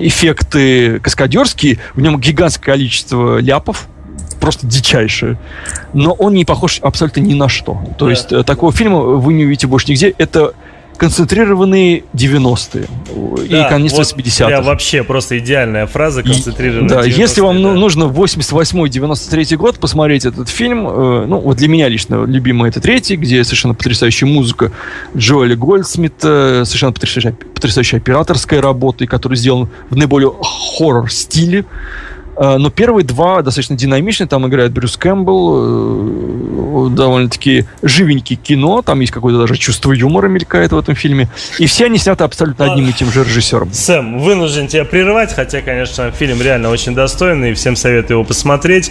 эффекты 0.00 0.98
каскадерские. 0.98 1.78
В 1.94 2.00
нем 2.00 2.18
гигантское 2.18 2.74
количество 2.74 3.38
ляпов, 3.38 3.88
просто 4.40 4.66
дичайшее. 4.66 5.38
Но 5.92 6.12
он 6.12 6.34
не 6.34 6.44
похож 6.44 6.80
абсолютно 6.82 7.20
ни 7.20 7.34
на 7.34 7.48
что. 7.48 7.80
То 7.98 8.06
да. 8.06 8.10
есть 8.10 8.32
э, 8.32 8.42
такого 8.42 8.72
фильма 8.72 8.98
вы 9.00 9.34
не 9.34 9.44
увидите 9.44 9.68
больше 9.68 9.90
нигде. 9.90 10.12
Это 10.18 10.54
концентрированные 10.96 12.04
90-е 12.12 12.86
да, 13.50 13.66
и 13.66 13.68
конец 13.68 13.92
вот 13.92 14.00
80-х. 14.00 14.62
вообще 14.62 15.02
просто 15.02 15.38
идеальная 15.38 15.86
фраза 15.86 16.22
концентрированные 16.22 16.88
Да, 16.88 17.04
если 17.04 17.40
вам 17.40 17.62
да. 17.62 17.72
нужно 17.74 18.04
88-93 18.04 19.56
год 19.56 19.78
посмотреть 19.78 20.24
этот 20.24 20.48
фильм, 20.48 20.86
э, 20.88 21.26
ну, 21.26 21.38
вот 21.38 21.56
для 21.56 21.68
меня 21.68 21.88
лично 21.88 22.24
любимый 22.24 22.70
это 22.70 22.80
третий, 22.80 23.16
где 23.16 23.42
совершенно 23.44 23.74
потрясающая 23.74 24.28
музыка 24.28 24.72
Джоэля 25.16 25.56
Гольдсмита, 25.56 26.62
совершенно 26.64 26.92
потрясающая, 26.92 27.32
потрясающая 27.54 27.98
операторская 27.98 28.62
работа, 28.62 29.06
который 29.06 29.36
сделан 29.36 29.68
в 29.90 29.96
наиболее 29.96 30.32
хоррор-стиле. 30.78 31.64
Э, 32.36 32.56
но 32.56 32.70
первые 32.70 33.04
два 33.04 33.42
достаточно 33.42 33.76
динамичные. 33.76 34.26
Там 34.26 34.46
играет 34.46 34.72
Брюс 34.72 34.96
Кэмпбелл. 34.96 36.53
Довольно-таки 36.90 37.66
живенький 37.82 38.36
кино. 38.36 38.82
Там 38.82 39.00
есть 39.00 39.12
какое-то 39.12 39.40
даже 39.40 39.56
чувство 39.56 39.92
юмора 39.92 40.28
мелькает 40.28 40.72
в 40.72 40.78
этом 40.78 40.94
фильме. 40.94 41.28
И 41.58 41.66
все 41.66 41.86
они 41.86 41.98
сняты 41.98 42.24
абсолютно 42.24 42.72
одним 42.72 42.88
и 42.88 42.92
тем 42.92 43.10
же 43.10 43.24
режиссером. 43.24 43.72
Сэм, 43.72 44.18
вынужден 44.18 44.66
тебя 44.66 44.84
прерывать, 44.84 45.32
хотя, 45.34 45.60
конечно, 45.60 46.10
фильм 46.10 46.40
реально 46.42 46.70
очень 46.70 46.94
достойный, 46.94 47.52
и 47.52 47.54
всем 47.54 47.76
советую 47.76 48.16
его 48.18 48.24
посмотреть. 48.24 48.90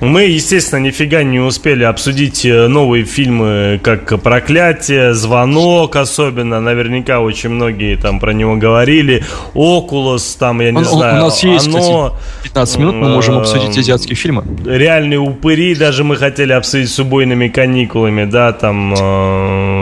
Мы, 0.00 0.24
естественно, 0.24 0.80
нифига 0.80 1.22
не 1.22 1.40
успели 1.40 1.84
обсудить 1.84 2.44
э, 2.44 2.68
новые 2.68 3.04
фильмы, 3.04 3.80
как 3.82 4.22
«Проклятие», 4.22 5.14
«Звонок» 5.14 5.96
особенно. 5.96 6.60
Наверняка 6.60 7.20
очень 7.20 7.50
многие 7.50 7.96
там 7.96 8.20
про 8.20 8.32
него 8.32 8.56
говорили. 8.56 9.24
«Окулус», 9.54 10.36
там, 10.36 10.60
я 10.60 10.70
не 10.70 10.78
он, 10.78 10.84
знаю. 10.84 11.16
У 11.16 11.26
нас 11.26 11.42
есть, 11.42 11.68
оно... 11.68 12.10
кстати, 12.10 12.44
15 12.44 12.78
минут 12.78 12.94
мы 12.94 13.08
можем 13.08 13.38
обсудить 13.38 13.76
азиатские 13.76 14.16
фильмы. 14.16 14.44
Реальные 14.64 15.18
упыри, 15.18 15.74
даже 15.74 16.04
мы 16.04 16.16
хотели 16.16 16.52
обсудить 16.52 16.90
с 16.90 16.98
убойными 17.24 17.48
каникулами, 17.48 18.24
да, 18.24 18.52
там, 18.52 18.94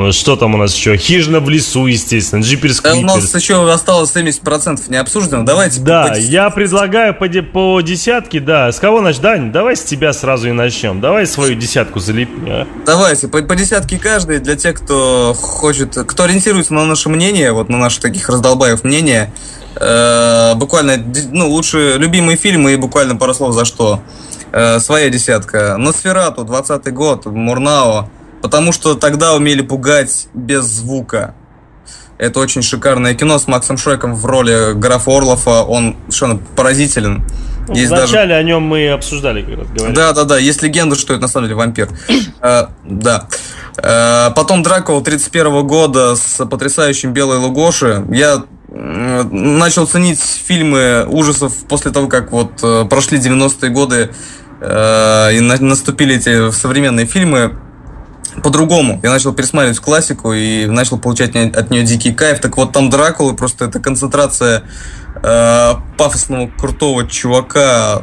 э, 0.09 0.13
что 0.13 0.37
там 0.37 0.55
у 0.55 0.57
нас 0.57 0.75
еще? 0.75 0.97
Хижина 0.97 1.41
в 1.41 1.51
лесу, 1.51 1.87
естественно, 1.87 2.41
Джиперс 2.41 2.81
да, 2.81 2.95
У 2.95 3.01
нас 3.03 3.35
еще 3.35 3.71
осталось 3.73 4.15
70% 4.15 4.83
не 4.89 4.97
обсуждено, 4.97 5.45
давайте. 5.45 5.81
Да, 5.81 6.09
по 6.09 6.15
я 6.17 6.51
предлагаю 6.51 7.15
по, 7.15 7.27
по 7.43 7.81
десятке, 7.81 8.41
да. 8.41 8.71
С 8.71 8.79
кого 8.79 9.01
начать? 9.01 9.23
Дань, 9.23 9.53
давай 9.53 9.77
с 9.77 9.83
тебя 9.83 10.13
сразу 10.13 10.49
и 10.49 10.53
начнем. 10.53 11.01
Давай 11.01 11.27
свою 11.27 11.55
десятку 11.55 12.01
залепи, 12.01 12.33
а? 12.47 12.67
Давайте, 12.87 13.29
по, 13.29 13.43
по 13.43 13.57
десятке 13.57 13.99
каждый, 13.99 14.39
для 14.39 14.57
тех, 14.57 14.81
кто 14.81 15.35
хочет, 15.35 15.95
кто 15.95 16.25
ориентируется 16.25 16.75
на 16.75 16.85
наше 16.85 17.09
мнение, 17.09 17.53
вот 17.53 17.69
на 17.69 17.79
наши 17.79 18.01
таких 18.01 18.29
раздолбаев 18.29 18.85
мнения, 18.85 19.33
Э, 19.75 20.55
буквально, 20.55 21.03
ну, 21.31 21.49
лучше 21.49 21.95
любимые 21.97 22.37
фильмы 22.37 22.75
и 22.75 22.77
буквально 22.77 23.17
пару 23.17 23.35
слов 23.35 23.55
за 23.55 23.65
что. 23.65 24.03
Э, 24.53 24.81
своя 24.81 25.09
десятка. 25.09 25.77
Носферату, 25.79 26.45
20 26.45 26.93
год, 26.93 27.25
Мурнао. 27.25 28.11
Потому 28.43 28.73
что 28.73 28.95
тогда 28.95 29.35
умели 29.35 29.63
пугать 29.63 30.29
без 30.35 30.65
звука. 30.65 31.35
Это 32.19 32.39
очень 32.39 32.63
шикарное 32.63 33.15
кино 33.15 33.39
с 33.39 33.49
Максом 33.49 33.79
Шреком 33.79 34.15
в 34.15 34.27
роли 34.27 34.75
графа 34.75 35.17
Орлова. 35.17 35.63
Он 35.63 35.97
совершенно 36.09 36.39
поразителен. 36.55 37.25
Ну, 37.67 37.75
Есть 37.75 37.91
Вначале 37.91 38.29
даже... 38.29 38.35
о 38.35 38.43
нем 38.43 38.63
мы 38.63 38.91
обсуждали, 38.91 39.43
как 39.43 39.59
раз 39.59 39.69
говорили. 39.69 39.97
Да, 39.97 40.13
да, 40.13 40.25
да. 40.25 40.39
Есть 40.39 40.63
легенда, 40.63 40.97
что 40.97 41.15
это 41.15 41.23
на 41.23 41.29
самом 41.29 41.47
деле 41.47 41.57
вампир. 41.57 41.89
Э, 42.43 42.67
да. 42.85 43.29
Э, 43.79 44.31
потом 44.37 44.63
Дракула 44.63 45.03
31 45.03 45.67
года 45.67 46.15
с 46.15 46.45
потрясающим 46.45 47.13
Белой 47.13 47.39
Лугоши. 47.39 48.05
Я 48.11 48.45
начал 48.69 49.87
ценить 49.87 50.21
фильмы 50.21 51.05
ужасов 51.07 51.55
после 51.69 51.91
того, 51.91 52.09
как 52.09 52.33
вот 52.33 52.57
прошли 52.89 53.19
90-е 53.19 53.71
годы 53.71 54.15
э, 54.63 55.35
и 55.35 55.41
наступили 55.41 56.17
эти 56.17 56.51
современные 56.53 57.07
фильмы 57.07 57.59
по-другому. 58.43 59.01
Я 59.03 59.11
начал 59.11 59.33
пересматривать 59.33 59.79
классику 59.79 60.33
и 60.33 60.67
начал 60.67 60.99
получать 60.99 61.37
от 61.37 61.71
нее 61.71 61.83
дикий 61.83 62.15
кайф. 62.15 62.41
Так 62.41 62.57
вот, 62.57 62.73
там 62.73 62.89
Дракула 62.89 63.35
просто 63.35 63.67
это 63.67 63.81
концентрация 63.81 64.63
э, 65.23 65.75
пафосного 65.99 66.49
крутого 66.49 67.07
чувака, 67.07 68.03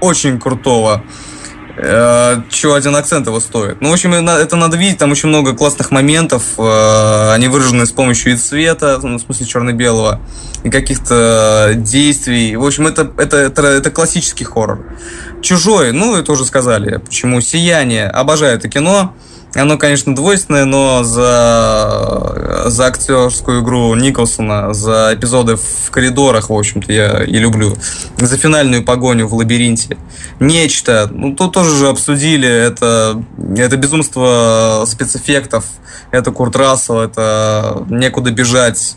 очень 0.00 0.38
крутого. 0.38 1.02
Э, 1.04 1.31
чего 1.76 2.74
один 2.74 2.94
акцент 2.96 3.26
его 3.26 3.40
стоит. 3.40 3.80
Ну, 3.80 3.90
в 3.90 3.92
общем, 3.92 4.12
это 4.12 4.56
надо 4.56 4.76
видеть, 4.76 4.98
там 4.98 5.10
очень 5.10 5.28
много 5.30 5.54
классных 5.54 5.90
моментов, 5.90 6.42
э, 6.58 7.32
они 7.32 7.48
выражены 7.48 7.86
с 7.86 7.92
помощью 7.92 8.34
и 8.34 8.36
цвета, 8.36 8.98
ну, 9.02 9.16
в 9.16 9.22
смысле 9.22 9.46
черно-белого, 9.46 10.20
и 10.64 10.70
каких-то 10.70 11.72
действий. 11.76 12.56
В 12.56 12.66
общем, 12.66 12.86
это, 12.86 13.10
это, 13.16 13.36
это, 13.38 13.62
это 13.62 13.90
классический 13.90 14.44
хоррор. 14.44 14.84
Чужой, 15.40 15.92
ну, 15.92 16.14
это 16.14 16.32
уже 16.32 16.44
сказали, 16.44 16.98
почему. 16.98 17.40
Сияние, 17.40 18.06
обожаю 18.06 18.56
это 18.56 18.68
кино. 18.68 19.14
Оно, 19.54 19.76
конечно, 19.76 20.14
двойственное, 20.14 20.64
но 20.64 21.04
за, 21.04 22.64
за 22.66 22.86
актерскую 22.86 23.62
игру 23.62 23.94
Николсона, 23.94 24.72
за 24.72 25.10
эпизоды 25.12 25.56
в 25.56 25.90
коридорах, 25.90 26.48
в 26.48 26.54
общем-то, 26.54 26.90
я 26.90 27.22
и 27.22 27.36
люблю. 27.38 27.76
За 28.16 28.38
финальную 28.38 28.82
погоню 28.82 29.26
в 29.28 29.34
лабиринте. 29.34 29.98
Нечто. 30.40 31.08
Ну, 31.12 31.34
тут 31.34 31.52
тоже 31.52 31.76
же 31.76 31.88
обсудили. 31.88 32.48
Это, 32.48 33.22
это 33.56 33.76
безумство 33.76 34.84
спецэффектов. 34.86 35.66
Это 36.10 36.30
Курт 36.30 36.56
Рассел, 36.56 37.00
это 37.00 37.84
некуда 37.90 38.30
бежать. 38.30 38.96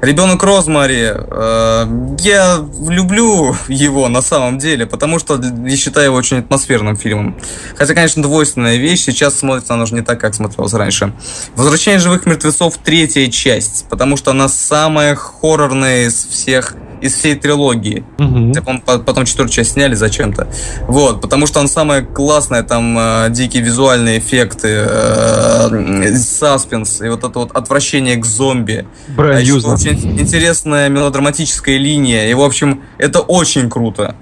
Ребенок 0.00 0.42
Розмари, 0.42 1.12
э, 1.14 2.14
я 2.20 2.64
люблю 2.88 3.54
его 3.68 4.08
на 4.08 4.22
самом 4.22 4.58
деле, 4.58 4.86
потому 4.86 5.18
что 5.18 5.38
я 5.66 5.76
считаю 5.76 6.06
его 6.06 6.16
очень 6.16 6.38
атмосферным 6.38 6.96
фильмом. 6.96 7.36
Хотя, 7.76 7.94
конечно, 7.94 8.22
двойственная 8.22 8.76
вещь, 8.76 9.00
сейчас 9.00 9.38
смотрится 9.38 9.74
она 9.74 9.82
уже 9.82 9.94
не 9.94 10.00
так, 10.00 10.18
как 10.18 10.34
смотрелась 10.34 10.72
раньше. 10.72 11.12
«Возвращение 11.54 12.00
живых 12.00 12.24
мертвецов» 12.24 12.78
третья 12.78 13.28
часть, 13.30 13.86
потому 13.90 14.16
что 14.16 14.30
она 14.30 14.48
самая 14.48 15.14
хоррорная 15.14 16.06
из 16.06 16.14
всех 16.26 16.74
из 17.00 17.14
всей 17.14 17.34
трилогии. 17.34 18.04
Мгм. 18.18 18.52
Так 18.52 18.68
он 18.68 18.80
по- 18.80 18.98
потом 18.98 19.24
четвертую 19.24 19.54
часть 19.54 19.72
сняли 19.72 19.94
зачем-то. 19.94 20.48
Вот, 20.86 21.20
потому 21.20 21.46
что 21.46 21.60
он 21.60 21.68
самая 21.68 22.02
классная, 22.02 22.62
там 22.62 22.96
э, 22.98 23.26
дикие 23.30 23.62
визуальные 23.62 24.18
эффекты, 24.18 24.68
э, 24.86 26.14
саспенс 26.16 27.00
и 27.00 27.08
вот 27.08 27.24
это 27.24 27.38
вот 27.38 27.52
отвращение 27.52 28.16
к 28.16 28.24
зомби. 28.24 28.86
Брайан 29.08 29.38
А 29.38 29.40
очень 29.72 30.20
интересная 30.20 30.88
мелодраматическая 30.88 31.76
линия. 31.78 32.28
И, 32.30 32.34
в 32.34 32.42
общем, 32.42 32.82
это 32.98 33.20
очень 33.20 33.70
круто. 33.70 34.14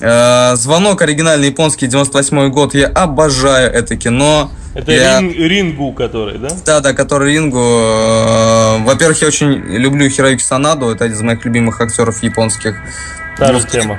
Э, 0.00 0.56
Звонок 0.56 1.02
оригинальный 1.02 1.48
японский, 1.48 1.86
98 1.86 2.48
год. 2.50 2.74
Я 2.74 2.88
обожаю 2.88 3.70
это 3.72 3.96
кино. 3.96 4.50
Это 4.74 4.92
Я- 4.92 5.20
Рин- 5.20 5.32
Рингу, 5.32 5.92
который, 5.92 6.38
да? 6.38 6.48
Да, 6.64 6.80
да, 6.80 6.92
который 6.94 7.32
Рингу. 7.34 7.58
э, 7.58 8.78
Во-первых, 8.84 9.20
я 9.20 9.28
очень 9.28 9.52
люблю 9.52 10.08
Хироюки 10.08 10.42
Санаду. 10.42 10.88
Это 10.90 11.04
один 11.04 11.16
из 11.16 11.22
моих 11.22 11.44
любимых 11.44 11.80
актеров 11.80 12.22
японских. 12.22 12.76
Та 13.38 13.52
же 13.52 13.66
тема. 13.66 13.98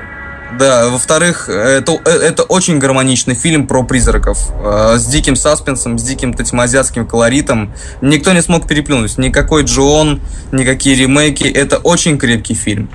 Да, 0.59 0.89
во-вторых, 0.89 1.49
это, 1.49 1.93
э, 2.05 2.09
это 2.09 2.43
очень 2.43 2.77
гармоничный 2.79 3.33
фильм 3.35 3.65
про 3.67 3.83
призраков. 3.83 4.37
э, 4.63 4.97
С 4.97 5.05
диким 5.07 5.35
саспенсом, 5.35 5.97
с 5.97 6.03
диким 6.03 6.33
таким 6.33 6.59
азиатским 6.59 7.05
колоритом. 7.07 7.73
Никто 8.01 8.33
не 8.33 8.41
смог 8.41 8.67
переплюнуть. 8.67 9.17
Никакой 9.17 9.63
Джон, 9.63 10.21
никакие 10.51 10.95
ремейки. 10.95 11.43
Это 11.45 11.77
очень 11.77 12.17
крепкий 12.17 12.53
фильм. 12.55 12.89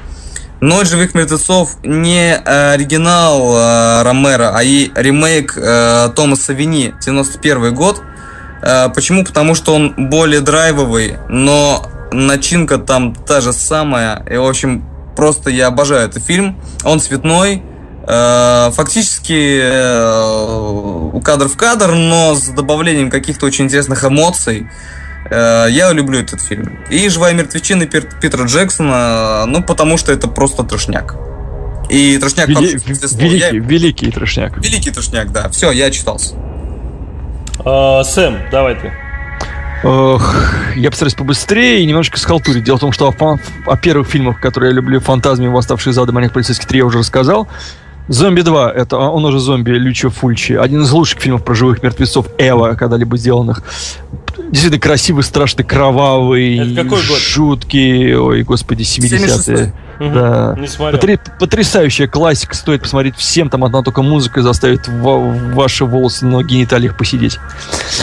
Ночь 0.61 0.89
живых 0.89 1.15
мертвецов 1.15 1.77
не 1.85 2.35
э, 2.35 2.73
оригинал 2.73 3.57
э, 3.57 4.03
Ромеро, 4.03 4.51
а 4.57 4.65
и 4.65 4.91
ремейк 4.97 5.57
э, 5.57 6.09
Томаса 6.17 6.53
Вини, 6.53 6.95
91 7.01 7.73
год. 7.77 8.03
Э, 8.63 8.89
почему? 8.93 9.25
Потому 9.25 9.55
что 9.55 9.73
он 9.73 9.95
более 9.97 10.41
драйвовый, 10.41 11.17
но 11.29 11.89
начинка 12.11 12.79
там 12.79 13.15
та 13.15 13.41
же 13.41 13.53
самая. 13.53 14.25
И, 14.29 14.37
в 14.37 14.45
общем, 14.45 14.85
просто 15.15 15.51
я 15.51 15.69
обожаю 15.69 16.09
этот 16.09 16.25
фильм. 16.25 16.61
Он 16.83 16.99
цветной, 16.99 17.63
э, 18.09 18.71
фактически 18.73 19.61
э, 19.63 21.21
кадр 21.23 21.47
в 21.47 21.57
кадр, 21.57 21.95
но 21.95 22.35
с 22.35 22.49
добавлением 22.49 23.11
каких-то 23.11 23.47
очень 23.47 23.67
интересных 23.67 24.05
эмоций. 24.05 24.69
Я 25.31 25.93
люблю 25.93 26.19
этот 26.19 26.41
фильм. 26.41 26.79
И 26.91 27.09
«Живая 27.09 27.35
мертвечина» 27.35 27.87
Питера 27.87 28.45
Джексона, 28.47 29.45
ну, 29.47 29.63
потому 29.63 29.99
что 29.99 30.13
это 30.13 30.29
просто 30.29 30.63
трошняк. 30.63 31.17
И 31.91 32.19
трошняк... 32.19 32.49
в 32.49 32.51
Вели- 32.51 32.79
слова. 33.07 33.25
Я- 33.25 33.51
великий, 33.51 33.61
великий 33.61 34.11
трешняк. 34.11 34.57
Великий 34.59 34.91
трошняк, 34.91 35.33
да. 35.33 35.49
Все, 35.51 35.71
я 35.71 35.91
читался. 35.91 36.35
А, 37.65 38.03
Сэм, 38.05 38.39
давай 38.51 38.75
ты. 38.77 38.93
Ох, 39.85 40.35
я 40.77 40.91
постараюсь 40.91 41.15
побыстрее 41.15 41.81
и 41.83 41.87
немножечко 41.87 42.19
схалтурить. 42.19 42.65
Дело 42.65 42.79
в 42.79 42.81
том, 42.81 42.93
что 42.93 43.09
о, 43.09 43.13
фан- 43.13 43.41
о 43.67 43.77
первых 43.77 44.09
фильмах, 44.09 44.41
которые 44.41 44.71
я 44.71 44.77
люблю, 44.77 44.99
«Фантазме», 45.01 45.49
«Восставшие 45.49 45.93
из 45.93 45.99
ада», 45.99 46.13
«Маленький 46.13 46.35
полицейский 46.35 46.67
3» 46.67 46.77
я 46.79 46.85
уже 46.85 46.99
рассказал. 46.99 47.49
«Зомби 48.09 48.41
2»— 48.41 48.69
это 48.75 48.97
а, 48.97 49.11
он 49.11 49.25
уже 49.27 49.39
зомби 49.39 49.71
Лючо 49.73 50.09
Фульчи. 50.11 50.55
Один 50.55 50.83
из 50.83 50.91
лучших 50.93 51.21
фильмов 51.21 51.45
про 51.45 51.55
живых 51.55 51.83
мертвецов 51.83 52.27
Эва, 52.39 52.75
когда-либо 52.75 53.17
сделанных. 53.19 53.63
Действительно 54.51 54.81
красивый, 54.81 55.23
страшный, 55.25 55.65
кровавый, 55.65 56.57
Это 56.59 56.85
какой 56.85 57.07
год? 57.07 57.19
жуткий. 57.19 58.15
Ой, 58.17 58.43
господи, 58.45 58.83
70-е. 58.83 59.19
76-й. 59.19 59.73
Мгм. 59.99 60.15
Да. 60.15 60.57
Потри- 60.93 61.19
потрясающая 61.41 62.07
классика, 62.07 62.55
стоит 62.55 62.83
посмотреть 62.83 63.17
всем, 63.17 63.51
там 63.51 63.65
одна 63.65 63.83
только 63.83 64.01
музыка 64.01 64.43
заставит 64.43 64.87
ва- 64.89 65.19
ваши 65.55 65.85
волосы 65.85 66.25
на 66.25 66.43
гениталиях 66.45 66.97
посидеть. 66.97 67.39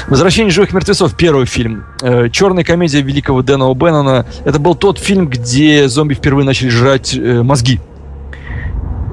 «Возвращение 0.07 0.51
живых 0.51 0.73
мертвецов» 0.73 1.15
первый 1.15 1.45
фильм. 1.45 1.85
Э, 2.01 2.29
Черная 2.29 2.65
комедия 2.65 3.01
великого 3.01 3.41
Дэна 3.41 3.63
О'Беннона. 3.71 4.25
Это 4.43 4.59
был 4.59 4.75
тот 4.75 4.99
фильм, 4.99 5.27
где 5.29 5.87
зомби 5.87 6.13
впервые 6.15 6.45
начали 6.45 6.67
жрать 6.69 7.15
э, 7.15 7.41
мозги. 7.41 7.79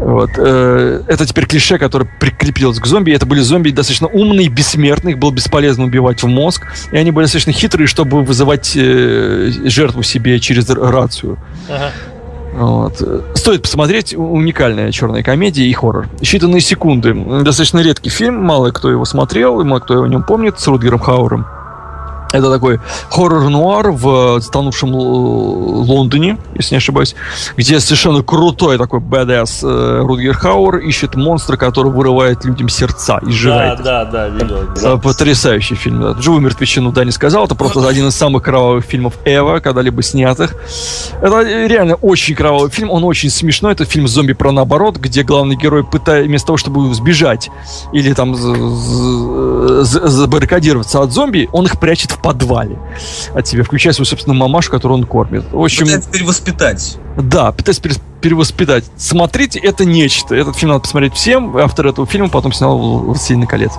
Вот. 0.04 0.30
э, 0.36 1.02
Это 1.06 1.26
теперь 1.26 1.46
клише, 1.46 1.78
которое 1.78 2.08
прикрепилось 2.18 2.78
к 2.80 2.86
зомби. 2.86 3.12
Это 3.12 3.24
были 3.26 3.40
зомби 3.40 3.70
достаточно 3.70 4.08
умные, 4.08 4.48
бессмертные, 4.48 5.12
их 5.12 5.18
было 5.18 5.30
бесполезно 5.30 5.84
убивать 5.84 6.22
в 6.22 6.26
мозг. 6.26 6.66
И 6.90 6.96
они 6.96 7.10
были 7.10 7.24
достаточно 7.24 7.52
хитрые, 7.52 7.86
чтобы 7.86 8.22
вызывать 8.22 8.72
э, 8.76 9.50
жертву 9.64 10.02
себе 10.02 10.40
через 10.40 10.68
рацию. 10.68 11.38
Ага. 11.68 11.90
Вот. 12.54 13.02
Стоит 13.34 13.62
посмотреть. 13.62 14.14
Уникальная 14.14 14.92
черная 14.92 15.22
комедия 15.22 15.64
и 15.66 15.72
хоррор. 15.72 16.08
Считанные 16.20 16.60
секунды. 16.60 17.14
Достаточно 17.14 17.78
редкий 17.78 18.10
фильм. 18.10 18.42
Мало 18.42 18.70
кто 18.72 18.90
его 18.90 19.04
смотрел, 19.04 19.64
мало 19.64 19.80
кто 19.80 20.02
о 20.02 20.08
нем 20.08 20.22
помнит. 20.22 20.60
С 20.60 20.66
Рутгером 20.66 20.98
Хауэром. 20.98 21.46
Это 22.32 22.50
такой 22.50 22.80
хоррор-нуар 23.10 23.90
в 23.92 24.40
станувшем 24.40 24.94
Л- 24.94 25.82
Лондоне, 25.82 26.38
если 26.54 26.74
не 26.74 26.78
ошибаюсь, 26.78 27.14
где 27.56 27.78
совершенно 27.80 28.22
крутой 28.22 28.78
такой 28.78 29.00
badass 29.00 29.60
э, 29.62 30.00
Рутгер 30.02 30.34
Хауэр 30.34 30.78
ищет 30.78 31.14
монстра, 31.14 31.56
который 31.56 31.92
вырывает 31.92 32.44
людям 32.44 32.68
сердца 32.68 33.18
и 33.22 33.26
Да, 33.26 33.30
сжирает 33.30 33.78
их. 33.78 33.84
да, 33.84 34.04
да, 34.06 34.28
видел. 34.28 34.58
Да, 34.80 34.96
Потрясающий 34.96 35.74
фильм. 35.74 36.00
Да. 36.00 36.20
Живую 36.20 36.40
мертвечину, 36.42 36.90
да, 36.92 37.04
не 37.04 37.10
сказал. 37.12 37.44
Это 37.44 37.54
просто 37.54 37.86
один 37.86 38.08
из 38.08 38.14
самых 38.16 38.42
кровавых 38.42 38.84
фильмов 38.84 39.14
Эва, 39.24 39.60
когда-либо 39.60 40.02
снятых. 40.02 40.54
Это 41.20 41.42
реально 41.42 41.94
очень 41.96 42.34
кровавый 42.34 42.70
фильм. 42.70 42.90
Он 42.90 43.04
очень 43.04 43.30
смешной. 43.30 43.72
Это 43.72 43.84
фильм 43.84 44.08
«Зомби 44.08 44.32
про 44.32 44.52
наоборот», 44.52 44.96
где 44.96 45.22
главный 45.22 45.56
герой 45.56 45.84
пытается, 45.84 46.28
вместо 46.28 46.46
того, 46.48 46.56
чтобы 46.56 46.94
сбежать 46.94 47.50
или 47.92 48.12
там 48.14 48.34
забаррикадироваться 49.84 51.00
от 51.00 51.12
зомби, 51.12 51.48
он 51.52 51.66
их 51.66 51.78
прячет 51.78 52.12
в 52.12 52.18
подвале 52.22 52.78
от 53.34 53.46
себя, 53.46 53.64
включая 53.64 53.92
свою 53.92 54.06
собственную 54.06 54.38
мамашу, 54.38 54.70
которую 54.70 54.98
он 55.00 55.06
кормит. 55.06 55.44
В 55.52 55.60
общем, 55.62 55.84
Пытается 55.86 56.10
перевоспитать. 56.10 56.96
да, 57.16 57.50
перес- 57.50 58.00
перевоспитать. 58.20 58.84
Смотрите, 58.96 59.58
это 59.58 59.84
нечто. 59.84 60.34
Этот 60.36 60.56
фильм 60.56 60.70
надо 60.70 60.82
посмотреть 60.82 61.14
всем. 61.14 61.56
Автор 61.56 61.88
этого 61.88 62.06
фильма 62.06 62.28
потом 62.28 62.52
снял 62.52 62.78
«Властелин 62.78 63.46
колец». 63.46 63.72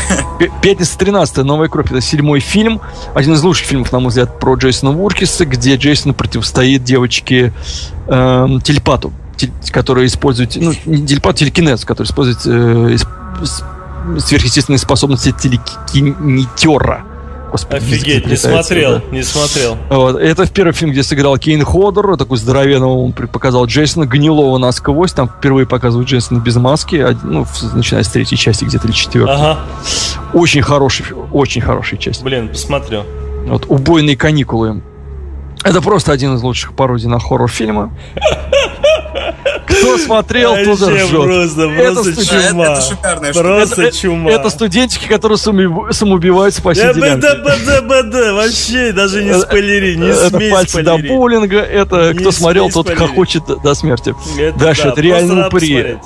Пятница 0.62 0.98
13 0.98 1.38
Новая 1.44 1.68
кровь. 1.68 1.90
Это 1.90 2.00
седьмой 2.00 2.40
фильм. 2.40 2.80
Один 3.14 3.34
из 3.34 3.42
лучших 3.42 3.66
фильмов, 3.66 3.92
на 3.92 4.00
мой 4.00 4.08
взгляд, 4.08 4.38
про 4.40 4.54
Джейсона 4.54 4.92
Вуркиса, 4.92 5.44
где 5.44 5.76
Джейсон 5.76 6.14
противостоит 6.14 6.82
девочке 6.84 7.52
эм, 8.08 8.60
телепату, 8.62 9.12
те- 9.36 9.52
которая 9.70 10.06
использует, 10.06 10.56
ну, 10.56 10.72
не 10.86 11.06
телепат, 11.06 11.36
телекинез, 11.36 11.84
который 11.84 12.06
использует 12.06 12.38
э, 12.46 12.96
сверхъестественные 14.18 14.78
способности 14.78 15.32
телекинетера. 15.38 17.04
Господи, 17.52 17.76
Офигеть, 17.76 18.26
не 18.26 18.36
смотрел, 18.36 18.92
да. 18.94 19.02
не 19.10 19.22
смотрел. 19.22 19.76
Вот. 19.90 20.16
Это 20.16 20.46
в 20.46 20.50
первый 20.50 20.72
фильм, 20.72 20.90
где 20.90 21.02
сыграл 21.02 21.36
Кейн 21.36 21.62
Ходор, 21.64 22.16
такой 22.16 22.38
здоровенного, 22.38 22.96
он 22.96 23.12
показал 23.12 23.66
Джейсона 23.66 24.06
гнилого 24.06 24.56
насквозь, 24.56 25.12
там 25.12 25.28
впервые 25.28 25.66
показывают 25.66 26.08
Джейсона 26.08 26.38
без 26.38 26.56
маски, 26.56 27.06
ну, 27.22 27.46
начиная 27.74 28.02
с 28.04 28.08
третьей 28.08 28.38
части, 28.38 28.64
где-то 28.64 28.86
или 28.88 28.94
четвертой. 28.94 29.34
Ага, 29.36 29.60
Очень 30.32 30.62
хороший, 30.62 31.04
очень 31.30 31.60
хорошая 31.60 32.00
часть. 32.00 32.22
блин, 32.22 32.48
посмотрю. 32.48 33.02
Вот, 33.46 33.66
«Убойные 33.68 34.16
каникулы». 34.16 34.80
Это 35.64 35.80
просто 35.80 36.12
один 36.12 36.34
из 36.34 36.42
лучших 36.42 36.74
пародий 36.74 37.08
на 37.08 37.18
хоррор-фильмы. 37.18 37.90
Кто 39.66 39.98
смотрел, 39.98 40.54
тот 40.54 40.80
и 40.80 40.84
Вообще 40.84 41.04
ржет. 41.04 41.22
просто, 41.22 41.62
Это 41.62 41.92
просто 41.92 42.10
это, 42.10 42.24
чума. 42.48 42.64
это 42.64 42.80
шикарная 42.82 43.32
штука. 43.32 43.44
Просто 43.48 43.82
Это- 43.82 43.96
чума. 43.98 44.30
Это 44.30 44.50
студентики, 44.50 45.08
которые 45.08 45.38
самоуб- 45.38 45.92
самоубиваются 45.92 46.62
по 46.62 46.74
да, 46.74 48.02
да, 48.02 48.32
вообще 48.34 48.92
даже 48.92 49.22
не 49.24 49.30
Это- 49.30 49.40
спойлери, 49.40 49.96
не 49.96 50.08
это 50.08 50.28
смей 50.30 50.50
пальцы 50.50 50.82
до 50.82 50.90
спойлерить. 50.92 51.10
боулинга, 51.10 51.58
это 51.60 52.12
Не 52.12 52.18
кто 52.18 52.30
смотрел, 52.32 52.70
тот 52.70 52.86
спойлерить. 52.86 53.08
хохочет 53.10 53.46
до- 53.46 53.56
до 53.56 53.74
смерти. 53.74 54.14
Это 54.38 54.58
Даша, 54.58 54.84
да, 54.84 54.88
это 54.90 55.00
реально 55.00 55.46
упыри. 55.48 55.98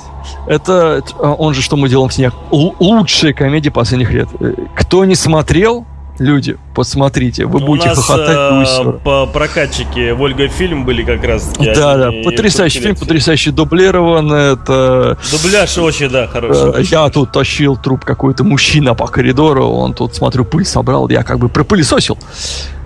Это, 0.47 1.03
э, 1.19 1.23
он 1.37 1.53
же 1.53 1.61
«Что 1.61 1.77
мы 1.77 1.87
делаем 1.89 2.09
в 2.09 2.13
снег». 2.13 2.33
Л- 2.51 2.75
лучшая 2.79 3.33
комедия 3.33 3.71
последних 3.71 4.11
лет. 4.11 4.27
Э, 4.39 4.53
Кто 4.75 5.05
не 5.05 5.15
смотрел, 5.15 5.85
люди, 6.19 6.57
посмотрите, 6.75 7.45
вы 7.45 7.59
У 7.59 7.65
будете 7.65 7.89
нас 7.89 7.97
хохотать 7.97 8.85
э, 8.85 8.91
по 9.03 9.25
прокатчике 9.25 10.13
Вольга 10.13 10.47
фильм 10.47 10.85
были 10.85 11.03
как 11.03 11.23
раз 11.23 11.43
таки. 11.43 11.73
Да, 11.73 11.97
да, 11.97 12.11
потрясающий 12.23 12.79
фильм, 12.79 12.95
потрясающе 12.95 13.51
дублирован. 13.51 14.31
Это 14.31 15.17
Дубляж 15.31 15.77
очень, 15.77 16.09
да, 16.09 16.25
э, 16.25 16.27
хороший. 16.27 16.83
я 16.85 17.09
тут 17.09 17.31
тащил 17.31 17.75
труп 17.77 18.05
какой-то 18.05 18.43
мужчина 18.43 18.93
по 18.93 19.07
коридору, 19.07 19.65
он 19.67 19.93
тут, 19.93 20.15
смотрю, 20.15 20.45
пыль 20.45 20.65
собрал, 20.65 21.09
я 21.09 21.23
как 21.23 21.39
бы 21.39 21.49
пропылесосил. 21.49 22.17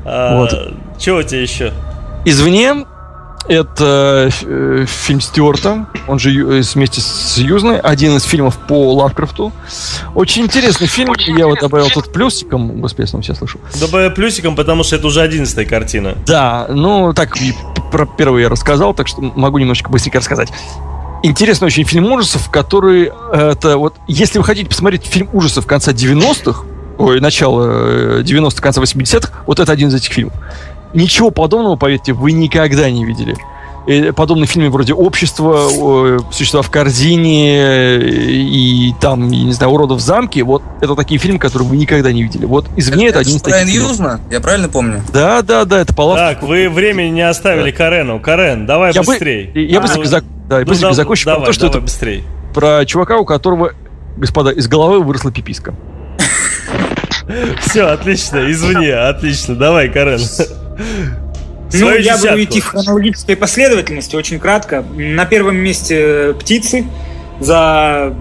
А, 0.06 0.38
вот. 0.38 0.74
Чего 1.00 1.18
у 1.18 1.24
тебя 1.24 1.42
еще? 1.42 1.72
Извне, 2.26 2.86
это 3.48 4.30
э, 4.44 4.86
фильм 4.88 5.22
Стюарта, 5.22 5.88
он 6.08 6.20
же 6.20 6.32
э, 6.32 6.62
вместе 6.74 7.02
с 7.02 7.38
Юзной, 7.38 7.80
один 7.80 8.16
из 8.18 8.24
фильмов 8.24 8.58
по 8.68 8.94
Лавкрафту. 8.94 9.52
Очень 10.16 10.44
интересный 10.44 10.88
фильм, 10.88 11.14
я 11.38 11.48
вот 11.48 11.60
добавил 11.60 11.90
тут 11.90 12.12
плюсиком, 12.12 12.82
господи, 12.82 13.10
я 13.14 13.22
себя 13.22 13.36
слышу. 13.36 13.60
Добавляю 13.80 14.14
плюсиком, 14.14 14.56
потому 14.56 14.84
что 14.84 14.96
это 14.96 15.08
уже 15.08 15.22
одиннадцатая 15.22 15.66
картина. 15.66 16.18
Да, 16.26 16.68
ну 16.70 17.14
так 17.14 17.38
про 17.92 18.06
первый 18.06 18.44
я 18.44 18.50
рассказал, 18.50 18.94
так 18.94 19.08
что 19.08 19.22
могу 19.22 19.58
немножко 19.60 19.90
быстренько 19.90 20.20
рассказать. 20.20 20.50
Интересный 21.24 21.68
очень 21.68 21.84
фильм 21.84 22.12
ужасов, 22.12 22.50
который 22.50 23.12
э, 23.12 23.52
это 23.52 23.78
вот, 23.78 23.96
если 24.08 24.40
вы 24.40 24.44
хотите 24.44 24.68
посмотреть 24.68 25.06
фильм 25.06 25.30
ужасов 25.34 25.68
конца 25.68 25.92
90-х, 25.92 26.64
ой, 26.98 27.20
начала 27.20 28.20
э, 28.20 28.24
90-х, 28.24 28.62
конца 28.62 28.82
80-х, 28.82 29.44
вот 29.46 29.60
это 29.60 29.72
один 29.72 29.90
из 29.90 29.96
этих 29.96 30.14
фильмов. 30.14 30.34
Ничего 30.94 31.32
подобного, 31.32 31.76
поверьте, 31.76 32.14
вы 32.14 32.32
никогда 32.34 32.90
не 32.92 33.06
видели. 33.06 33.36
Подобные 34.16 34.46
фильмы 34.46 34.70
вроде 34.70 34.94
«Общество», 34.94 36.22
«Существа 36.32 36.62
в 36.62 36.70
корзине» 36.70 37.98
и 38.00 38.94
там, 39.02 39.28
я 39.32 39.44
не 39.44 39.54
знаю, 39.54 39.72
«Уродов 39.74 39.98
в 39.98 40.02
замке», 40.02 40.44
вот 40.44 40.62
это 40.82 40.94
такие 40.96 41.20
фильмы, 41.20 41.40
которые 41.40 41.68
вы 41.68 41.78
никогда 41.78 42.12
не 42.12 42.22
видели. 42.22 42.46
Вот 42.46 42.68
извне 42.78 43.08
это, 43.08 43.20
один 43.20 43.38
из 43.38 43.42
таких. 43.42 43.74
Юзна, 43.74 44.20
я 44.30 44.40
правильно 44.40 44.70
помню? 44.70 45.02
Да, 45.12 45.42
да, 45.42 45.66
да, 45.66 45.80
это 45.82 46.00
Лавкрафту. 46.00 46.42
Так, 46.42 46.48
вы 46.48 46.70
времени 46.70 47.10
не 47.10 47.28
оставили 47.28 47.72
Карену. 47.72 48.20
Карен, 48.20 48.68
давай 48.68 48.94
Я 48.94 49.02
бы- 49.02 49.08
быстрей. 49.08 49.50
Я 49.56 49.82
быстренько, 49.82 50.08
зак- 50.10 50.26
да, 50.48 50.60
я 50.60 50.62
Ну, 50.66 50.68
быстренько 50.68 50.92
да- 50.92 50.96
закончу 50.96 51.26
давай, 51.26 51.46
то, 51.48 51.54
что 51.54 51.62
давай 51.64 51.78
это 51.78 51.82
быстрей. 51.82 52.24
про 52.54 52.86
чувака, 52.86 53.18
у 53.18 53.26
которого, 53.26 53.72
господа, 54.16 54.52
из 54.52 54.68
головы 54.68 55.02
выросла 55.02 55.32
пиписка. 55.32 55.74
Все, 57.62 57.84
отлично, 57.88 58.50
извини, 58.52 58.90
отлично. 58.90 59.56
Давай, 59.56 59.90
Карен. 59.90 60.20
Ну, 61.74 61.80
Свою 61.80 62.02
я 62.02 62.18
буду 62.18 62.28
десятку. 62.28 62.44
идти 62.44 62.60
в 62.60 62.66
хронологической 62.66 63.36
последовательности, 63.38 64.16
очень 64.16 64.40
кратко. 64.40 64.84
На 64.94 65.26
первом 65.26 65.56
месте 65.58 66.34
птицы 66.40 66.86
за 67.40 68.14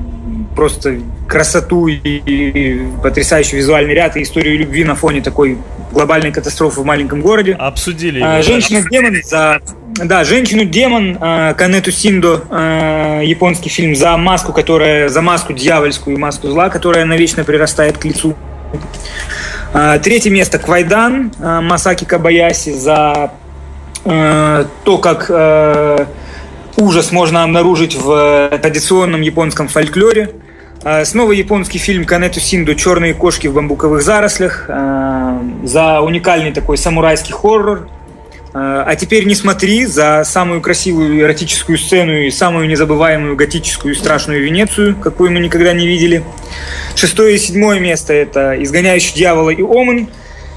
просто 0.55 1.01
красоту 1.29 1.89
и 1.89 2.81
потрясающий 3.03 3.57
визуальный 3.57 3.95
ряд 3.95 4.17
и 4.17 4.23
историю 4.23 4.59
любви 4.59 4.85
на 4.85 4.95
фоне 4.95 5.21
такой 5.21 5.59
глобальной 5.93 6.33
катастрофы 6.33 6.81
в 6.81 6.85
маленьком 6.85 7.21
городе. 7.21 7.55
Обсудили. 7.55 8.21
А. 8.21 8.43
Женщина-демон 8.43 9.17
за... 9.25 9.61
Да, 10.05 10.25
женщину-демон 10.25 11.19
а, 11.21 11.55
Канету 11.55 11.91
Синдо, 11.91 12.45
а, 12.51 13.21
японский 13.23 13.69
фильм 13.69 13.95
за 13.95 14.17
маску, 14.17 14.53
которая... 14.53 15.09
За 15.09 15.21
маску 15.21 15.53
дьявольскую, 15.53 16.19
маску 16.19 16.49
зла, 16.49 16.69
которая 16.69 17.05
навечно 17.05 17.45
прирастает 17.45 17.99
к 17.99 18.05
лицу. 18.05 18.37
А, 19.73 19.99
Третье 19.99 20.31
место 20.31 20.59
Квайдан 20.59 21.33
а, 21.41 21.61
Масаки 21.61 22.05
Кабаяси 22.05 22.73
за 22.73 23.33
э, 24.05 24.65
то, 24.85 24.99
как 24.99 25.31
ужас 26.81 27.13
можно 27.13 27.45
обнаружить 27.45 27.95
в 27.95 28.51
э, 28.53 28.59
традиционном 28.59 29.21
японском 29.21 29.69
фольклоре. 29.69 30.31
А, 30.83 31.05
Снова 31.05 31.33
японский 31.33 31.79
фильм 31.79 32.05
Канету 32.05 32.41
Синду 32.41 32.75
«Черные 32.75 33.15
кошки 33.15 33.47
в 33.47 33.55
бамбуковых 33.55 34.03
зарослях» 34.03 34.67
а, 34.69 35.43
за 35.63 36.01
уникальный 36.01 36.53
такой 36.53 36.79
самурайский 36.79 37.33
хоррор. 37.33 37.89
А 38.53 38.83
а 38.85 38.97
теперь 38.97 39.27
не 39.27 39.37
смотри 39.37 39.87
за 39.87 40.25
самую 40.25 40.61
красивую 40.61 41.21
эротическую 41.21 41.79
сцену 41.79 42.13
и 42.15 42.31
самую 42.31 42.69
незабываемую 42.69 43.37
готическую 43.37 43.95
и 43.95 43.97
страшную 43.97 44.43
Венецию, 44.43 44.97
какую 44.97 45.31
мы 45.31 45.39
никогда 45.39 45.73
не 45.73 45.87
видели. 45.87 46.25
Шестое 46.97 47.37
и 47.37 47.39
седьмое 47.39 47.79
место 47.79 48.13
это 48.13 48.61
«Изгоняющий 48.61 49.15
дьявола» 49.15 49.51
и 49.51 49.63
«Омен». 49.63 50.09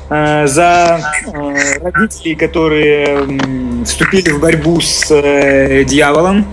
э, 0.10 0.48
За 0.48 1.02
э, 1.28 1.80
родителей, 1.84 2.34
которые 2.36 3.86
вступили 3.86 4.32
в 4.32 4.40
борьбу 4.40 4.82
с 4.82 5.12
э, 5.12 5.84
дьяволом. 5.84 6.48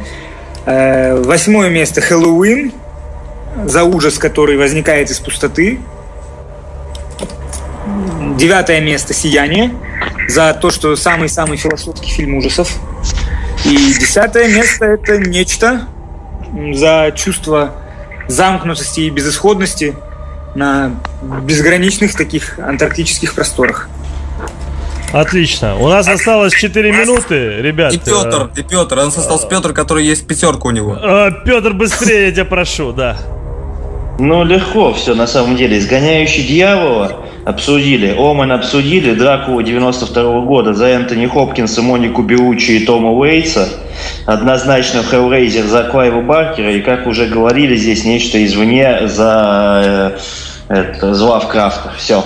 Восьмое 0.66 1.70
место 1.70 2.02
«Хэллоуин». 2.02 2.72
За 3.64 3.84
ужас, 3.84 4.18
который 4.18 4.58
возникает 4.58 5.10
из 5.10 5.18
пустоты. 5.18 5.80
Девятое 8.36 8.80
место 8.80 9.14
«Сияние» 9.14 9.70
за 10.31 10.55
то, 10.55 10.70
что 10.70 10.97
самый-самый 10.97 11.57
философский 11.57 12.11
фильм 12.11 12.36
ужасов. 12.36 12.70
И 13.65 13.77
десятое 13.77 14.48
место– 14.48 14.85
это 14.86 15.19
«Нечто» 15.19 15.82
за 16.73 17.12
чувство 17.15 17.74
замкнутости 18.28 19.01
и 19.01 19.11
безысходности 19.11 19.94
на 20.55 20.93
безграничных 21.23 22.16
таких 22.16 22.59
антарктических 22.59 23.35
просторах. 23.35 23.89
Отлично. 25.12 25.77
У 25.77 25.89
нас 25.89 26.07
осталось 26.09 26.55
4 26.55 26.93
минуты, 26.93 27.61
ребят. 27.61 27.93
И 27.93 27.98
Петр, 27.98 28.51
и 28.57 28.62
Петр. 28.62 28.98
Он 28.98 29.09
остался 29.09 29.47
Петр, 29.48 29.73
который 29.73 30.05
есть 30.05 30.27
пятерка 30.27 30.69
у 30.69 30.70
него. 30.70 30.94
Петр, 31.44 31.73
быстрее, 31.73 32.27
я 32.27 32.32
тебя 32.32 32.44
прошу, 32.44 32.93
да. 32.93 33.19
Ну, 34.19 34.44
легко 34.44 34.93
все, 34.94 35.15
на 35.15 35.27
самом 35.27 35.57
деле. 35.57 35.78
«Изгоняющий 35.78 36.47
дьявола» 36.47 37.24
обсудили, 37.44 38.14
«Омен» 38.16 38.52
обсудили, 38.52 39.14
«Дракула» 39.14 39.62
92 39.62 40.40
года 40.40 40.74
за 40.74 40.86
Энтони 40.86 41.26
Хопкинса, 41.26 41.82
Монику 41.82 42.22
Белучи 42.22 42.72
и 42.72 42.84
Тома 42.84 43.10
Уэйтса. 43.12 43.68
Однозначно 44.26 45.02
«Хеллрейзер» 45.02 45.64
за 45.64 45.84
Клайва 45.84 46.20
Баркера. 46.20 46.72
И, 46.72 46.80
как 46.80 47.06
уже 47.06 47.26
говорили, 47.26 47.76
здесь 47.76 48.04
нечто 48.04 48.44
извне 48.44 49.08
за 49.08 50.14
э, 50.68 50.74
это, 50.74 51.14
Зла 51.14 51.40
в 51.40 51.48
Крафта. 51.48 51.92
Все. 51.96 52.24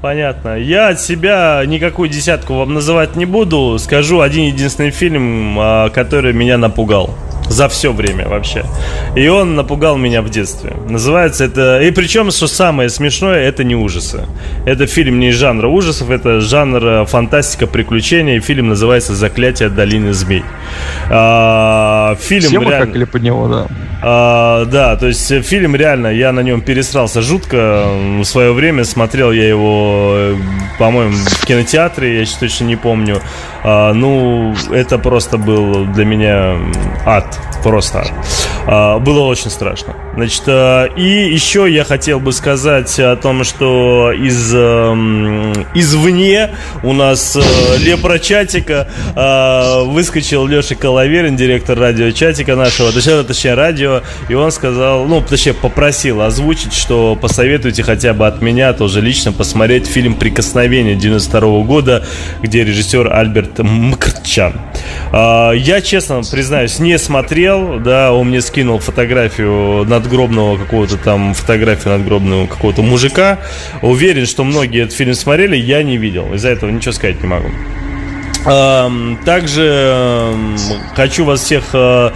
Понятно. 0.00 0.56
Я 0.56 0.88
от 0.88 1.00
себя 1.00 1.62
никакую 1.66 2.08
десятку 2.08 2.54
вам 2.54 2.72
называть 2.72 3.16
не 3.16 3.24
буду. 3.24 3.76
Скажу 3.80 4.20
один 4.20 4.44
единственный 4.44 4.90
фильм, 4.90 5.58
а, 5.58 5.90
который 5.90 6.32
меня 6.32 6.56
напугал. 6.56 7.10
За 7.48 7.68
все 7.68 7.92
время 7.92 8.28
вообще. 8.28 8.64
И 9.16 9.26
он 9.28 9.56
напугал 9.56 9.96
меня 9.96 10.22
в 10.22 10.30
детстве. 10.30 10.74
Называется 10.88 11.44
это... 11.44 11.80
И 11.80 11.90
причем, 11.90 12.30
что 12.30 12.46
самое 12.46 12.88
смешное, 12.88 13.40
это 13.40 13.64
не 13.64 13.74
ужасы. 13.74 14.26
Это 14.66 14.86
фильм 14.86 15.18
не 15.18 15.28
из 15.30 15.34
жанра 15.34 15.68
ужасов, 15.68 16.10
это 16.10 16.40
жанр 16.40 16.84
э, 16.84 17.04
фантастика, 17.06 17.66
приключения. 17.66 18.36
И 18.36 18.40
фильм 18.40 18.68
называется 18.68 19.14
«Заклятие 19.14 19.70
долины 19.70 20.12
змей». 20.12 20.44
А, 21.10 22.16
фильм 22.20 22.48
Все 22.48 22.58
мы 22.58 22.70
реально- 22.70 22.86
какали 22.86 23.04
под 23.04 23.22
него, 23.22 23.48
да. 23.48 23.66
А, 24.00 24.64
да, 24.66 24.96
то 24.96 25.06
есть 25.06 25.44
фильм 25.44 25.74
реально, 25.74 26.08
я 26.08 26.32
на 26.32 26.40
нем 26.40 26.60
пересрался 26.60 27.22
жутко. 27.22 27.86
В 28.20 28.24
свое 28.24 28.52
время 28.52 28.84
смотрел 28.84 29.32
я 29.32 29.48
его, 29.48 30.12
э, 30.14 30.36
по-моему, 30.78 31.14
в 31.14 31.46
кинотеатре, 31.46 32.20
я 32.20 32.26
точно 32.38 32.64
не 32.64 32.76
помню. 32.76 33.20
А, 33.64 33.92
ну, 33.92 34.54
это 34.70 34.98
просто 34.98 35.36
был 35.38 35.86
для 35.86 36.04
меня 36.04 36.56
ад, 37.04 37.38
просто 37.62 38.00
ад. 38.00 38.12
А, 38.66 38.98
было 38.98 39.20
очень 39.20 39.50
страшно. 39.50 39.94
Значит, 40.18 40.42
а, 40.48 40.86
и 40.96 41.32
еще 41.32 41.72
я 41.72 41.84
хотел 41.84 42.18
бы 42.18 42.32
сказать 42.32 42.98
о 42.98 43.14
том, 43.14 43.44
что 43.44 44.10
из 44.10 44.52
эм, 44.52 45.52
извне 45.76 46.50
у 46.82 46.92
нас 46.92 47.36
э, 47.36 47.78
лепрочатика 47.78 48.88
э, 49.14 49.84
выскочил 49.84 50.44
Леша 50.44 50.74
Коловерин, 50.74 51.36
директор 51.36 51.78
радиочатика 51.78 52.56
нашего, 52.56 52.90
точнее, 52.90 53.22
точнее 53.22 53.54
радио, 53.54 54.02
и 54.28 54.34
он 54.34 54.50
сказал, 54.50 55.04
ну, 55.04 55.20
точнее, 55.22 55.54
попросил 55.54 56.20
озвучить, 56.20 56.74
что 56.74 57.14
посоветуйте 57.14 57.84
хотя 57.84 58.12
бы 58.12 58.26
от 58.26 58.42
меня 58.42 58.72
тоже 58.72 59.00
лично 59.00 59.30
посмотреть 59.30 59.86
фильм 59.86 60.16
«Прикосновение» 60.16 60.96
92 60.96 61.60
года, 61.60 62.04
где 62.42 62.64
режиссер 62.64 63.14
Альберт 63.14 63.60
Мкрчан. 63.60 64.54
Я, 65.12 65.80
честно 65.80 66.22
признаюсь, 66.28 66.80
не 66.80 66.98
смотрел, 66.98 67.78
да, 67.78 68.12
он 68.12 68.30
мне 68.30 68.40
скинул 68.40 68.80
фотографию 68.80 69.84
надгробного 70.08 70.56
какого-то 70.56 70.96
там, 70.96 71.34
фотографию 71.34 71.96
надгробного 71.98 72.46
какого-то 72.46 72.82
мужика. 72.82 73.38
Уверен, 73.82 74.26
что 74.26 74.44
многие 74.44 74.82
этот 74.84 74.96
фильм 74.96 75.14
смотрели, 75.14 75.56
я 75.56 75.82
не 75.82 75.98
видел. 75.98 76.32
Из-за 76.34 76.48
этого 76.48 76.70
ничего 76.70 76.92
сказать 76.92 77.20
не 77.22 77.28
могу. 77.28 77.48
Эм, 78.46 79.18
Также 79.24 79.62
эм, 79.64 80.56
хочу 80.94 81.24
вас 81.24 81.42
всех 81.42 81.64
э, 81.74 82.10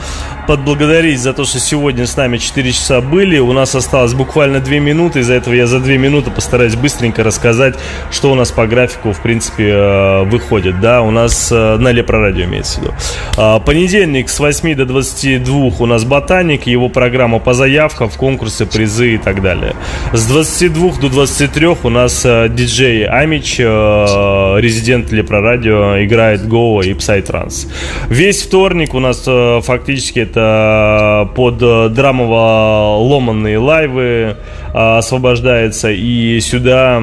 подблагодарить 0.46 1.20
за 1.20 1.32
то, 1.32 1.44
что 1.44 1.58
сегодня 1.60 2.06
с 2.06 2.16
нами 2.16 2.38
4 2.38 2.72
часа 2.72 3.00
были. 3.00 3.38
У 3.38 3.52
нас 3.52 3.74
осталось 3.74 4.14
буквально 4.14 4.60
2 4.60 4.74
минуты. 4.76 5.20
Из-за 5.20 5.34
этого 5.34 5.54
я 5.54 5.66
за 5.66 5.78
2 5.80 5.92
минуты 5.94 6.30
постараюсь 6.30 6.74
быстренько 6.74 7.22
рассказать, 7.22 7.76
что 8.10 8.32
у 8.32 8.34
нас 8.34 8.50
по 8.50 8.66
графику, 8.66 9.12
в 9.12 9.20
принципе, 9.20 9.68
э, 9.68 10.22
выходит. 10.24 10.80
Да, 10.80 11.02
у 11.02 11.10
нас 11.10 11.50
э, 11.52 11.76
на 11.76 11.92
Лепрорадио 11.92 12.44
имеется 12.44 12.80
в 12.80 12.82
виду. 12.82 12.94
А, 13.36 13.60
понедельник 13.60 14.28
с 14.28 14.38
8 14.38 14.74
до 14.74 14.86
22 14.86 15.72
у 15.78 15.86
нас 15.86 16.04
ботаник, 16.04 16.66
его 16.66 16.88
программа 16.88 17.38
по 17.38 17.54
заявкам, 17.54 18.08
в 18.08 18.16
конкурсы, 18.16 18.66
призы 18.66 19.14
и 19.14 19.18
так 19.18 19.42
далее. 19.42 19.74
С 20.12 20.26
22 20.26 21.00
до 21.00 21.08
23 21.08 21.66
у 21.82 21.88
нас 21.88 22.22
э, 22.24 22.48
диджей 22.48 23.06
Амич, 23.06 23.58
резидент 23.58 25.12
Лепрорадио, 25.12 26.02
играет 26.02 26.42
Go 26.42 26.84
и 26.84 26.92
Psytrance. 26.94 27.68
Весь 28.08 28.42
вторник 28.42 28.94
у 28.94 29.00
нас 29.00 29.22
фактически 29.64 30.31
это 30.32 31.28
под 31.34 31.62
драмово-ломанные 31.62 33.58
лайвы 33.58 34.36
освобождается. 34.72 35.90
И 35.90 36.40
сюда 36.40 37.00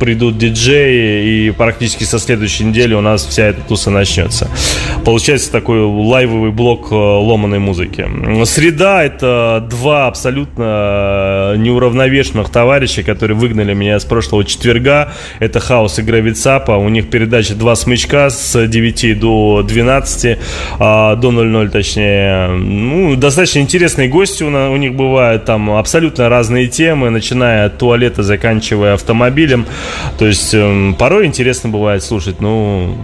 придут 0.00 0.38
диджеи, 0.38 1.46
и 1.46 1.50
практически 1.50 2.04
со 2.04 2.18
следующей 2.18 2.64
недели 2.64 2.94
у 2.94 3.00
нас 3.00 3.24
вся 3.24 3.44
эта 3.44 3.60
туса 3.60 3.90
начнется. 3.90 4.50
Получается 5.04 5.52
такой 5.52 5.82
лайвовый 5.82 6.50
блок 6.50 6.88
э, 6.90 6.94
ломаной 6.94 7.58
музыки. 7.60 8.04
Среда— 8.44 9.04
это 9.04 9.66
два 9.70 10.08
абсолютно 10.08 11.54
неуравновешенных 11.56 12.50
товарища, 12.50 13.02
которые 13.02 13.36
выгнали 13.36 13.74
меня 13.74 14.00
с 14.00 14.04
прошлого 14.04 14.44
четверга. 14.44 15.12
Это 15.38 15.60
Хаос 15.60 15.98
и 15.98 16.02
Гравицапа. 16.02 16.72
У 16.72 16.88
них 16.88 17.10
передача 17.10 17.54
«Два 17.54 17.76
смычка» 17.76 18.30
с 18.30 18.66
9 18.66 19.18
до 19.20 19.62
12, 19.62 20.38
а, 20.78 21.16
до 21.16 21.30
00 21.30 21.70
точнее. 21.70 22.48
Ну, 22.48 23.16
достаточно 23.16 23.60
интересные 23.60 24.08
гости 24.08 24.42
у 24.42 24.76
них 24.76 24.94
бывают. 24.94 25.44
Там 25.44 25.70
абсолютно 25.70 26.28
разные 26.28 26.66
темы, 26.68 27.10
начиная 27.10 27.66
от 27.66 27.78
туалета, 27.78 28.22
заканчивая 28.22 28.94
автомобилем. 28.94 29.66
То 30.18 30.26
есть 30.26 30.54
эм, 30.54 30.94
порой 30.94 31.26
интересно 31.26 31.70
бывает 31.70 32.02
слушать, 32.02 32.40
ну... 32.40 32.96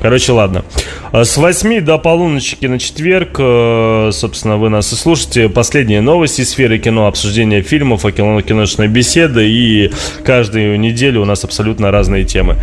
Короче, 0.00 0.30
ладно. 0.30 0.64
А 1.10 1.24
с 1.24 1.36
8 1.36 1.80
до 1.80 1.98
полуночи 1.98 2.56
четверг, 2.78 3.36
э, 3.40 4.10
собственно, 4.12 4.56
вы 4.56 4.68
нас 4.68 4.92
и 4.92 4.94
слушаете. 4.94 5.48
Последние 5.48 6.00
новости 6.00 6.42
из 6.42 6.50
сферы 6.50 6.78
кино, 6.78 7.08
обсуждение 7.08 7.62
фильмов, 7.62 8.02
киношная 8.02 8.86
беседа. 8.86 9.40
И 9.40 9.90
каждую 10.24 10.78
неделю 10.78 11.22
у 11.22 11.24
нас 11.24 11.42
абсолютно 11.42 11.90
разные 11.90 12.24
темы. 12.24 12.58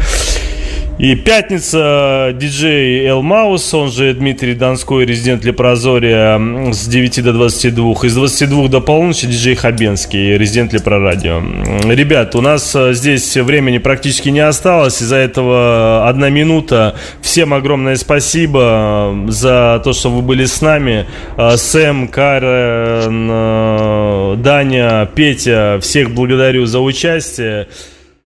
И 0.98 1.14
пятница 1.16 2.32
диджей 2.34 3.06
Эл 3.06 3.22
Маус, 3.22 3.74
он 3.74 3.92
же 3.92 4.14
Дмитрий 4.14 4.54
Донской, 4.54 5.06
резидент 5.06 5.44
Лепрозория 5.44 6.72
с 6.72 6.88
9 6.88 7.22
до 7.22 7.34
22. 7.34 7.94
Из 8.04 8.16
22 8.16 8.70
до 8.70 8.80
полуночи 8.80 9.28
диджей 9.28 9.56
Хабенский, 9.56 10.38
резидент 10.38 10.72
Лепрорадио. 10.72 11.42
Ребят, 11.84 12.34
у 12.36 12.42
нас 12.42 12.74
э, 12.78 12.94
здесь 12.94 13.36
времени 13.36 13.78
практически 13.78 14.30
не 14.30 14.40
осталось, 14.40 15.02
из-за 15.02 15.18
этого 15.18 16.08
одна 16.08 16.30
минута. 16.30 16.96
Всем 17.22 17.54
огромное 17.54 17.98
спасибо 17.98 19.12
э, 19.14 19.32
за 19.32 19.82
то, 19.84 19.92
что 19.92 20.10
вы 20.10 20.22
были 20.22 20.46
с 20.46 20.62
нами. 20.62 21.08
Э, 21.36 21.58
Сэм, 21.58 22.08
Карен, 22.08 23.28
Даня, 24.42 25.10
Петя, 25.14 25.78
всех 25.82 26.12
благодарю 26.12 26.66
за 26.68 26.80
участие. 26.80 27.68